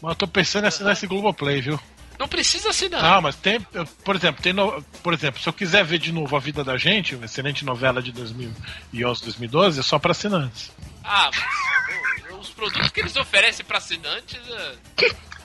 Mas 0.00 0.10
eu 0.12 0.16
tô 0.16 0.28
pensando 0.28 0.64
em 0.64 0.68
assinar 0.68 0.92
esse 0.92 1.06
Globoplay, 1.06 1.60
viu? 1.60 1.78
Não 2.18 2.26
precisa 2.26 2.70
assinar. 2.70 3.00
Não, 3.02 3.22
mas 3.22 3.36
tem, 3.36 3.60
por 4.04 4.16
exemplo, 4.16 4.42
tem 4.42 4.52
no- 4.52 4.82
por 5.02 5.14
exemplo, 5.14 5.40
se 5.40 5.48
eu 5.48 5.52
quiser 5.52 5.84
ver 5.84 5.98
de 5.98 6.10
novo 6.12 6.34
a 6.36 6.40
vida 6.40 6.64
da 6.64 6.76
gente, 6.76 7.14
uma 7.14 7.26
excelente 7.26 7.64
novela 7.64 8.02
de 8.02 8.10
2011, 8.12 9.22
2012, 9.22 9.80
é 9.80 9.82
só 9.82 9.98
para 9.98 10.10
assinantes. 10.10 10.72
Ah, 11.04 11.30
mas 11.32 12.22
pô, 12.28 12.36
os 12.38 12.48
produtos 12.50 12.90
que 12.90 13.00
eles 13.00 13.14
oferecem 13.16 13.64
pra 13.64 13.78
assinantes. 13.78 14.40
é- 14.48 14.74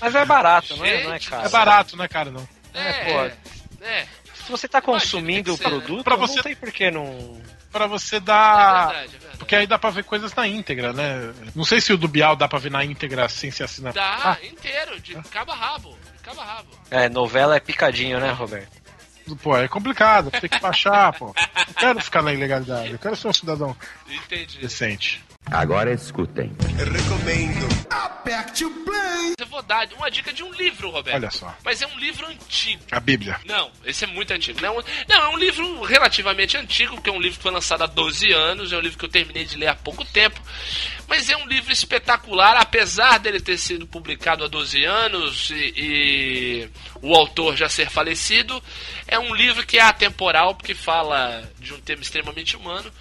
Mas 0.00 0.14
é 0.14 0.24
barato, 0.24 0.76
não 0.76 0.84
é, 0.84 1.04
não 1.04 1.10
é 1.12 1.18
Gente, 1.18 1.30
caro. 1.30 1.46
É 1.46 1.48
barato, 1.48 1.96
né, 1.96 2.08
cara? 2.08 2.30
Não. 2.30 2.48
É, 2.74 2.92
pô. 3.04 3.10
é, 3.20 3.36
é. 3.82 4.06
Se 4.34 4.50
você 4.50 4.66
tá 4.68 4.80
consumindo 4.80 5.50
Imagina, 5.50 5.68
o 5.68 5.70
produto, 5.80 6.04
Pra 6.04 6.16
não 6.16 6.26
você- 6.26 6.42
tem 6.42 6.54
por 6.56 6.72
que 6.72 6.90
não. 6.90 7.40
Pra 7.70 7.86
você 7.86 8.16
É 8.16 8.20
dar. 8.20 8.86
verdade, 8.88 9.04
é 9.04 9.18
verdade. 9.18 9.38
Porque 9.38 9.54
aí 9.56 9.66
dá 9.66 9.78
pra 9.78 9.90
ver 9.90 10.04
coisas 10.04 10.34
na 10.34 10.46
íntegra, 10.48 10.92
né? 10.92 11.32
Não 11.54 11.64
sei 11.64 11.80
se 11.80 11.92
o 11.92 11.98
do 11.98 12.08
Bial 12.08 12.34
dá 12.34 12.48
pra 12.48 12.58
ver 12.58 12.70
na 12.70 12.84
íntegra 12.84 13.28
sem 13.28 13.50
se 13.50 13.62
assinar. 13.62 13.92
Dá, 13.92 14.38
inteiro, 14.42 14.98
de 15.00 15.14
cabo 15.30 15.52
a 15.52 15.54
rabo. 15.54 15.90
De 16.16 16.22
cabo 16.22 16.40
a 16.40 16.44
rabo. 16.44 16.68
É, 16.90 17.08
novela 17.08 17.56
é 17.56 17.60
picadinho, 17.60 18.18
né, 18.20 18.30
Roberto? 18.32 18.87
Pô, 19.36 19.56
é 19.56 19.68
complicado, 19.68 20.30
tem 20.30 20.48
que 20.48 20.60
baixar, 20.60 21.12
pô. 21.12 21.34
Não 21.66 21.74
quero 21.74 22.00
ficar 22.00 22.22
na 22.22 22.32
ilegalidade, 22.32 22.92
eu 22.92 22.98
quero 22.98 23.16
ser 23.16 23.28
um 23.28 23.32
cidadão 23.32 23.76
Entendi. 24.08 24.58
decente. 24.58 25.22
Agora 25.50 25.92
escutem. 25.92 26.52
Eu 29.38 29.46
vou 29.46 29.62
dar 29.62 29.88
uma 29.96 30.10
dica 30.10 30.32
de 30.32 30.42
um 30.42 30.52
livro, 30.52 30.90
Roberto. 30.90 31.16
Olha 31.16 31.30
só. 31.30 31.54
Mas 31.64 31.80
é 31.80 31.86
um 31.86 31.98
livro 31.98 32.26
antigo. 32.26 32.82
A 32.90 33.00
Bíblia. 33.00 33.40
Não, 33.46 33.70
esse 33.84 34.04
é 34.04 34.06
muito 34.06 34.32
antigo. 34.32 34.60
Não, 34.60 34.74
não, 35.08 35.16
é 35.16 35.28
um 35.28 35.38
livro 35.38 35.82
relativamente 35.82 36.56
antigo, 36.56 36.96
porque 36.96 37.08
é 37.08 37.12
um 37.12 37.20
livro 37.20 37.38
que 37.38 37.42
foi 37.42 37.52
lançado 37.52 37.82
há 37.82 37.86
12 37.86 38.30
anos, 38.32 38.72
é 38.72 38.76
um 38.76 38.80
livro 38.80 38.98
que 38.98 39.04
eu 39.04 39.08
terminei 39.08 39.44
de 39.44 39.56
ler 39.56 39.68
há 39.68 39.74
pouco 39.74 40.04
tempo. 40.04 40.40
Mas 41.08 41.30
é 41.30 41.36
um 41.36 41.46
livro 41.46 41.72
espetacular, 41.72 42.56
apesar 42.56 43.18
dele 43.18 43.40
ter 43.40 43.56
sido 43.56 43.86
publicado 43.86 44.44
há 44.44 44.48
12 44.48 44.84
anos 44.84 45.50
e, 45.50 45.72
e 45.76 46.70
o 47.00 47.14
autor 47.14 47.56
já 47.56 47.68
ser 47.68 47.88
falecido. 47.88 48.62
É 49.06 49.18
um 49.18 49.34
livro 49.34 49.66
que 49.66 49.78
é 49.78 49.82
atemporal, 49.82 50.54
porque 50.54 50.74
fala 50.74 51.50
de 51.58 51.72
um 51.72 51.80
tema 51.80 52.02
extremamente 52.02 52.56
humano. 52.56 52.92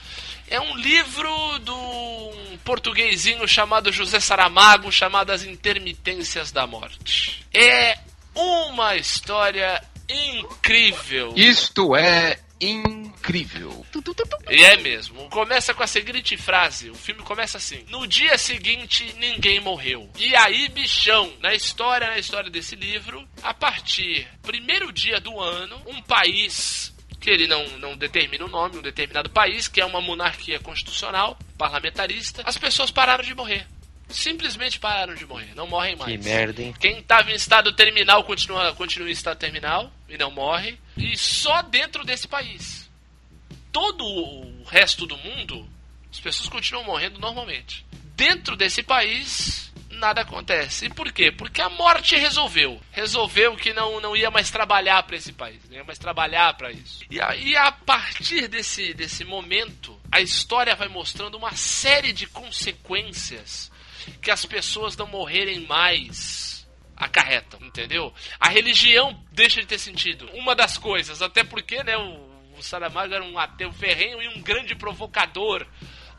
É 0.49 0.59
um 0.61 0.77
livro 0.77 1.59
de 1.59 1.71
um 1.71 2.57
portuguesinho 2.63 3.45
chamado 3.45 3.91
José 3.91 4.21
Saramago, 4.21 4.89
chamado 4.89 5.31
As 5.31 5.43
Intermitências 5.43 6.49
da 6.49 6.65
Morte. 6.65 7.45
É 7.53 7.97
uma 8.33 8.95
história 8.95 9.83
incrível. 10.09 11.33
Isto 11.35 11.93
é 11.97 12.39
incrível. 12.59 13.85
E 14.49 14.63
é 14.63 14.77
mesmo. 14.77 15.29
Começa 15.29 15.73
com 15.73 15.83
a 15.83 15.87
seguinte 15.87 16.35
frase. 16.37 16.89
O 16.89 16.95
filme 16.95 17.21
começa 17.23 17.57
assim: 17.57 17.85
No 17.89 18.07
dia 18.07 18.37
seguinte, 18.37 19.13
ninguém 19.17 19.59
morreu. 19.59 20.09
E 20.17 20.35
aí, 20.35 20.67
bichão, 20.69 21.31
na 21.39 21.53
história, 21.53 22.07
na 22.07 22.17
história 22.17 22.49
desse 22.49 22.75
livro, 22.75 23.27
a 23.43 23.53
partir 23.53 24.27
primeiro 24.41 24.91
dia 24.91 25.19
do 25.19 25.39
ano, 25.39 25.81
um 25.85 26.01
país 26.01 26.93
que 27.19 27.29
ele 27.29 27.47
não, 27.47 27.67
não 27.79 27.97
determina 27.97 28.45
o 28.45 28.49
nome, 28.49 28.77
um 28.77 28.81
determinado 28.81 29.29
país, 29.29 29.67
que 29.67 29.81
é 29.81 29.85
uma 29.85 29.99
monarquia 29.99 30.59
constitucional, 30.59 31.37
parlamentarista, 31.57 32.41
as 32.45 32.57
pessoas 32.57 32.91
pararam 32.91 33.23
de 33.23 33.35
morrer. 33.35 33.67
Simplesmente 34.09 34.79
pararam 34.79 35.13
de 35.15 35.25
morrer, 35.25 35.53
não 35.53 35.67
morrem 35.67 35.95
mais. 35.95 36.11
Que 36.11 36.29
merda, 36.29 36.61
hein? 36.61 36.73
Quem 36.79 36.99
estava 36.99 37.29
em 37.31 37.35
estado 37.35 37.73
terminal 37.73 38.23
continua, 38.23 38.73
continua 38.73 39.09
em 39.09 39.11
estado 39.11 39.37
terminal 39.37 39.91
e 40.07 40.17
não 40.17 40.31
morre. 40.31 40.79
E 40.95 41.17
só 41.17 41.61
dentro 41.61 42.05
desse 42.05 42.27
país. 42.27 42.89
Todo 43.71 44.03
o 44.05 44.63
resto 44.63 45.05
do 45.05 45.17
mundo, 45.17 45.67
as 46.11 46.19
pessoas 46.19 46.47
continuam 46.47 46.85
morrendo 46.85 47.19
normalmente. 47.19 47.85
Dentro 48.15 48.55
desse 48.55 48.81
país, 48.81 49.71
nada 49.91 50.21
acontece. 50.21 50.85
E 50.85 50.89
por 50.89 51.11
quê? 51.11 51.31
Porque 51.31 51.61
a 51.61 51.69
morte 51.69 52.15
resolveu. 52.15 52.79
Resolveu 52.91 53.55
que 53.55 53.73
não, 53.73 53.99
não 53.99 54.15
ia 54.15 54.31
mais 54.31 54.49
trabalhar 54.49 55.03
para 55.03 55.17
esse 55.17 55.33
país, 55.33 55.59
não 55.69 55.75
ia 55.75 55.83
mais 55.83 55.99
trabalhar 55.99 56.55
para 56.55 56.71
isso. 56.71 57.03
E 57.11 57.21
aí, 57.21 57.55
a 57.57 57.71
partir 57.71 58.47
desse, 58.47 58.93
desse 58.93 59.25
momento, 59.25 59.99
a 60.11 60.21
história 60.21 60.75
vai 60.75 60.87
mostrando 60.87 61.35
uma 61.37 61.51
série 61.55 62.13
de 62.13 62.25
consequências 62.25 63.69
que 64.21 64.31
as 64.31 64.45
pessoas 64.45 64.95
não 64.95 65.07
morrerem 65.07 65.61
mais 65.61 66.67
acarretam, 66.95 67.59
entendeu? 67.61 68.13
A 68.39 68.49
religião 68.49 69.23
deixa 69.31 69.61
de 69.61 69.67
ter 69.67 69.77
sentido. 69.77 70.27
Uma 70.33 70.55
das 70.55 70.77
coisas, 70.77 71.21
até 71.21 71.43
porque, 71.43 71.83
né, 71.83 71.95
o, 71.95 72.57
o 72.57 72.63
Saramago 72.63 73.13
era 73.13 73.23
um 73.23 73.37
ateu 73.37 73.71
ferrenho 73.71 74.21
e 74.21 74.27
um 74.27 74.41
grande 74.41 74.75
provocador 74.75 75.65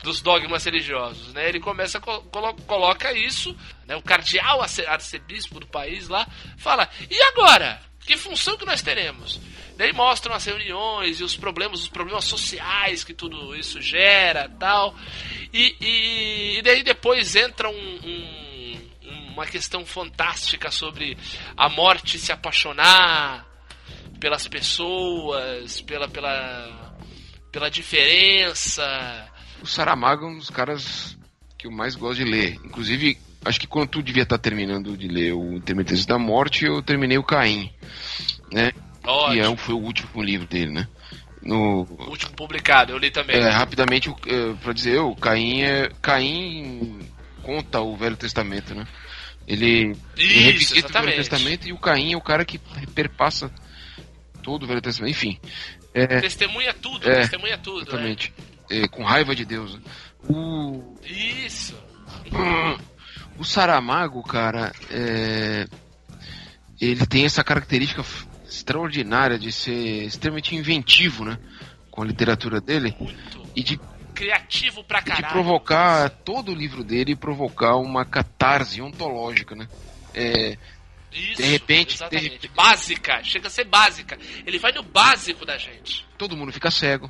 dos 0.01 0.21
dogmas 0.21 0.63
religiosos, 0.63 1.33
né? 1.33 1.49
Ele 1.49 1.59
começa 1.59 1.99
colo 1.99 2.53
coloca 2.65 3.11
isso, 3.11 3.55
né? 3.85 3.97
O 3.97 4.01
cardeal 4.01 4.61
arce 4.61 4.85
arcebispo 4.85 5.59
do 5.59 5.67
país 5.67 6.07
lá 6.07 6.25
fala: 6.57 6.89
"E 7.09 7.21
agora? 7.23 7.81
Que 8.05 8.15
função 8.15 8.57
que 8.57 8.65
nós 8.65 8.81
teremos?" 8.81 9.41
Daí 9.79 9.93
mostram 9.93 10.35
as 10.35 10.43
reuniões 10.43 11.21
e 11.21 11.23
os 11.23 11.37
problemas, 11.37 11.79
os 11.79 11.87
problemas 11.87 12.25
sociais 12.25 13.05
que 13.05 13.13
tudo 13.13 13.55
isso 13.55 13.81
gera, 13.81 14.49
tal. 14.59 14.93
E, 15.53 15.73
e, 15.79 16.57
e 16.57 16.61
daí 16.61 16.83
depois 16.83 17.33
entra 17.33 17.69
um, 17.69 17.99
um, 18.03 19.31
uma 19.31 19.45
questão 19.45 19.85
fantástica 19.85 20.69
sobre 20.69 21.17
a 21.55 21.69
morte 21.69 22.19
se 22.19 22.29
apaixonar 22.29 23.47
pelas 24.19 24.49
pessoas, 24.49 25.79
pela 25.79 26.09
pela 26.09 26.99
pela 27.49 27.71
diferença. 27.71 29.31
O 29.61 29.65
Saramago 29.65 30.25
é 30.25 30.27
um 30.27 30.37
dos 30.39 30.49
caras 30.49 31.17
que 31.57 31.67
eu 31.67 31.71
mais 31.71 31.95
gosto 31.95 32.21
de 32.21 32.29
ler. 32.29 32.55
Inclusive, 32.65 33.17
acho 33.45 33.57
que 33.57 33.65
quando 33.65 33.91
tu 33.91 34.03
devia 34.03 34.23
estar 34.23 34.39
terminando 34.39 34.97
de 34.97 35.07
ler 35.07 35.31
o 35.31 35.53
Intermitência 35.53 36.05
da 36.05 36.19
Morte, 36.19 36.65
eu 36.65 36.83
terminei 36.83 37.17
o 37.17 37.23
Caim, 37.23 37.71
né? 38.51 38.73
Ótimo. 39.05 39.33
Que 39.33 39.39
é, 39.53 39.57
foi 39.57 39.75
o 39.75 39.79
último 39.79 40.21
livro 40.23 40.47
dele, 40.47 40.71
né? 40.71 40.87
No, 41.41 41.83
O 41.83 42.09
último 42.09 42.33
publicado, 42.33 42.91
eu 42.91 42.97
li 42.97 43.09
também. 43.11 43.37
é, 43.37 43.49
rapidamente, 43.49 44.09
é, 44.27 44.53
para 44.61 44.73
dizer, 44.73 44.99
o 44.99 45.15
Caim 45.15 45.61
é 45.61 45.89
Caim 46.01 46.99
conta 47.43 47.79
o 47.79 47.95
Velho 47.95 48.17
Testamento, 48.17 48.75
né? 48.75 48.85
Ele, 49.47 49.95
Isso, 50.17 50.39
revisita 50.43 50.99
o. 50.99 51.01
Velho 51.03 51.15
Testamento 51.15 51.67
e 51.67 51.73
o 51.73 51.77
Caim 51.79 52.13
é 52.13 52.17
o 52.17 52.21
cara 52.21 52.43
que 52.43 52.59
perpassa 52.93 53.49
todo 54.43 54.63
o 54.63 54.67
Velho 54.67 54.81
Testamento. 54.81 55.11
Enfim, 55.11 55.39
é, 55.93 56.19
Testemunha 56.19 56.73
tudo, 56.73 57.09
É, 57.09 57.21
testemunha 57.21 57.57
tudo. 57.57 57.81
exatamente. 57.81 58.33
É, 58.69 58.87
com 58.89 59.03
raiva 59.03 59.33
de 59.33 59.45
Deus. 59.45 59.73
né? 59.75 59.81
O. 60.29 60.95
Isso. 61.03 61.73
o 63.39 63.43
Saramago, 63.45 64.21
cara, 64.23 64.71
é, 64.91 65.65
ele 66.79 67.05
tem 67.07 67.25
essa 67.25 67.43
característica 67.43 68.03
extraordinária 68.49 69.37
de 69.37 69.51
ser 69.51 70.03
extremamente 70.05 70.55
inventivo, 70.55 71.23
né? 71.25 71.37
Com 71.91 72.01
a 72.01 72.05
literatura 72.05 72.59
dele 72.59 72.95
e 73.55 73.63
de, 73.63 73.79
Criativo 74.13 74.83
pra 74.83 74.99
de 74.99 75.05
caralho. 75.05 75.31
provocar 75.33 76.09
todo 76.09 76.51
o 76.51 76.55
livro 76.55 76.83
dele 76.83 77.13
e 77.13 77.15
provocar 77.15 77.77
uma 77.77 78.03
catarse 78.03 78.81
ontológica, 78.81 79.55
né? 79.55 79.67
É, 80.13 80.57
Isso, 81.11 81.37
de 81.37 81.43
repente- 81.43 81.89
de 81.89 81.93
exatamente. 81.95 82.23
repente- 82.33 82.47
Básica, 82.53 83.23
chega 83.23 83.47
a 83.47 83.49
ser 83.49 83.63
básica. 83.65 84.17
Ele 84.45 84.59
vai 84.59 84.71
no 84.73 84.83
básico 84.83 85.45
da 85.45 85.57
gente. 85.57 86.05
todo 86.17 86.35
mundo 86.35 86.51
fica 86.51 86.69
cego. 86.69 87.09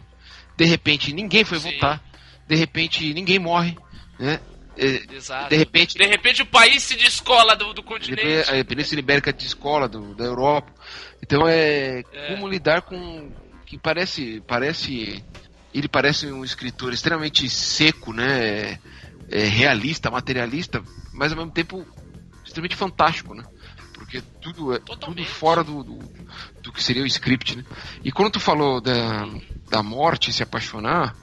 De 0.55 0.65
repente 0.65 1.11
ninguém 1.13 1.43
foi 1.43 1.59
Sim. 1.59 1.71
votar. 1.73 2.03
De 2.47 2.55
repente 2.55 3.11
ninguém 3.13 3.39
morre, 3.39 3.75
né? 4.19 4.39
É, 4.77 5.13
Exato. 5.13 5.49
de 5.49 5.57
repente 5.57 5.97
De 5.97 6.05
repente 6.05 6.41
o 6.41 6.45
país 6.45 6.83
se 6.83 6.95
descola 6.95 7.53
do, 7.55 7.73
do 7.73 7.83
continente. 7.83 8.49
a 8.49 8.63
Península 8.63 8.99
Ibérica 8.99 9.33
de 9.33 9.45
escola 9.45 9.89
do, 9.89 10.15
da 10.15 10.23
Europa. 10.25 10.71
Então 11.21 11.47
é, 11.47 12.03
É. 12.11 12.33
como 12.33 12.47
lidar 12.47 12.81
com 12.81 13.31
que 13.65 13.77
parece 13.77 14.41
parece 14.47 15.23
ele 15.73 15.87
parece 15.87 16.31
um 16.31 16.43
escritor 16.43 16.91
extremamente 16.93 17.47
seco, 17.47 18.11
né? 18.11 18.79
é, 19.31 19.45
realista, 19.45 20.09
materialista, 20.09 20.83
mas 21.13 21.31
ao 21.31 21.37
mesmo 21.37 21.51
tempo 21.51 21.85
extremamente 22.43 22.75
fantástico, 22.75 23.33
né? 23.33 23.43
Porque 23.93 24.21
tudo 24.41 24.73
é 24.73 24.79
tudo 24.79 25.23
fora 25.25 25.63
do, 25.63 25.83
do, 25.83 25.99
do, 26.61 26.71
que 26.71 26.83
seria 26.83 27.03
o 27.03 27.07
script, 27.07 27.57
né? 27.57 27.65
E 28.03 28.11
quando 28.11 28.33
tu 28.33 28.39
falou 28.39 28.81
da, 28.81 29.27
da 29.69 29.83
morte, 29.83 30.33
se 30.33 30.41
apaixonar, 30.41 31.15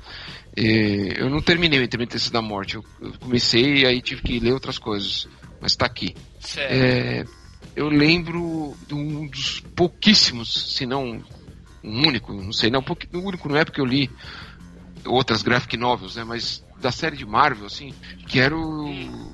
é, 0.57 1.21
eu 1.21 1.29
não 1.29 1.41
terminei 1.41 1.81
o 1.81 1.83
Intermitência 1.83 2.31
da 2.31 2.43
Morte. 2.43 2.77
Eu, 2.77 2.85
eu, 3.01 3.13
comecei 3.19 3.79
e 3.79 3.87
aí 3.87 4.01
tive 4.01 4.23
que 4.23 4.39
ler 4.39 4.53
outras 4.53 4.79
coisas. 4.79 5.27
Mas 5.61 5.75
tá 5.75 5.87
aqui. 5.87 6.15
É, 6.59 7.25
eu 7.77 7.89
lembro 7.89 8.75
de 8.89 8.95
um 8.95 9.29
dos 9.29 9.61
pouquíssimos, 9.61 10.75
se 10.75 10.87
não 10.87 11.23
um 11.85 12.07
único, 12.09 12.33
não 12.33 12.53
sei, 12.53 12.71
não, 12.71 12.81
o 12.81 13.19
único 13.19 13.49
não 13.49 13.57
é 13.57 13.65
porque 13.65 13.81
eu 13.81 13.85
li 13.85 14.11
outras 15.05 15.43
graphic 15.43 15.77
novels, 15.77 16.17
né? 16.17 16.25
Mas 16.25 16.65
da 16.81 16.91
série 16.91 17.17
de 17.17 17.25
Marvel, 17.25 17.67
assim, 17.67 17.95
que 18.27 18.41
era 18.41 18.57
o 18.57 19.33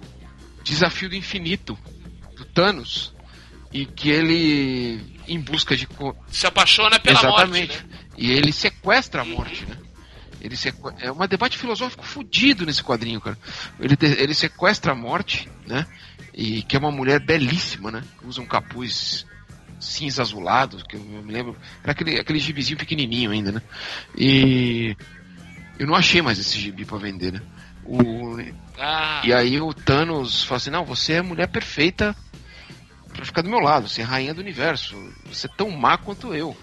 Desafio 0.63 1.09
do 1.09 1.15
Infinito, 1.15 1.79
do 2.37 2.45
Thanos, 2.45 3.15
e 3.73 3.87
que 3.87 4.11
ele, 4.11 5.01
em 5.27 5.41
busca 5.41 5.75
de... 5.77 5.89
Se 6.29 6.47
apaixona 6.47 7.01
pela 7.01 7.21
Exatamente. 7.21 7.79
morte, 7.79 7.87
né? 7.87 7.99
E 8.19 8.31
ele 8.31 8.53
sequestra 8.53 9.23
a 9.23 9.25
morte, 9.25 9.65
né? 9.65 9.79
Ele 10.41 10.57
sequ... 10.57 10.93
É 10.99 11.11
um 11.11 11.27
debate 11.27 11.57
filosófico 11.57 12.05
fudido 12.05 12.67
nesse 12.67 12.83
quadrinho, 12.83 13.21
cara. 13.21 13.39
Ele, 13.81 13.97
ele 14.19 14.35
sequestra 14.35 14.93
a 14.93 14.95
morte, 14.95 15.49
né? 15.67 15.87
E 16.35 16.63
que 16.63 16.77
é 16.77 16.79
uma 16.79 16.91
mulher 16.91 17.21
belíssima, 17.21 17.91
né? 17.91 18.03
Usa 18.25 18.41
um 18.41 18.47
capuz 18.47 19.27
cinza 19.79 20.23
azulado, 20.23 20.85
que 20.85 20.97
eu 20.97 21.01
me 21.01 21.33
lembro. 21.33 21.57
Era 21.83 21.93
aquele, 21.93 22.19
aquele 22.19 22.39
gibizinho 22.39 22.79
pequenininho 22.79 23.31
ainda, 23.31 23.53
né? 23.53 23.63
E 24.17 24.97
eu 25.79 25.87
não 25.87 25.95
achei 25.95 26.23
mais 26.23 26.39
esse 26.39 26.59
gibi 26.59 26.85
para 26.85 26.99
vender, 26.99 27.33
né? 27.33 27.43
O... 27.85 28.37
Ah. 28.79 29.23
E 29.25 29.33
aí 29.33 29.61
o 29.61 29.75
Thanos 29.75 30.45
fala 30.45 30.57
assim: 30.57 30.71
Não, 30.71 30.85
você 30.85 31.15
é 31.15 31.19
a 31.19 31.23
mulher 31.23 31.49
perfeita 31.49 32.17
para 33.13 33.25
ficar 33.25 33.43
do 33.43 33.51
meu 33.51 33.59
lado, 33.59 33.89
você 33.89 34.01
é 34.01 34.05
rainha 34.05 34.33
do 34.33 34.41
universo, 34.41 34.97
você 35.27 35.47
é 35.47 35.51
tão 35.57 35.71
má 35.71 35.99
quanto 35.99 36.33
eu. 36.33 36.57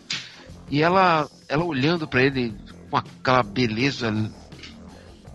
E 0.70 0.82
ela, 0.82 1.30
ela 1.48 1.64
olhando 1.64 2.08
para 2.08 2.24
ele 2.24 2.56
com 2.90 2.98
aquela 2.98 3.44
beleza 3.44 4.12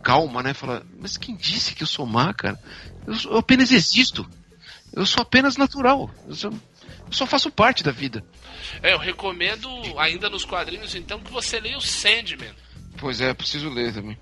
calma, 0.02 0.42
né? 0.42 0.54
Fala: 0.54 0.82
Mas 0.98 1.16
quem 1.16 1.36
disse 1.36 1.74
que 1.74 1.82
eu 1.82 1.86
sou 1.86 2.06
má, 2.06 2.32
cara? 2.32 2.58
Eu, 3.06 3.30
eu 3.32 3.38
apenas 3.38 3.70
existo. 3.70 4.28
Eu 4.92 5.04
sou 5.06 5.22
apenas 5.22 5.56
natural. 5.56 6.10
Eu 6.26 6.34
sou, 6.34 6.50
eu 6.50 7.12
só 7.12 7.26
faço 7.26 7.50
parte 7.50 7.82
da 7.82 7.90
vida. 7.90 8.24
É, 8.82 8.92
eu 8.92 8.98
recomendo, 8.98 9.68
ainda 9.98 10.30
nos 10.30 10.44
quadrinhos, 10.44 10.94
então, 10.94 11.20
que 11.20 11.32
você 11.32 11.60
leia 11.60 11.76
o 11.76 11.82
Sandman. 11.82 12.54
Pois 12.96 13.20
é, 13.20 13.34
preciso 13.34 13.68
ler 13.68 13.92
também. 13.92 14.16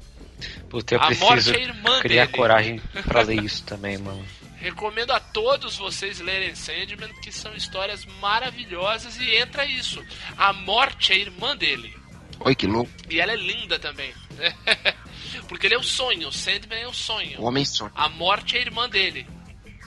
Puta, 0.68 0.94
eu 0.94 1.00
a 1.00 1.06
preciso 1.06 1.52
é 1.52 2.00
criar 2.00 2.26
dele. 2.26 2.36
coragem 2.36 2.82
para 3.06 3.22
ler 3.22 3.44
isso 3.44 3.62
também, 3.64 3.98
mano. 3.98 4.24
Recomendo 4.56 5.10
a 5.10 5.20
todos 5.20 5.76
vocês 5.76 6.20
lerem 6.20 6.54
Sandman, 6.54 7.12
que 7.20 7.32
são 7.32 7.54
histórias 7.54 8.06
maravilhosas 8.20 9.16
e 9.18 9.36
entra 9.36 9.66
isso. 9.66 10.02
A 10.36 10.52
morte 10.52 11.12
é 11.12 11.18
irmã 11.18 11.56
dele. 11.56 11.94
Oi, 12.40 12.54
que 12.54 12.66
louco. 12.66 12.90
E 13.10 13.20
ela 13.20 13.32
é 13.32 13.36
linda 13.36 13.78
também. 13.78 14.12
Porque 15.48 15.66
ele 15.66 15.74
é 15.74 15.78
o 15.78 15.82
sonho, 15.82 16.28
o 16.28 16.32
Sandman 16.32 16.80
é 16.80 16.88
o 16.88 16.94
sonho. 16.94 17.40
O 17.40 17.44
homem 17.44 17.64
sonho. 17.64 17.92
A 17.94 18.08
morte 18.08 18.56
é 18.56 18.60
a 18.60 18.62
irmã 18.62 18.88
dele. 18.88 19.26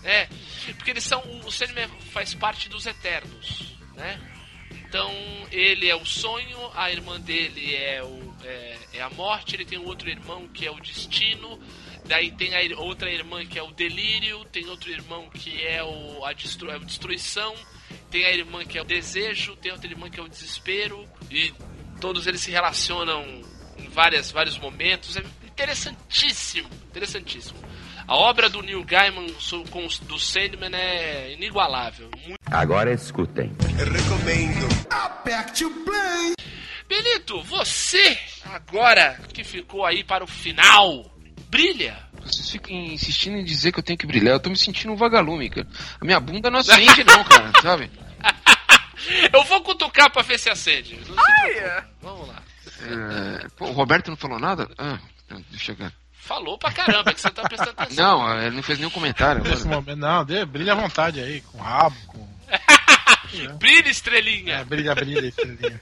É, 0.04 0.28
porque 0.76 0.92
eles 0.92 1.04
são. 1.04 1.22
O 1.46 1.52
Sandman 1.52 1.88
faz 2.12 2.34
parte 2.34 2.70
dos 2.70 2.86
Eternos, 2.86 3.76
né? 3.96 4.20
Então 4.88 5.12
ele 5.52 5.90
é 5.90 5.96
o 5.96 6.06
sonho, 6.06 6.58
a 6.74 6.92
irmã 6.92 7.20
dele 7.20 7.76
é, 7.76 8.04
o, 8.04 8.36
é, 8.44 8.78
é, 8.94 9.02
a 9.02 9.10
morte, 9.10 9.56
ele 9.56 9.66
tem 9.66 9.80
um 9.80 9.86
outro 9.86 10.10
irmão 10.10 10.48
que 10.48 10.66
é 10.66 10.72
o 10.72 10.80
destino, 10.80 11.60
daí 12.06 12.32
tem 12.32 12.56
a 12.56 12.80
outra 12.80 13.12
irmã 13.12 13.46
que 13.46 13.58
é 13.58 13.64
o 13.64 13.72
delírio, 13.72 14.46
tem 14.46 14.68
outro 14.68 14.90
irmão 14.90 15.30
que 15.30 15.62
é 15.66 15.84
o, 15.84 16.24
a, 16.24 16.34
destru, 16.34 16.72
a 16.72 16.78
destruição, 16.78 17.54
tem 18.10 18.26
a 18.26 18.32
irmã 18.32 18.64
que 18.64 18.78
é 18.78 18.82
o 18.82 18.86
desejo, 18.86 19.56
tem 19.58 19.72
outra 19.72 19.90
irmã 19.90 20.10
que 20.10 20.20
é 20.20 20.24
o 20.24 20.30
desespero, 20.30 21.06
e 21.30 21.54
todos 22.00 22.28
eles 22.28 22.42
se 22.42 22.52
relacionam 22.52 23.42
várias, 23.96 24.30
vários 24.30 24.60
momentos. 24.60 25.16
É 25.16 25.24
interessantíssimo, 25.46 26.70
interessantíssimo. 26.90 27.58
A 28.08 28.16
obra 28.16 28.50
do 28.50 28.62
Neil 28.62 28.84
Gaiman 28.84 29.26
com 29.72 29.88
do 30.04 30.20
Sandman 30.20 30.76
é 30.76 31.34
inigualável. 31.34 32.12
Muito... 32.12 32.38
Agora 32.46 32.94
escutem. 32.94 33.52
Eu 33.80 33.92
recomendo. 33.92 34.68
Aperte 34.92 35.66
o 35.66 35.72
play. 35.84 36.36
Benito, 36.88 37.42
você 37.42 38.16
agora 38.46 39.20
que 39.34 39.44
ficou 39.44 39.84
aí 39.84 40.04
para 40.04 40.24
o 40.24 40.28
final, 40.28 41.12
brilha. 41.50 41.98
Vocês 42.22 42.52
ficam 42.52 42.76
insistindo 42.76 43.38
em 43.38 43.44
dizer 43.44 43.72
que 43.72 43.80
eu 43.80 43.84
tenho 43.84 43.98
que 43.98 44.06
brilhar. 44.06 44.36
Eu 44.36 44.40
tô 44.40 44.52
me 44.52 44.58
sentindo 44.58 44.94
um 44.94 44.98
vagalume, 44.98 45.50
cara. 45.50 45.68
A 46.00 46.06
minha 46.06 46.20
bunda 46.20 46.52
não 46.52 46.60
acende, 46.60 47.04
não, 47.04 47.24
cara, 47.24 47.52
sabe? 47.62 47.90
eu 49.34 49.44
vou 49.46 49.62
cutucar 49.62 50.12
pra 50.12 50.22
ver 50.22 50.38
se 50.38 50.50
acende. 50.50 51.00
Vamos 52.02 52.28
lá. 52.28 52.45
É, 52.88 53.48
pô, 53.56 53.68
o 53.68 53.72
Roberto 53.72 54.10
não 54.10 54.18
falou 54.18 54.40
nada? 54.40 54.70
Ah, 54.78 54.98
deixa 55.50 55.72
eu 55.72 55.76
ver. 55.76 55.94
Falou 56.14 56.58
pra 56.58 56.72
caramba, 56.72 57.14
que 57.14 57.22
você 57.22 57.30
tá 57.30 57.44
prestando 57.44 57.74
atenção. 57.78 58.20
Não, 58.20 58.42
ele 58.42 58.56
não 58.56 58.64
fez 58.64 58.80
nenhum 58.80 58.90
comentário. 58.90 59.44
Nesse 59.44 59.68
momento, 59.68 60.00
não, 60.00 60.26
dê, 60.26 60.44
brilha 60.44 60.74
à 60.74 60.76
vontade 60.76 61.20
aí, 61.20 61.42
com 61.42 61.60
rabo, 61.60 61.96
com. 62.08 62.28
brilha, 63.60 63.90
estrelinha! 63.90 64.56
É, 64.56 64.64
brilha, 64.64 64.96
brilha, 64.96 65.28
estrelinha. 65.28 65.80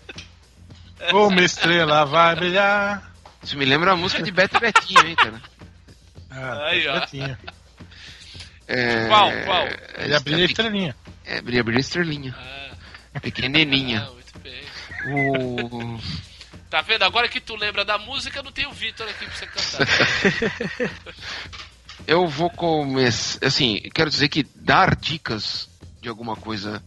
Uma 1.13 1.41
estrela 1.41 2.05
vai 2.05 2.35
brilhar. 2.35 3.13
Isso 3.41 3.57
me 3.57 3.65
lembra 3.65 3.93
a 3.93 3.95
música 3.95 4.21
de 4.21 4.31
Beto 4.31 4.59
Betinho, 4.59 5.05
hein, 5.05 5.15
cara? 5.15 5.41
Ah, 6.29 6.67
aí, 6.67 6.87
ó. 6.87 6.99
Betinho. 6.99 7.37
É, 8.67 9.07
qual, 9.07 9.31
qual? 9.45 9.67
Brilha, 9.97 10.19
brilha, 10.19 10.45
estrelinha. 10.45 10.95
É, 11.25 11.41
brilha, 11.41 11.63
brilha, 11.63 11.79
estrelinha. 11.79 12.35
Ah. 12.37 13.19
Pequenininha. 13.21 14.07
Ah, 14.07 14.11
muito 14.11 14.39
bem. 14.39 14.63
O... 15.07 15.99
Tá 16.73 16.81
vendo? 16.81 17.03
Agora 17.03 17.29
que 17.29 17.39
tu 17.39 17.55
lembra 17.55 17.85
da 17.85 17.99
música, 17.99 18.41
não 18.41 18.51
tem 18.51 18.65
o 18.65 18.71
Vitor 18.71 19.07
aqui 19.07 19.25
pra 19.25 19.35
você 19.35 19.45
cantar. 19.45 19.87
eu 22.07 22.27
vou 22.27 22.49
começar. 22.49 23.45
Assim, 23.45 23.79
quero 23.93 24.09
dizer 24.09 24.27
que 24.27 24.41
dar 24.55 24.95
dicas 24.95 25.69
de 26.01 26.09
alguma 26.09 26.35
coisa 26.35 26.83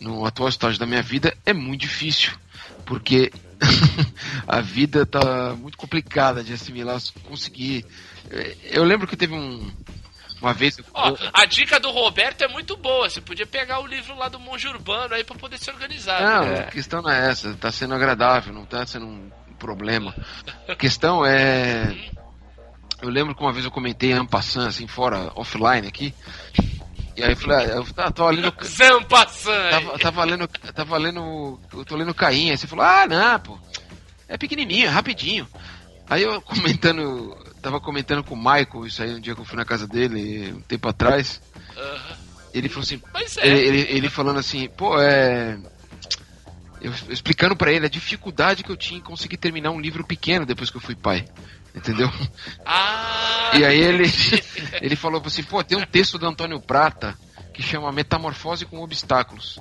no 0.00 0.24
atual 0.24 0.48
estágio 0.48 0.80
da 0.80 0.86
minha 0.86 1.02
vida 1.02 1.36
é 1.44 1.52
muito 1.52 1.82
difícil. 1.82 2.32
Porque 2.86 3.30
a 4.48 4.62
vida 4.62 5.04
tá 5.04 5.54
muito 5.54 5.76
complicada 5.76 6.42
de 6.42 6.54
assimilar, 6.54 6.98
conseguir. 7.24 7.84
Eu 8.62 8.84
lembro 8.84 9.06
que 9.06 9.18
teve 9.18 9.34
um, 9.34 9.70
uma 10.40 10.52
vez. 10.52 10.76
Ó, 10.92 11.16
a 11.32 11.44
dica 11.46 11.80
do 11.80 11.90
Roberto 11.90 12.42
é 12.42 12.48
muito 12.48 12.76
boa. 12.76 13.08
Você 13.08 13.20
podia 13.20 13.46
pegar 13.46 13.80
o 13.80 13.86
livro 13.86 14.16
lá 14.16 14.28
do 14.28 14.38
Monge 14.38 14.68
Urbano 14.68 15.14
aí 15.14 15.24
para 15.24 15.36
poder 15.36 15.58
se 15.58 15.70
organizar. 15.70 16.20
Não, 16.20 16.48
né? 16.48 16.60
a 16.60 16.70
questão 16.70 17.02
não 17.02 17.10
é 17.10 17.30
essa. 17.30 17.54
Tá 17.54 17.72
sendo 17.72 17.94
agradável, 17.94 18.52
não 18.52 18.64
tá 18.64 18.84
sendo 18.86 19.06
um 19.06 19.30
problema. 19.58 20.14
A 20.68 20.74
questão 20.74 21.24
é. 21.24 21.94
Eu 23.00 23.08
lembro 23.08 23.34
que 23.34 23.42
uma 23.42 23.52
vez 23.52 23.64
eu 23.64 23.70
comentei 23.70 24.12
Ampassan, 24.12 24.68
assim, 24.68 24.86
fora, 24.86 25.30
offline 25.34 25.86
aqui. 25.86 26.14
E 27.16 27.22
aí 27.22 27.30
eu 27.30 27.36
falei, 27.36 27.66
ah, 27.66 27.76
eu 27.76 28.12
tava 28.12 28.30
lendo. 28.30 28.52
Zampassan! 28.62 29.70
Tava, 29.70 29.98
tava 29.98 30.24
lendo. 30.24 30.48
Tava 30.48 30.98
lendo. 30.98 31.60
Eu 31.72 31.84
tô 31.84 31.96
lendo 31.96 32.14
Caim. 32.14 32.50
Aí 32.50 32.58
você 32.58 32.66
falou, 32.66 32.84
ah, 32.84 33.06
não, 33.06 33.40
pô. 33.40 33.58
É 34.28 34.36
pequenininho, 34.36 34.86
é 34.86 34.90
rapidinho. 34.90 35.48
Aí 36.08 36.22
eu 36.22 36.40
comentando 36.42 37.36
tava 37.66 37.80
comentando 37.80 38.22
com 38.22 38.34
o 38.34 38.38
Michael 38.38 38.86
isso 38.86 39.02
aí 39.02 39.12
um 39.12 39.20
dia 39.20 39.34
que 39.34 39.40
eu 39.40 39.44
fui 39.44 39.56
na 39.56 39.64
casa 39.64 39.88
dele, 39.88 40.52
um 40.52 40.60
tempo 40.60 40.88
atrás. 40.88 41.42
Uhum. 41.76 42.16
Ele 42.54 42.68
falou 42.68 42.84
assim. 42.84 43.02
É. 43.38 43.48
Ele, 43.48 43.58
ele, 43.58 43.86
ele, 43.90 44.08
falando 44.08 44.38
assim, 44.38 44.68
pô, 44.68 44.96
é. 45.00 45.58
Eu, 46.80 46.92
explicando 47.08 47.56
para 47.56 47.72
ele 47.72 47.84
a 47.84 47.88
dificuldade 47.88 48.62
que 48.62 48.70
eu 48.70 48.76
tinha 48.76 49.00
em 49.00 49.02
conseguir 49.02 49.36
terminar 49.36 49.72
um 49.72 49.80
livro 49.80 50.06
pequeno 50.06 50.46
depois 50.46 50.70
que 50.70 50.76
eu 50.76 50.80
fui 50.80 50.94
pai. 50.94 51.26
Entendeu? 51.74 52.08
Ah. 52.64 53.50
E 53.58 53.64
aí 53.64 53.80
ele, 53.80 54.04
ele 54.80 54.94
falou 54.94 55.20
assim, 55.26 55.42
pô, 55.42 55.64
tem 55.64 55.76
um 55.76 55.84
texto 55.84 56.18
do 56.18 56.26
Antônio 56.26 56.60
Prata 56.60 57.18
que 57.52 57.62
chama 57.62 57.90
Metamorfose 57.90 58.64
com 58.64 58.78
Obstáculos 58.80 59.58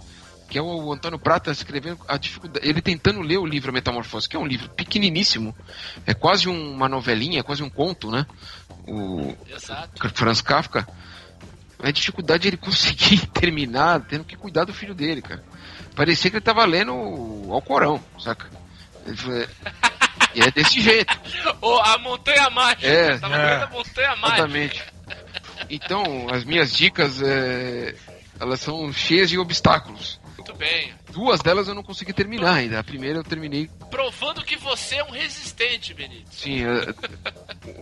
que 0.50 0.58
é 0.58 0.62
o 0.62 0.94
Antônio 0.94 1.20
Prata 1.20 1.52
escrevendo 1.52 2.00
a 2.08 2.18
dificuldade, 2.18 2.68
ele 2.68 2.82
tentando 2.82 3.22
ler 3.22 3.38
o 3.38 3.46
livro 3.46 3.70
A 3.70 3.74
Metamorfose, 3.74 4.30
que 4.30 4.36
é 4.36 4.40
um 4.40 4.46
livro 4.46 4.70
pequeniníssimo, 4.70 5.56
é 6.06 6.14
quase 6.14 6.48
uma 6.48 6.88
novelinha, 6.88 7.40
é 7.40 7.44
quase 7.44 7.64
um 7.64 7.70
conto, 7.70 8.12
né? 8.12 8.26
O 8.88 9.36
Exato. 9.50 10.10
Franz 10.14 10.42
Kafka. 10.42 10.88
A 11.82 11.92
dificuldade 11.92 12.44
de 12.44 12.48
ele 12.50 12.58
conseguir 12.58 13.26
terminar, 13.28 14.02
tendo 14.02 14.24
que 14.24 14.36
cuidar 14.36 14.66
do 14.66 14.74
filho 14.74 14.94
dele, 14.94 15.22
cara. 15.22 15.44
Parecia 15.96 16.30
que 16.30 16.38
ele 16.38 16.44
tava 16.44 16.64
lendo 16.66 16.94
o 16.94 17.54
Alcorão, 17.54 18.02
saca? 18.20 18.50
Falou, 19.16 19.48
e 20.34 20.42
é 20.42 20.52
desse 20.52 20.82
jeito. 20.82 21.18
Ou 21.62 21.80
a 21.80 21.98
montanha 21.98 22.50
mágica. 22.50 22.88
É, 22.88 23.18
tava 23.18 23.36
é. 23.36 23.64
a 23.64 23.68
montanha 23.68 24.16
mágica. 24.18 24.38
Exatamente. 24.38 24.84
Então, 25.70 26.28
as 26.32 26.44
minhas 26.44 26.72
dicas, 26.74 27.22
é, 27.22 27.96
elas 28.40 28.60
são 28.60 28.92
cheias 28.92 29.30
de 29.30 29.40
obstáculos 29.40 30.20
muito 30.46 30.54
bem. 30.60 30.94
duas 31.12 31.40
delas 31.42 31.68
eu 31.68 31.74
não 31.76 31.84
consegui 31.84 32.14
terminar 32.14 32.54
ainda. 32.54 32.80
A 32.80 32.84
primeira 32.84 33.20
eu 33.20 33.24
terminei. 33.24 33.70
Provando 33.90 34.44
que 34.44 34.56
você 34.56 34.96
é 34.96 35.04
um 35.04 35.10
resistente, 35.12 35.94
Benito. 35.94 36.30
Sim, 36.32 36.64
é, 36.64 36.94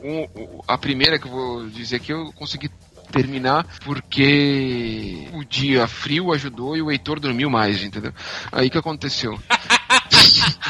um- 0.04 0.62
a 0.68 0.78
primeira 0.78 1.20
que 1.20 1.26
eu 1.28 1.32
vou 1.32 1.68
dizer 1.70 1.98
aqui 1.98 2.12
eu 2.14 2.32
consegui 2.34 2.70
terminar 3.12 3.66
porque 3.84 5.28
o 5.34 5.44
dia 5.44 5.88
frio 5.88 6.32
ajudou 6.34 6.76
e 6.78 6.82
o 6.82 6.90
Heitor 6.92 7.20
dormiu 7.20 7.50
mais, 7.50 7.84
entendeu? 7.84 8.14
Aí 8.52 8.70
que 8.70 8.78
aconteceu. 8.78 9.38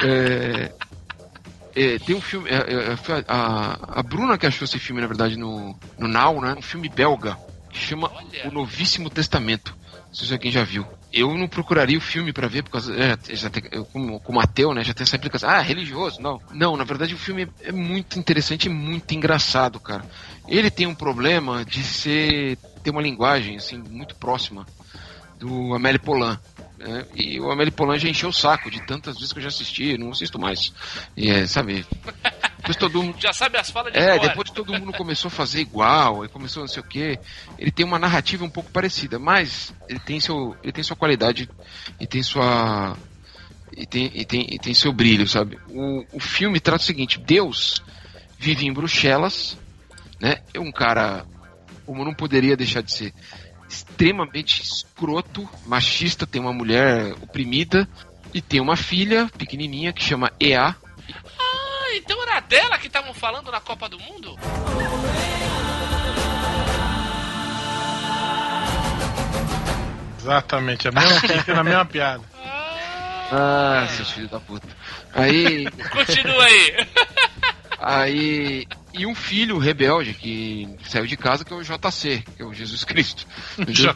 É, 0.00 0.72
é, 1.74 1.98
tem 1.98 2.14
um 2.14 2.20
filme. 2.20 2.48
é, 2.48 2.92
é, 2.92 2.96
foi 2.96 3.24
a, 3.26 3.98
a 3.98 4.02
Bruna 4.02 4.38
que 4.38 4.46
achou 4.46 4.64
esse 4.64 4.78
filme, 4.78 5.00
na 5.00 5.08
verdade, 5.08 5.36
no, 5.36 5.76
no 5.98 6.06
Now, 6.06 6.40
né? 6.40 6.54
Um 6.56 6.62
filme 6.62 6.88
belga 6.88 7.36
que 7.70 7.78
chama 7.78 8.08
O 8.44 8.50
Novíssimo 8.52 9.10
Testamento. 9.10 9.76
Não 10.06 10.14
sei 10.14 10.28
se 10.28 10.32
alguém 10.32 10.52
já 10.52 10.62
viu. 10.62 10.86
Eu 11.12 11.34
não 11.36 11.48
procuraria 11.48 11.96
o 11.96 12.02
filme 12.02 12.32
pra 12.32 12.48
ver, 12.48 12.62
por 12.62 12.70
causa. 12.70 12.94
É, 12.94 13.16
já 13.34 13.48
tem, 13.48 13.62
eu, 13.72 13.84
como, 13.86 14.20
como 14.20 14.40
ateu, 14.40 14.74
né? 14.74 14.84
Já 14.84 14.92
tem 14.92 15.04
essa 15.04 15.16
implicação. 15.16 15.48
Ah, 15.48 15.60
religioso. 15.60 16.20
Não. 16.20 16.40
Não, 16.52 16.76
na 16.76 16.84
verdade 16.84 17.14
o 17.14 17.18
filme 17.18 17.48
é 17.62 17.72
muito 17.72 18.18
interessante 18.18 18.66
e 18.66 18.68
muito 18.68 19.14
engraçado, 19.14 19.80
cara. 19.80 20.04
Ele 20.46 20.70
tem 20.70 20.86
um 20.86 20.94
problema 20.94 21.64
de 21.64 21.82
ser. 21.82 22.58
ter 22.82 22.90
uma 22.90 23.02
linguagem, 23.02 23.56
assim, 23.56 23.78
muito 23.78 24.14
próxima 24.16 24.66
do 25.38 25.74
Amélie 25.74 25.98
Poulain. 26.00 26.36
né? 26.76 27.06
E 27.14 27.40
o 27.40 27.50
Amélie 27.50 27.70
Poulain 27.70 27.98
já 27.98 28.08
encheu 28.08 28.28
o 28.28 28.32
saco 28.32 28.70
de 28.70 28.84
tantas 28.86 29.14
vezes 29.16 29.32
que 29.32 29.38
eu 29.38 29.42
já 29.42 29.48
assisti, 29.48 29.96
não 29.96 30.10
assisto 30.10 30.38
mais. 30.38 30.72
E 31.16 31.30
é, 31.30 31.46
sabe? 31.46 31.86
Depois 32.58 32.76
todo 32.76 33.02
mundo. 33.02 33.16
Já 33.20 33.32
sabe 33.32 33.56
as 33.56 33.70
falas 33.70 33.92
de 33.92 33.98
É, 33.98 34.18
depois 34.18 34.50
todo 34.50 34.72
mundo 34.72 34.92
começou 34.92 35.28
a 35.28 35.30
fazer 35.30 35.60
igual, 35.60 36.22
aí 36.22 36.28
começou 36.28 36.62
não 36.62 36.68
sei 36.68 36.82
o 36.82 36.86
que. 36.86 37.18
Ele 37.58 37.70
tem 37.70 37.86
uma 37.86 37.98
narrativa 37.98 38.44
um 38.44 38.50
pouco 38.50 38.70
parecida, 38.70 39.18
mas 39.18 39.72
ele 39.88 40.00
tem 40.00 40.20
seu, 40.20 40.56
ele 40.62 40.72
tem 40.72 40.84
sua 40.84 40.96
qualidade 40.96 41.48
e 42.00 42.06
tem 42.06 42.22
sua 42.22 42.96
e 43.76 43.86
tem, 43.86 44.10
e 44.12 44.24
tem, 44.24 44.46
e 44.50 44.58
tem 44.58 44.74
seu 44.74 44.92
brilho, 44.92 45.28
sabe? 45.28 45.58
O, 45.68 46.04
o 46.12 46.20
filme 46.20 46.58
trata 46.58 46.82
o 46.82 46.86
seguinte: 46.86 47.18
Deus 47.18 47.82
vive 48.36 48.66
em 48.66 48.72
Bruxelas, 48.72 49.56
né? 50.20 50.42
É 50.52 50.58
um 50.58 50.72
cara, 50.72 51.24
como 51.86 52.04
não 52.04 52.12
poderia 52.12 52.56
deixar 52.56 52.82
de 52.82 52.92
ser, 52.92 53.14
extremamente 53.68 54.62
escroto, 54.62 55.48
machista, 55.66 56.26
tem 56.26 56.40
uma 56.40 56.52
mulher 56.52 57.14
oprimida 57.20 57.88
e 58.34 58.40
tem 58.40 58.60
uma 58.60 58.76
filha 58.76 59.30
pequenininha 59.38 59.92
que 59.92 60.02
chama 60.02 60.32
EA, 60.40 60.74
Ah, 61.88 61.96
então 61.96 62.22
era 62.22 62.40
dela 62.40 62.76
que 62.78 62.86
estavam 62.86 63.14
falando 63.14 63.50
na 63.50 63.60
Copa 63.60 63.88
do 63.88 63.98
Mundo? 63.98 64.38
Exatamente, 70.18 70.88
a 70.88 70.92
mesma, 70.92 71.20
fica 71.20 71.58
a 71.58 71.64
mesma 71.64 71.84
piada. 71.86 72.22
Ah, 73.32 73.86
seus 73.90 74.10
filhos 74.10 74.30
da 74.30 74.38
puta. 74.38 74.68
Aí. 75.14 75.66
Continua 75.90 76.44
aí. 76.44 76.88
Aí. 77.78 78.66
E 78.92 79.06
um 79.06 79.14
filho 79.14 79.56
rebelde 79.58 80.12
que 80.12 80.68
saiu 80.84 81.06
de 81.06 81.16
casa, 81.16 81.44
que 81.44 81.52
é 81.52 81.56
o 81.56 81.62
JC, 81.62 82.22
que 82.36 82.42
é 82.42 82.44
o 82.44 82.52
Jesus 82.52 82.84
Cristo. 82.84 83.26
Entendeu? 83.58 83.94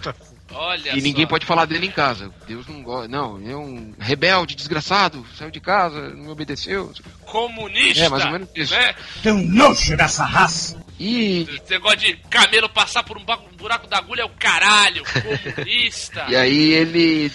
Olha 0.52 0.96
E 0.96 1.00
ninguém 1.00 1.24
só. 1.24 1.30
pode 1.30 1.46
falar 1.46 1.64
dele 1.64 1.86
em 1.86 1.90
casa. 1.90 2.32
Deus 2.46 2.66
não 2.66 2.82
gosta. 2.82 3.08
Não, 3.08 3.38
ele 3.40 3.52
é 3.52 3.56
um 3.56 3.94
rebelde, 3.98 4.54
desgraçado, 4.54 5.24
saiu 5.36 5.50
de 5.50 5.60
casa, 5.60 6.10
não 6.10 6.24
me 6.24 6.30
obedeceu. 6.30 6.92
Comunista. 7.24 8.04
É, 8.04 8.08
mais 8.08 8.24
ou 8.24 8.30
menos 8.32 8.48
isso. 8.54 8.74
Né? 8.74 8.94
Tem 9.22 9.32
um 9.32 9.46
nojo 9.48 9.96
dessa 9.96 10.24
raça. 10.24 10.82
E. 10.98 11.42
Esse 11.42 11.70
negócio 11.70 11.98
de 11.98 12.16
camelo 12.30 12.68
passar 12.68 13.02
por 13.02 13.16
um 13.16 13.22
um 13.22 13.56
buraco 13.56 13.86
da 13.86 13.98
agulha 13.98 14.22
é 14.22 14.24
o 14.24 14.30
caralho. 14.30 15.02
Comunista. 15.04 16.26
E 16.28 16.36
aí 16.36 16.72
ele. 16.72 17.32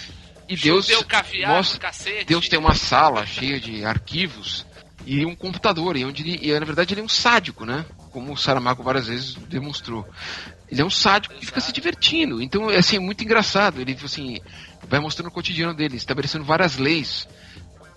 E 0.48 0.56
Deus. 0.56 0.86
Judeu 0.86 1.04
caviar, 1.04 1.50
mostra, 1.52 1.78
cacete. 1.78 2.24
Deus 2.24 2.48
tem 2.48 2.58
uma 2.58 2.74
sala 2.74 3.26
cheia 3.26 3.60
de 3.60 3.84
arquivos 3.84 4.64
e 5.04 5.24
um 5.26 5.34
computador. 5.34 5.96
E, 5.96 6.04
onde 6.04 6.22
ele, 6.22 6.38
e 6.42 6.58
na 6.58 6.64
verdade 6.64 6.94
ele 6.94 7.00
é 7.00 7.04
um 7.04 7.08
sádico, 7.08 7.64
né? 7.64 7.84
Como 8.10 8.32
o 8.32 8.36
Saramago 8.36 8.82
várias 8.82 9.06
vezes 9.08 9.34
demonstrou. 9.34 10.08
Ele 10.70 10.82
é 10.82 10.84
um 10.84 10.90
sádico 10.90 11.34
que 11.34 11.46
fica 11.46 11.60
se 11.60 11.72
divertindo. 11.72 12.42
Então, 12.42 12.68
assim, 12.68 12.96
é 12.96 13.00
muito 13.00 13.24
engraçado. 13.24 13.80
Ele, 13.80 13.96
assim, 14.02 14.38
vai 14.88 15.00
mostrando 15.00 15.28
o 15.28 15.32
cotidiano 15.32 15.74
dele, 15.74 15.96
estabelecendo 15.96 16.44
várias 16.44 16.76
leis. 16.76 17.26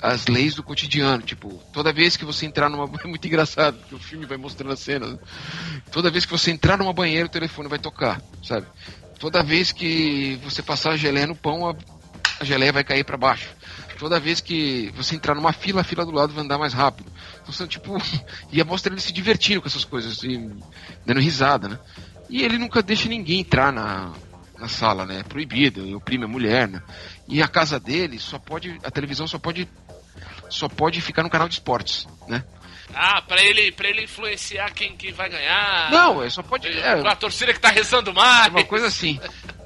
As 0.02 0.26
leis 0.27 0.56
do 0.56 0.64
cotidiano. 0.64 1.22
Tipo, 1.22 1.61
toda 1.73 1.93
vez 1.93 2.15
que 2.18 2.26
você 2.26 2.45
entrar 2.45 2.69
numa. 2.69 2.89
É 3.03 3.07
muito 3.07 3.27
engraçado, 3.27 3.77
porque 3.77 3.95
o 3.95 3.99
filme 3.99 4.26
vai 4.26 4.38
mostrando 4.38 4.72
a 4.72 4.77
cena. 4.77 5.07
né? 5.07 5.19
Toda 5.91 6.10
vez 6.10 6.26
que 6.26 6.31
você 6.31 6.49
entrar 6.52 6.77
numa 6.77 6.93
banheira, 6.93 7.26
o 7.26 7.30
telefone 7.30 7.68
vai 7.68 7.80
tocar, 7.80 8.22
sabe? 8.43 8.65
Toda 9.19 9.43
vez 9.43 9.72
que 9.72 10.39
você 10.43 10.64
passar 10.64 10.91
a 10.91 10.98
geleia 10.98 11.27
no 11.27 11.35
pão, 11.35 11.69
a, 11.69 11.76
a 12.39 12.43
geleia 12.43 12.72
vai 12.72 12.84
cair 12.84 13.03
para 13.03 13.18
baixo. 13.18 13.49
Toda 13.99 14.19
vez 14.19 14.41
que 14.41 14.91
você 14.95 15.15
entrar 15.15 15.35
numa 15.35 15.53
fila, 15.53 15.81
a 15.81 15.84
fila 15.84 16.03
do 16.03 16.11
lado 16.11 16.34
vai 16.34 16.43
andar 16.43 16.57
mais 16.57 16.73
rápido. 16.73 17.11
Então, 17.39 17.53
são, 17.53 17.68
tipo, 17.68 17.95
e 18.52 18.64
mostra 18.64 18.91
ele 18.91 18.99
se 18.99 19.14
divertindo 19.14 19.61
com 19.61 19.68
essas 19.68 19.85
coisas, 19.85 20.23
e 20.23 20.49
dando 21.06 21.19
risada, 21.19 21.68
né? 21.68 21.80
E 22.32 22.44
ele 22.44 22.58
nunca 22.58 22.82
deixa 22.82 23.10
ninguém 23.10 23.41
entrar 23.41 23.72
na, 23.74 24.14
na 24.58 24.68
sala, 24.70 25.06
né? 25.06 25.20
É 25.20 25.24
proibido, 25.24 25.86
e 25.86 25.94
oprime 25.94 26.24
a 26.24 26.28
mulher, 26.28 26.68
né? 26.68 26.82
E 27.28 27.41
a 27.44 27.48
casa 27.48 27.78
dele 27.80 28.18
só 28.18 28.40
pode, 28.40 28.80
a 28.84 28.90
televisão 28.90 29.28
só 29.28 29.38
pode, 29.38 29.68
só 30.49 30.70
pode 30.70 31.02
ficar 31.02 31.24
no 31.24 31.30
canal 31.30 31.48
de 31.49 31.56
esportes, 31.56 32.08
né? 32.28 32.44
Ah, 32.94 33.22
pra 33.22 33.41
ele, 33.41 33.72
pra 33.72 33.90
ele 33.90 34.03
influenciar 34.03 34.72
quem, 34.72 34.95
quem 34.95 35.12
vai 35.14 35.30
ganhar. 35.30 35.91
Não, 35.91 36.24
é 36.24 36.30
só 36.30 36.41
pode. 36.41 36.68
É, 36.68 37.02
Pra 37.02 37.16
torcida 37.16 37.53
que 37.53 37.60
tá 37.60 37.70
rezando 37.70 38.14
mais. 38.14 38.49
uma 38.49 38.64
coisa 38.64 38.88
assim. 38.88 39.20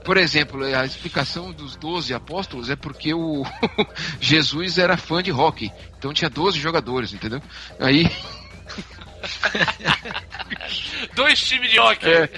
Por 0.04 0.18
exemplo, 0.18 0.64
a 0.64 0.86
explicação 0.86 1.52
dos 1.52 1.76
12 1.76 2.14
apóstolos 2.14 2.70
é 2.70 2.76
porque 2.76 3.14
o 3.14 3.44
Jesus 4.22 4.78
era 4.78 4.96
fã 4.98 5.24
de 5.24 5.32
hockey. 5.32 5.72
Então 5.98 6.14
tinha 6.14 6.30
12 6.30 6.60
jogadores, 6.60 7.14
entendeu? 7.14 7.42
Aí. 7.80 8.10
Dois 11.16 11.40
times 11.40 11.72
de 11.72 11.80
hockey. 11.80 12.08
É. 12.10 12.30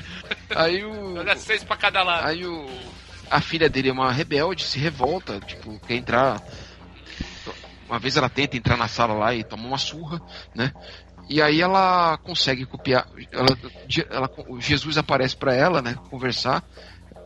Aí 0.55 0.83
o. 0.83 1.15
Seis 1.37 1.63
pra 1.63 1.77
cada 1.77 2.03
lado. 2.03 2.27
Aí 2.27 2.45
o. 2.45 2.67
A 3.29 3.41
filha 3.41 3.69
dele 3.69 3.89
é 3.89 3.91
uma 3.91 4.11
rebelde, 4.11 4.63
se 4.63 4.79
revolta, 4.79 5.39
tipo, 5.41 5.79
quer 5.85 5.95
entrar. 5.95 6.41
Uma 7.89 7.99
vez 7.99 8.15
ela 8.17 8.29
tenta 8.29 8.55
entrar 8.57 8.77
na 8.77 8.87
sala 8.87 9.13
lá 9.13 9.35
e 9.35 9.43
toma 9.43 9.67
uma 9.67 9.77
surra, 9.77 10.21
né? 10.55 10.71
E 11.29 11.41
aí 11.41 11.61
ela 11.61 12.17
consegue 12.23 12.65
copiar. 12.65 13.05
Ela, 13.31 13.57
ela- 14.09 14.31
Jesus 14.59 14.97
aparece 14.97 15.35
pra 15.35 15.53
ela, 15.53 15.81
né? 15.81 15.95
Conversar. 16.09 16.63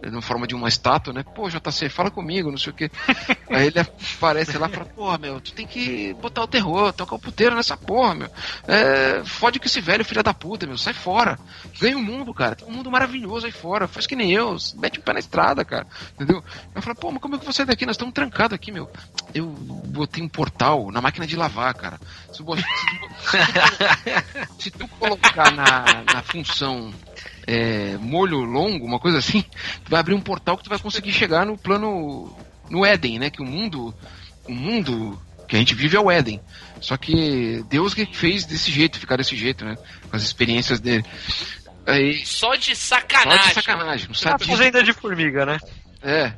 Na 0.04 0.22
forma 0.22 0.48
de 0.48 0.56
uma 0.56 0.68
estátua, 0.68 1.14
né? 1.14 1.24
Pô, 1.24 1.48
JC, 1.48 1.88
fala 1.88 2.10
comigo, 2.10 2.50
não 2.50 2.58
sei 2.58 2.72
o 2.72 2.76
quê. 2.76 2.90
Aí 3.50 3.68
ele 3.68 3.80
aparece 3.80 4.58
lá 4.58 4.68
e 4.68 4.72
fala, 4.72 4.86
porra, 4.86 5.18
meu, 5.20 5.40
tu 5.40 5.54
tem 5.54 5.68
que 5.68 6.14
botar 6.16 6.42
o 6.42 6.48
terror, 6.48 6.92
tocar 6.92 7.16
o 7.16 7.20
puteiro 7.20 7.56
nessa 7.56 7.78
porra, 7.78 8.16
meu. 8.16 8.30
É, 8.68 9.22
fode 9.24 9.60
com 9.60 9.66
esse 9.68 9.80
velho 9.80 10.04
filho 10.04 10.24
da 10.24 10.34
puta, 10.34 10.66
meu, 10.66 10.78
sai 10.78 10.94
fora. 10.94 11.38
Ganha 11.80 11.98
o 11.98 12.02
mundo, 12.02 12.34
cara. 12.34 12.56
Tem 12.56 12.68
um 12.68 12.72
mundo 12.72 12.90
maravilhoso 12.90 13.46
aí 13.46 13.52
fora. 13.52 13.88
Faz 13.88 14.08
que 14.08 14.16
nem 14.16 14.32
eu, 14.32 14.58
mete 14.78 14.98
o 14.98 15.02
pé 15.04 15.14
na 15.14 15.20
estrada, 15.20 15.64
cara. 15.64 15.86
Entendeu? 16.16 16.44
Eu 16.74 16.82
falo, 16.82 16.96
pô, 16.96 17.12
mas 17.12 17.22
como 17.22 17.36
é 17.36 17.40
que 17.40 17.46
você 17.46 17.58
sai 17.58 17.66
daqui? 17.68 17.86
Nós 17.86 17.96
estamos 17.96 18.14
trancados 18.14 18.56
aqui, 18.56 18.72
meu. 18.72 18.90
Eu 19.36 19.46
botei 19.48 20.24
um 20.24 20.28
portal 20.28 20.92
na 20.92 21.00
máquina 21.02 21.28
de 21.28 21.36
lavar, 21.36 21.74
cara. 21.76 22.00
Se 22.34 22.44
tu- 22.44 22.56
se 24.60 24.72
tu 24.72 24.88
colocar 25.00 25.52
na, 25.52 26.04
na 26.14 26.22
função 26.24 26.92
é, 27.48 27.98
molho 27.98 28.40
longo, 28.40 28.86
uma 28.86 29.00
coisa 29.00 29.18
assim, 29.18 29.42
tu 29.84 29.90
vai 29.90 30.00
abrir 30.00 30.14
um 30.14 30.22
portal 30.22 30.58
que 30.58 30.64
tu 30.64 30.70
vai 30.70 30.80
conseguir 30.80 31.12
chegar 31.12 31.46
no 31.46 31.58
plano 31.58 32.36
no 32.70 32.86
Éden, 32.86 33.20
né? 33.20 33.30
Que 33.30 33.42
o 33.42 33.46
mundo, 33.46 33.94
o 34.48 34.52
mundo 34.52 35.22
que 35.48 35.56
a 35.56 35.60
gente 35.60 35.76
vive 35.76 35.98
é 35.98 36.00
o 36.00 36.10
Éden. 36.10 36.40
Só 36.80 36.98
que 36.98 37.64
Deus 37.70 37.94
que 37.94 38.06
fez 38.06 38.46
desse 38.46 38.72
jeito, 38.72 39.00
ficar 39.00 39.18
desse 39.18 39.36
jeito, 39.36 39.66
né? 39.66 39.76
Com 40.10 40.16
as 40.16 40.24
experiências 40.24 40.80
dele. 40.80 41.06
Aí, 41.86 42.26
Só 42.26 42.56
de 42.56 42.76
só 42.76 42.96
sacanagem. 42.96 43.48
de 43.48 43.54
sacanagem, 43.54 44.12
um 44.12 44.14
sadismo. 44.14 44.56
fazenda 44.56 44.84
de 44.84 44.94
formiga, 44.94 45.46
né? 45.46 45.60
É. 46.02 46.34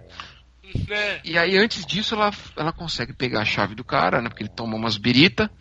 Né? 0.87 1.19
E 1.23 1.37
aí, 1.37 1.57
antes 1.57 1.85
disso, 1.85 2.15
ela, 2.15 2.31
ela 2.57 2.71
consegue 2.71 3.13
pegar 3.13 3.41
a 3.41 3.45
chave 3.45 3.75
do 3.75 3.83
cara, 3.83 4.21
né? 4.21 4.29
Porque 4.29 4.43
ele 4.43 4.49
toma 4.49 4.75
umas 4.75 4.97
birita 4.97 5.51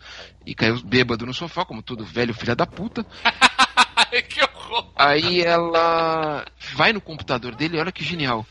e 0.45 0.55
caiu 0.55 0.81
bêbado 0.83 1.25
no 1.25 1.33
sofá, 1.33 1.63
como 1.63 1.83
todo 1.83 2.03
velho 2.03 2.33
filho 2.33 2.55
da 2.55 2.65
puta. 2.65 3.05
Ai, 4.11 4.21
que 4.21 4.41
horror. 4.43 4.91
Aí 4.95 5.41
ela 5.41 6.45
vai 6.73 6.93
no 6.93 7.01
computador 7.01 7.55
dele, 7.55 7.79
olha 7.79 7.91
que 7.91 8.03
genial. 8.03 8.45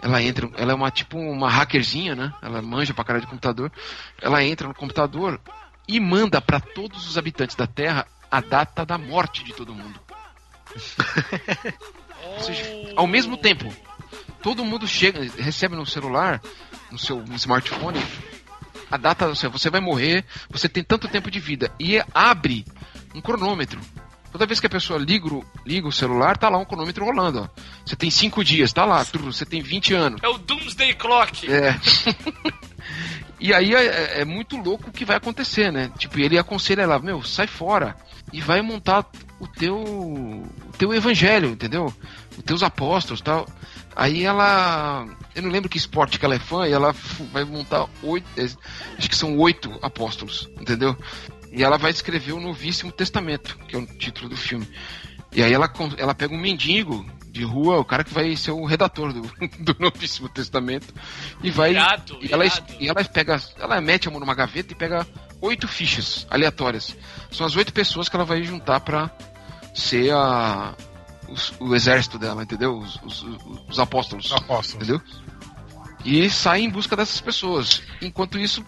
Ela 0.00 0.22
entra, 0.22 0.50
ela 0.56 0.72
é 0.72 0.74
uma 0.74 0.90
tipo 0.90 1.18
uma 1.18 1.48
hackerzinha, 1.48 2.14
né? 2.14 2.32
Ela 2.42 2.60
manja 2.60 2.92
pra 2.92 3.04
cara 3.04 3.20
de 3.20 3.26
computador. 3.26 3.72
Ela 4.20 4.44
entra 4.44 4.68
no 4.68 4.74
computador 4.74 5.40
e 5.88 5.98
manda 5.98 6.40
pra 6.40 6.60
todos 6.60 7.08
os 7.08 7.16
habitantes 7.16 7.56
da 7.56 7.66
Terra 7.66 8.06
a 8.30 8.40
data 8.40 8.84
da 8.84 8.98
morte 8.98 9.42
de 9.44 9.54
todo 9.54 9.74
mundo. 9.74 9.98
Ou 12.34 12.40
seja, 12.40 12.64
ao 12.96 13.06
mesmo 13.06 13.36
tempo, 13.36 13.72
todo 14.42 14.64
mundo 14.64 14.86
chega, 14.86 15.20
recebe 15.40 15.74
no 15.76 15.86
celular, 15.86 16.42
no 16.90 16.98
seu 16.98 17.22
smartphone, 17.34 17.98
a 18.90 18.96
data, 18.96 19.28
você 19.28 19.70
vai 19.70 19.80
morrer, 19.80 20.24
você 20.50 20.68
tem 20.68 20.84
tanto 20.84 21.08
tempo 21.08 21.30
de 21.30 21.40
vida 21.40 21.72
e 21.80 22.02
abre 22.12 22.64
um 23.14 23.20
cronômetro. 23.20 23.80
Toda 24.36 24.44
vez 24.44 24.60
que 24.60 24.66
a 24.66 24.70
pessoa 24.70 24.98
liga 24.98 25.26
o, 25.34 25.42
liga 25.64 25.88
o 25.88 25.92
celular, 25.92 26.36
tá 26.36 26.50
lá 26.50 26.58
um 26.58 26.64
cronômetro 26.66 27.06
rolando, 27.06 27.40
ó. 27.40 27.60
Você 27.86 27.96
tem 27.96 28.10
cinco 28.10 28.44
dias, 28.44 28.70
tá 28.70 28.84
lá, 28.84 29.02
você 29.02 29.46
tem 29.46 29.62
20 29.62 29.94
anos. 29.94 30.22
É 30.22 30.28
o 30.28 30.36
Doomsday 30.36 30.92
Clock. 30.92 31.50
É. 31.50 31.74
e 33.40 33.54
aí 33.54 33.74
é, 33.74 34.20
é 34.20 34.24
muito 34.26 34.58
louco 34.58 34.90
o 34.90 34.92
que 34.92 35.06
vai 35.06 35.16
acontecer, 35.16 35.72
né? 35.72 35.90
Tipo, 35.96 36.20
ele 36.20 36.38
aconselha 36.38 36.82
ela, 36.82 36.98
meu, 36.98 37.22
sai 37.22 37.46
fora 37.46 37.96
e 38.30 38.42
vai 38.42 38.60
montar 38.60 39.06
o 39.40 39.48
teu, 39.48 39.78
o 39.78 40.46
teu 40.76 40.92
evangelho, 40.92 41.48
entendeu? 41.48 41.90
Os 42.36 42.44
teus 42.44 42.62
apóstolos 42.62 43.22
tal. 43.22 43.46
Aí 43.96 44.26
ela. 44.26 45.06
Eu 45.34 45.42
não 45.42 45.50
lembro 45.50 45.70
que 45.70 45.78
esporte 45.78 46.18
que 46.18 46.26
ela 46.26 46.34
é 46.34 46.38
fã, 46.38 46.68
e 46.68 46.72
ela 46.72 46.94
vai 47.32 47.44
montar 47.44 47.86
oito. 48.02 48.26
eh, 48.36 48.50
Acho 48.98 49.08
que 49.08 49.16
são 49.16 49.38
oito 49.38 49.72
apóstolos, 49.80 50.46
entendeu? 50.60 50.94
E 51.56 51.64
ela 51.64 51.78
vai 51.78 51.90
escrever 51.90 52.32
o 52.32 52.40
Novíssimo 52.40 52.92
Testamento, 52.92 53.56
que 53.66 53.74
é 53.74 53.78
o 53.78 53.86
título 53.86 54.28
do 54.28 54.36
filme. 54.36 54.68
E 55.32 55.42
aí 55.42 55.52
ela, 55.52 55.72
ela 55.96 56.14
pega 56.14 56.34
um 56.34 56.38
mendigo 56.38 57.04
de 57.30 57.42
rua, 57.44 57.78
o 57.78 57.84
cara 57.84 58.04
que 58.04 58.12
vai 58.12 58.34
ser 58.36 58.50
o 58.50 58.64
redator 58.64 59.12
do, 59.12 59.22
do 59.60 59.76
Novíssimo 59.78 60.28
Testamento, 60.28 60.92
e 61.42 61.50
vai. 61.50 61.70
Irado, 61.72 62.18
e, 62.20 62.32
ela, 62.32 62.44
irado. 62.44 62.74
e 62.78 62.88
ela 62.88 63.04
pega. 63.04 63.40
Ela 63.58 63.80
mete 63.80 64.06
a 64.06 64.10
mão 64.10 64.20
numa 64.20 64.34
gaveta 64.34 64.72
e 64.72 64.76
pega 64.76 65.06
oito 65.40 65.66
fichas 65.66 66.26
aleatórias. 66.30 66.94
São 67.30 67.46
as 67.46 67.56
oito 67.56 67.72
pessoas 67.72 68.08
que 68.08 68.16
ela 68.16 68.24
vai 68.24 68.42
juntar 68.44 68.80
pra 68.80 69.10
ser 69.74 70.12
a. 70.12 70.74
os- 71.28 71.54
o 71.58 71.74
exército 71.74 72.18
dela, 72.18 72.42
entendeu? 72.42 72.78
Os, 72.78 72.96
os- 73.02 73.22
os- 73.22 73.62
os 73.70 73.78
apóstolos. 73.78 74.30
Apóstolos. 74.32 74.88
Entendeu? 74.88 75.02
E 76.04 76.28
sai 76.30 76.60
em 76.60 76.70
busca 76.70 76.94
dessas 76.94 77.20
pessoas. 77.20 77.82
Enquanto 78.00 78.38
isso, 78.38 78.64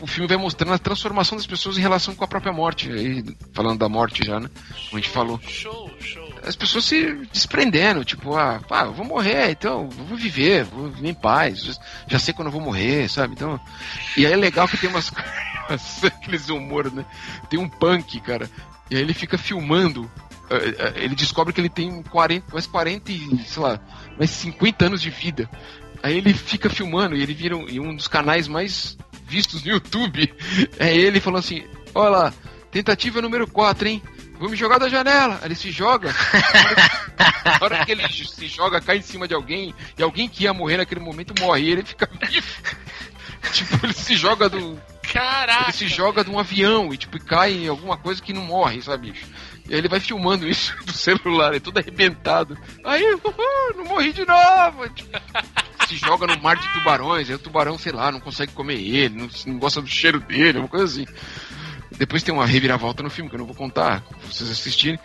o 0.00 0.06
filme 0.06 0.28
vai 0.28 0.36
mostrando 0.36 0.72
a 0.74 0.78
transformação 0.78 1.36
das 1.36 1.46
pessoas 1.46 1.76
em 1.78 1.80
relação 1.80 2.14
com 2.14 2.24
a 2.24 2.28
própria 2.28 2.52
morte. 2.52 2.90
Aí, 2.90 3.24
falando 3.52 3.78
da 3.78 3.88
morte 3.88 4.24
já, 4.24 4.38
né? 4.40 4.48
Como 4.88 4.92
a 4.92 4.96
gente 4.96 5.08
falou. 5.10 5.40
Show, 5.46 5.90
show. 6.00 6.28
As 6.44 6.54
pessoas 6.56 6.84
se 6.84 7.14
desprendendo, 7.32 8.04
tipo, 8.04 8.36
ah, 8.36 8.60
pá, 8.68 8.84
eu 8.84 8.92
vou 8.94 9.04
morrer, 9.04 9.50
então 9.50 9.88
vou 9.88 10.16
viver, 10.16 10.64
vou 10.64 10.88
viver 10.88 11.08
em 11.08 11.14
paz, 11.14 11.78
já, 12.06 12.18
sei 12.18 12.32
quando 12.32 12.48
eu 12.48 12.52
vou 12.52 12.60
morrer, 12.60 13.08
sabe? 13.08 13.34
Então. 13.34 13.60
E 14.16 14.24
aí 14.24 14.32
é 14.32 14.36
legal 14.36 14.68
que 14.68 14.76
tem 14.78 14.88
umas 14.88 15.12
aqueles 16.04 16.48
humor, 16.48 16.90
né? 16.92 17.04
Tem 17.50 17.58
um 17.58 17.68
punk, 17.68 18.20
cara, 18.20 18.48
e 18.90 18.96
aí 18.96 19.02
ele 19.02 19.12
fica 19.14 19.36
filmando. 19.36 20.10
eh, 20.48 20.74
eh, 20.78 20.92
Ele 21.04 21.14
descobre 21.14 21.52
que 21.52 21.60
ele 21.60 21.68
tem 21.68 22.02
40, 22.04 22.52
mais 22.52 22.66
40, 22.66 23.12
e, 23.12 23.38
sei 23.44 23.62
lá, 23.62 23.80
mais 24.16 24.30
50 24.30 24.86
anos 24.86 25.02
de 25.02 25.10
vida. 25.10 25.50
Aí 26.02 26.16
ele 26.16 26.32
fica 26.32 26.70
filmando 26.70 27.16
e 27.16 27.22
ele 27.22 27.34
vira 27.34 27.56
um, 27.56 27.68
e 27.68 27.80
um 27.80 27.94
dos 27.94 28.06
canais 28.06 28.46
mais 28.46 28.96
vistos 29.28 29.62
no 29.62 29.72
YouTube. 29.72 30.32
É 30.78 30.94
ele 30.94 31.20
falando 31.20 31.40
assim: 31.40 31.64
Olha 31.94 32.10
lá, 32.10 32.34
tentativa 32.70 33.22
número 33.22 33.46
4, 33.46 33.88
hein? 33.88 34.02
Vou 34.38 34.48
me 34.48 34.56
jogar 34.56 34.78
da 34.78 34.88
janela. 34.88 35.40
Ele 35.44 35.54
se 35.54 35.70
joga. 35.70 36.14
Na 37.44 37.58
hora 37.60 37.84
que 37.84 37.92
ele 37.92 38.06
se 38.08 38.46
joga, 38.46 38.80
cai 38.80 38.98
em 38.98 39.02
cima 39.02 39.26
de 39.26 39.34
alguém, 39.34 39.74
e 39.96 40.02
alguém 40.02 40.28
que 40.28 40.44
ia 40.44 40.54
morrer 40.54 40.76
naquele 40.76 41.00
momento 41.00 41.34
morre, 41.40 41.62
e 41.62 41.70
ele 41.70 41.82
fica 41.84 42.08
vivo. 42.28 42.46
tipo, 43.52 43.84
ele 43.84 43.92
se 43.92 44.16
joga 44.16 44.48
do. 44.48 44.80
Caraca! 45.12 45.64
Ele 45.64 45.72
se 45.72 45.88
joga 45.88 46.22
de 46.22 46.30
um 46.30 46.38
avião 46.38 46.92
e 46.92 46.98
tipo, 46.98 47.18
cai 47.24 47.52
em 47.52 47.68
alguma 47.68 47.96
coisa 47.96 48.22
que 48.22 48.32
não 48.32 48.42
morre, 48.42 48.80
sabe, 48.82 49.10
bicho? 49.10 49.26
E 49.68 49.72
aí 49.72 49.80
ele 49.80 49.88
vai 49.88 50.00
filmando 50.00 50.46
isso 50.46 50.74
do 50.84 50.92
celular, 50.92 51.54
é 51.54 51.60
todo 51.60 51.78
arrebentado. 51.78 52.56
Aí, 52.84 53.02
uhul, 53.14 53.74
não 53.76 53.84
morri 53.86 54.12
de 54.12 54.24
novo! 54.24 54.88
Tipo, 54.90 55.18
se 55.88 55.96
joga 55.96 56.26
no 56.26 56.40
mar 56.42 56.56
de 56.56 56.68
tubarões, 56.72 57.28
aí 57.28 57.34
o 57.34 57.38
tubarão, 57.38 57.78
sei 57.78 57.92
lá, 57.92 58.12
não 58.12 58.20
consegue 58.20 58.52
comer 58.52 58.74
ele, 58.80 59.16
não, 59.16 59.28
não 59.46 59.58
gosta 59.58 59.80
do 59.80 59.88
cheiro 59.88 60.20
dele, 60.20 60.58
uma 60.58 60.68
coisa 60.68 60.84
assim. 60.84 61.06
Depois 61.96 62.22
tem 62.22 62.32
uma 62.32 62.46
reviravolta 62.46 63.02
no 63.02 63.08
filme, 63.10 63.30
que 63.30 63.34
eu 63.34 63.40
não 63.40 63.46
vou 63.46 63.56
contar, 63.56 64.02
pra 64.02 64.18
vocês 64.30 64.50
assistirem. 64.50 64.98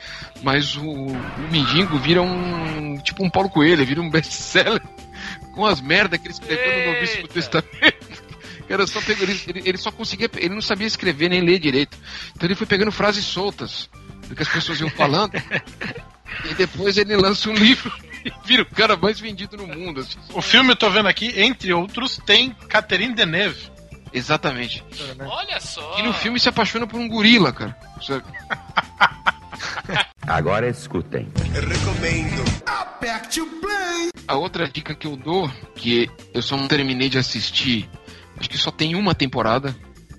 Mas 0.44 0.76
o, 0.76 0.84
o 0.86 1.48
Mendigo 1.50 1.98
vira 1.98 2.22
um. 2.22 2.98
Tipo 3.02 3.24
um 3.24 3.30
Paulo 3.30 3.50
Coelho, 3.50 3.86
vira 3.86 4.02
um 4.02 4.10
best-seller 4.10 4.82
com 5.56 5.66
as 5.66 5.80
merdas 5.80 6.20
que 6.20 6.28
ele 6.28 6.34
escreveu 6.34 6.86
no 6.88 6.94
Novíssimo 6.94 7.28
Testamento. 7.30 8.24
Cara, 8.68 8.86
só 8.86 9.02
pegou, 9.02 9.24
ele, 9.24 9.62
ele- 9.66 9.78
só 9.78 9.92
conseguia. 9.92 10.30
Ele 10.36 10.54
não 10.54 10.62
sabia 10.62 10.86
escrever 10.86 11.30
nem 11.30 11.42
ler 11.42 11.58
direito. 11.58 11.98
Então 12.36 12.48
ele 12.48 12.56
foi 12.56 12.68
pegando 12.68 12.92
frases 12.92 13.26
soltas 13.26 13.90
do 14.28 14.36
que 14.36 14.42
as 14.44 14.50
pessoas 14.50 14.80
iam 14.80 14.90
falando. 14.90 15.32
e 16.52 16.54
depois 16.54 16.98
ele 16.98 17.16
lança 17.16 17.50
um 17.50 17.54
livro 17.54 17.92
vira 18.46 18.64
o 18.64 18.66
cara 18.66 18.96
mais 18.96 19.20
vendido 19.20 19.58
no 19.58 19.68
mundo. 19.68 20.02
assim. 20.02 20.18
O 20.34 20.42
filme 20.42 20.72
eu 20.72 20.76
tô 20.76 20.90
vendo 20.90 21.08
aqui, 21.08 21.34
entre 21.40 21.74
outros, 21.74 22.20
tem 22.26 22.52
Catherine 22.70 23.14
Deneuve. 23.14 23.72
Exatamente. 24.14 24.84
Olha 25.20 25.60
só. 25.60 26.00
E 26.00 26.04
no 26.04 26.14
filme 26.14 26.40
se 26.40 26.48
apaixona 26.48 26.86
por 26.86 27.00
um 27.00 27.08
gorila, 27.08 27.52
cara. 27.52 27.76
Sabe? 28.02 28.24
Agora 30.22 30.70
escutem. 30.70 31.28
Recomendo. 31.52 32.44
Aperte 32.66 33.42
o 33.42 33.48
play. 33.60 34.10
A 34.28 34.36
outra 34.36 34.68
dica 34.68 34.94
que 34.96 35.08
eu 35.08 35.18
dou, 35.18 35.52
que 35.76 36.10
eu 36.34 36.42
só 36.42 36.56
não 36.56 36.68
terminei 36.68 37.10
de 37.10 37.18
assistir, 37.18 37.90
acho 38.38 38.50
que 38.50 38.58
só 38.58 38.72
tem 38.72 38.96
uma 38.96 39.14
temporada 39.16 39.76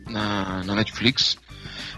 na, 0.08 0.62
na 0.64 0.74
Netflix. 0.74 1.38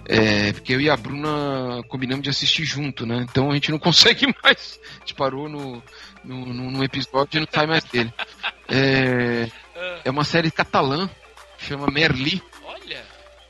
É, 0.09 0.53
porque 0.53 0.73
eu 0.73 0.81
e 0.81 0.89
a 0.89 0.97
Bruna 0.97 1.83
combinamos 1.89 2.23
de 2.23 2.31
assistir 2.31 2.65
junto, 2.65 3.05
né? 3.05 3.27
Então 3.29 3.51
a 3.51 3.55
gente 3.55 3.71
não 3.73 3.79
consegue 3.81 4.27
mais. 4.43 4.79
A 4.97 5.01
gente 5.01 5.15
parou 5.15 5.49
no, 5.49 5.83
no, 6.25 6.47
no- 6.47 6.71
no 6.71 6.85
episódio 6.85 7.39
e 7.39 7.41
não 7.41 7.49
sai 7.53 7.67
mais 7.67 7.83
dele. 7.85 8.13
É, 8.69 9.49
é 10.05 10.11
uma 10.11 10.25
série 10.25 10.51
catalã, 10.51 11.11
chama 11.59 11.89
Merli. 11.91 12.41
Olha. 12.65 13.05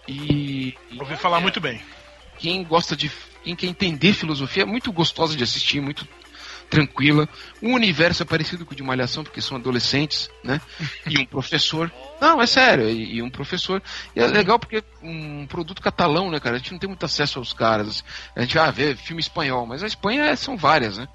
E. 0.09 0.75
Ouvi 0.99 1.17
falar 1.17 1.41
muito 1.41 1.61
bem. 1.61 1.81
Quem 2.39 2.65
gosta 2.65 2.97
de. 2.97 3.11
Quem 3.45 3.55
quer 3.55 3.67
entender 3.67 4.13
filosofia 4.13 4.63
é 4.63 4.67
muito 4.67 4.91
gostosa 4.93 5.37
de 5.37 5.45
assistir, 5.45 5.81
muito 5.81 6.07
tranquila. 6.71 7.29
O 7.63 7.69
universo 7.71 8.23
é 8.23 8.27
parecido 8.27 8.65
com 8.67 8.73
o 8.73 8.77
de 8.77 8.83
Malhação, 8.83 9.23
porque 9.25 9.41
são 9.41 9.57
adolescentes, 9.57 10.29
né? 10.43 10.61
E 11.09 11.19
um 11.19 11.25
professor. 11.27 11.93
Não, 12.21 12.41
é 12.41 12.47
sério, 12.47 12.89
e, 12.89 13.17
e 13.17 13.23
um 13.23 13.31
professor. 13.31 13.83
E 14.15 14.21
é 14.21 14.27
legal 14.27 14.59
porque 14.59 14.83
um 15.03 15.47
produto 15.47 15.81
catalão, 15.83 16.31
né, 16.31 16.41
cara? 16.41 16.57
A 16.57 16.59
gente 16.59 16.73
não 16.73 16.79
tem 16.79 16.89
muito 16.89 17.05
acesso 17.07 17.39
aos 17.39 17.53
caras. 17.53 18.05
A 18.35 18.41
gente 18.43 18.55
vai 18.57 18.71
ver 18.73 18.97
filme 18.97 19.21
espanhol, 19.21 19.67
mas 19.67 19.83
a 19.83 19.87
Espanha 19.87 20.25
é- 20.25 20.37
são 20.37 20.57
várias, 20.57 20.99
né? 20.99 21.07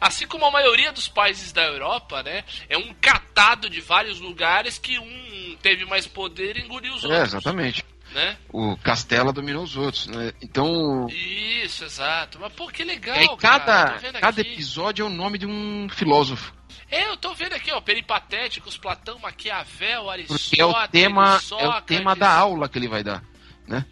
Assim 0.00 0.26
como 0.26 0.44
a 0.44 0.50
maioria 0.50 0.92
dos 0.92 1.08
países 1.08 1.50
da 1.52 1.62
Europa, 1.64 2.22
né? 2.22 2.44
É 2.68 2.76
um 2.76 2.92
catado 3.00 3.70
de 3.70 3.80
vários 3.80 4.20
lugares 4.20 4.76
que 4.76 4.98
um 4.98 5.56
teve 5.62 5.86
mais 5.86 6.06
poder 6.06 6.58
e 6.58 6.60
engoliu 6.60 6.92
os 6.94 7.04
É, 7.04 7.06
outros. 7.06 7.28
exatamente. 7.34 7.82
Né? 8.14 8.36
O 8.52 8.76
Castela 8.76 9.32
dominou 9.32 9.64
os 9.64 9.76
outros, 9.76 10.06
né? 10.06 10.32
Então. 10.40 11.08
Isso, 11.08 11.84
exato. 11.84 12.38
Mas 12.40 12.52
pô, 12.52 12.68
que 12.68 12.84
legal, 12.84 13.16
É, 13.16 13.26
cada, 13.36 13.98
cada 14.20 14.40
aqui. 14.40 14.52
episódio 14.52 15.02
é 15.04 15.06
o 15.06 15.10
nome 15.12 15.36
de 15.36 15.46
um 15.46 15.88
filósofo. 15.90 16.54
É, 16.88 17.08
eu 17.08 17.16
tô 17.16 17.34
vendo 17.34 17.54
aqui, 17.54 17.72
ó, 17.72 17.80
Peripatéticos, 17.80 18.76
Platão, 18.78 19.18
Maquiavel, 19.18 20.08
Aristóteles, 20.08 20.48
Porque 20.48 20.62
é 20.62 20.64
o 20.64 20.88
tema, 20.88 21.40
é 21.58 21.68
o 21.68 21.80
tema 21.82 22.14
da 22.14 22.30
aula 22.32 22.68
que 22.68 22.78
ele 22.78 22.86
vai 22.88 23.02
dar, 23.02 23.22
né? 23.66 23.84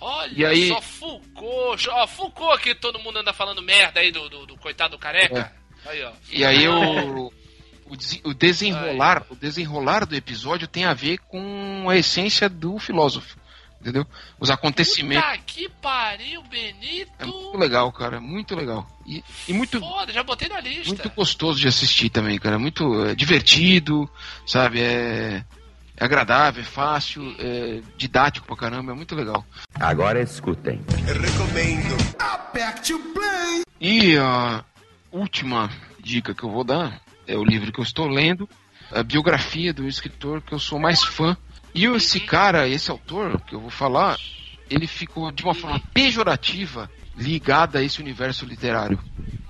Olha 0.00 0.32
E 0.34 0.44
aí- 0.44 0.68
só, 0.68 0.80
Foucault. 0.80 1.88
Ó, 1.90 2.06
Foucault 2.08 2.60
que 2.62 2.74
todo 2.74 2.98
mundo 2.98 3.18
anda 3.20 3.32
falando 3.32 3.62
merda 3.62 4.00
aí 4.00 4.10
do, 4.10 4.28
do, 4.28 4.46
do 4.46 4.56
coitado 4.56 4.96
do 4.96 4.98
careca. 4.98 5.52
Aí, 5.86 6.02
ó. 6.02 6.12
E 6.32 6.44
aí 6.44 6.66
o, 6.66 7.30
o, 7.86 7.96
des- 7.96 8.20
o 8.24 8.34
desenrolar, 8.34 9.24
o 9.30 9.36
desenrolar 9.36 10.06
do 10.06 10.16
episódio 10.16 10.66
tem 10.66 10.84
a 10.86 10.94
ver 10.94 11.18
com 11.18 11.86
a 11.88 11.96
essência 11.96 12.48
do 12.48 12.78
filósofo, 12.78 13.36
entendeu? 13.80 14.06
Os 14.38 14.50
acontecimentos. 14.50 15.24
Puta 15.24 15.42
que 15.44 15.68
pariu, 15.80 16.42
Benito. 16.42 17.10
É 17.18 17.24
muito 17.24 17.58
legal, 17.58 17.90
cara, 17.92 18.20
muito 18.20 18.54
legal. 18.54 18.86
E, 19.06 19.24
e 19.48 19.52
muito, 19.52 19.80
Foda, 19.80 20.12
já 20.12 20.22
botei 20.22 20.48
na 20.48 20.60
lista. 20.60 20.88
muito 20.88 21.10
gostoso 21.10 21.58
de 21.58 21.68
assistir 21.68 22.10
também, 22.10 22.38
cara. 22.38 22.58
Muito 22.58 23.06
é, 23.06 23.14
divertido, 23.14 24.08
sabe? 24.46 24.80
É, 24.80 25.44
é 25.96 26.04
agradável, 26.04 26.62
é 26.62 26.66
fácil, 26.66 27.34
é 27.38 27.80
didático 27.96 28.46
pra 28.46 28.56
caramba, 28.56 28.92
é 28.92 28.94
muito 28.94 29.14
legal. 29.14 29.44
Agora 29.74 30.20
escutem. 30.20 30.80
Recomendo. 31.06 31.96
Aperte 32.18 32.94
o 32.94 32.98
play. 33.12 33.62
E 33.80 34.16
a 34.16 34.64
última 35.10 35.70
dica 35.98 36.34
que 36.34 36.42
eu 36.42 36.50
vou 36.50 36.64
dar 36.64 37.00
é 37.26 37.36
o 37.36 37.44
livro 37.44 37.72
que 37.72 37.80
eu 37.80 37.84
estou 37.84 38.06
lendo, 38.06 38.48
a 38.90 39.02
biografia 39.02 39.72
do 39.72 39.86
escritor 39.86 40.42
que 40.42 40.52
eu 40.52 40.58
sou 40.58 40.78
mais 40.78 41.02
fã. 41.02 41.36
E 41.74 41.84
esse 41.86 42.20
cara, 42.20 42.68
esse 42.68 42.90
autor 42.90 43.40
que 43.42 43.54
eu 43.54 43.60
vou 43.60 43.70
falar, 43.70 44.18
ele 44.68 44.86
ficou 44.86 45.30
de 45.30 45.42
uma 45.42 45.54
forma 45.54 45.80
pejorativa 45.92 46.90
ligada 47.16 47.78
a 47.78 47.82
esse 47.82 48.00
universo 48.00 48.44
literário. 48.46 48.98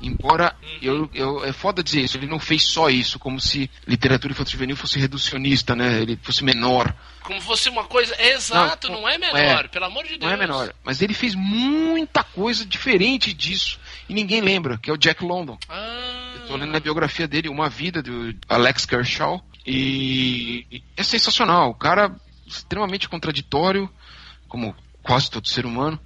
Embora 0.02 0.56
eu, 0.80 1.10
eu 1.12 1.44
é 1.44 1.52
foda 1.52 1.82
dizer 1.82 2.01
isso, 2.01 2.16
ele 2.16 2.26
não 2.26 2.38
fez 2.38 2.64
só 2.64 2.88
isso, 2.88 3.18
como 3.18 3.38
se 3.38 3.70
literatura 3.86 4.32
infantil 4.32 4.52
juvenil 4.52 4.76
fosse 4.76 4.98
reducionista, 4.98 5.76
né? 5.76 6.01
Ele 6.01 6.18
fosse 6.22 6.42
menor. 6.42 6.94
Como 7.22 7.40
fosse 7.40 7.68
uma 7.68 7.84
coisa. 7.84 8.14
Exato, 8.20 8.90
não, 8.90 9.06
é 9.06 9.18
menor, 9.18 9.68
pelo 9.68 9.84
amor 9.84 10.05
de 10.05 10.16
Deus. 10.16 10.22
Não 10.22 10.30
é 10.30 10.36
menor. 10.36 10.72
Mas 10.82 11.02
ele 11.02 11.12
fez 11.12 11.34
muita 11.34 12.24
coisa 12.24 12.64
diferente 12.64 13.34
disso. 13.34 13.78
E 14.09 14.14
ninguém 14.14 14.40
lembra, 14.40 14.78
que 14.78 14.90
é 14.90 14.92
o 14.92 14.97
Jack 14.97 15.22
London. 15.22 15.59
Ah, 15.68 16.32
Eu 16.36 16.47
tô 16.47 16.56
lendo 16.56 16.74
a 16.74 16.80
biografia 16.80 17.28
dele, 17.28 17.48
Uma 17.51 17.68
Vida, 17.68 18.02
do 18.02 18.34
Alex 18.48 18.86
Kershaw. 18.86 19.44
E 19.70 20.66
e 20.70 20.82
é 20.97 21.02
sensacional. 21.02 21.70
O 21.70 21.74
cara 21.74 22.14
extremamente 22.47 23.09
contraditório, 23.09 23.88
como 24.48 24.74
quase 25.02 25.30
todo 25.30 25.48
ser 25.48 25.64
humano. 25.66 25.98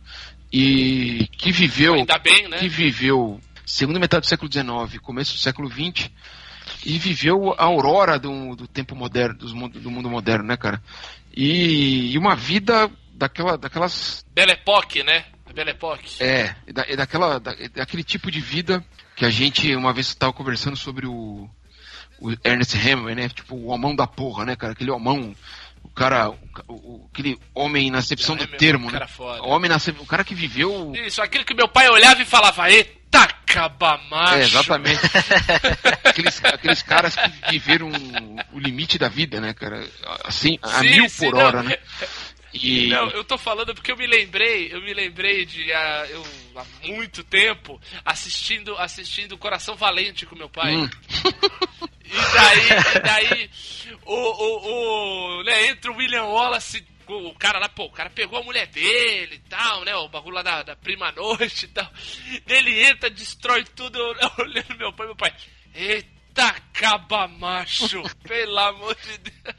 e 0.52 1.26
que 1.32 1.50
viveu. 1.50 1.94
Ainda 1.94 2.18
bem, 2.18 2.48
né? 2.48 2.58
Que 2.58 2.68
viveu 2.68 3.40
segunda 3.66 3.98
metade 3.98 4.22
do 4.22 4.28
século 4.28 4.50
XIX, 4.52 5.00
começo 5.00 5.32
do 5.32 5.38
século 5.38 5.68
XX, 5.68 6.10
e 6.84 6.98
viveu 6.98 7.54
a 7.58 7.64
aurora 7.64 8.18
do, 8.18 8.54
do 8.54 8.68
tempo 8.68 8.94
moderno, 8.94 9.34
do 9.38 9.56
mundo, 9.56 9.80
do 9.80 9.90
mundo 9.90 10.10
moderno, 10.10 10.44
né, 10.44 10.56
cara? 10.56 10.82
E, 11.34 12.12
e 12.12 12.18
uma 12.18 12.36
vida 12.36 12.90
daquela, 13.12 13.58
daquelas. 13.58 14.24
Belle 14.32 14.52
Époque, 14.52 15.02
né? 15.02 15.24
Belle 15.52 15.70
Époque. 15.70 16.22
É, 16.22 16.54
da, 16.72 16.84
daquela, 16.96 17.40
da, 17.40 17.54
daquele 17.74 18.04
tipo 18.04 18.30
de 18.30 18.40
vida 18.40 18.84
que 19.16 19.24
a 19.24 19.30
gente 19.30 19.74
uma 19.74 19.92
vez 19.92 20.08
estava 20.08 20.32
conversando 20.32 20.76
sobre 20.76 21.06
o, 21.06 21.48
o 22.18 22.32
Ernest 22.44 22.76
Hemingway, 22.76 23.14
né? 23.14 23.28
Tipo, 23.28 23.54
o 23.54 23.66
homão 23.66 23.94
da 23.94 24.06
porra, 24.06 24.44
né, 24.44 24.56
cara? 24.56 24.72
Aquele 24.72 24.90
homão 24.90 25.34
o 25.84 25.90
cara, 25.90 26.30
o, 26.30 26.72
o, 26.72 27.08
aquele 27.12 27.38
homem 27.54 27.90
na 27.90 27.98
acepção 27.98 28.34
do 28.34 28.46
termo, 28.46 28.90
né? 28.90 29.00
O 29.42 29.50
homem 29.50 29.68
na 29.68 29.76
o 30.00 30.06
cara 30.06 30.24
que 30.24 30.34
viveu. 30.34 30.92
Isso, 30.94 31.20
aquele 31.22 31.44
que 31.44 31.54
meu 31.54 31.68
pai 31.68 31.88
olhava 31.88 32.22
e 32.22 32.24
falava, 32.24 32.70
eita 32.70 33.28
cabamacho. 33.44 34.34
É, 34.34 34.40
exatamente. 34.40 35.00
aqueles, 36.02 36.44
aqueles 36.44 36.82
caras 36.82 37.14
que 37.14 37.50
viveram 37.50 37.90
o 38.52 38.58
limite 38.58 38.98
da 38.98 39.08
vida, 39.08 39.40
né, 39.40 39.52
cara? 39.52 39.86
Assim, 40.24 40.58
a 40.62 40.80
sim, 40.80 40.90
mil 40.90 41.08
sim, 41.08 41.30
por 41.30 41.38
hora, 41.38 41.62
não. 41.62 41.68
né? 41.68 41.76
E... 42.54 42.86
Não, 42.86 43.10
eu 43.10 43.24
tô 43.24 43.36
falando 43.36 43.74
porque 43.74 43.90
eu 43.90 43.96
me 43.96 44.06
lembrei, 44.06 44.72
eu 44.72 44.80
me 44.80 44.94
lembrei 44.94 45.44
de 45.44 45.62
uh, 45.72 46.06
eu, 46.08 46.24
há 46.54 46.64
muito 46.86 47.24
tempo 47.24 47.80
assistindo 48.04 48.76
assistindo 48.78 49.36
Coração 49.36 49.74
Valente 49.74 50.24
com 50.24 50.36
meu 50.36 50.48
pai. 50.48 50.76
Hum. 50.76 50.88
E 52.04 52.16
daí, 52.32 52.68
e 52.94 53.00
daí 53.00 53.50
o, 54.04 54.14
o, 54.14 55.40
o, 55.40 55.42
né, 55.42 55.66
entra 55.66 55.90
o 55.90 55.96
William 55.96 56.24
Wallace, 56.26 56.86
o 57.08 57.34
cara 57.34 57.58
lá, 57.58 57.68
pô, 57.68 57.86
o 57.86 57.90
cara 57.90 58.08
pegou 58.08 58.38
a 58.38 58.42
mulher 58.42 58.68
dele 58.68 59.34
e 59.34 59.48
tal, 59.48 59.84
né? 59.84 59.94
O 59.96 60.08
bagulho 60.08 60.36
lá 60.36 60.42
da, 60.42 60.62
da 60.62 60.76
prima 60.76 61.10
noite 61.12 61.64
e 61.64 61.68
tal. 61.68 61.90
Ele 62.46 62.82
entra, 62.84 63.10
destrói 63.10 63.64
tudo, 63.64 63.98
eu 63.98 64.30
olhando 64.38 64.76
meu 64.78 64.92
pai, 64.92 65.06
meu 65.06 65.16
pai. 65.16 65.34
Eita! 65.74 66.13
Eita 66.36 67.28
macho, 67.38 68.02
pelo 68.26 68.58
amor 68.58 68.96
de 68.96 69.18
Deus. 69.18 69.54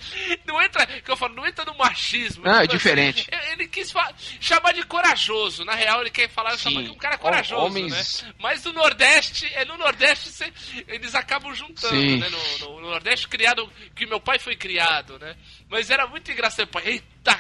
Não 0.45 0.61
entra, 0.61 0.85
que 0.85 1.09
eu 1.09 1.15
falo, 1.15 1.33
não 1.33 1.47
entra 1.47 1.63
no 1.63 1.73
machismo. 1.77 2.43
Ah, 2.45 2.63
é 2.63 2.67
diferente. 2.67 3.27
Assim, 3.33 3.51
ele 3.53 3.67
quis 3.67 3.93
chamar 4.41 4.73
de 4.73 4.83
corajoso. 4.83 5.63
Na 5.63 5.73
real, 5.73 6.01
ele 6.01 6.09
quer 6.09 6.29
falar 6.29 6.55
de 6.55 6.67
um 6.67 6.95
cara 6.95 7.17
corajoso, 7.17 7.65
Homens... 7.65 8.23
né? 8.23 8.33
Mas 8.39 8.63
no 8.65 8.73
Nordeste, 8.73 9.45
é 9.53 9.63
no 9.63 9.77
Nordeste 9.77 10.29
cê, 10.29 10.51
eles 10.87 11.15
acabam 11.15 11.55
juntando, 11.55 11.95
Sim. 11.95 12.17
né? 12.17 12.27
No, 12.29 12.67
no, 12.67 12.81
no, 12.81 12.89
Nordeste 12.89 13.29
criado, 13.29 13.71
que 13.95 14.05
meu 14.05 14.19
pai 14.19 14.37
foi 14.37 14.57
criado, 14.57 15.17
né? 15.17 15.35
Mas 15.69 15.89
era 15.89 16.05
muito 16.05 16.29
engraçado. 16.29 16.67
Pai, 16.67 16.83
eita 16.85 17.39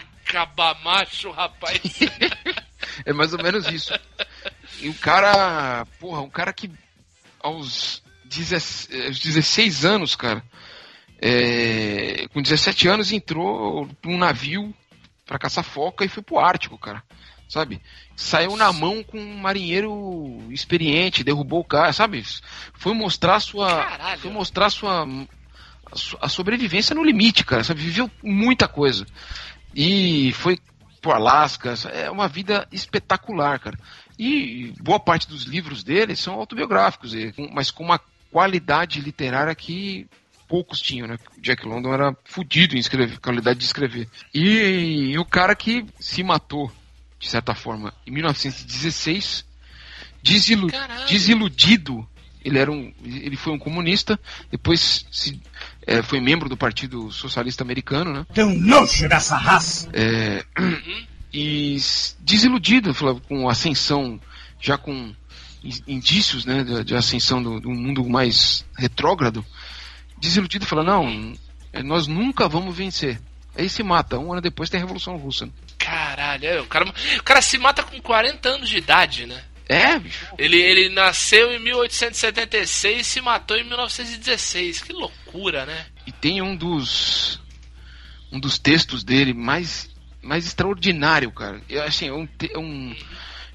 macho, 0.81 1.29
rapaz. 1.31 1.79
é 3.05 3.13
mais 3.13 3.33
ou 3.33 3.43
menos 3.43 3.67
isso. 3.67 3.93
E 4.79 4.89
o 4.89 4.93
cara, 4.95 5.85
porra, 5.99 6.21
um 6.21 6.29
cara 6.29 6.51
que 6.51 6.69
aos 7.39 8.03
16 8.39 9.85
anos, 9.85 10.15
cara. 10.15 10.43
É, 11.21 12.27
com 12.33 12.41
17 12.41 12.87
anos 12.87 13.11
entrou 13.11 13.89
num 14.03 14.17
navio 14.17 14.73
para 15.25 15.39
caçar 15.39 15.63
foca 15.63 16.05
e 16.05 16.09
foi 16.09 16.21
pro 16.21 16.39
Ártico, 16.39 16.77
cara. 16.77 17.03
Sabe? 17.47 17.81
Saiu 18.15 18.55
na 18.55 18.73
mão 18.73 19.03
com 19.03 19.19
um 19.19 19.37
marinheiro 19.37 20.39
experiente, 20.49 21.23
derrubou 21.23 21.59
o 21.59 21.65
cara, 21.65 21.93
sabe? 21.93 22.23
Foi 22.73 22.93
mostrar 22.93 23.39
sua. 23.39 23.67
Caralho. 23.67 24.19
Foi 24.19 24.31
mostrar 24.31 24.69
sua. 24.69 25.07
A 26.19 26.27
sobrevivência 26.27 26.95
no 26.95 27.03
limite, 27.03 27.45
cara. 27.45 27.63
Sabe? 27.63 27.81
Viveu 27.81 28.09
muita 28.23 28.67
coisa. 28.67 29.05
E 29.75 30.31
foi 30.33 30.57
pro 31.01 31.11
Alasca. 31.11 31.75
É 31.93 32.09
uma 32.09 32.27
vida 32.27 32.67
espetacular, 32.71 33.59
cara. 33.59 33.77
E 34.17 34.73
boa 34.81 34.99
parte 34.99 35.27
dos 35.27 35.43
livros 35.43 35.83
dele 35.83 36.15
são 36.15 36.33
autobiográficos, 36.33 37.13
mas 37.53 37.69
com 37.69 37.83
uma 37.83 37.99
qualidade 38.35 38.99
literária 38.99 39.55
que 39.55 40.09
poucos 40.45 40.81
tinham, 40.81 41.07
né? 41.07 41.17
Jack 41.39 41.65
London 41.65 41.93
era 41.93 42.13
fodido 42.25 42.75
em 42.75 42.79
escrever, 42.79 43.17
qualidade 43.21 43.59
de 43.59 43.63
escrever. 43.63 44.09
E, 44.33 45.11
e, 45.13 45.17
o 45.17 45.23
cara 45.23 45.55
que 45.55 45.85
se 46.01 46.21
matou, 46.21 46.69
de 47.17 47.29
certa 47.29 47.55
forma, 47.55 47.93
em 48.05 48.11
1916, 48.11 49.45
desilu 50.21 50.67
desiludido. 51.07 52.05
Ele, 52.43 52.59
era 52.59 52.69
um, 52.69 52.93
ele 53.05 53.37
foi 53.37 53.53
um 53.53 53.57
comunista, 53.57 54.19
depois 54.51 55.05
se, 55.09 55.41
é, 55.87 56.03
foi 56.03 56.19
membro 56.19 56.49
do 56.49 56.57
Partido 56.57 57.09
Socialista 57.13 57.63
Americano, 57.63 58.11
né? 58.11 58.25
Tem 58.33 58.43
um 58.43 58.59
nojo 58.59 59.07
dessa 59.07 59.37
raça! 59.37 59.89
É, 59.93 60.43
e 61.33 61.77
desiludido 62.19 62.93
com 63.29 63.47
a 63.47 63.53
ascensão, 63.53 64.19
já 64.59 64.77
com 64.77 65.15
indícios 65.87 66.45
né, 66.45 66.63
de, 66.63 66.83
de 66.83 66.95
ascensão 66.95 67.41
do, 67.41 67.59
do, 67.59 67.69
mundo 67.71 68.07
mais 68.07 68.65
retrógrado, 68.77 69.45
desiludido 70.17 70.65
fala, 70.65 70.83
não, 70.83 71.33
é, 71.73 71.81
nós 71.81 72.07
nunca 72.07 72.47
vamos 72.47 72.75
vencer. 72.75 73.19
Aí 73.57 73.69
se 73.69 73.81
mata, 73.83 74.19
um 74.19 74.31
ano 74.31 74.41
depois 74.41 74.69
tem 74.69 74.79
a 74.79 74.83
Revolução 74.83 75.17
Russa. 75.17 75.49
Caralho, 75.77 76.45
é, 76.45 76.61
o 76.61 76.65
cara, 76.65 76.85
o 77.17 77.23
cara 77.23 77.41
se 77.41 77.57
mata 77.57 77.83
com 77.83 77.99
40 78.01 78.49
anos 78.49 78.69
de 78.69 78.77
idade, 78.77 79.25
né? 79.25 79.43
É, 79.67 79.97
bicho. 79.97 80.27
Ele, 80.37 80.57
ele 80.57 80.89
nasceu 80.89 81.51
em 81.51 81.59
1876 81.59 83.01
e 83.01 83.03
se 83.03 83.21
matou 83.21 83.57
em 83.57 83.63
1916. 83.63 84.81
Que 84.81 84.93
loucura, 84.93 85.65
né? 85.65 85.85
E 86.05 86.11
tem 86.11 86.41
um 86.41 86.55
dos 86.55 87.41
um 88.31 88.39
dos 88.39 88.59
textos 88.59 89.03
dele 89.03 89.33
mais 89.33 89.89
mais 90.21 90.45
extraordinário, 90.45 91.31
cara. 91.31 91.61
Eu, 91.69 91.83
assim, 91.83 92.07
é 92.07 92.13
um, 92.13 92.27
é 92.51 92.57
um 92.57 92.95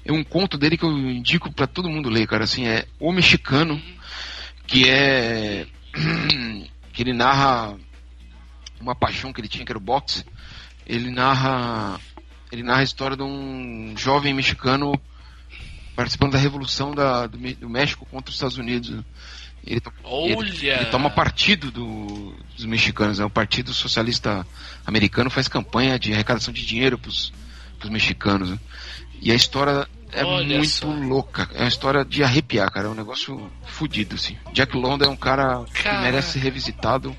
é 0.03 0.11
um 0.11 0.23
conto 0.23 0.57
dele 0.57 0.77
que 0.77 0.83
eu 0.83 0.91
indico 0.91 1.51
para 1.51 1.67
todo 1.67 1.89
mundo 1.89 2.09
ler, 2.09 2.27
cara. 2.27 2.43
Assim, 2.43 2.67
é 2.67 2.85
O 2.99 3.11
Mexicano, 3.11 3.81
que 4.65 4.89
é. 4.89 5.67
que 6.93 7.03
ele 7.03 7.13
narra 7.13 7.77
uma 8.79 8.95
paixão 8.95 9.31
que 9.31 9.39
ele 9.39 9.47
tinha, 9.47 9.65
que 9.65 9.71
era 9.71 9.77
o 9.77 9.81
boxe. 9.81 10.25
Ele 10.85 11.11
narra. 11.11 11.99
Ele 12.51 12.63
narra 12.63 12.81
a 12.81 12.83
história 12.83 13.15
de 13.15 13.23
um 13.23 13.93
jovem 13.95 14.33
mexicano 14.33 14.99
participando 15.95 16.33
da 16.33 16.37
revolução 16.37 16.93
da, 16.93 17.27
do, 17.27 17.37
do 17.37 17.69
México 17.69 18.05
contra 18.05 18.29
os 18.29 18.35
Estados 18.35 18.57
Unidos. 18.57 18.89
Ele, 19.65 19.79
ele, 20.25 20.67
ele, 20.67 20.85
toma 20.85 21.09
partido 21.09 21.71
do, 21.71 22.35
dos 22.55 22.65
mexicanos. 22.65 23.19
Né? 23.19 23.25
O 23.25 23.29
Partido 23.29 23.73
Socialista 23.73 24.45
Americano 24.85 25.29
faz 25.29 25.47
campanha 25.47 25.99
de 25.99 26.11
arrecadação 26.11 26.53
de 26.53 26.65
dinheiro 26.65 26.97
para 26.97 27.09
os 27.09 27.31
mexicanos. 27.89 28.49
Né? 28.49 28.59
E 29.21 29.31
a 29.31 29.35
história 29.35 29.87
é 30.11 30.25
Olha 30.25 30.57
muito 30.57 30.69
só. 30.69 30.87
louca. 30.87 31.49
É 31.53 31.59
uma 31.59 31.67
história 31.67 32.03
de 32.03 32.23
arrepiar, 32.23 32.71
cara. 32.71 32.87
É 32.87 32.89
um 32.89 32.95
negócio 32.95 33.49
fodido, 33.65 34.15
assim. 34.15 34.35
Jack 34.51 34.75
London 34.75 35.05
é 35.05 35.09
um 35.09 35.15
cara, 35.15 35.63
cara, 35.73 35.97
que 35.97 36.01
merece 36.01 36.33
ser 36.33 36.39
revisitado. 36.39 37.15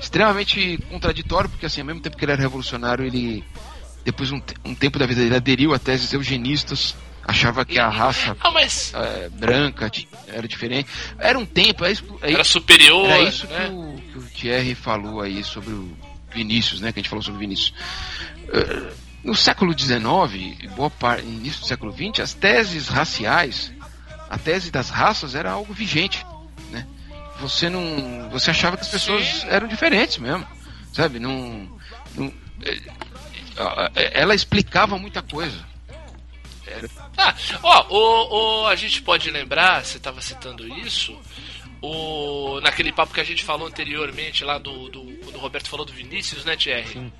Extremamente 0.00 0.78
contraditório, 0.88 1.50
porque 1.50 1.66
assim, 1.66 1.80
ao 1.80 1.86
mesmo 1.86 2.00
tempo 2.00 2.16
que 2.16 2.24
ele 2.24 2.32
era 2.32 2.40
revolucionário, 2.40 3.04
ele 3.04 3.44
depois 4.04 4.30
um, 4.30 4.40
um 4.64 4.74
tempo 4.74 4.98
da 4.98 5.06
vida 5.06 5.20
dele 5.22 5.34
aderiu 5.34 5.74
a 5.74 5.78
teses 5.78 6.12
eugenistas, 6.12 6.94
achava 7.24 7.64
que 7.64 7.78
a 7.78 7.88
raça 7.88 8.34
ah, 8.40 8.50
mas... 8.52 8.94
é, 8.94 9.28
branca 9.28 9.90
era 10.28 10.46
diferente. 10.46 10.88
Era 11.18 11.38
um 11.38 11.44
tempo, 11.44 11.84
é, 11.84 11.92
é, 12.22 12.32
era 12.32 12.44
superior. 12.44 13.06
Era 13.06 13.28
isso 13.28 13.46
né? 13.48 13.66
que, 13.66 13.72
o, 13.72 14.02
que 14.12 14.18
o 14.18 14.22
Thierry 14.22 14.74
falou 14.74 15.20
aí 15.20 15.42
sobre 15.42 15.74
o 15.74 15.94
Vinícius, 16.32 16.80
né? 16.80 16.92
Que 16.92 17.00
a 17.00 17.02
gente 17.02 17.10
falou 17.10 17.22
sobre 17.22 17.38
o 17.38 17.40
Vinícius. 17.40 17.74
Uh, 18.44 19.07
no 19.28 19.34
século 19.34 19.78
XIX, 19.78 20.72
boa 20.74 20.88
parte, 20.88 21.22
início 21.22 21.60
do 21.60 21.66
século 21.66 21.92
XX, 21.92 22.20
as 22.20 22.32
teses 22.32 22.88
raciais, 22.88 23.70
a 24.28 24.38
tese 24.38 24.70
das 24.70 24.88
raças 24.88 25.34
era 25.34 25.50
algo 25.50 25.74
vigente, 25.74 26.24
né? 26.70 26.86
Você 27.38 27.68
não, 27.68 28.30
você 28.30 28.50
achava 28.50 28.76
que 28.78 28.84
as 28.84 28.88
pessoas 28.88 29.26
Sim. 29.26 29.48
eram 29.48 29.68
diferentes 29.68 30.16
mesmo, 30.16 30.46
sabe? 30.94 31.18
Não, 31.18 31.78
não 32.14 32.32
é, 32.64 32.78
é, 33.94 34.20
ela 34.22 34.34
explicava 34.34 34.98
muita 34.98 35.20
coisa. 35.20 35.62
Era... 36.66 36.88
Ah, 37.18 37.34
ó, 37.62 37.86
o, 37.90 38.62
o, 38.62 38.66
a 38.66 38.76
gente 38.76 39.02
pode 39.02 39.30
lembrar, 39.30 39.84
você 39.84 39.98
estava 39.98 40.22
citando 40.22 40.66
isso, 40.78 41.14
o, 41.82 42.60
naquele 42.62 42.92
papo 42.92 43.12
que 43.12 43.20
a 43.20 43.24
gente 43.24 43.44
falou 43.44 43.68
anteriormente 43.68 44.42
lá 44.42 44.56
do, 44.56 44.88
do 44.88 45.02
quando 45.22 45.36
o 45.36 45.40
Roberto 45.40 45.68
falou 45.68 45.84
do 45.84 45.92
Vinícius, 45.92 46.46
né, 46.46 46.56
Thierry? 46.56 46.88
Sim 46.94 47.12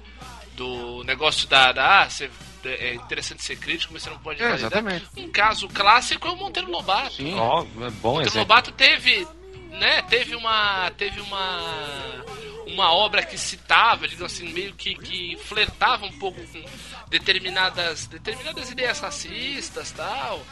do 0.58 1.04
negócio 1.04 1.48
da, 1.48 1.72
da 1.72 2.02
ah, 2.02 2.10
você, 2.10 2.28
é 2.64 2.94
interessante 2.94 3.42
ser 3.42 3.56
crítico, 3.56 3.92
mas 3.92 4.02
você 4.02 4.10
não 4.10 4.18
pode 4.18 4.42
é, 4.42 4.54
Exatamente. 4.54 5.06
Um 5.16 5.30
caso 5.30 5.68
clássico 5.68 6.26
é 6.26 6.30
o 6.32 6.36
Monteiro 6.36 6.70
Lobato. 6.70 7.14
Sim, 7.14 7.34
oh, 7.38 7.60
é 7.62 7.90
bom 7.90 8.14
Monteiro 8.14 8.22
exemplo. 8.22 8.40
Lobato 8.40 8.72
teve, 8.72 9.26
né, 9.70 10.02
teve 10.02 10.34
uma 10.34 10.90
teve 10.96 11.20
uma 11.20 12.24
uma 12.66 12.92
obra 12.92 13.22
que 13.22 13.38
citava, 13.38 14.06
digamos 14.06 14.32
assim, 14.32 14.52
meio 14.52 14.74
que, 14.74 14.94
que 14.94 15.36
flertava 15.44 16.04
um 16.04 16.12
pouco 16.18 16.40
com 16.48 16.64
determinadas, 17.08 18.06
determinadas 18.06 18.70
ideias 18.70 19.00
racistas 19.00 19.90
tal. 19.92 20.44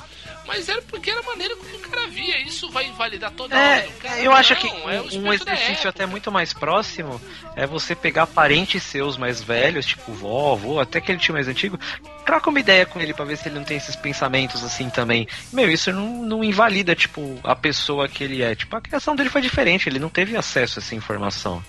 Mas 0.47 0.69
era 0.69 0.81
porque 0.83 1.11
era 1.11 1.21
a 1.21 1.25
maneira 1.25 1.57
como 1.57 1.77
o 1.77 1.81
cara 1.81 2.07
via. 2.07 2.41
Isso 2.43 2.71
vai 2.71 2.87
invalidar 2.87 3.33
toda 3.33 3.57
É, 3.57 3.79
hora. 3.79 3.89
Cara, 4.01 4.21
eu 4.21 4.33
acho 4.33 4.55
não, 4.55 4.61
que 4.61 4.69
é 4.69 4.71
um, 4.71 5.03
um 5.03 5.07
espírito 5.09 5.45
da 5.45 5.55
exercício 5.55 5.91
até 5.91 6.07
muito 6.07 6.31
mais 6.31 6.53
próximo 6.53 7.21
é 7.57 7.67
você 7.67 7.95
pegar 7.95 8.27
parentes 8.27 8.83
seus 8.83 9.17
mais 9.17 9.43
velhos, 9.43 9.87
tipo 9.87 10.13
vó, 10.13 10.53
avô, 10.53 10.79
até 10.79 10.99
aquele 10.99 11.19
tio 11.19 11.35
mais 11.35 11.49
antigo, 11.49 11.79
troca 12.25 12.51
uma 12.51 12.61
ideia 12.61 12.87
com 12.87 13.01
ele 13.01 13.13
pra 13.13 13.25
ver 13.25 13.37
se 13.37 13.49
ele 13.49 13.57
não 13.57 13.65
tem 13.65 13.77
esses 13.77 13.97
pensamentos 13.97 14.63
assim 14.63 14.89
também. 14.89 15.27
Meu, 15.53 15.71
isso 15.71 15.93
não, 15.93 16.23
não 16.23 16.45
invalida, 16.45 16.95
tipo, 16.95 17.41
a 17.43 17.57
pessoa 17.57 18.09
que 18.09 18.23
ele 18.23 18.43
é. 18.43 18.55
Tipo, 18.55 18.77
a 18.77 18.81
criação 18.81 19.17
dele 19.17 19.31
foi 19.31 19.41
diferente, 19.41 19.89
ele 19.89 19.99
não 19.99 20.09
teve 20.09 20.37
acesso 20.37 20.79
a 20.79 20.83
essa 20.83 20.95
informação. 20.95 21.65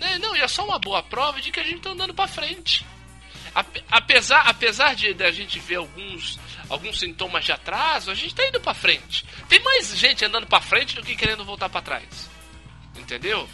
É, 0.00 0.18
não, 0.18 0.36
e 0.36 0.40
é 0.40 0.48
só 0.48 0.64
uma 0.64 0.78
boa 0.78 1.02
prova 1.02 1.40
de 1.40 1.50
que 1.50 1.58
a 1.58 1.64
gente 1.64 1.80
tá 1.80 1.90
andando 1.90 2.14
pra 2.14 2.28
frente. 2.28 2.86
Ape- 3.56 3.82
Apesar, 3.90 4.40
apesar 4.42 4.94
de 4.94 5.14
da 5.14 5.30
gente 5.32 5.58
ver 5.58 5.76
alguns, 5.76 6.38
alguns 6.68 6.98
sintomas 6.98 7.42
de 7.44 7.52
atraso, 7.52 8.10
a 8.10 8.14
gente 8.14 8.34
tá 8.34 8.46
indo 8.46 8.60
pra 8.60 8.74
frente. 8.74 9.24
Tem 9.48 9.58
mais 9.60 9.96
gente 9.96 10.22
andando 10.26 10.46
pra 10.46 10.60
frente 10.60 10.94
do 10.94 11.02
que 11.02 11.16
querendo 11.16 11.42
voltar 11.44 11.70
pra 11.70 11.80
trás. 11.80 12.28
Entendeu? 12.98 13.48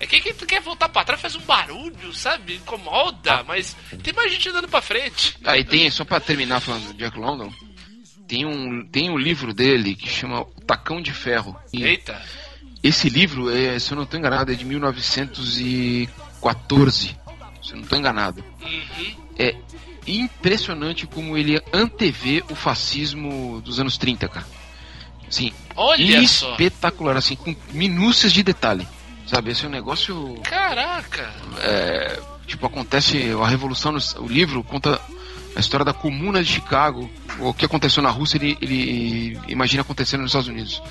É 0.00 0.08
que 0.08 0.20
quem 0.20 0.34
quer 0.34 0.60
voltar 0.60 0.88
pra 0.88 1.04
trás 1.04 1.20
faz 1.20 1.36
um 1.36 1.40
barulho, 1.42 2.12
sabe? 2.12 2.56
Incomoda, 2.56 3.44
mas 3.44 3.76
tem 4.02 4.12
mais 4.12 4.32
gente 4.32 4.48
andando 4.48 4.66
pra 4.66 4.82
frente. 4.82 5.36
Aí 5.44 5.62
tem, 5.62 5.88
só 5.88 6.04
pra 6.04 6.18
terminar 6.18 6.58
falando 6.60 6.88
do 6.88 6.94
Jack 6.94 7.16
London, 7.16 7.52
tem 8.26 8.44
um, 8.44 8.84
tem 8.88 9.08
um 9.08 9.16
livro 9.16 9.54
dele 9.54 9.94
que 9.94 10.08
chama 10.08 10.44
Tacão 10.66 11.00
de 11.00 11.12
Ferro. 11.12 11.56
E 11.72 11.84
Eita. 11.84 12.20
Esse 12.82 13.08
livro, 13.08 13.48
é, 13.56 13.78
se 13.78 13.92
eu 13.92 13.96
não 13.96 14.02
estou 14.02 14.18
enganado, 14.18 14.50
é 14.50 14.54
de 14.56 14.64
1914. 14.64 17.16
Se 17.64 17.72
eu 17.72 17.76
não 17.76 17.82
estou 17.84 17.98
enganado. 17.98 18.44
Uhum. 18.62 19.14
É 19.38 19.54
impressionante 20.06 21.06
como 21.06 21.36
ele 21.36 21.60
antevê 21.72 22.44
o 22.50 22.54
fascismo 22.54 23.60
dos 23.62 23.80
anos 23.80 23.96
30, 23.96 24.28
cara. 24.28 24.46
Assim, 25.26 25.52
Olha 25.74 26.26
só. 26.28 26.50
espetacular, 26.52 27.16
assim, 27.16 27.34
com 27.34 27.54
minúcias 27.72 28.32
de 28.32 28.42
detalhe. 28.42 28.86
Sabe, 29.26 29.50
esse 29.52 29.64
é 29.64 29.68
um 29.68 29.70
negócio. 29.70 30.38
Caraca. 30.44 31.32
é, 31.60 32.20
tipo, 32.46 32.66
acontece 32.66 33.30
a 33.42 33.48
revolução. 33.48 33.90
no- 33.92 33.98
O 34.18 34.28
livro 34.28 34.62
conta 34.62 35.00
a 35.56 35.60
história 35.60 35.84
da 35.84 35.92
comuna 35.92 36.42
de 36.42 36.50
Chicago. 36.50 37.10
O 37.40 37.52
que 37.54 37.64
aconteceu 37.64 38.02
na 38.02 38.10
Rússia, 38.10 38.36
ele, 38.38 38.56
ele 38.60 39.38
imagina 39.48 39.82
acontecendo 39.82 40.20
nos 40.22 40.30
Estados 40.30 40.48
Unidos. 40.48 40.82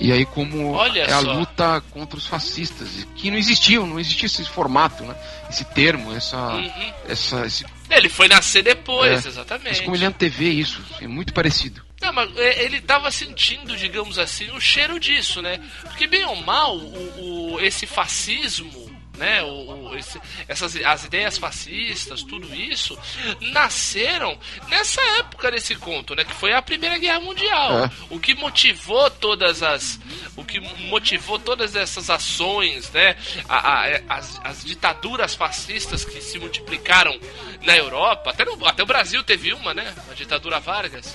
E 0.00 0.12
aí, 0.12 0.24
como 0.24 0.72
Olha 0.72 1.00
é 1.00 1.12
a 1.12 1.20
só. 1.20 1.32
luta 1.32 1.82
contra 1.90 2.16
os 2.16 2.26
fascistas, 2.26 3.06
que 3.16 3.30
não 3.30 3.36
existiam, 3.36 3.86
não 3.86 3.98
existia 3.98 4.26
esse 4.26 4.44
formato, 4.48 5.02
né? 5.04 5.14
Esse 5.50 5.64
termo, 5.64 6.14
essa. 6.14 6.54
Uhum. 6.54 6.92
essa 7.08 7.44
esse, 7.44 7.66
Ele 7.90 8.08
foi 8.08 8.28
nascer 8.28 8.62
depois, 8.62 9.10
é, 9.10 9.14
Mas 9.16 9.26
exatamente. 9.26 9.82
como 9.82 9.96
ele 9.96 10.04
antevê 10.04 10.48
isso, 10.50 10.80
é 11.00 11.06
muito 11.08 11.32
parecido. 11.34 11.82
Não, 12.00 12.12
mas 12.14 12.34
é, 12.38 12.64
ele 12.64 12.80
tava 12.80 13.10
sentindo, 13.10 13.76
digamos 13.76 14.18
assim, 14.18 14.48
o 14.52 14.60
cheiro 14.60 14.98
disso, 14.98 15.42
né? 15.42 15.60
Porque 15.82 16.06
bem 16.06 16.24
ou 16.24 16.36
mal, 16.36 16.76
o, 16.78 17.54
o- 17.56 17.60
esse 17.60 17.84
fascismo, 17.86 18.89
né? 19.20 19.42
O, 19.44 19.90
o- 19.90 19.96
esse- 19.96 20.20
essas 20.48 20.74
as 20.76 21.04
ideias 21.04 21.38
fascistas, 21.38 22.22
tudo 22.24 22.52
isso, 22.52 22.98
nasceram 23.52 24.36
nessa 24.68 25.00
época 25.18 25.50
desse 25.50 25.74
conto, 25.76 26.14
né? 26.14 26.24
Que 26.24 26.34
foi 26.34 26.52
a 26.52 26.60
Primeira 26.62 26.98
Guerra 26.98 27.20
Mundial. 27.20 27.84
É. 27.84 27.90
O 28.08 28.18
que 28.18 28.34
motivou 28.34 29.08
todas 29.10 29.62
as. 29.62 30.00
O 30.36 30.44
que 30.44 30.58
motivou 30.88 31.38
todas 31.38 31.76
essas 31.76 32.10
ações, 32.10 32.90
né? 32.90 33.16
A- 33.48 33.84
a- 33.84 34.00
as, 34.16 34.40
as 34.42 34.64
ditaduras 34.64 35.34
fascistas 35.34 36.04
que 36.04 36.20
se 36.20 36.38
multiplicaram 36.38 37.18
na 37.62 37.76
Europa, 37.76 38.30
até, 38.30 38.44
no, 38.44 38.66
até 38.66 38.82
o 38.82 38.86
Brasil 38.86 39.22
teve 39.22 39.52
uma, 39.52 39.72
né? 39.74 39.94
A 40.10 40.14
ditadura 40.14 40.58
Vargas 40.58 41.14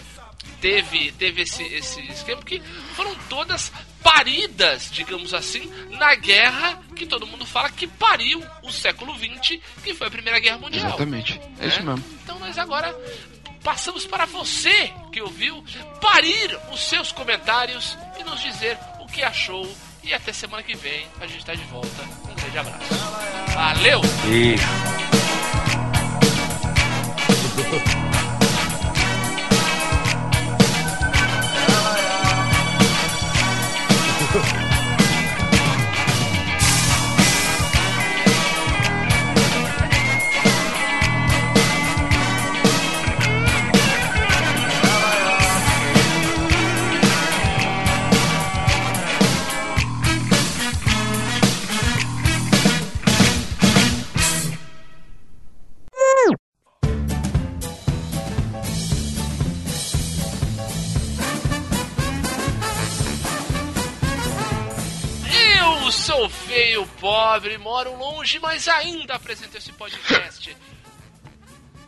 teve, 0.61 1.11
teve 1.13 1.41
esse, 1.41 1.63
esse 1.63 2.01
esquema, 2.07 2.41
que 2.43 2.61
foram 2.95 3.13
todas 3.29 3.71
paridas, 4.05 4.91
digamos 4.91 5.33
assim, 5.33 5.67
na 5.97 6.13
guerra 6.13 6.79
que 6.95 7.07
todo 7.07 7.25
mundo 7.25 7.43
fala 7.43 7.71
que 7.71 7.87
pariu 7.87 8.39
o 8.61 8.71
século 8.71 9.15
XX, 9.17 9.59
que 9.83 9.95
foi 9.95 10.05
a 10.05 10.11
Primeira 10.11 10.37
Guerra 10.39 10.59
Mundial. 10.59 10.85
Exatamente. 10.85 11.41
É 11.59 11.65
isso 11.65 11.81
né? 11.81 11.93
mesmo. 11.93 12.05
Então 12.23 12.37
nós 12.37 12.55
agora 12.59 12.95
passamos 13.63 14.05
para 14.05 14.25
você 14.25 14.93
que 15.11 15.19
ouviu 15.19 15.63
parir 15.99 16.55
os 16.71 16.87
seus 16.87 17.11
comentários 17.11 17.97
e 18.19 18.23
nos 18.23 18.39
dizer 18.41 18.77
o 18.99 19.07
que 19.07 19.23
achou. 19.23 19.67
E 20.03 20.13
até 20.13 20.31
semana 20.31 20.61
que 20.61 20.75
vem 20.75 21.07
a 21.19 21.25
gente 21.25 21.39
está 21.39 21.55
de 21.55 21.63
volta. 21.63 22.03
Um 22.29 22.35
grande 22.35 22.59
abraço. 22.59 22.93
Valeu! 23.55 24.01
Eu 27.97 28.01
pobre, 67.45 67.57
moro 67.59 67.95
longe, 67.95 68.39
mas 68.39 68.67
ainda 68.67 69.13
apresento 69.15 69.57
esse 69.57 69.71
podcast. 69.73 70.57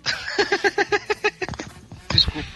Desculpa. 2.14 2.48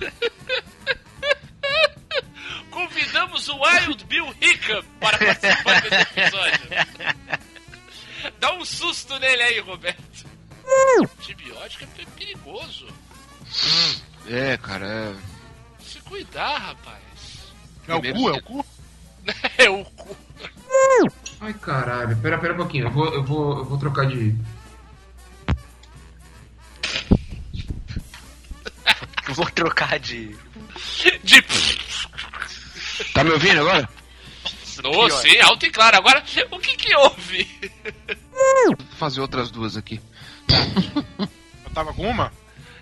Convidamos 2.70 3.48
o 3.48 3.60
Wild 3.62 4.04
Bill 4.04 4.32
Hickam 4.40 4.84
para 5.00 5.18
participar 5.18 5.82
desse 5.82 6.02
episódio. 6.02 6.60
Dá 8.38 8.52
um 8.52 8.64
susto 8.64 9.18
nele 9.18 9.42
aí, 9.42 9.58
Roberto. 9.60 10.26
Antibiótico 11.00 11.84
é 11.84 11.88
perigoso. 12.16 12.86
É, 14.26 14.56
cara, 14.58 14.86
é. 14.86 15.14
Se 15.82 15.98
cuidar, 16.00 16.58
rapaz. 16.58 17.02
É 17.86 17.94
o 17.94 18.00
cu, 18.00 18.30
é 18.30 18.32
o 18.32 18.42
cu? 18.42 18.64
Vou, 22.94 23.12
eu 23.14 23.22
vou, 23.24 23.58
eu 23.58 23.64
vou 23.64 23.78
trocar 23.78 24.06
de. 24.06 24.34
Vou 29.28 29.46
trocar 29.50 29.98
de. 29.98 30.36
De. 31.22 31.42
Tá 33.12 33.24
me 33.24 33.30
ouvindo 33.30 33.60
agora? 33.60 33.88
Oh, 34.84 35.08
sim, 35.10 35.38
alto 35.40 35.64
e 35.66 35.70
claro. 35.70 35.96
Agora, 35.96 36.22
o 36.50 36.58
que 36.58 36.76
que 36.76 36.94
houve? 36.94 37.48
Vou 38.66 38.76
fazer 38.98 39.20
outras 39.20 39.50
duas 39.50 39.76
aqui. 39.76 40.00
Eu 40.46 41.70
tava 41.72 41.92
com 41.94 42.08
uma? 42.08 42.32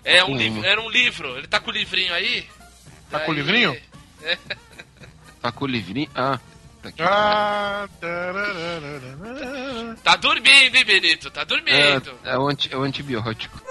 É 0.03 0.23
um 0.23 0.33
Hum. 0.33 0.37
livro, 0.37 0.65
era 0.65 0.81
um 0.81 0.89
livro. 0.89 1.37
Ele 1.37 1.47
tá 1.47 1.59
com 1.61 1.69
o 1.71 1.73
livrinho 1.73 2.13
aí? 2.13 2.45
Tá 3.09 3.21
com 3.21 3.31
o 3.31 3.35
Daí- 3.35 3.43
livrinho? 3.43 3.81
É. 4.21 4.37
Tá 5.41 5.51
com 5.51 5.63
o 5.65 5.67
livrinho? 5.67 6.09
Ah, 6.13 6.39
tá 6.83 6.89
aqui. 6.89 7.01
Ah. 7.01 7.87
Tá 10.03 10.15
dormindo, 10.17 10.75
hein, 10.75 10.85
Benito? 10.85 11.31
Tá 11.31 11.43
dormindo. 11.43 12.19
É, 12.23 12.31
é, 12.33 12.37
o 12.37 12.47
anti, 12.47 12.71
é 12.71 12.77
o 12.77 12.83
antibiótico. 12.83 13.61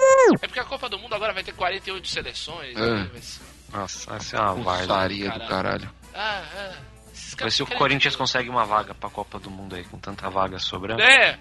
É 0.41 0.47
porque 0.47 0.59
a 0.59 0.63
Copa 0.63 0.89
do 0.89 0.97
Mundo 0.99 1.13
agora 1.15 1.33
vai 1.33 1.43
ter 1.43 1.53
48 1.53 2.07
seleções. 2.07 2.75
É. 2.75 2.79
né? 2.79 3.09
Vai 3.11 3.21
ser- 3.21 3.41
Nossa, 3.71 4.09
vai 4.11 4.19
ser 4.19 4.35
uma 4.37 4.53
vaga. 4.55 4.81
Putaria 4.81 5.25
do 5.31 5.39
Caralho. 5.39 5.49
caralho. 5.49 5.89
Ah, 6.13 6.43
ah. 6.55 6.73
Vai 7.13 7.35
caras 7.37 7.53
se 7.55 7.63
o 7.63 7.67
Corinthians 7.67 8.15
consegue 8.15 8.49
uma 8.49 8.65
vaga 8.65 8.93
pra 8.93 9.09
Copa 9.09 9.39
do 9.39 9.49
Mundo 9.49 9.75
aí, 9.75 9.83
com 9.83 9.97
tanta 9.97 10.29
vaga 10.29 10.59
sobrando. 10.59 11.01
É. 11.01 11.37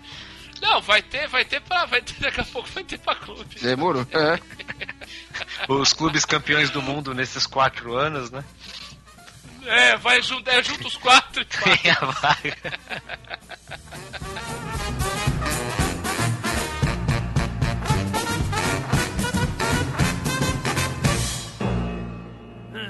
Não, 0.60 0.80
vai 0.80 1.02
ter, 1.02 1.26
vai 1.28 1.44
ter 1.44 1.60
pra. 1.60 1.84
Vai 1.86 2.00
ter, 2.00 2.14
daqui 2.20 2.40
a 2.40 2.44
pouco 2.44 2.68
vai 2.70 2.84
ter 2.84 2.98
pra 2.98 3.14
clube. 3.16 3.56
Demorou? 3.60 4.06
É. 4.12 4.38
Os 5.68 5.92
clubes 5.92 6.24
campeões 6.24 6.70
do 6.70 6.80
mundo 6.80 7.12
nesses 7.14 7.46
quatro 7.46 7.94
anos, 7.96 8.30
né? 8.30 8.44
É, 9.66 9.96
vai 9.96 10.20
junto, 10.22 10.48
é, 10.50 10.62
junto 10.62 10.86
os 10.88 10.96
quatro. 10.98 11.44
Tem 11.44 11.90
a 11.90 12.06
vaga. 12.06 12.56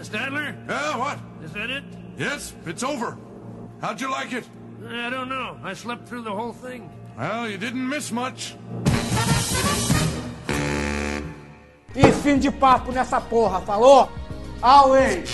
Stadler? 0.02 0.54
Yeah, 0.68 0.96
what? 0.98 1.18
Is 1.44 1.52
that 1.52 1.70
it? 1.70 1.84
Yes, 2.18 2.54
it's 2.66 2.82
over. 2.82 3.16
How'd 3.80 4.00
you 4.00 4.10
like 4.10 4.32
it? 4.32 4.44
I 4.88 5.10
don't 5.10 5.28
know. 5.28 5.56
I 5.62 5.74
slept 5.74 6.08
through 6.08 6.22
the 6.22 6.32
whole 6.32 6.52
thing. 6.52 6.90
Well, 7.16 7.48
you 7.48 7.58
didn't 7.58 7.88
miss 7.88 8.10
much. 8.10 8.56
E 11.94 12.10
fim 12.22 12.38
de 12.38 12.50
papo 12.50 12.90
nessa 12.90 13.20
porra, 13.20 13.60
falou? 13.60 14.10
Away! 14.62 15.24